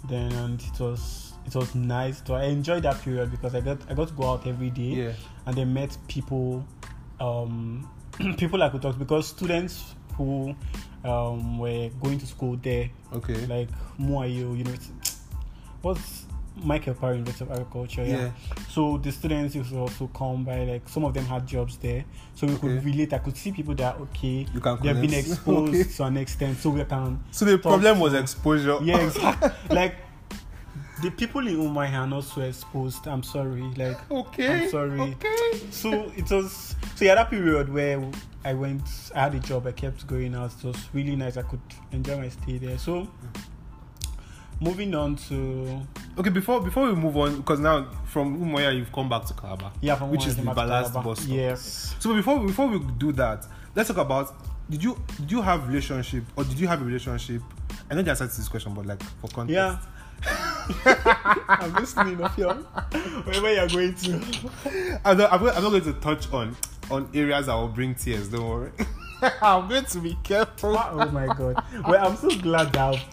Then 0.08 0.32
and 0.32 0.60
it 0.60 0.80
was 0.80 1.32
it 1.46 1.54
was 1.54 1.74
nice. 1.74 2.22
So 2.26 2.34
I 2.34 2.44
enjoyed 2.44 2.82
that 2.84 3.00
period 3.02 3.30
because 3.30 3.54
I 3.54 3.60
got 3.60 3.78
I 3.90 3.94
got 3.94 4.08
to 4.08 4.14
go 4.14 4.30
out 4.30 4.46
every 4.46 4.70
day 4.70 4.82
Yeah. 4.82 5.12
And 5.46 5.56
they 5.56 5.64
met 5.64 5.96
people, 6.08 6.64
um, 7.20 7.88
people 8.36 8.62
I 8.62 8.68
could 8.68 8.82
talk 8.82 8.94
to 8.94 8.98
because 8.98 9.28
students 9.28 9.94
who 10.16 10.54
um 11.04 11.58
were 11.58 11.88
going 12.00 12.18
to 12.18 12.26
school 12.26 12.56
there 12.62 12.88
Okay. 13.12 13.44
like 13.46 13.68
Muayo 13.98 14.56
University. 14.56 14.92
What's 15.82 16.26
Michael 16.62 16.94
Okpara 16.94 17.14
University 17.14 17.44
of 17.44 17.50
Agriculture? 17.50 18.04
Yeah. 18.04 18.16
Yeah. 18.18 18.30
So 18.68 18.98
the 18.98 19.10
students 19.10 19.54
used 19.54 19.70
to 19.70 19.78
also 19.78 20.06
come 20.08 20.44
by, 20.44 20.64
like 20.64 20.88
some 20.88 21.04
of 21.04 21.14
them 21.14 21.24
had 21.24 21.46
jobs 21.46 21.76
there, 21.78 22.04
so 22.34 22.46
we 22.46 22.54
could 22.56 22.84
relate. 22.84 23.12
I 23.12 23.18
could 23.18 23.36
see 23.36 23.50
people 23.52 23.74
that 23.76 23.96
okay, 23.98 24.46
You 24.54 24.60
can 24.60 24.78
they've 24.82 25.00
been 25.00 25.14
exposed 25.24 25.74
Okay. 25.74 25.82
to 25.96 26.04
an 26.04 26.16
extent, 26.18 26.58
so 26.58 26.70
we 26.70 26.84
can. 26.84 27.18
So 27.32 27.46
the 27.46 27.58
problem 27.58 27.98
was 27.98 28.14
exposure. 28.14 28.78
Yeah, 28.82 28.98
exactly. 29.06 29.50
like 29.70 29.96
the 31.02 31.10
people 31.10 31.46
in 31.46 31.56
Umuahia 31.56 31.98
are 32.00 32.06
not 32.06 32.24
so 32.24 32.40
exposed. 32.42 33.06
I'm 33.06 33.22
sorry. 33.22 33.62
Like 33.76 33.98
Okay. 34.10 34.64
I'm 34.64 34.70
sorry. 34.70 35.00
Okay. 35.00 35.60
so 35.70 36.10
it 36.16 36.30
was 36.30 36.76
so 36.94 37.04
yeah 37.04 37.14
that 37.16 37.28
period 37.30 37.68
where 37.72 38.02
I 38.44 38.54
went 38.54 38.82
I 39.14 39.20
had 39.24 39.34
a 39.34 39.40
job 39.40 39.66
I 39.66 39.72
kept 39.72 40.06
going 40.06 40.34
out 40.34 40.52
it 40.58 40.64
was 40.64 40.76
really 40.94 41.16
nice 41.16 41.36
I 41.36 41.42
could 41.42 41.60
enjoy 41.92 42.16
my 42.18 42.28
stay 42.28 42.58
there 42.58 42.78
so 42.78 43.08
moving 44.60 44.94
on 44.94 45.16
to 45.16 45.80
Okay. 46.18 46.30
Before 46.30 46.60
before 46.60 46.86
we 46.88 46.94
move 46.94 47.16
on, 47.16 47.36
because 47.38 47.58
now 47.60 47.86
from 48.04 48.38
Umuahia 48.38 48.76
you've 48.76 48.92
come 48.92 49.08
back 49.08 49.24
to 49.26 49.34
Calabar. 49.34 49.72
yeah 49.80 49.94
from 49.96 50.10
Which 50.10 50.26
is 50.26 50.36
the 50.36 50.42
ballast 50.42 50.92
Calabar. 50.92 51.02
bus 51.14 51.20
stop. 51.24 51.34
yes 51.36 51.94
So 51.98 52.14
before 52.14 52.38
before 52.46 52.66
we 52.68 52.78
do 52.98 53.12
that, 53.12 53.46
let's 53.74 53.88
talk 53.88 53.98
about 53.98 54.34
did 54.70 54.82
you 54.82 54.96
did 55.18 55.30
you 55.32 55.42
have 55.42 55.66
relationship 55.68 56.24
or 56.36 56.44
did 56.44 56.58
you 56.58 56.68
have 56.68 56.80
a 56.82 56.84
relationship? 56.84 57.42
I 57.90 57.94
know 57.94 58.02
the 58.02 58.10
answer 58.10 58.26
to 58.28 58.36
this 58.36 58.48
question, 58.48 58.74
but 58.74 58.86
like 58.86 59.02
for 59.20 59.28
context. 59.28 59.54
yeah 59.54 59.78
I'm 61.48 61.74
listening 61.74 62.20
of 62.20 62.38
you 62.38 62.48
wherever 62.48 63.52
you're 63.52 63.68
going 63.68 63.94
to 63.94 65.00
I'm 65.04 65.18
not, 65.18 65.32
I'm, 65.32 65.44
not, 65.44 65.56
I'm 65.56 65.62
not 65.62 65.70
going 65.70 65.84
to 65.84 65.92
touch 65.94 66.32
on 66.32 66.56
on 66.90 67.08
areas 67.14 67.46
that 67.46 67.54
will 67.54 67.68
bring 67.68 67.94
tears. 67.94 68.28
Don't 68.28 68.48
worry. 68.48 68.72
I'm 69.42 69.68
going 69.68 69.84
to 69.84 69.98
be 70.00 70.16
careful. 70.22 70.76
oh 70.76 71.10
my 71.10 71.26
god 71.26 71.62
well 71.86 72.06
I'm 72.06 72.16
so 72.16 72.28
glad 72.40 72.72
that 72.72 73.04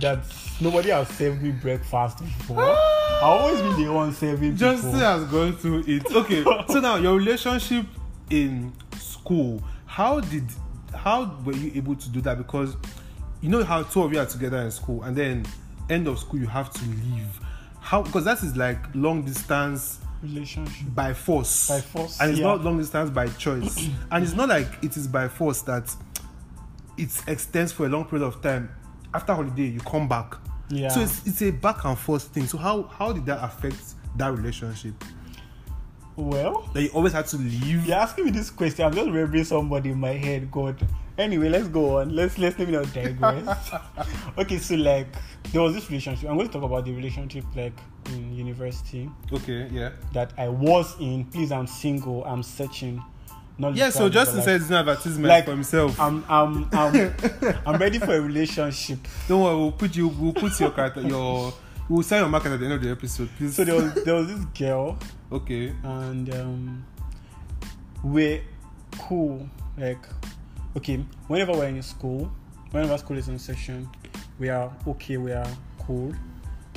that 0.00 0.18
nobody 0.60 0.90
has 0.90 1.08
served 1.08 1.42
me 1.42 1.50
breakfast 1.50 2.18
before 2.18 2.58
ah! 2.60 3.06
I've 3.16 3.22
always 3.22 3.60
been 3.62 3.84
the 3.84 3.92
one 3.92 4.12
serving 4.12 4.56
Justin 4.56 4.92
people 4.92 5.06
has 5.06 5.24
gone 5.24 5.56
through 5.56 5.84
it. 5.86 6.04
Okay, 6.14 6.44
so 6.68 6.80
now 6.80 6.96
your 6.96 7.16
relationship 7.16 7.86
in 8.30 8.72
school. 8.98 9.62
How 9.86 10.20
did 10.20 10.44
how 10.94 11.34
were 11.44 11.54
you 11.54 11.72
able 11.74 11.96
to 11.96 12.08
do 12.10 12.20
that? 12.22 12.38
Because 12.38 12.76
you 13.40 13.48
know 13.48 13.64
how 13.64 13.82
two 13.84 14.02
of 14.02 14.12
you 14.12 14.18
are 14.20 14.26
together 14.26 14.58
in 14.58 14.70
school, 14.70 15.02
and 15.02 15.16
then 15.16 15.46
end 15.88 16.06
of 16.08 16.18
school 16.18 16.40
you 16.40 16.46
have 16.46 16.72
to 16.72 16.84
leave. 16.84 17.40
How 17.80 18.02
because 18.02 18.24
that 18.24 18.42
is 18.42 18.56
like 18.56 18.78
long 18.94 19.22
distance 19.22 20.00
relationship 20.22 20.86
by 20.94 21.14
force. 21.14 21.68
By 21.68 21.80
force, 21.80 22.20
and 22.20 22.30
it's 22.30 22.40
yeah. 22.40 22.46
not 22.46 22.64
long 22.64 22.78
distance 22.78 23.10
by 23.10 23.28
choice. 23.28 23.88
and 24.10 24.24
it's 24.24 24.34
not 24.34 24.48
like 24.48 24.66
it 24.82 24.96
is 24.96 25.06
by 25.06 25.28
force 25.28 25.62
that 25.62 25.94
it 26.96 27.10
extends 27.26 27.72
for 27.72 27.86
a 27.86 27.88
long 27.88 28.04
period 28.04 28.26
of 28.26 28.42
time. 28.42 28.70
After 29.14 29.34
holiday, 29.34 29.66
you 29.66 29.80
come 29.80 30.08
back. 30.08 30.34
yeah 30.68 30.88
So 30.88 31.00
it's, 31.00 31.26
it's 31.26 31.42
a 31.42 31.50
back 31.50 31.84
and 31.84 31.98
forth 31.98 32.24
thing. 32.24 32.46
So 32.46 32.58
how 32.58 32.84
how 32.84 33.12
did 33.12 33.26
that 33.26 33.42
affect 33.42 33.94
that 34.16 34.32
relationship? 34.32 34.94
well 36.16 36.68
That 36.72 36.82
you 36.82 36.88
always 36.90 37.12
had 37.12 37.26
to 37.28 37.36
leave. 37.36 37.86
You're 37.86 37.96
asking 37.96 38.24
me 38.24 38.30
this 38.30 38.50
question. 38.50 38.86
I'm 38.86 38.92
just 38.94 39.06
remembering 39.06 39.44
somebody 39.44 39.90
in 39.90 40.00
my 40.00 40.12
head. 40.12 40.50
God, 40.50 40.82
Anyway, 41.18 41.48
let's 41.48 41.68
go 41.68 41.98
on. 41.98 42.14
Let's 42.14 42.36
let's 42.38 42.58
let 42.58 42.68
me 42.68 42.74
not 42.74 42.92
digress. 42.92 43.70
okay, 44.38 44.58
so 44.58 44.74
like 44.74 45.06
there 45.52 45.62
was 45.62 45.74
this 45.74 45.88
relationship. 45.88 46.28
I'm 46.28 46.36
going 46.36 46.48
to 46.48 46.52
talk 46.52 46.62
about 46.62 46.84
the 46.84 46.92
relationship 46.92 47.44
like 47.54 47.78
in 48.10 48.34
university 48.34 49.10
Okay, 49.32 49.68
yeah. 49.72 49.90
that 50.12 50.32
I 50.38 50.48
was 50.48 50.98
in. 51.00 51.24
Please, 51.26 51.52
I'm 51.52 51.66
single. 51.66 52.24
I'm 52.24 52.42
searching. 52.42 53.02
Not 53.58 53.74
Yeah, 53.74 53.90
so 53.90 54.08
Justin 54.08 54.38
but, 54.38 54.44
said 54.44 54.60
it's 54.60 54.68
an 54.68 54.76
advertisement 54.76 55.28
like, 55.28 55.44
for 55.44 55.52
himself. 55.52 55.98
I'm 55.98 56.24
I'm 56.28 56.68
I'm 56.72 57.14
I'm 57.66 57.80
ready 57.80 57.98
for 57.98 58.14
a 58.14 58.20
relationship. 58.20 58.98
Don't 59.28 59.42
worry, 59.42 59.56
we'll 59.56 59.72
put 59.72 59.96
you 59.96 60.08
we'll 60.08 60.34
put 60.34 60.58
your 60.60 60.70
character 60.70 61.00
your 61.00 61.54
we'll 61.88 62.02
sign 62.02 62.20
your 62.20 62.28
market 62.28 62.52
at 62.52 62.60
the 62.60 62.66
end 62.66 62.74
of 62.74 62.82
the 62.82 62.90
episode, 62.90 63.28
please. 63.38 63.54
So 63.54 63.64
there 63.64 63.74
was 63.74 63.94
there 64.04 64.14
was 64.14 64.28
this 64.28 64.44
girl 64.58 64.98
okay. 65.32 65.72
and 65.82 66.34
um, 66.34 66.86
we're 68.02 68.42
cool. 68.98 69.48
Like, 69.78 70.04
okay, 70.76 71.04
whenever 71.28 71.52
we're 71.52 71.68
in 71.68 71.82
school, 71.82 72.30
whenever 72.70 72.96
school 72.98 73.18
is 73.18 73.28
in 73.28 73.38
session, 73.38 73.88
we 74.38 74.48
are 74.48 74.72
okay. 74.86 75.16
We 75.16 75.32
are 75.32 75.48
cool. 75.78 76.12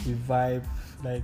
We 0.06 0.14
vibe. 0.14 0.66
Like, 1.04 1.24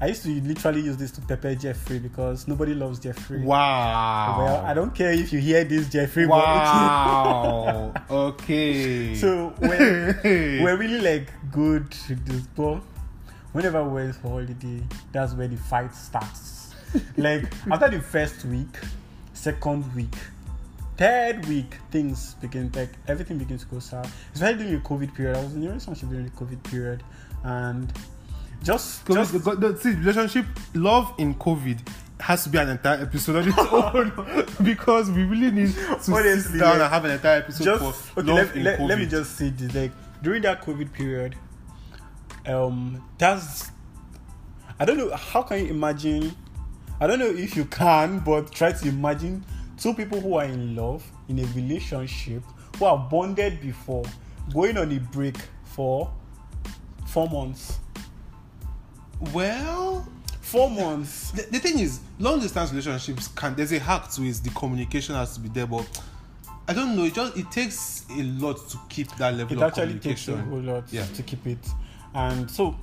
I 0.00 0.08
used 0.08 0.24
to 0.24 0.28
literally 0.42 0.82
use 0.82 0.96
this 0.98 1.10
to 1.12 1.22
pepper 1.22 1.54
Jeffrey 1.54 1.98
because 1.98 2.46
nobody 2.46 2.74
loves 2.74 2.98
Jeffrey. 2.98 3.40
Wow. 3.42 4.36
Well, 4.38 4.56
I 4.66 4.74
don't 4.74 4.94
care 4.94 5.12
if 5.12 5.32
you 5.32 5.38
hear 5.38 5.64
this, 5.64 5.88
Jeffrey. 5.88 6.26
Wow. 6.26 7.94
okay. 8.10 9.14
So 9.14 9.54
we're, 9.58 10.20
we're 10.22 10.76
really 10.76 11.00
like 11.00 11.32
good 11.50 11.94
with 12.08 12.26
this, 12.26 12.42
but 12.54 12.80
whenever 13.52 13.82
we're 13.84 14.12
for 14.12 14.28
holiday, 14.28 14.82
that's 15.12 15.32
where 15.32 15.48
the 15.48 15.56
fight 15.56 15.94
starts. 15.94 16.74
like 17.16 17.50
after 17.70 17.88
the 17.88 18.00
first 18.00 18.44
week, 18.44 18.78
second 19.32 19.94
week, 19.94 20.14
third 20.96 21.46
week, 21.46 21.76
things 21.90 22.34
begin 22.34 22.70
like 22.74 22.90
everything 23.08 23.38
begins 23.38 23.62
to 23.64 23.68
go 23.68 23.78
south. 23.78 24.12
Especially 24.34 24.64
during 24.64 24.82
the 24.82 24.88
COVID 24.88 25.14
period. 25.14 25.36
I 25.36 25.42
was 25.42 25.54
in 25.54 25.62
a 25.62 25.66
relationship 25.68 26.08
during 26.08 26.24
the 26.24 26.30
COVID 26.32 26.62
period, 26.64 27.02
and 27.44 27.92
just 28.62 29.04
COVID, 29.04 29.60
just 29.60 29.82
see, 29.82 29.90
relationship 29.90 30.46
love 30.74 31.12
in 31.18 31.34
COVID 31.34 31.86
has 32.20 32.44
to 32.44 32.48
be 32.50 32.58
an 32.58 32.70
entire 32.70 33.02
episode 33.02 33.36
on 33.36 33.48
its 33.48 33.58
own 33.72 34.46
because 34.64 35.10
we 35.10 35.24
really 35.24 35.50
need 35.50 35.72
to 35.74 36.12
Honestly, 36.12 36.40
sit 36.40 36.58
down 36.58 36.78
like, 36.78 36.80
and 36.80 36.92
have 36.92 37.04
an 37.04 37.10
entire 37.10 37.38
episode 37.38 37.64
just 37.64 38.00
for 38.02 38.20
okay. 38.20 38.32
love 38.32 38.46
Let, 38.46 38.56
in 38.56 38.64
let, 38.64 38.78
COVID. 38.78 38.88
let 38.88 38.98
me 38.98 39.06
just 39.06 39.36
say 39.36 39.50
this: 39.50 39.74
like 39.74 39.92
during 40.22 40.42
that 40.42 40.62
COVID 40.62 40.92
period, 40.92 41.36
um, 42.46 43.04
that's 43.18 43.70
I 44.78 44.84
don't 44.84 44.96
know 44.96 45.14
how 45.14 45.42
can 45.42 45.64
you 45.64 45.70
imagine. 45.70 46.34
I 46.98 47.06
don't 47.06 47.18
know 47.18 47.26
if 47.26 47.56
you 47.56 47.66
can, 47.66 48.20
but 48.20 48.50
try 48.52 48.72
to 48.72 48.88
imagine 48.88 49.44
two 49.78 49.94
people 49.94 50.20
who 50.20 50.34
are 50.36 50.44
in 50.44 50.74
love 50.76 51.04
in 51.28 51.38
a 51.38 51.44
relationship 51.54 52.42
who 52.78 52.84
are 52.84 52.98
bonded 53.10 53.60
before 53.60 54.04
going 54.52 54.76
on 54.78 54.92
a 54.92 54.98
break 54.98 55.36
for 55.64 56.10
four 57.06 57.28
months. 57.28 57.78
well, 59.32 60.06
Four 60.40 60.70
months. 60.70 61.32
the, 61.32 61.42
the 61.50 61.58
thing 61.58 61.80
is, 61.80 61.98
long 62.20 62.38
distance 62.38 62.70
relationships 62.70 63.26
can 63.28 63.56
there's 63.56 63.72
a 63.72 63.80
hack 63.80 64.08
to 64.12 64.22
it. 64.22 64.40
The 64.44 64.50
communication 64.50 65.16
has 65.16 65.34
to 65.34 65.40
be 65.40 65.48
there, 65.48 65.66
but 65.66 65.84
I 66.68 66.72
don't 66.72 66.94
know. 66.96 67.02
It 67.04 67.14
just 67.14 67.36
it 67.36 67.50
takes 67.50 68.04
a 68.10 68.22
lot 68.22 68.56
to 68.70 68.78
keep 68.88 69.10
that 69.16 69.34
level 69.34 69.56
it 69.56 69.62
of 69.62 69.62
actually 69.64 69.98
takes 69.98 70.24
communication. 70.26 70.34
a 70.34 70.42
whole 70.44 70.60
lot 70.74 70.84
Yeah. 70.92 71.04
to 71.06 71.22
keep 71.24 71.44
it 71.48 71.58
and 72.14 72.48
so 72.50 72.76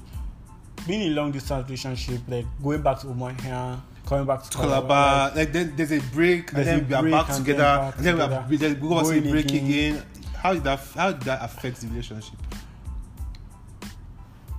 being 0.86 1.02
in 1.04 1.16
long 1.16 1.32
distance 1.32 1.64
relationship 1.66 2.22
like 2.28 2.46
going 2.62 2.82
back 2.82 3.00
to 3.00 3.08
Umuahia 3.08 3.80
coming 4.06 4.26
back 4.26 4.44
to 4.44 4.58
Calabar, 4.58 5.32
like 5.36 5.52
then 5.52 5.74
there's 5.76 5.92
a 5.92 6.00
break, 6.14 6.54
and 6.54 6.66
then 6.66 6.80
a 6.80 6.84
we 6.84 6.94
are 6.94 7.10
back 7.10 7.30
and 7.30 7.38
together, 7.46 7.94
and 7.98 8.06
then 8.06 8.16
we, 8.16 8.22
are, 8.22 8.46
we, 8.50 8.58
then 8.58 8.74
we 8.82 8.90
go 8.90 9.02
Going 9.02 9.24
the 9.24 9.32
break 9.32 9.46
again. 9.46 9.66
again. 9.66 10.06
How 10.36 10.54
did 10.54 10.64
that 10.66 10.80
how 10.96 11.12
did 11.12 11.22
that 11.24 11.44
affect 11.44 11.82
the 11.82 11.88
relationship? 11.88 12.38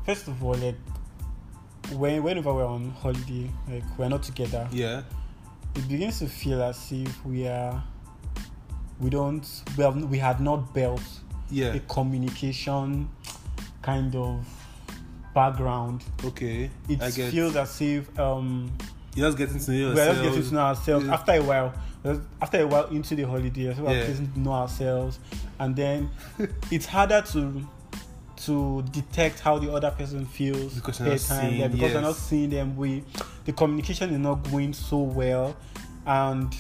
first 0.05 0.29
of 0.29 0.43
all 0.45 0.55
like 0.55 0.77
when 1.93 2.23
whenever 2.23 2.53
we're 2.53 2.67
on 2.67 2.91
holiday 2.91 3.51
like 3.69 3.83
we're 3.99 4.09
not 4.09 4.23
together 4.23 4.69
Yeah, 4.73 5.03
it 5.75 5.89
begins 5.89 6.19
to 6.21 6.27
feel 6.27 6.63
as 6.63 6.93
if 6.93 7.25
we 7.25 7.47
are 7.47 7.83
we 9.01 9.11
don't 9.11 9.47
we 9.77 9.85
have 9.85 9.97
we 9.97 10.19
had 10.19 10.41
not 10.41 10.73
built 10.75 11.03
yeah, 11.51 11.75
a 11.75 11.81
communication 11.81 13.09
kind 13.83 14.15
of 14.17 14.47
background 15.35 16.05
okay. 16.25 16.71
it 16.89 16.99
feels 17.31 17.57
as 17.57 17.81
if 17.81 18.19
um 18.19 18.71
You're 19.15 19.29
just 19.29 19.39
getting 19.39 19.59
to 19.61 19.71
know 19.71 19.89
we're 19.95 19.95
just 20.07 20.23
getting 20.23 20.43
to 20.43 20.55
know 20.55 20.61
ourselves 20.61 21.09
after 21.09 21.33
a 21.33 21.43
while 21.43 21.73
after 22.43 22.61
a 22.61 22.67
while 22.67 22.87
into 22.89 23.15
the 23.15 23.23
holiday 23.23 23.75
so 23.75 23.83
we're 23.85 23.95
Yeah. 23.97 24.07
getting 24.07 24.33
to 24.33 24.41
know 24.41 24.53
ourselves 24.53 25.19
and 25.59 25.75
then 25.77 26.11
it's 26.71 26.87
harder 26.87 27.23
to 27.33 27.67
to 28.37 28.83
detect 28.91 29.41
how 29.41 29.59
the 29.59 29.73
other 29.73 29.91
person 29.93 30.27
feels 30.27 30.75
Because 30.75 30.99
you're 31.01 31.09
not 31.11 31.21
seeing- 31.21 31.61
yeah, 31.61 31.69
because 31.69 31.95
we're 31.95 32.01
not 32.01 32.17
seeing 32.17 32.51
them 32.51 32.77
we 32.77 33.03
the 33.45 33.53
communication 33.53 34.11
is 34.11 34.19
not 34.19 34.43
going 34.51 34.73
so 34.75 34.99
well 34.99 35.57
and 36.07 36.55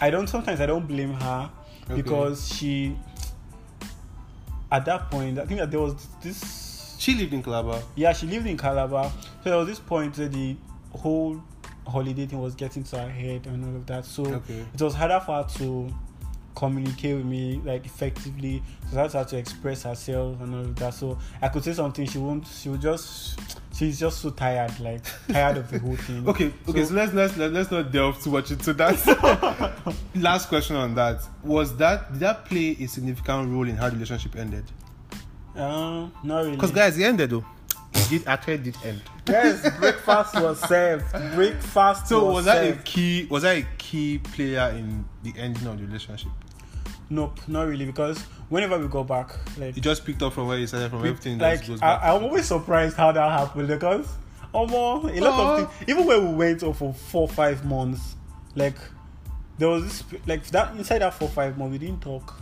i 0.00 0.08
don't 0.08 0.28
sometimes 0.28 0.60
i 0.60 0.66
don't 0.66 0.86
blame 0.86 1.12
her 1.12 1.50
Okay. 1.90 1.96
because 2.02 2.48
she 2.54 2.96
at 4.70 4.84
that 4.84 5.10
point 5.10 5.38
i 5.38 5.44
think 5.44 5.58
that 5.60 5.70
there 5.70 5.80
was 5.80 5.94
this 6.22 6.76
She 6.98 7.14
lived 7.14 7.32
in 7.32 7.42
Calabar. 7.44 7.80
yeah, 7.94 8.12
she 8.12 8.26
lived 8.26 8.46
in 8.46 8.56
Calabar. 8.56 9.04
So 9.44 9.50
there 9.50 9.56
was 9.58 9.68
this 9.68 9.78
point 9.78 10.18
where 10.18 10.28
the 10.28 10.56
whole 10.90 11.40
holiday 11.88 12.26
thing 12.26 12.40
was 12.40 12.54
getting 12.54 12.84
to 12.84 12.98
her 12.98 13.08
head 13.08 13.46
and 13.46 13.64
all 13.64 13.76
of 13.76 13.86
that. 13.86 14.04
So 14.04 14.24
Okay. 14.26 14.64
it 14.74 14.80
was 14.82 14.94
harder 14.94 15.20
for 15.24 15.42
her 15.42 15.48
to 15.58 15.92
communicate 16.54 17.16
with 17.16 17.24
me 17.26 17.60
like 17.64 17.86
effectively. 17.86 18.62
So 18.90 18.96
that's 18.96 19.14
how 19.14 19.22
to 19.24 19.36
express 19.38 19.84
herself 19.84 20.40
and 20.40 20.54
all 20.54 20.60
of 20.62 20.76
that. 20.76 20.94
So 20.94 21.18
I 21.40 21.48
could 21.48 21.64
say 21.64 21.72
something, 21.72 22.06
she 22.06 22.18
won't. 22.18 22.46
She 22.46 22.68
would 22.68 22.80
just. 22.80 23.38
She's 23.74 24.00
just 24.00 24.20
so 24.22 24.30
tired, 24.30 24.72
like 24.80 25.02
tired 25.28 25.58
of 25.58 25.70
the 25.70 25.78
whole 25.78 25.94
thing. 25.94 26.28
Okay, 26.28 26.52
okay. 26.68 26.84
So, 26.84 26.94
let's 26.94 27.12
let's 27.12 27.36
let's 27.36 27.52
let's 27.54 27.70
not 27.70 27.92
delve 27.92 28.20
too 28.20 28.30
much 28.32 28.50
into 28.50 28.72
that. 28.72 29.94
Last 30.16 30.48
question 30.48 30.74
on 30.74 30.96
that 30.96 31.20
was 31.44 31.76
that 31.76 32.10
did 32.10 32.20
that 32.20 32.44
play 32.46 32.76
a 32.80 32.86
significant 32.88 33.48
role 33.52 33.68
in 33.68 33.76
how 33.76 33.86
the 33.88 33.92
relationship 33.94 34.34
ended? 34.34 34.64
Uh, 35.54 36.08
not 36.24 36.40
really. 36.40 36.52
Because 36.52 36.72
guys, 36.72 36.98
it 36.98 37.04
ended 37.04 37.30
though. 37.30 37.44
It 37.94 38.08
did 38.10 38.26
actually 38.26 38.58
did 38.58 38.76
end. 38.84 39.02
yes, 39.28 39.62
breakfast 39.78 40.34
was 40.34 40.60
served. 40.60 41.10
Breakfast. 41.34 42.08
So 42.08 42.26
was, 42.26 42.34
was 42.34 42.44
that 42.46 42.64
a 42.64 42.76
key? 42.82 43.26
Was 43.30 43.42
that 43.42 43.56
a 43.56 43.66
key 43.78 44.18
player 44.18 44.70
in 44.76 45.04
the 45.22 45.32
ending 45.38 45.66
of 45.66 45.78
the 45.78 45.86
relationship? 45.86 46.30
Nope, 47.10 47.40
not 47.48 47.66
really. 47.66 47.86
Because 47.86 48.18
whenever 48.48 48.78
we 48.78 48.88
go 48.88 49.04
back, 49.04 49.34
like 49.58 49.76
you 49.76 49.82
just 49.82 50.04
picked 50.04 50.22
up 50.22 50.32
from 50.32 50.48
where 50.48 50.58
you 50.58 50.66
started 50.66 50.90
from 50.90 51.00
everything 51.00 51.38
that 51.38 51.58
like 51.58 51.66
goes 51.66 51.80
I. 51.82 52.14
I'm 52.14 52.24
always 52.24 52.46
surprised 52.46 52.96
how 52.96 53.12
that 53.12 53.30
happened 53.30 53.68
because 53.68 54.08
almost 54.52 55.16
a 55.16 55.20
lot 55.20 55.32
of 55.32 55.40
uh-huh. 55.40 55.66
things. 55.66 55.88
Even 55.88 56.06
when 56.06 56.30
we 56.30 56.34
went 56.34 56.62
off 56.62 56.78
for 56.78 56.92
four 56.92 57.28
five 57.28 57.64
months, 57.64 58.16
like 58.54 58.76
there 59.58 59.68
was 59.68 59.84
this 59.84 60.20
like 60.26 60.44
that 60.48 60.74
inside 60.76 60.98
that 60.98 61.14
four 61.14 61.28
five 61.28 61.56
months 61.56 61.72
we 61.72 61.78
didn't 61.78 62.02
talk. 62.02 62.40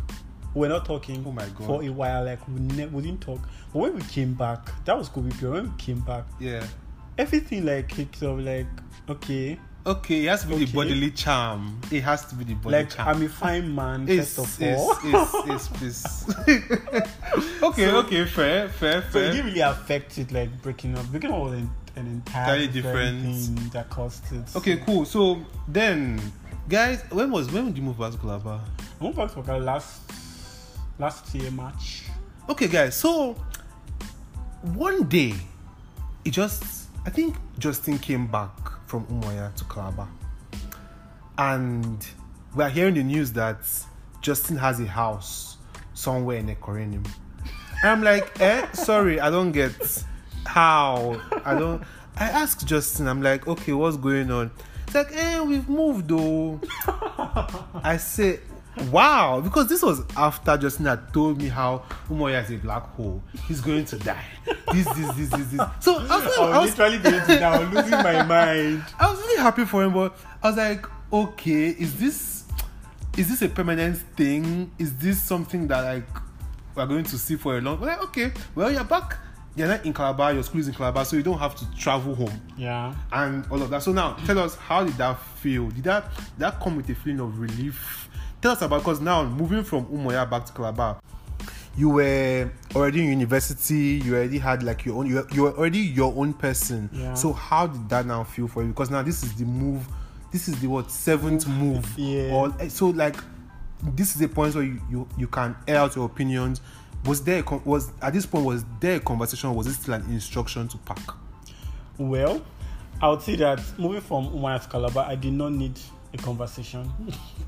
We 0.57 0.61
We're 0.63 0.69
not 0.69 0.87
talking 0.87 1.23
Oh 1.27 1.33
my 1.33 1.45
God. 1.51 1.67
for 1.67 1.83
a 1.83 1.89
while. 1.91 2.25
Like 2.25 2.41
we, 2.49 2.61
ne- 2.61 2.87
we 2.87 3.03
didn't 3.03 3.21
talk. 3.21 3.41
But 3.73 3.79
when 3.79 3.95
we 3.95 4.01
came 4.03 4.33
back, 4.33 4.71
that 4.87 4.97
was 4.97 5.11
COVID 5.11 5.39
period. 5.39 5.53
When 5.65 5.71
we 5.71 5.77
came 5.77 6.01
back, 6.01 6.25
yeah. 6.41 6.65
everything 7.19 7.67
like 7.67 7.89
kicked 7.89 8.23
off. 8.23 8.41
Like 8.41 8.67
okay, 9.09 9.59
Okay, 9.87 10.25
it 10.25 10.29
has 10.29 10.43
to 10.43 10.49
be 10.49 10.65
the 10.65 10.73
bodily 10.73 11.11
charm. 11.11 11.79
It 11.93 12.01
has 12.03 12.25
to 12.31 12.35
be 12.35 12.45
the 12.45 12.55
body 12.55 12.77
like 12.77 12.89
charm. 12.91 13.07
Like 13.07 13.17
I'm 13.17 13.23
a 13.23 13.29
fine 13.29 13.75
man. 13.75 14.09
It's, 14.09 14.35
first 14.35 14.61
of 14.63 14.79
all, 14.79 14.99
it's, 15.53 15.69
please. 15.69 16.25
okay, 17.63 17.87
So- 17.91 17.99
okay, 17.99 18.25
fair, 18.25 18.69
fair, 18.71 19.03
So 19.03 19.09
it 19.09 19.13
fair. 19.13 19.31
didn't 19.33 19.47
really 19.47 19.61
affect 19.61 20.17
it 20.19 20.33
like 20.33 20.51
breaking 20.63 20.97
up. 20.97 21.07
Breaking 21.09 21.33
up 21.33 21.39
was 21.43 21.53
an, 21.53 21.71
an 21.97 22.07
entirely 22.07 22.67
different. 22.69 23.21
thing 23.23 23.71
that 23.75 23.91
caused 23.91 24.33
it. 24.33 24.57
Okay, 24.57 24.79
cool. 24.79 25.05
So 25.05 25.39
then, 25.69 26.21
guys, 26.69 27.03
when 27.11 27.31
was 27.31 27.53
when 27.53 27.67
did 27.67 27.77
you 27.77 27.83
move 27.85 27.99
back 27.99 28.13
to 28.13 28.19
Calabar? 28.19 28.61
I 29.01 29.05
went 29.05 29.15
back 29.17 29.33
to 29.35 29.41
Okada 29.41 29.63
last 29.63 30.01
last 30.99 31.35
year 31.35 31.51
March. 31.51 32.05
Okay, 32.49 32.69
guys. 32.69 32.95
So 32.95 33.35
one 34.63 35.05
day, 35.05 35.35
it 36.25 36.31
just 36.31 36.89
I 37.05 37.11
think 37.11 37.37
Justin 37.59 37.99
came 37.99 38.27
back 38.27 38.51
from 38.87 39.07
Umuahia 39.07 39.55
to 39.57 39.65
Calabar, 39.65 40.09
and 41.39 42.07
we 42.55 42.65
are 42.65 42.71
hearing 42.71 42.95
the 42.95 43.03
news 43.03 43.33
that 43.33 43.59
Justin 44.23 44.57
has 44.57 44.81
a 44.81 44.87
house 44.87 45.59
somewhere 45.95 46.39
in 46.39 46.49
Ekorenim. 46.49 47.07
And 47.83 47.91
I'm 47.91 48.03
like, 48.03 48.41
eh, 48.41 48.71
sorry, 48.73 49.21
I 49.21 49.31
don't 49.31 49.53
get 49.53 50.05
how. 50.45 51.21
I 51.45 51.55
don't. 51.55 51.83
I 52.17 52.31
asked 52.31 52.67
Justin, 52.67 53.07
I'm 53.09 53.21
like, 53.21 53.47
okay, 53.47 53.73
what's 53.73 53.97
going 53.99 54.31
on? 54.31 54.51
It's 54.87 54.95
like, 54.95 55.13
eh, 55.13 55.41
we've 55.41 55.69
moved 55.69 56.09
though. 56.09 56.61
I 57.85 57.99
say, 57.99 58.41
wow, 58.91 59.41
because 59.41 59.69
this 59.69 59.83
was 59.83 60.03
after 60.17 60.57
Justin 60.57 60.87
had 60.87 61.13
told 61.13 61.39
me 61.39 61.49
how 61.49 61.85
Umuahia 62.09 62.45
is 62.45 62.51
a 62.51 62.57
black 62.57 62.83
hole. 62.95 63.23
He's 63.49 63.61
going 63.61 63.85
to 63.87 63.99
die. 63.99 64.25
This, 64.73 64.87
this, 64.95 65.15
this, 65.17 65.29
this, 65.31 65.47
this. 65.49 65.61
So 65.81 65.97
I 65.99 66.03
was, 66.03 66.39
I 66.39 66.43
I 66.43 66.59
was 66.59 66.71
was, 66.71 66.79
literally 66.79 66.99
going 66.99 67.27
to 67.27 67.41
now 67.41 67.63
losing 67.71 67.91
my 67.91 68.23
mind. 68.23 68.85
I 68.99 69.11
was 69.11 69.19
really 69.19 69.41
happy 69.41 69.65
for 69.65 69.83
him, 69.85 69.93
but 69.93 70.17
I 70.43 70.49
was 70.49 70.57
like, 70.57 70.87
okay, 71.13 71.69
is 71.71 71.99
this 71.99 72.45
is 73.17 73.29
this 73.31 73.43
a 73.43 73.49
permanent 73.49 73.97
thing? 74.17 74.71
Is 74.79 74.97
this 74.99 75.23
something 75.23 75.67
that 75.69 75.81
like 75.83 76.09
we're 76.75 76.87
going 76.87 77.05
to 77.05 77.17
see 77.19 77.37
for 77.37 77.57
a 77.57 77.61
long? 77.61 77.81
Like, 77.81 78.03
okay, 78.05 78.33
well 78.55 78.71
you're 78.71 78.85
back. 78.85 79.17
You're 79.55 79.69
not 79.69 79.87
in 79.87 79.95
Calabar. 79.95 80.35
Your 80.35 80.43
school 80.43 80.61
is 80.61 80.69
in 80.69 80.75
Calabar, 80.75 81.07
so 81.07 81.17
you 81.17 81.23
don't 81.23 81.39
have 81.39 81.55
to 81.57 81.65
travel 81.79 82.15
home 82.15 82.43
Yeah. 82.59 82.95
and 83.11 83.47
all 83.51 83.63
of 83.63 83.71
that. 83.71 83.83
So 83.83 83.91
now, 83.91 84.13
tell 84.27 84.39
us 84.39 84.55
how 84.55 84.85
did 84.85 84.93
that 84.99 85.19
feel? 85.19 85.71
Did 85.71 85.85
that 85.85 86.15
did 86.15 86.39
that 86.41 86.61
come 86.61 86.77
with 86.77 86.91
a 86.91 86.95
feeling 86.95 87.21
of 87.21 87.39
relief? 87.39 88.06
Tell 88.41 88.53
us 88.53 88.63
about 88.63 88.81
because 88.81 89.01
now 89.01 89.25
moving 89.25 89.65
from 89.65 89.87
Umuahia 89.87 90.29
back 90.29 90.45
to 90.47 90.53
Calabar, 90.53 91.01
you 91.77 91.91
were 91.91 92.51
already 92.75 93.03
in 93.03 93.09
university. 93.09 94.01
You 94.05 94.17
already 94.17 94.39
had 94.39 94.63
like 94.63 94.85
your 94.85 94.97
own. 94.97 95.07
You 95.07 95.17
were, 95.17 95.27
you 95.33 95.43
were 95.43 95.53
already 95.53 95.79
your 95.79 96.15
own 96.17 96.33
person. 96.33 96.89
Yeah. 96.93 97.15
So 97.15 97.33
how 97.33 97.67
did 97.67 97.89
that 97.89 98.07
now 98.07 98.25
feel 98.25 98.49
for 98.49 98.63
you? 98.63 98.69
Because 98.69 98.91
now 98.91 99.03
this 99.03 99.23
is 99.23 99.35
the 99.35 99.45
move. 99.45 99.87
This 100.33 100.49
is 100.49 100.61
the 100.61 100.69
what 100.69 100.91
seventh 100.91 101.47
move. 101.47 101.87
Yeah. 101.99 102.33
Or 102.33 102.55
eh, 102.61 102.69
so 102.69 102.89
like 102.89 103.17
this 103.83 104.15
is 104.15 104.21
the 104.21 104.29
point 104.29 104.55
where 104.55 104.65
you, 104.65 104.81
you 104.91 105.09
you 105.19 105.27
can 105.27 105.55
air 105.69 105.79
out 105.79 105.97
your 105.97 106.07
opinions. 106.07 106.61
Was 107.05 107.23
there 107.23 107.43
a 107.47 107.57
was 107.59 107.91
at 108.01 108.13
this 108.13 108.27
point 108.27 108.45
was 108.45 108.65
there 108.81 108.97
a 108.97 109.01
conversation? 109.01 109.55
Was 109.55 109.67
it 109.67 109.75
still 109.75 109.95
an 109.95 110.05
instruction 110.11 110.69
to 110.69 110.79
pack? 110.79 111.01
Well, 111.99 112.43
I 113.01 113.11
would 113.11 113.23
say 113.23 113.37
that 113.37 113.61
moving 113.79 114.01
from 114.01 114.29
Umuahia 114.29 114.63
to 114.63 114.69
Calabar, 114.69 115.07
I 115.07 115.15
did 115.15 115.33
not 115.33 115.53
need 115.53 115.79
a 116.13 116.17
conversation. 116.19 116.91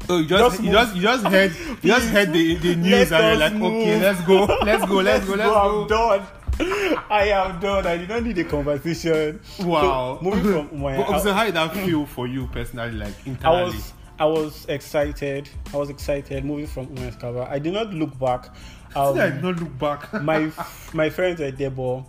Oh, 0.08 0.18
you 0.18 0.26
just, 0.26 0.56
Just 0.56 0.62
you 0.64 0.72
just 0.72 0.96
you 0.96 1.02
just 1.02 1.24
heard 1.26 1.52
you 1.82 1.90
just 1.90 2.08
heard 2.08 2.32
the, 2.32 2.54
the 2.56 2.76
news 2.76 3.10
Let 3.10 3.20
and 3.20 3.40
you're 3.40 3.48
like, 3.50 3.72
okay, 3.72 4.00
let's 4.00 4.20
go, 4.22 4.44
let's 4.64 4.84
go, 4.86 4.94
let's 4.96 5.26
go, 5.26 5.34
let's 5.34 5.50
I'm 5.50 5.70
go. 5.70 5.88
done. 5.88 6.26
I 7.08 7.28
am 7.32 7.60
done. 7.60 7.86
I 7.86 7.96
did 7.98 8.08
not 8.08 8.22
need 8.24 8.36
a 8.38 8.44
conversation. 8.44 9.40
Wow. 9.60 10.18
So, 10.20 10.24
moving 10.24 10.42
from 10.52 10.68
Umuahia, 10.80 11.06
But 11.06 11.20
so 11.20 11.32
how 11.32 11.44
did 11.44 11.54
that 11.54 11.72
feel 11.74 12.04
for 12.06 12.26
you 12.26 12.46
personally, 12.48 12.92
like 12.92 13.14
internally? 13.26 13.60
I 13.60 13.64
was 13.64 13.92
I 14.20 14.24
was 14.24 14.66
excited. 14.68 15.48
I 15.72 15.76
was 15.76 15.90
excited 15.90 16.44
moving 16.44 16.66
from 16.66 16.94
to 16.96 17.12
Calabar. 17.12 17.48
I 17.48 17.58
did 17.60 17.72
not 17.74 17.92
look 17.94 18.18
back. 18.18 18.48
I 18.96 19.12
did 19.12 19.34
Um, 19.36 19.42
not 19.42 19.60
look 19.60 19.78
back. 19.78 20.12
my 20.22 20.50
my 20.92 21.10
friends 21.10 21.38
were 21.40 21.50
there, 21.52 21.70
but 21.70 22.02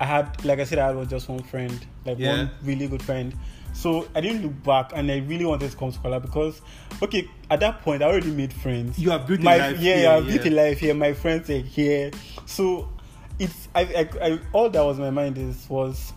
I 0.00 0.04
had, 0.04 0.44
like 0.44 0.60
I 0.60 0.64
said, 0.64 0.78
I 0.78 0.94
had 0.94 1.08
just 1.08 1.28
one 1.28 1.42
friend, 1.42 1.84
like 2.04 2.18
Yeah. 2.18 2.36
one 2.36 2.50
really 2.62 2.86
good 2.86 3.02
friend. 3.02 3.34
So 3.72 4.08
I 4.14 4.20
didn't 4.20 4.42
look 4.42 4.62
back, 4.62 4.92
and 4.94 5.10
I 5.10 5.18
really 5.18 5.44
wanted 5.44 5.70
to 5.70 5.76
come 5.76 5.92
to 5.92 5.98
Kuala 5.98 6.20
because, 6.20 6.60
okay, 7.02 7.28
at 7.50 7.60
that 7.60 7.82
point 7.82 8.02
I 8.02 8.06
already 8.06 8.30
made 8.30 8.52
friends. 8.52 8.98
You 8.98 9.10
have 9.10 9.26
built 9.26 9.40
a 9.40 9.44
my, 9.44 9.56
life 9.56 9.78
yeah, 9.78 9.94
here, 9.94 10.02
yeah, 10.02 10.16
I 10.16 10.20
built 10.20 10.44
yeah. 10.44 10.52
a 10.52 10.54
life 10.54 10.78
here. 10.80 10.94
My 10.94 11.12
friends 11.12 11.48
are 11.50 11.58
here, 11.58 12.10
so 12.46 12.88
it's 13.38 13.68
I, 13.74 13.82
I, 13.82 14.26
I 14.26 14.40
all 14.52 14.68
that 14.70 14.82
was 14.82 14.98
in 14.98 15.04
my 15.04 15.10
mind 15.10 15.38
is 15.38 15.68
was 15.68 16.12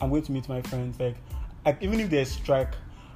I'm 0.00 0.10
going 0.10 0.22
to 0.22 0.32
meet 0.32 0.48
my 0.48 0.62
friends. 0.62 1.00
Like, 1.00 1.16
like 1.64 1.82
even 1.82 2.00
if 2.00 2.10
there's 2.10 2.30
strike, 2.30 2.74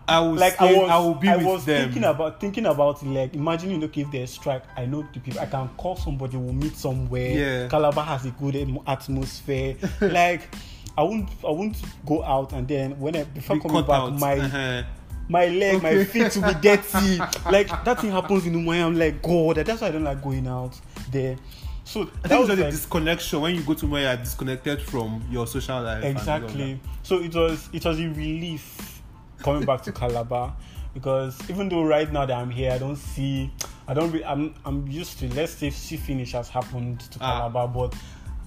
I 0.09 0.20
will 0.20 0.35
like 0.35 0.55
stay, 0.55 0.76
I 0.76 0.80
was, 0.80 0.91
I 0.91 0.99
will 0.99 1.14
be 1.14 1.28
I 1.28 1.37
with 1.37 1.47
was 1.47 1.64
them. 1.64 1.85
thinking 1.85 2.05
about 2.05 2.41
thinking 2.41 2.66
about 2.66 3.03
it, 3.03 3.07
like 3.07 3.35
imagining 3.35 3.83
okay 3.85 4.03
if 4.03 4.11
there's 4.11 4.30
strike, 4.30 4.64
I 4.76 4.87
know 4.87 5.07
the 5.12 5.20
people. 5.20 5.41
I 5.41 5.47
can 5.47 5.68
call 5.76 5.97
somebody, 5.97 6.37
we'll 6.37 6.53
meet 6.53 6.76
somewhere. 6.76 7.30
Yeah. 7.30 7.68
Calabar 7.68 8.05
has 8.05 8.26
a 8.26 8.30
good 8.30 8.57
atmosphere. 8.87 9.76
like 10.01 10.55
I 10.97 11.03
won't 11.03 11.28
I 11.47 11.51
won't 11.51 11.76
go 12.07 12.22
out 12.22 12.53
and 12.53 12.66
then 12.68 12.99
when 13.01 13.16
I 13.16 13.24
before 13.24 13.57
Be 13.57 13.62
coming 13.62 13.82
back 13.82 13.90
out. 14.01 14.18
my 14.18 14.38
Uh-huh. 14.38 14.82
my 15.28 15.47
leg, 15.47 15.76
Okay. 15.76 15.97
my 15.99 16.05
feet 16.05 16.36
will 16.36 16.53
be 16.55 16.61
dirty. 16.61 17.18
like 17.51 17.68
that 17.84 18.01
thing 18.01 18.11
happens 18.11 18.47
in 18.47 18.53
Umuahia. 18.55 18.86
I'm 18.86 18.99
like 18.99 19.22
God. 19.22 19.57
That's 19.57 19.80
why 19.80 19.88
I 19.88 19.90
don't 19.90 20.05
like 20.05 20.22
going 20.22 20.47
out 20.47 20.78
there. 21.11 21.36
So 21.84 22.03
I 22.03 22.05
that 22.05 22.28
think 22.28 22.40
was 22.40 22.49
it's 22.51 22.59
just 22.59 22.68
a 22.68 22.70
disconnection 22.70 23.40
when 23.40 23.55
you 23.55 23.62
go 23.62 23.74
to 23.74 23.86
where 23.86 24.03
you're 24.03 24.16
disconnected 24.16 24.80
from 24.82 25.24
your 25.30 25.47
social 25.47 25.82
life. 25.82 26.05
and 26.05 26.05
all 26.05 26.11
of 26.11 26.16
exactly 26.45 26.80
so 27.03 27.18
it 27.20 27.34
was 27.34 27.68
it 27.72 27.84
was 27.84 27.99
a 27.99 28.09
relief 28.11 29.03
coming 29.38 29.64
back 29.64 29.82
to 29.82 29.93
calabar 30.01 30.55
because 30.95 31.38
even 31.51 31.68
though 31.68 31.82
right 31.82 32.12
now 32.12 32.24
that 32.24 32.36
i'm 32.38 32.51
here 32.51 32.70
i 32.70 32.78
don't 32.78 32.97
see 32.97 33.51
i 33.88 33.95
don't 33.95 34.12
re- 34.12 34.22
i'm 34.24 34.55
i'm 34.64 34.86
used 34.86 35.18
to 35.18 35.26
let's 35.34 35.53
say 35.55 35.70
see 35.70 35.97
finish 35.97 36.32
has 36.32 36.49
happened 36.49 37.01
to 37.01 37.18
Ah. 37.20 37.32
calabar 37.51 37.66
but 37.68 37.95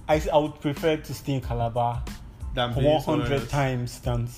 i 0.08 0.22
i 0.32 0.38
would 0.38 0.58
prefer 0.60 0.96
to 0.96 1.12
stay 1.14 1.34
in 1.34 1.40
calabar. 1.42 2.02
Than 2.56 2.74
100 2.74 3.32
else. 3.32 3.48
times 3.48 4.00
than 4.00 4.28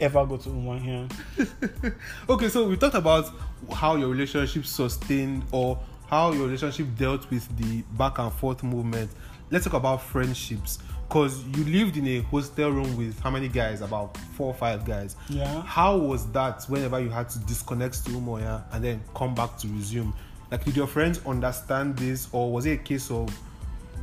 ever 0.00 0.24
go 0.26 0.36
to 0.36 0.48
Umuahia 0.48 1.94
Okay, 2.28 2.48
so 2.48 2.66
we 2.66 2.76
talked 2.76 2.94
about 2.94 3.30
how 3.72 3.96
your 3.96 4.08
relationship 4.08 4.64
sustained 4.66 5.44
or 5.52 5.78
how 6.08 6.32
your 6.32 6.46
relationship 6.46 6.86
dealt 6.96 7.30
with 7.30 7.46
the 7.58 7.82
back 7.96 8.18
and 8.18 8.32
forth 8.32 8.62
movement. 8.62 9.10
Let's 9.50 9.64
talk 9.64 9.74
about 9.74 10.02
friendships. 10.02 10.78
Because 11.08 11.42
you 11.56 11.64
lived 11.64 11.96
in 11.96 12.06
a 12.06 12.20
hostel 12.22 12.70
room 12.70 12.96
with 12.96 13.18
how 13.20 13.30
many 13.30 13.48
guys? 13.48 13.80
About 13.80 14.16
four 14.36 14.48
or 14.48 14.54
five 14.54 14.84
guys. 14.84 15.16
Yeah. 15.28 15.62
How 15.62 15.96
was 15.96 16.30
that 16.32 16.64
whenever 16.64 17.00
you 17.00 17.08
had 17.08 17.28
to 17.30 17.38
disconnect 17.40 18.04
to 18.06 18.10
Umuahia 18.12 18.64
and 18.72 18.84
then 18.84 19.02
come 19.14 19.34
back 19.34 19.56
to 19.58 19.68
resume? 19.68 20.14
Like, 20.50 20.64
did 20.64 20.76
your 20.76 20.86
friends 20.86 21.20
understand 21.26 21.96
this, 21.98 22.28
or 22.32 22.50
was 22.52 22.66
it 22.66 22.80
a 22.80 22.82
case 22.82 23.10
of, 23.10 23.28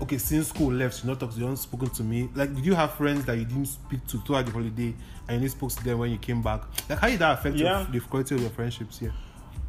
okay, 0.02 0.18
since 0.18 0.50
school 0.50 0.72
left, 0.72 1.04
you 1.04 1.10
not 1.10 1.20
talked, 1.20 1.36
you 1.38 1.43
haven't 1.43 1.58
spoken 1.58 1.89
to 1.89 2.04
me? 2.04 2.30
Like, 2.36 2.54
did 2.56 2.66
you 2.66 2.76
have 2.76 2.93
friends 2.93 3.26
that 3.26 3.38
you 3.38 3.46
didn't 3.46 3.66
speak 3.68 4.06
to 4.08 4.18
throughout 4.20 4.46
the 4.46 4.52
holiday 4.52 4.93
and 5.28 5.30
you 5.30 5.36
only 5.36 5.48
spoke 5.50 5.72
to 5.72 5.84
them 5.84 6.00
when 6.00 6.12
you 6.12 6.18
came 6.18 6.41
back? 6.41 6.62
Like, 6.89 7.00
how 7.00 7.08
did 7.08 7.20
that 7.20 7.39
affect 7.39 7.56
your, 7.58 7.68
Yeah. 7.68 7.86
the 7.91 8.00
quality 8.02 8.36
of 8.36 8.41
your 8.41 8.50
friendships 8.52 9.00
here? 9.00 9.14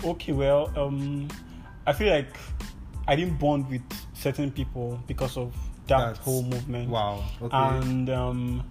okay 0.04 0.32
well 0.32 0.70
um 0.76 1.26
i 1.86 1.92
feel 1.94 2.12
like 2.12 2.36
i 3.08 3.16
didn't 3.16 3.38
bond 3.38 3.66
with 3.70 3.80
certain 4.12 4.50
people 4.52 5.00
because 5.06 5.38
of 5.38 5.54
that 5.86 5.98
That's- 5.98 6.18
whole 6.18 6.42
movement 6.42 6.90
Wow. 6.90 7.24
Okay. 7.40 7.56
and 7.56 8.10
um, 8.10 8.62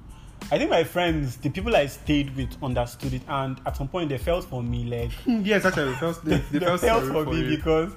I 0.51 0.59
think 0.59 0.69
my 0.69 0.83
friends, 0.83 1.37
the 1.37 1.49
people 1.49 1.75
I 1.75 1.87
stayed 1.87 2.35
with, 2.35 2.55
understood 2.61 3.13
it, 3.15 3.23
and 3.27 3.59
at 3.65 3.75
some 3.75 3.87
point 3.87 4.09
they 4.09 4.19
felt 4.19 4.45
for 4.45 4.61
me 4.61 4.83
like 4.83 5.09
yes, 5.25 5.65
actually, 5.65 5.93
they 5.93 5.97
felt, 5.97 6.23
they, 6.23 6.37
they, 6.37 6.59
they 6.59 6.65
felt, 6.65 6.81
felt 6.81 7.05
sorry 7.05 7.23
for 7.25 7.31
me 7.31 7.39
you. 7.39 7.55
because 7.57 7.93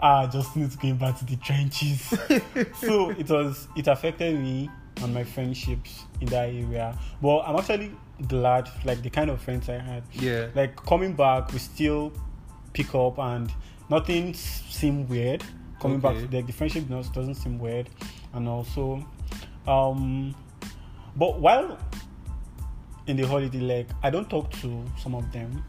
ah, 0.00 0.26
just 0.26 0.54
need 0.56 0.70
to 0.70 0.78
going 0.78 0.96
back 0.96 1.18
to 1.18 1.24
the 1.24 1.36
trenches. 1.36 2.00
so 2.80 3.10
it 3.10 3.28
was 3.30 3.68
it 3.76 3.86
affected 3.88 4.38
me 4.40 4.70
and 5.02 5.12
my 5.12 5.24
friendships 5.24 6.04
in 6.20 6.26
that 6.28 6.48
area. 6.48 6.96
But 7.20 7.40
I'm 7.40 7.56
actually 7.56 7.92
glad, 8.28 8.68
like 8.84 9.02
the 9.02 9.10
kind 9.10 9.30
of 9.30 9.40
friends 9.40 9.68
I 9.68 9.78
had. 9.78 10.02
Yeah. 10.12 10.48
Like 10.54 10.76
coming 10.76 11.14
back, 11.14 11.52
we 11.52 11.58
still 11.58 12.12
pick 12.72 12.94
up 12.94 13.18
and 13.18 13.52
nothing 13.90 14.32
seemed 14.34 15.08
weird. 15.08 15.42
Coming 15.80 16.00
back, 16.00 16.16
Okay. 16.16 16.26
to 16.26 16.36
like 16.36 16.46
the 16.46 16.52
friendship 16.54 16.88
does- 16.88 17.10
doesn't 17.10 17.34
seem 17.34 17.58
weird, 17.58 17.90
and 18.32 18.48
also, 18.48 19.06
um, 19.68 20.34
but 21.14 21.38
while 21.38 21.76
in 23.06 23.16
the 23.16 23.26
holiday, 23.26 23.60
like 23.60 23.88
I 24.02 24.08
don't 24.08 24.28
talk 24.28 24.50
to 24.62 24.84
some 24.98 25.14
of 25.14 25.30
them 25.32 25.62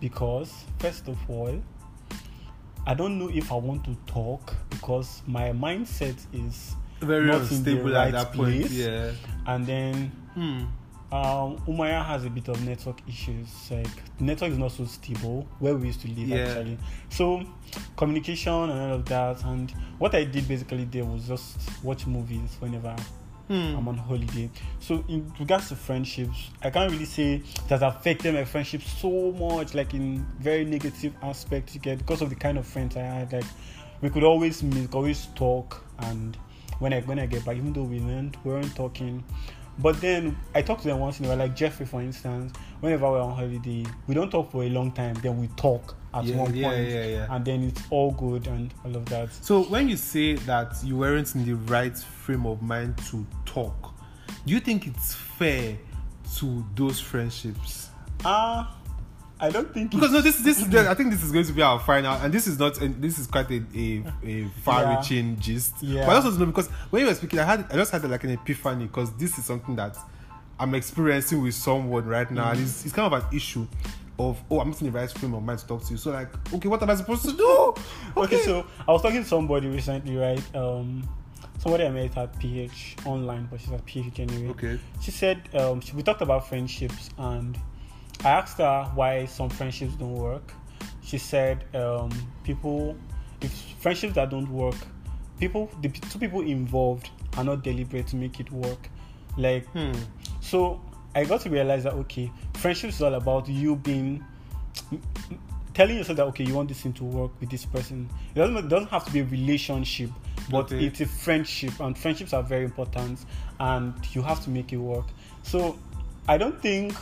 because 0.00 0.64
first 0.78 1.08
of 1.08 1.18
all, 1.28 1.60
I 2.86 2.94
don't 2.94 3.18
know 3.18 3.30
if 3.32 3.52
I 3.52 3.56
want 3.56 3.84
to 3.84 3.96
talk 4.06 4.54
because 4.70 5.22
my 5.26 5.50
mindset 5.50 6.16
is 6.32 6.74
Very 7.00 7.26
not 7.26 7.50
in 7.52 7.62
the 7.62 7.74
right 7.76 8.06
at 8.08 8.12
that 8.12 8.32
point. 8.32 8.60
place. 8.62 8.72
Yeah. 8.72 9.12
and 9.46 9.66
then 9.66 10.12
Hmm. 10.34 10.64
um, 11.14 11.58
Umuahia 11.68 12.04
has 12.04 12.24
a 12.24 12.30
bit 12.30 12.48
of 12.48 12.64
network 12.64 13.00
issues. 13.08 13.48
Like 13.70 13.86
the 14.18 14.24
network 14.24 14.50
is 14.52 14.58
not 14.58 14.72
so 14.72 14.84
stable 14.86 15.46
where 15.58 15.74
we 15.76 15.88
used 15.88 16.00
to 16.02 16.08
live 16.08 16.28
Yeah. 16.28 16.36
actually. 16.38 16.78
So 17.10 17.44
communication 17.96 18.52
and 18.52 18.72
all 18.80 18.92
of 18.94 19.04
that. 19.06 19.44
And 19.44 19.70
what 19.98 20.14
I 20.14 20.24
did 20.24 20.48
basically 20.48 20.84
there 20.84 21.04
was 21.04 21.28
just 21.28 21.58
watch 21.84 22.06
movies 22.06 22.56
whenever 22.60 22.96
Hmm. 23.52 23.76
I'm 23.76 23.86
on 23.86 23.98
holiday. 23.98 24.48
So 24.80 25.04
in 25.08 25.30
regards 25.38 25.68
to 25.68 25.76
friendships, 25.76 26.48
I 26.62 26.70
can't 26.70 26.90
really 26.90 27.04
say 27.04 27.34
it 27.34 27.68
has 27.68 27.82
affected 27.82 28.32
my 28.32 28.46
friendship 28.46 28.80
so 28.80 29.30
much, 29.32 29.74
like 29.74 29.92
in 29.92 30.24
very 30.38 30.64
negative 30.64 31.12
aspects. 31.22 31.74
You 31.74 31.82
get 31.82 31.98
because 31.98 32.22
of 32.22 32.30
the 32.30 32.34
kind 32.34 32.56
of 32.56 32.66
friends 32.66 32.96
I 32.96 33.02
had. 33.02 33.30
Like 33.30 33.44
we 34.00 34.08
could 34.08 34.24
always 34.24 34.62
meet, 34.62 34.94
always 34.94 35.26
talk, 35.34 35.84
and 35.98 36.34
when 36.78 36.94
I 36.94 37.02
when 37.02 37.18
I 37.18 37.26
get 37.26 37.44
back, 37.44 37.58
even 37.58 37.74
though 37.74 37.82
we 37.82 38.00
weren't 38.00 38.42
we 38.42 38.52
weren't 38.52 38.74
talking. 38.74 39.22
But 39.82 40.00
then 40.00 40.36
I 40.54 40.62
talk 40.62 40.80
to 40.82 40.88
them 40.88 41.00
once 41.00 41.18
in 41.18 41.26
a 41.26 41.28
while, 41.28 41.38
like 41.38 41.56
Jeffrey, 41.56 41.84
for 41.86 42.00
instance. 42.00 42.52
Whenever 42.80 43.10
we're 43.10 43.20
on 43.20 43.34
holiday, 43.34 43.84
we 44.06 44.14
don't 44.14 44.30
talk 44.30 44.52
for 44.52 44.62
a 44.62 44.68
long 44.68 44.92
time. 44.92 45.14
Then 45.14 45.40
we 45.40 45.48
talk 45.56 45.96
at 46.14 46.24
Yeah, 46.24 46.36
one 46.36 46.54
yeah, 46.54 46.68
point, 46.68 46.88
yeah, 46.88 47.26
and 47.34 47.44
then 47.44 47.62
it's 47.64 47.82
all 47.90 48.12
good 48.12 48.46
and 48.46 48.72
all 48.84 48.94
of 48.96 49.04
that. 49.06 49.32
So 49.32 49.62
when 49.64 49.88
you 49.88 49.96
say 49.96 50.34
that 50.34 50.76
you 50.84 50.96
weren't 50.96 51.34
in 51.34 51.44
the 51.44 51.54
right 51.54 51.96
frame 51.96 52.46
of 52.46 52.62
mind 52.62 52.96
to 53.10 53.26
talk, 53.44 53.94
do 54.46 54.52
you 54.52 54.60
think 54.60 54.86
it's 54.86 55.14
fair 55.14 55.76
to 56.36 56.64
those 56.76 57.00
friendships? 57.00 57.88
Ah, 58.24 58.76
I 59.42 59.50
don't 59.50 59.74
think 59.74 59.90
Because 59.90 60.12
no, 60.12 60.20
this 60.20 60.36
this 60.40 60.62
I 60.74 60.94
think 60.94 61.10
this 61.10 61.22
is 61.24 61.32
going 61.32 61.44
to 61.44 61.52
be 61.52 61.62
our 61.62 61.80
final, 61.80 62.14
and 62.14 62.32
this 62.32 62.46
is 62.46 62.58
not 62.58 62.80
and 62.80 63.02
this 63.02 63.18
is 63.18 63.26
quite 63.26 63.50
a 63.50 63.62
a, 63.74 64.04
a 64.24 64.48
far-reaching 64.62 65.38
gist. 65.40 65.74
Yeah. 65.82 66.06
But 66.06 66.12
I 66.12 66.14
also 66.16 66.30
know 66.38 66.46
because 66.46 66.68
when 66.90 67.02
you 67.02 67.08
were 67.08 67.14
speaking, 67.14 67.40
I 67.40 67.44
had 67.44 67.66
I 67.70 67.74
just 67.74 67.90
had 67.90 68.08
like 68.08 68.22
an 68.24 68.30
epiphany 68.30 68.86
because 68.86 69.12
this 69.16 69.36
is 69.38 69.44
something 69.44 69.74
that 69.76 69.96
I'm 70.60 70.74
experiencing 70.76 71.42
with 71.42 71.54
someone 71.54 72.06
right 72.06 72.30
now, 72.30 72.52
and 72.52 72.60
it's, 72.60 72.84
it's 72.84 72.94
kind 72.94 73.12
of 73.12 73.20
an 73.20 73.36
issue 73.36 73.66
of 74.18 74.40
oh 74.48 74.60
I'm 74.60 74.70
not 74.70 74.80
in 74.80 74.92
the 74.92 74.96
right 74.96 75.10
frame 75.10 75.34
of 75.34 75.42
mind 75.42 75.58
to 75.58 75.66
talk 75.66 75.84
to 75.84 75.90
you. 75.90 75.96
So 75.96 76.12
like 76.12 76.28
okay, 76.54 76.68
what 76.68 76.80
am 76.82 76.90
I 76.90 76.94
supposed 76.94 77.24
to 77.24 77.32
do? 77.32 77.74
Okay, 78.16 78.40
so 78.42 78.64
I 78.86 78.92
was 78.92 79.02
talking 79.02 79.22
to 79.22 79.28
somebody 79.28 79.66
recently, 79.68 80.16
right? 80.16 80.42
Um, 80.54 81.08
somebody 81.58 81.84
I 81.84 81.90
met 81.90 82.16
at 82.16 82.38
PH 82.38 82.96
online, 83.06 83.48
but 83.50 83.60
she's 83.60 83.72
at 83.72 83.84
PH 83.86 84.20
anyway. 84.20 84.48
okay, 84.50 84.78
She 85.00 85.10
said 85.10 85.48
um, 85.54 85.80
she, 85.80 85.96
we 85.96 86.02
talked 86.02 86.20
about 86.22 86.48
friendships, 86.48 87.10
and 87.18 87.58
I 88.24 88.30
asked 88.30 88.58
her 88.58 88.90
why 88.94 89.26
some 89.26 89.48
friendships 89.50 89.94
don't 89.94 90.14
work, 90.14 90.52
she 91.02 91.18
said 91.18 91.64
um, 91.74 92.10
people, 92.44 92.96
if 93.40 93.50
friendships 93.80 94.14
that 94.14 94.30
don't 94.30 94.48
work, 94.50 94.76
people, 95.40 95.70
the 95.82 95.88
two 95.88 96.18
people 96.18 96.40
involved 96.42 97.10
are 97.36 97.44
not 97.44 97.62
deliberate 97.64 98.06
to 98.08 98.16
make 98.16 98.38
it 98.40 98.50
work. 98.52 98.88
Like, 99.36 99.66
Hmm. 99.68 99.92
so 100.40 100.80
I 101.14 101.24
got 101.24 101.40
to 101.42 101.50
realize 101.50 101.84
that 101.84 101.94
okay, 101.94 102.30
friendship 102.54 102.90
is 102.90 103.02
all 103.02 103.14
about 103.14 103.48
you 103.48 103.76
being 103.76 104.24
telling 105.74 105.96
yourself 105.96 106.16
that 106.18 106.26
okay, 106.26 106.44
you 106.44 106.54
want 106.54 106.68
this 106.68 106.80
thing 106.82 106.92
to 106.94 107.04
work 107.04 107.30
with 107.40 107.50
this 107.50 107.64
person. 107.64 108.08
It 108.34 108.38
doesn't 108.38 108.56
it 108.56 108.68
doesn't 108.68 108.90
have 108.90 109.04
to 109.06 109.12
be 109.12 109.20
a 109.20 109.24
relationship, 109.24 110.10
but 110.50 110.66
Okay. 110.72 110.84
it's 110.86 111.00
a 111.00 111.06
friendship, 111.06 111.80
and 111.80 111.96
friendships 111.96 112.32
are 112.32 112.42
very 112.42 112.64
important, 112.64 113.20
and 113.58 113.94
you 114.12 114.22
have 114.22 114.42
to 114.44 114.50
make 114.50 114.72
it 114.72 114.76
work. 114.78 115.06
So 115.42 115.76
I 116.28 116.38
don't 116.38 116.60
think. 116.62 116.94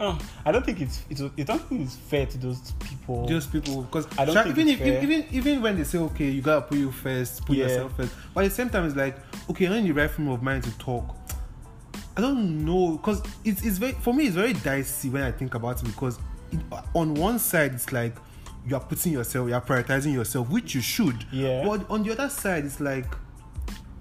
Uh, 0.00 0.18
I 0.44 0.50
don't 0.52 0.64
think 0.64 0.80
it's 0.80 1.02
it's 1.10 1.20
I 1.20 1.28
don't 1.42 1.60
think 1.68 1.82
it's 1.82 1.94
fair 1.96 2.26
to 2.26 2.38
those 2.38 2.72
people. 2.80 3.26
Just 3.26 3.52
people, 3.52 3.82
because 3.82 4.06
I 4.18 4.24
don't 4.24 4.46
even 4.48 4.68
if 4.68 4.78
fair. 4.78 5.02
even 5.02 5.24
even 5.30 5.62
when 5.62 5.76
they 5.76 5.84
say 5.84 5.98
okay, 5.98 6.28
you 6.30 6.42
gotta 6.42 6.62
put 6.62 6.78
you 6.78 6.90
first, 6.90 7.44
put 7.46 7.56
Yeah. 7.56 7.64
yourself 7.64 7.96
first, 7.96 8.12
but 8.34 8.44
at 8.44 8.50
the 8.50 8.54
same 8.54 8.68
time, 8.70 8.84
it's 8.86 8.96
like 8.96 9.16
okay, 9.50 9.66
you're 9.66 9.74
in 9.76 9.84
the 9.84 9.92
right 9.92 10.10
frame 10.10 10.28
of 10.28 10.42
mind 10.42 10.64
to 10.64 10.70
talk. 10.78 11.14
I 12.16 12.20
don't 12.20 12.64
know, 12.64 12.96
because 12.96 13.22
it's 13.44 13.64
it's 13.64 13.78
very 13.78 13.92
for 13.92 14.12
me, 14.12 14.26
it's 14.26 14.34
very 14.36 14.52
dicey 14.54 15.08
when 15.08 15.22
I 15.22 15.30
think 15.32 15.54
about 15.54 15.80
it 15.82 15.86
because 15.86 16.18
it, 16.50 16.60
on 16.94 17.14
one 17.14 17.38
side, 17.38 17.72
it's 17.74 17.92
like 17.92 18.16
you 18.66 18.76
are 18.76 18.80
putting 18.80 19.12
yourself, 19.12 19.48
you 19.48 19.54
are 19.54 19.60
prioritizing 19.60 20.12
yourself, 20.12 20.48
which 20.50 20.74
you 20.74 20.80
should. 20.80 21.24
Yeah. 21.32 21.64
But 21.64 21.88
on 21.90 22.02
the 22.02 22.12
other 22.12 22.28
side, 22.28 22.64
it's 22.64 22.80
like, 22.80 23.06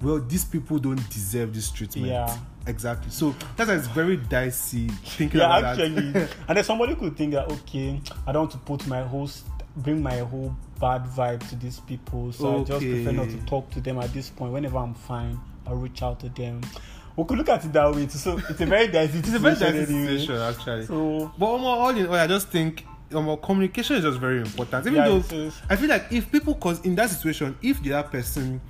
well, 0.01 0.19
these 0.19 0.45
people 0.45 0.79
don't 0.79 1.09
deserve 1.09 1.53
this 1.53 1.71
treatment. 1.71 2.07
Yeah. 2.07 2.37
Exactly. 2.67 3.09
So 3.11 3.35
that's 3.55 3.69
why 3.69 3.75
it's 3.75 3.87
very 3.87 4.17
dicey 4.17 4.87
thinking 4.87 5.39
yeah, 5.39 5.57
about 5.57 5.79
actually, 5.79 6.11
that. 6.11 6.29
and 6.47 6.57
then 6.57 6.63
somebody 6.63 6.95
could 6.95 7.17
think 7.17 7.33
that 7.33 7.51
okay, 7.51 7.99
I 8.27 8.31
don't 8.31 8.43
want 8.43 8.51
to 8.51 8.57
put 8.59 8.85
my 8.87 9.01
whole 9.01 9.29
bring 9.77 10.01
my 10.03 10.17
whole 10.19 10.55
bad 10.79 11.05
vibe 11.05 11.47
to 11.49 11.55
these 11.55 11.79
people, 11.79 12.31
so 12.31 12.61
I 12.61 12.63
just 12.63 12.81
prefer 12.81 13.11
not 13.11 13.29
to 13.29 13.37
talk 13.45 13.69
to 13.71 13.81
them 13.81 13.97
at 13.99 14.13
this 14.13 14.29
point. 14.29 14.53
Whenever 14.53 14.77
I'm 14.77 14.93
fine, 14.93 15.39
I'll 15.65 15.75
reach 15.75 16.03
out 16.03 16.19
to 16.19 16.29
them. 16.29 16.61
We 17.15 17.25
could 17.25 17.37
look 17.39 17.49
at 17.49 17.65
it 17.65 17.73
that 17.73 17.93
way. 17.93 18.05
too. 18.05 18.17
So 18.17 18.37
it's 18.49 18.61
a 18.61 18.65
very 18.65 18.87
dicey 18.87 19.19
it's 19.19 19.33
a 19.33 19.39
very 19.39 19.55
situation 19.55 19.79
dicey 19.79 19.93
anyway. 19.93 20.17
situation, 20.19 20.41
actually. 20.41 20.85
So 20.85 21.31
But 21.37 21.53
um, 21.55 21.65
all 21.65 21.89
in 21.89 22.07
all, 22.07 22.13
I 22.13 22.27
just 22.27 22.49
think 22.49 22.85
um, 23.13 23.37
communication 23.37 23.97
is 23.97 24.03
just 24.03 24.19
very 24.19 24.39
important. 24.39 24.85
Even 24.87 24.97
Yeah, 24.97 25.19
though. 25.19 25.51
I 25.69 25.75
feel 25.75 25.89
like 25.89 26.11
if 26.11 26.31
people, 26.31 26.55
cause 26.55 26.79
in 26.85 26.95
that 26.95 27.09
situation, 27.09 27.57
if 27.61 27.81
the 27.81 27.93
other 27.93 28.07
person 28.07 28.61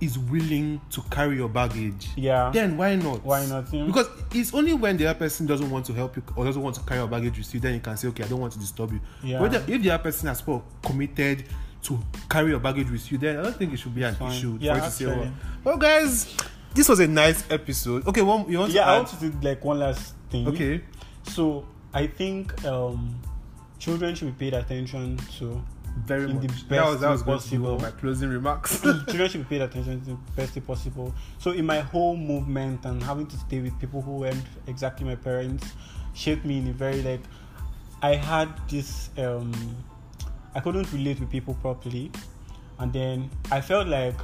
is 0.00 0.18
willing 0.18 0.80
to 0.90 1.00
carry 1.10 1.36
your 1.36 1.48
baggage, 1.48 2.08
yeah, 2.16 2.50
then 2.52 2.76
why 2.76 2.94
not? 2.96 3.24
Why 3.24 3.46
not, 3.46 3.72
yeah. 3.72 3.84
Because 3.84 4.08
it's 4.32 4.52
only 4.52 4.74
when 4.74 4.96
the 4.96 5.06
other 5.06 5.18
person 5.18 5.46
doesn't 5.46 5.70
want 5.70 5.86
to 5.86 5.92
help 5.92 6.16
you 6.16 6.22
or 6.36 6.44
doesn't 6.44 6.60
want 6.60 6.76
to 6.76 6.82
carry 6.82 7.00
your 7.00 7.08
baggage 7.08 7.38
with 7.38 7.54
you, 7.54 7.60
then 7.60 7.74
you 7.74 7.80
can 7.80 7.96
say, 7.96 8.08
okay, 8.08 8.24
I 8.24 8.28
don't 8.28 8.40
want 8.40 8.52
to 8.54 8.58
disturb 8.58 8.92
you. 8.92 9.00
Yeah. 9.22 9.38
But 9.38 9.54
if 9.68 9.82
the 9.82 9.90
other 9.90 10.02
person 10.02 10.28
has 10.28 10.46
well 10.46 10.64
committed 10.82 11.44
to 11.84 11.98
carry 12.28 12.50
your 12.50 12.60
baggage 12.60 12.90
with 12.90 13.10
you, 13.12 13.18
then 13.18 13.38
I 13.38 13.42
don't 13.42 13.56
think 13.56 13.72
it 13.72 13.76
should 13.78 13.94
be 13.94 14.02
an 14.02 14.14
Fine. 14.14 14.32
issue 14.32 14.58
Yeah, 14.60 14.72
for 14.72 14.78
you 14.78 14.84
to 14.84 14.90
say, 14.90 15.06
well, 15.06 15.32
well, 15.64 15.76
guys, 15.76 16.36
this 16.74 16.88
was 16.88 17.00
a 17.00 17.06
nice 17.06 17.44
episode. 17.50 18.06
Okay, 18.06 18.22
one 18.22 18.50
you 18.50 18.58
want 18.58 18.72
yeah. 18.72 18.84
to 18.84 18.88
I 18.88 18.92
add? 18.94 18.98
want 18.98 19.08
to 19.08 19.30
do 19.30 19.38
like 19.42 19.64
one 19.64 19.78
last 19.78 20.14
thing. 20.30 20.48
Okay. 20.48 20.82
So 21.24 21.66
I 21.92 22.06
think 22.06 22.64
um, 22.64 23.20
children 23.78 24.14
should 24.14 24.36
be 24.36 24.50
paid 24.50 24.54
attention 24.58 25.18
to. 25.38 25.62
Very 25.96 26.28
in 26.28 26.40
the 26.40 26.48
best 26.48 26.68
that 26.68 26.84
was 26.84 27.00
that 27.00 27.10
was 27.10 27.22
going 27.22 27.38
to 27.38 27.44
be 27.50 27.56
possible. 27.56 27.78
my 27.78 27.90
closing 27.92 28.28
remarks. 28.28 28.80
children 28.80 29.28
should 29.30 29.48
be 29.48 29.58
paid 29.58 29.62
attention 29.62 30.00
to 30.00 30.06
the 30.06 30.16
best 30.34 30.54
way 30.56 30.62
possible. 30.62 31.14
So 31.38 31.52
in 31.52 31.64
my 31.64 31.80
whole 31.80 32.16
movement 32.16 32.84
and 32.84 33.02
having 33.02 33.26
to 33.28 33.36
stay 33.36 33.60
with 33.60 33.78
people 33.78 34.02
who 34.02 34.16
weren't 34.16 34.44
exactly 34.66 35.06
my 35.06 35.14
parents 35.14 35.72
shaped 36.12 36.44
me 36.44 36.58
in 36.58 36.68
a 36.68 36.72
very 36.72 37.00
like 37.02 37.20
I 38.02 38.16
had 38.16 38.48
this 38.68 39.10
um 39.18 39.52
I 40.54 40.60
couldn't 40.60 40.92
relate 40.92 41.20
with 41.20 41.30
people 41.30 41.54
properly 41.54 42.10
and 42.78 42.92
then 42.92 43.30
I 43.50 43.60
felt 43.60 43.86
like 43.86 44.16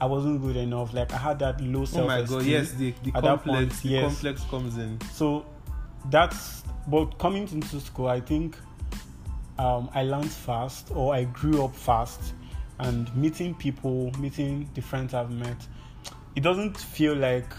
I 0.00 0.06
wasn't 0.06 0.40
good 0.42 0.56
enough. 0.56 0.92
Like 0.94 1.12
I 1.12 1.16
had 1.16 1.38
that 1.40 1.60
low 1.60 1.84
self. 1.84 2.04
oh 2.04 2.08
my 2.08 2.22
god, 2.22 2.44
yes, 2.44 2.72
the, 2.72 2.92
the 3.02 3.12
At 3.14 3.22
that 3.22 3.42
complex 3.44 3.58
point, 3.58 3.82
the 3.82 3.88
yes. 3.88 4.02
complex 4.02 4.44
comes 4.44 4.76
in. 4.78 5.00
So 5.12 5.46
that's 6.10 6.62
but 6.86 7.18
coming 7.18 7.48
into 7.48 7.80
school, 7.80 8.08
I 8.08 8.20
think 8.20 8.56
um, 9.58 9.90
I 9.94 10.02
learned 10.04 10.30
fast 10.30 10.90
or 10.94 11.14
I 11.14 11.24
grew 11.24 11.64
up 11.64 11.74
fast, 11.74 12.34
and 12.80 13.14
meeting 13.16 13.54
people, 13.54 14.10
meeting 14.18 14.68
the 14.74 14.80
friends 14.82 15.14
I've 15.14 15.30
met, 15.30 15.66
it 16.36 16.42
doesn't 16.42 16.76
feel 16.76 17.14
like 17.14 17.52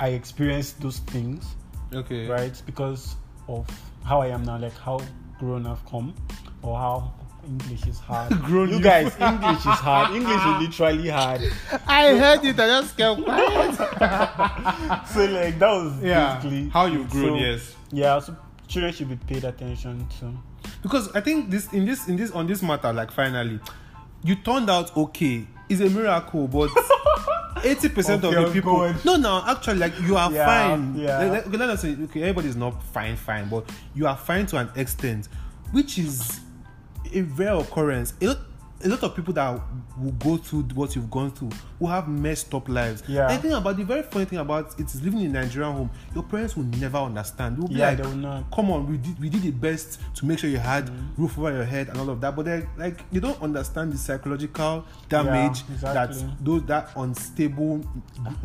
I 0.00 0.08
experienced 0.08 0.80
those 0.80 0.98
things, 1.00 1.54
Okay. 1.94 2.26
right? 2.26 2.60
Because 2.66 3.14
of 3.48 3.68
how 4.04 4.20
I 4.22 4.28
am 4.28 4.42
now, 4.44 4.58
like 4.58 4.76
how 4.78 5.00
grown 5.38 5.66
I've 5.66 5.84
come, 5.86 6.14
or 6.62 6.76
how 6.78 7.12
English 7.46 7.86
is 7.86 7.98
hard. 7.98 8.30
Grown 8.42 8.68
you 8.68 8.76
you. 8.76 8.82
guys, 8.82 9.16
English 9.20 9.58
is 9.60 9.64
hard. 9.64 10.14
English 10.14 10.36
is 10.36 10.68
literally 10.68 11.08
hard. 11.08 11.40
I 11.86 12.16
heard 12.18 12.44
it, 12.44 12.58
I 12.60 12.66
just 12.66 12.96
kept 12.96 13.22
quiet. 13.24 13.74
So 15.08 15.24
like 15.24 15.58
that 15.58 15.70
was 15.70 16.02
yeah. 16.02 16.34
basically 16.36 16.68
How 16.70 16.86
you've 16.86 17.08
grown, 17.10 17.38
so- 17.38 17.44
yes. 17.44 17.76
Yeah, 17.92 18.18
so 18.20 18.36
children 18.68 18.92
should 18.92 19.08
be 19.08 19.16
paid 19.16 19.44
attention 19.44 20.06
to. 20.20 20.32
Because 20.82 21.10
I 21.14 21.20
think 21.20 21.50
this 21.50 21.72
in 21.72 21.84
this 21.84 22.08
in 22.08 22.16
this 22.16 22.30
on 22.32 22.46
this 22.46 22.62
matter, 22.62 22.92
like 22.92 23.10
finally, 23.12 23.60
you 24.24 24.34
turned 24.36 24.70
out 24.70 24.96
okay. 24.96 25.46
It's 25.68 25.80
a 25.80 25.88
miracle, 25.90 26.48
but 26.48 26.70
eighty 27.64 27.88
percent 27.88 28.24
of 28.24 28.32
the 28.34 28.50
people. 28.52 28.76
going. 28.76 28.96
No, 29.04 29.16
no, 29.16 29.42
actually, 29.46 29.78
like 29.78 29.98
you 30.00 30.16
are 30.16 30.32
Yeah, 30.32 30.46
fine. 30.70 30.94
yeah. 30.96 31.42
Okay, 31.46 31.56
let 31.56 31.70
us 31.70 31.82
say 31.82 31.96
okay, 32.04 32.22
everybody's 32.22 32.56
not 32.56 32.82
fine, 32.82 33.16
fine, 33.16 33.48
but 33.48 33.68
you 33.94 34.06
are 34.06 34.16
fine 34.16 34.46
to 34.46 34.56
an 34.56 34.68
extent, 34.76 35.28
which 35.72 35.98
is 35.98 36.40
a 37.14 37.22
rare 37.22 37.54
occurrence. 37.54 38.14
Lot, 38.20 38.38
a 38.82 38.88
lot 38.88 39.02
of 39.02 39.14
people 39.14 39.34
that 39.34 39.60
will 39.98 40.12
go 40.12 40.36
through 40.38 40.62
what 40.74 40.96
you've 40.96 41.10
gone 41.10 41.30
through 41.30 41.50
will 41.78 41.88
have 41.88 42.08
messed 42.08 42.54
up 42.54 42.66
lives. 42.68 43.02
Yeah. 43.06 43.28
The 43.28 43.38
thing 43.42 43.52
about 43.52 43.76
the 43.76 43.84
very 43.84 44.02
funny 44.02 44.24
thing 44.24 44.38
about 44.38 44.78
it 44.80 44.86
is 44.86 45.02
living 45.02 45.20
in 45.20 45.36
a 45.36 45.42
Nigerian 45.42 45.72
home, 45.72 45.90
your 46.14 46.22
parents 46.22 46.56
will 46.56 46.64
never 46.64 46.96
understand. 46.98 47.58
They'll 47.58 47.68
be 47.68 47.74
Yeah, 47.74 47.88
like, 47.90 47.96
they 47.98 48.02
will 48.04 48.16
not. 48.16 48.50
come 48.50 48.70
on, 48.70 48.86
we 48.90 48.96
did 48.96 49.20
we 49.20 49.28
did 49.28 49.42
the 49.42 49.50
best 49.50 50.00
to 50.16 50.24
make 50.26 50.38
sure 50.38 50.48
you 50.48 50.58
had 50.58 50.86
Mm-hmm. 50.86 51.22
roof 51.22 51.38
over 51.38 51.52
your 51.52 51.64
head 51.64 51.88
and 51.88 51.98
all 51.98 52.08
of 52.08 52.20
that. 52.22 52.34
But 52.34 52.46
they 52.46 52.66
like 52.78 53.08
they 53.10 53.20
don't 53.20 53.40
understand 53.42 53.92
the 53.92 53.98
psychological 53.98 54.84
damage 55.08 55.62
exactly. 55.70 56.22
that 56.22 56.44
those 56.44 56.62
that 56.64 56.90
unstable 56.96 57.84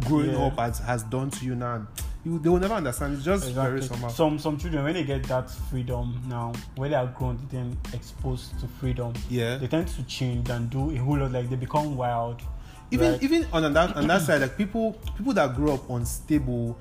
growing 0.06 0.32
Yeah. 0.32 0.46
up 0.48 0.60
has, 0.60 0.80
has 0.80 1.04
done 1.04 1.30
to 1.30 1.46
you 1.46 1.56
now. 1.56 1.88
You, 2.26 2.40
they 2.40 2.50
will 2.50 2.60
never 2.60 2.74
understand. 2.74 3.14
It's 3.16 3.24
just 3.24 3.52
very 3.52 3.82
somehow. 3.84 4.08
Some 4.08 4.40
some 4.40 4.58
children 4.58 4.84
when 4.84 4.94
they 4.96 5.04
get 5.04 5.24
that 5.26 5.50
freedom 5.50 6.20
now, 6.28 6.54
when 6.76 6.90
they 6.92 6.98
are 6.98 7.06
grown, 7.08 7.38
they 7.52 7.58
then 7.58 7.78
exposed 7.94 8.60
to 8.60 8.68
freedom. 8.68 9.14
yeah. 9.30 9.58
They 9.58 9.68
tend 9.68 9.88
to 9.90 10.04
change 10.04 10.50
and 10.50 10.70
do 10.70 10.90
a 10.92 10.98
whole 10.98 11.20
lot. 11.20 11.32
Like 11.32 11.50
they 11.50 11.56
become 11.56 11.96
wild. 11.96 12.42
even 12.92 13.12
right? 13.14 13.24
even 13.24 13.46
on 13.54 13.72
that 13.74 13.96
on 13.96 14.08
that 14.08 14.22
side, 14.24 14.42
like 14.42 14.58
people 14.58 14.94
people 15.16 15.34
that 15.34 15.56
grow 15.56 15.76
up 15.76 15.88
unstable 15.90 16.78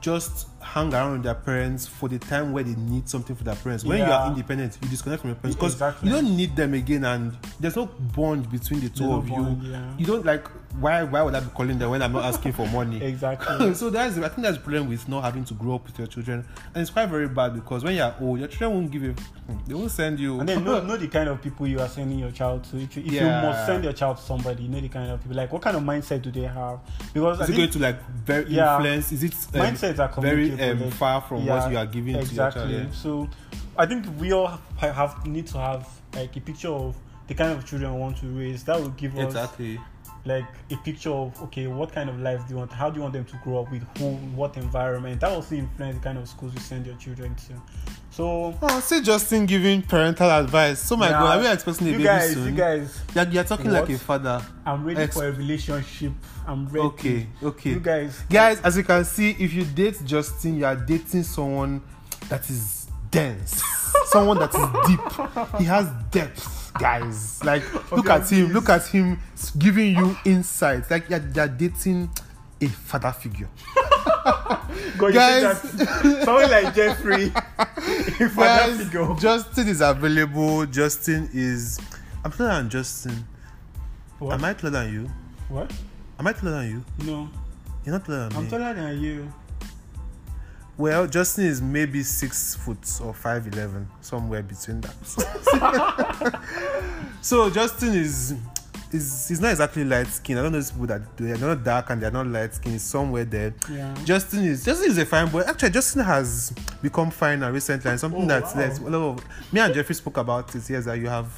just 0.00 0.46
hang 0.62 0.94
around 0.94 1.12
with 1.14 1.22
their 1.24 1.34
parents 1.34 1.86
for 1.86 2.08
the 2.08 2.18
time 2.18 2.52
where 2.52 2.62
they 2.62 2.74
need 2.76 3.08
something 3.08 3.34
for 3.34 3.44
their 3.44 3.56
parents. 3.56 3.84
When 3.84 3.98
you 3.98 4.04
are 4.04 4.28
independent, 4.28 4.78
you 4.80 4.88
disconnect 4.88 5.22
from 5.22 5.30
your 5.30 5.36
parents 5.36 5.56
because 5.56 5.72
Exactly. 5.74 6.08
you 6.08 6.14
don't 6.14 6.36
need 6.36 6.54
them 6.56 6.72
again, 6.74 7.04
and 7.04 7.36
there's 7.58 7.76
no 7.76 7.86
bond 7.86 8.50
between 8.50 8.80
the 8.80 8.88
two 8.88 9.12
of 9.12 9.26
bond, 9.28 9.62
you. 9.62 9.72
yeah. 9.72 9.92
You 9.98 10.06
don't 10.06 10.24
like 10.24 10.46
why 10.80 11.02
why 11.02 11.22
would 11.22 11.34
I 11.34 11.40
be 11.40 11.50
calling 11.50 11.78
them 11.78 11.90
when 11.90 12.02
I'm 12.02 12.12
not 12.12 12.24
asking 12.24 12.52
for 12.52 12.66
money? 12.68 13.02
Exactly. 13.08 13.74
so 13.74 13.90
that's 13.90 14.16
I 14.18 14.28
think 14.28 14.42
that's 14.42 14.56
the 14.58 14.62
problem 14.62 14.88
with 14.88 15.08
not 15.08 15.24
having 15.24 15.44
to 15.46 15.54
grow 15.54 15.76
up 15.76 15.86
with 15.86 15.98
your 15.98 16.06
children, 16.06 16.44
and 16.74 16.82
it's 16.82 16.90
quite 16.90 17.06
very 17.08 17.28
bad 17.28 17.54
because 17.54 17.84
when 17.84 17.94
you're 17.96 18.14
old, 18.20 18.38
your 18.38 18.48
children 18.48 18.72
won't 18.78 18.90
give 18.90 19.02
you, 19.02 19.14
they 19.66 19.74
won't 19.74 19.90
send 19.90 20.20
you. 20.20 20.40
and 20.40 20.48
then 20.48 20.62
know, 20.64 20.80
know 20.82 20.96
the 20.96 21.08
kind 21.08 21.28
of 21.28 21.40
people 21.42 21.66
you 21.66 21.80
are 21.80 21.88
sending 21.88 22.18
your 22.18 22.30
child 22.30 22.64
to. 22.64 22.76
If, 22.78 22.96
you, 22.96 23.02
if 23.04 23.12
Yeah. 23.12 23.40
you 23.40 23.46
must 23.46 23.66
send 23.66 23.84
your 23.84 23.92
child 23.92 24.18
to 24.18 24.22
somebody, 24.22 24.64
you 24.64 24.68
know 24.68 24.80
the 24.80 24.88
kind 24.88 25.10
of 25.10 25.20
people. 25.20 25.36
Like 25.36 25.52
what 25.52 25.62
kind 25.62 25.76
of 25.76 25.82
mindset 25.82 26.22
do 26.22 26.30
they 26.30 26.42
have? 26.42 26.80
Because 27.14 27.40
I 27.40 27.44
is 27.44 27.50
it 27.50 27.52
think 27.52 27.58
going 27.58 27.70
to 27.70 27.78
like 27.78 28.10
very 28.24 28.44
Yeah. 28.50 28.76
influence? 28.76 29.12
Is 29.12 29.22
it 29.24 29.34
um, 29.54 29.60
mindsets 29.60 29.98
are 29.98 30.20
very 30.20 30.52
um, 30.70 30.90
far 30.90 31.20
from 31.22 31.44
Yeah, 31.44 31.54
what 31.62 31.70
you 31.72 31.78
are 31.78 31.86
giving 31.86 32.16
exactly. 32.16 32.62
to 32.62 32.68
your 32.68 32.80
child? 32.82 32.94
So 32.94 33.28
I 33.76 33.86
think 33.86 34.06
we 34.18 34.32
all 34.32 34.58
have, 34.78 35.26
need 35.26 35.46
to 35.48 35.58
have 35.58 35.88
like 36.14 36.36
a 36.36 36.40
picture 36.40 36.68
of 36.68 36.96
the 37.28 37.34
kind 37.34 37.52
of 37.52 37.64
children 37.64 37.94
we 37.94 38.00
want 38.00 38.16
to 38.18 38.26
raise. 38.26 38.64
That 38.64 38.80
will 38.80 38.88
give 38.90 39.16
us 39.16 39.24
Exactly. 39.26 39.78
Like 40.28 40.44
a 40.70 40.76
picture 40.76 41.10
of 41.10 41.40
okay, 41.44 41.66
what 41.66 41.92
kind 41.92 42.08
of 42.08 42.20
life 42.20 42.46
do 42.46 42.54
you 42.54 42.58
want? 42.58 42.72
How 42.72 42.90
do 42.90 42.96
you 42.96 43.02
want 43.02 43.14
them 43.14 43.24
to 43.24 43.36
grow 43.42 43.62
up 43.62 43.70
with? 43.72 43.82
Who? 43.98 44.10
What 44.36 44.56
environment? 44.56 45.20
That 45.20 45.30
will 45.30 45.36
also 45.36 45.56
influence 45.56 45.96
the 45.96 46.02
kind 46.02 46.18
of 46.18 46.28
schools 46.28 46.52
you 46.54 46.60
send 46.60 46.86
your 46.86 46.94
children 46.96 47.34
to. 47.34 47.54
So 48.10 48.54
Oh, 48.62 48.80
say 48.80 49.00
Justin 49.00 49.46
giving 49.46 49.80
parental 49.82 50.30
advice. 50.30 50.80
So 50.80 50.96
my 50.96 51.08
God, 51.08 51.38
are 51.38 51.40
we 51.40 51.48
expecting 51.50 51.88
a 51.88 51.90
baby 51.92 52.04
guys, 52.04 52.32
soon? 52.32 52.46
you 52.46 52.52
guys, 52.52 53.00
You're, 53.14 53.28
you're 53.28 53.44
talking 53.44 53.70
like 53.70 53.82
What? 53.88 53.90
a 53.90 53.98
father. 53.98 54.44
I'm 54.66 54.84
ready 54.84 55.00
Ex- 55.02 55.16
for 55.16 55.26
a 55.28 55.32
relationship. 55.32 56.12
I'm 56.46 56.66
ready. 56.68 56.86
Okay, 56.86 57.26
okay. 57.42 57.70
You 57.70 57.80
guys, 57.80 58.20
Guys, 58.28 58.60
as 58.62 58.76
you 58.76 58.82
can 58.84 59.04
see, 59.04 59.30
if 59.38 59.52
you 59.52 59.64
date 59.64 60.00
Justin, 60.04 60.56
you 60.56 60.64
are 60.66 60.74
dating 60.76 61.22
someone 61.22 61.80
that 62.28 62.48
is 62.50 62.88
dense, 63.10 63.62
someone 64.06 64.38
that 64.38 64.52
is 64.54 64.88
deep. 64.88 65.58
He 65.60 65.64
has 65.64 65.88
depth, 66.10 66.57
guys. 66.78 67.42
Like, 67.44 67.62
look 67.92 68.06
Okay, 68.06 68.10
at 68.10 68.30
him. 68.30 68.52
Look 68.52 68.68
at 68.68 68.86
him 68.86 69.18
giving 69.58 69.96
you 69.96 70.16
insights. 70.24 70.90
Like, 70.90 71.08
you're, 71.10 71.22
you're 71.34 71.48
dating 71.48 72.10
a 72.60 72.66
father 72.68 73.12
figure. 73.12 73.48
God, 74.98 75.14
Guys. 75.14 75.62
you 75.64 75.70
said 75.70 75.86
that. 75.86 76.24
Someone 76.24 76.50
like 76.50 76.74
Jeffrey. 76.74 77.32
if 78.24 78.38
I 78.38 78.46
have 78.46 78.76
to 78.78 78.84
Guys, 78.84 78.90
go. 78.90 79.16
Justin 79.16 79.68
is 79.68 79.80
available. 79.80 80.66
Justin 80.66 81.28
is. 81.32 81.78
I'm 82.24 82.32
taller 82.32 82.50
than 82.54 82.68
Justin. 82.68 83.26
What? 84.18 84.34
Am 84.34 84.44
I 84.44 84.52
taller 84.54 84.70
than 84.84 84.92
you? 84.92 85.10
What? 85.48 85.72
Am 86.18 86.26
I 86.26 86.32
taller 86.32 86.52
than 86.62 86.68
you? 86.70 87.06
No. 87.06 87.28
You're 87.84 87.94
not 87.94 88.04
taller 88.04 88.28
than 88.28 88.36
I'm 88.38 88.44
me. 88.44 88.50
taller 88.50 88.74
than 88.74 89.00
you. 89.00 89.32
Well, 90.78 91.06
Justin 91.08 91.44
is 91.46 91.60
maybe 91.60 92.02
six 92.04 92.54
foot 92.54 92.78
or 93.02 93.12
five 93.12 93.46
eleven, 93.48 93.88
somewhere 94.00 94.42
between 94.42 94.80
that. 94.82 94.94
so 97.20 97.50
Justin 97.50 97.94
is 97.94 98.34
is 98.90 99.28
he's 99.28 99.40
not 99.40 99.50
exactly 99.50 99.84
light 99.84 100.06
skinned. 100.06 100.38
I 100.38 100.42
don't 100.44 100.52
know 100.52 100.58
those 100.58 100.70
people 100.70 100.86
that 100.86 101.16
they're 101.16 101.36
not 101.36 101.62
dark 101.64 101.90
and 101.90 102.00
they're 102.00 102.10
not 102.10 102.26
light 102.28 102.54
skinned. 102.54 102.80
Somewhere 102.80 103.24
there. 103.24 103.52
Yeah. 103.70 103.94
Justin 104.04 104.44
is 104.44 104.64
Justin 104.64 104.90
is 104.90 104.98
a 104.98 105.04
fine 105.04 105.28
boy. 105.28 105.40
Actually, 105.42 105.70
Justin 105.70 106.02
has 106.04 106.52
become 106.80 107.10
finer 107.10 107.50
recently, 107.52 107.90
and 107.90 107.98
something 108.00 108.22
Oh, 108.22 108.26
that's 108.26 108.54
wow. 108.54 108.60
that's 108.60 108.78
a 108.78 108.82
lot 108.84 109.18
of 109.18 109.24
me 109.52 109.60
and 109.60 109.74
Jeffrey 109.74 109.94
spoke 109.94 110.16
about 110.16 110.54
it. 110.54 110.70
Yes, 110.70 110.84
that 110.86 110.96
you 110.98 111.08
have. 111.08 111.28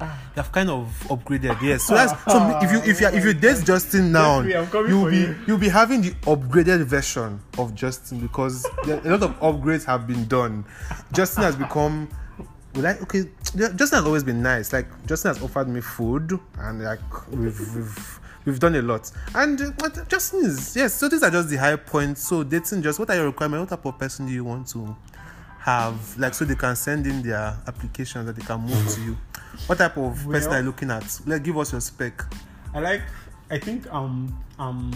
You 0.00 0.06
have 0.36 0.52
kind 0.52 0.70
of 0.70 0.86
upgraded, 1.08 1.60
yes. 1.60 1.82
So 1.84 1.94
that's 1.94 2.12
so 2.24 2.58
if 2.62 2.72
you 2.72 2.78
if 2.90 3.00
you 3.00 3.08
if 3.08 3.24
you 3.24 3.34
date 3.34 3.64
Justin 3.64 4.12
now, 4.12 4.40
Jeffrey, 4.40 4.56
I'm 4.56 4.66
coming 4.68 4.90
you'll 4.90 5.10
be 5.10 5.16
you. 5.18 5.36
you'll 5.46 5.58
be 5.58 5.68
having 5.68 6.00
the 6.00 6.10
upgraded 6.22 6.84
version 6.84 7.40
of 7.58 7.74
Justin 7.74 8.20
because 8.20 8.64
a 8.84 8.96
lot 9.04 9.22
of 9.22 9.38
upgrades 9.40 9.84
have 9.84 10.06
been 10.06 10.26
done. 10.26 10.64
Justin 11.12 11.42
has 11.42 11.56
become 11.56 12.08
like 12.74 13.02
okay. 13.02 13.24
Justin 13.42 13.98
has 13.98 14.06
always 14.06 14.24
been 14.24 14.42
nice. 14.42 14.72
Like 14.72 14.86
Justin 15.06 15.34
has 15.34 15.42
offered 15.42 15.68
me 15.68 15.80
food 15.80 16.38
and 16.58 16.82
like 16.82 17.28
we've 17.30 17.58
we've, 17.76 18.20
we've 18.46 18.58
done 18.60 18.76
a 18.76 18.82
lot. 18.82 19.10
And 19.34 19.60
uh, 19.60 19.90
Justin 20.08 20.44
is 20.46 20.76
yes. 20.76 20.94
So 20.94 21.08
these 21.08 21.22
are 21.22 21.30
just 21.30 21.48
the 21.50 21.56
high 21.56 21.76
points. 21.76 22.26
So 22.26 22.42
dating, 22.42 22.82
just 22.82 22.98
what 22.98 23.10
are 23.10 23.16
your 23.16 23.26
requirements? 23.26 23.70
What 23.70 23.76
type 23.76 23.86
of 23.86 23.98
person 23.98 24.26
do 24.26 24.32
you 24.32 24.44
want 24.44 24.68
to 24.68 24.96
have? 25.58 26.18
Like 26.18 26.32
so 26.32 26.44
they 26.44 26.54
can 26.54 26.76
send 26.76 27.06
in 27.06 27.22
their 27.22 27.58
applications 27.66 28.26
that 28.26 28.36
they 28.36 28.42
can 28.42 28.60
move 28.60 28.88
to 28.94 29.00
you. 29.02 29.16
What 29.66 29.78
type 29.78 29.96
of 29.96 30.24
person 30.28 30.52
are 30.52 30.58
you 30.60 30.66
looking 30.66 30.90
at? 30.90 31.20
Like 31.26 31.42
give 31.42 31.56
us 31.58 31.72
your 31.72 31.80
spec. 31.80 32.22
I 32.74 32.80
like. 32.80 33.02
I 33.50 33.58
think 33.58 33.86
um 33.92 34.38
um. 34.58 34.92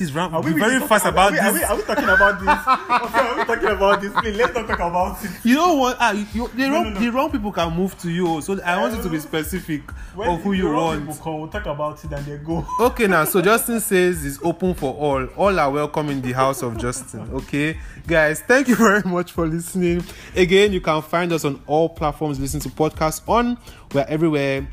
Please 0.00 0.14
run. 0.14 0.32
Are 0.32 0.42
Be 0.42 0.54
we 0.54 0.58
very 0.58 0.76
really 0.76 0.88
fast 0.88 1.04
about 1.04 1.28
are 1.28 1.32
we, 1.32 1.38
Are 1.38 1.52
this. 1.52 1.60
we, 1.60 1.64
are 1.66 1.76
we 1.76 1.82
talking 1.82 2.04
about 2.04 2.40
this? 2.40 2.48
okay, 3.06 3.28
are 3.28 3.36
we 3.36 3.44
talking 3.44 3.68
about 3.68 4.00
this? 4.00 4.12
Please, 4.14 4.34
let's 4.34 4.54
not 4.54 4.66
talk 4.66 4.78
about 4.78 5.22
it. 5.22 5.30
You 5.44 5.56
know 5.56 5.74
what? 5.74 5.98
Ah, 6.00 6.12
you, 6.12 6.26
you, 6.32 6.48
the, 6.48 6.68
No, 6.68 6.72
wrong, 6.72 6.84
no, 6.84 6.90
no. 6.92 7.00
the 7.00 7.08
wrong 7.10 7.30
people 7.30 7.52
can 7.52 7.76
move 7.76 7.98
to 7.98 8.10
you. 8.10 8.40
So 8.40 8.58
I 8.62 8.80
want 8.80 8.96
you 8.96 9.02
to 9.02 9.10
be 9.10 9.18
specific 9.18 9.82
When 10.14 10.30
of 10.30 10.40
who 10.40 10.54
you 10.54 10.70
wrong 10.70 10.84
want. 10.86 11.00
People 11.00 11.22
come, 11.22 11.40
we'll 11.40 11.50
talk 11.50 11.66
about 11.66 12.02
it 12.02 12.12
and 12.12 12.24
they 12.24 12.38
go. 12.38 12.66
Okay, 12.80 13.08
now 13.08 13.24
so 13.24 13.42
Justin 13.42 13.78
says 13.78 14.24
it's 14.24 14.38
open 14.42 14.72
for 14.72 14.94
all. 14.94 15.26
All 15.36 15.60
are 15.60 15.70
welcome 15.70 16.08
in 16.08 16.22
the 16.22 16.32
house 16.32 16.62
of 16.62 16.78
Justin. 16.78 17.28
Okay, 17.34 17.78
guys, 18.06 18.40
thank 18.40 18.68
you 18.68 18.76
very 18.76 19.02
much 19.02 19.32
for 19.32 19.46
listening. 19.46 20.02
Again, 20.34 20.72
you 20.72 20.80
can 20.80 21.02
find 21.02 21.30
us 21.30 21.44
on 21.44 21.62
all 21.66 21.90
platforms. 21.90 22.40
Listen 22.40 22.58
to 22.60 22.70
podcasts 22.70 23.20
on. 23.28 23.58
We're 23.92 24.06
everywhere: 24.08 24.66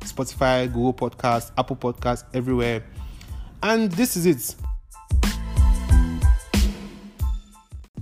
Spotify, 0.00 0.72
Google 0.72 0.94
Podcasts, 0.94 1.50
Apple 1.58 1.76
Podcasts, 1.76 2.24
everywhere. 2.32 2.82
And 3.62 3.92
this 3.92 4.16
is 4.16 4.24
it. 4.24 4.56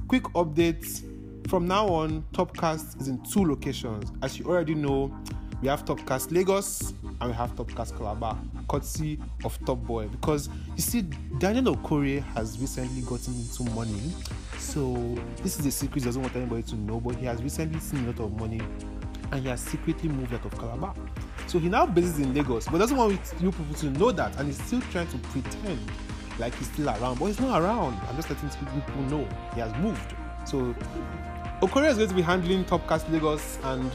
Quick 0.09 0.23
update. 0.35 1.05
From 1.49 1.69
now 1.69 1.87
on, 1.87 2.25
Topcast 2.33 2.99
is 2.99 3.09
in 3.09 3.23
two 3.25 3.45
locations. 3.45 4.11
As 4.23 4.39
you 4.39 4.47
already 4.47 4.75
know, 4.75 5.15
we 5.61 5.69
have 5.69 5.85
Topcast 5.85 6.33
Lagos 6.33 6.95
and 7.21 7.31
we 7.31 7.33
have 7.37 7.55
Topcast 7.55 7.95
Calabar, 7.99 8.39
courtesy 8.69 9.19
of 9.45 9.63
Top 9.67 9.79
Boy. 9.81 10.09
Because 10.09 10.49
you 10.77 10.81
see, 10.81 11.03
Daniel 11.39 11.77
Okorie 11.77 12.23
has 12.33 12.59
recently 12.59 13.03
gotten 13.03 13.35
into 13.35 13.65
money. 13.75 14.01
So 14.57 14.95
this 15.43 15.61
is 15.61 15.67
a 15.67 15.71
secret 15.71 16.01
he 16.01 16.07
doesn't 16.07 16.23
want 16.23 16.35
anybody 16.35 16.63
to 16.63 16.77
know, 16.77 17.01
but 17.01 17.17
he 17.17 17.27
has 17.27 17.43
recently 17.43 17.79
seen 17.79 18.05
a 18.05 18.07
lot 18.07 18.21
of 18.21 18.33
money 18.33 18.63
and 19.31 19.43
he 19.43 19.49
has 19.49 19.61
secretly 19.61 20.09
moved 20.09 20.33
out 20.33 20.47
of 20.47 20.59
Calabar. 20.59 20.95
So 21.49 21.59
he 21.59 21.69
now 21.69 21.85
bases 21.85 22.19
in 22.19 22.33
Lagos, 22.33 22.67
but 22.67 22.79
doesn't 22.79 22.97
want 22.97 23.21
you 23.41 23.53
people 23.53 23.75
to 23.75 23.91
know 23.91 24.11
that, 24.13 24.35
and 24.39 24.47
he's 24.47 24.63
still 24.63 24.81
trying 24.91 25.09
to 25.09 25.19
pretend 25.19 25.81
like 26.39 26.55
he's 26.55 26.71
still 26.71 26.89
around, 26.89 27.19
but 27.19 27.27
he's 27.27 27.41
not 27.41 27.61
around. 27.63 27.99
I'm 28.09 28.17
just 28.17 28.31
letting 28.31 28.49
people 28.49 29.03
know 29.05 29.29
he 29.55 29.61
has 29.61 29.75
moved. 29.77 30.15
So 30.45 30.75
Okorie 31.61 31.89
is 31.89 31.97
going 31.97 32.09
to 32.09 32.15
be 32.15 32.23
handling 32.23 32.65
Topcast 32.65 33.11
Lagos 33.11 33.59
and 33.65 33.91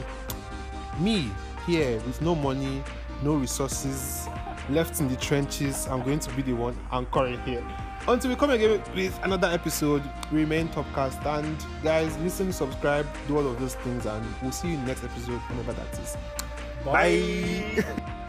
me 1.00 1.30
here 1.66 1.96
with 2.02 2.22
no 2.22 2.36
money, 2.36 2.84
no 3.24 3.36
resources, 3.36 4.28
left 4.70 5.00
in 5.00 5.08
the 5.08 5.16
trenches. 5.16 5.88
I'm 5.88 6.04
going 6.04 6.20
to 6.20 6.30
be 6.34 6.42
the 6.42 6.54
one 6.54 6.78
anchoring 6.92 7.40
here. 7.42 7.64
Until 8.06 8.32
we 8.32 8.36
come 8.36 8.50
again 8.50 8.84
with 8.94 9.18
another 9.24 9.48
episode, 9.48 10.04
remain 10.30 10.68
Topcast. 10.70 11.26
And 11.26 11.58
guys, 11.84 12.18
listen, 12.18 12.52
subscribe, 12.52 13.08
do 13.28 13.38
all 13.38 13.48
of 13.48 13.60
those 13.62 13.76
things, 13.76 14.06
and 14.06 14.26
we'll 14.42 14.52
see 14.52 14.70
you 14.70 14.74
in 14.74 14.82
the 14.82 14.88
next 14.88 15.06
episode, 15.06 15.40
whenever 15.50 15.72
that 15.72 16.00
is. 16.00 16.18
Bye. 16.84 18.12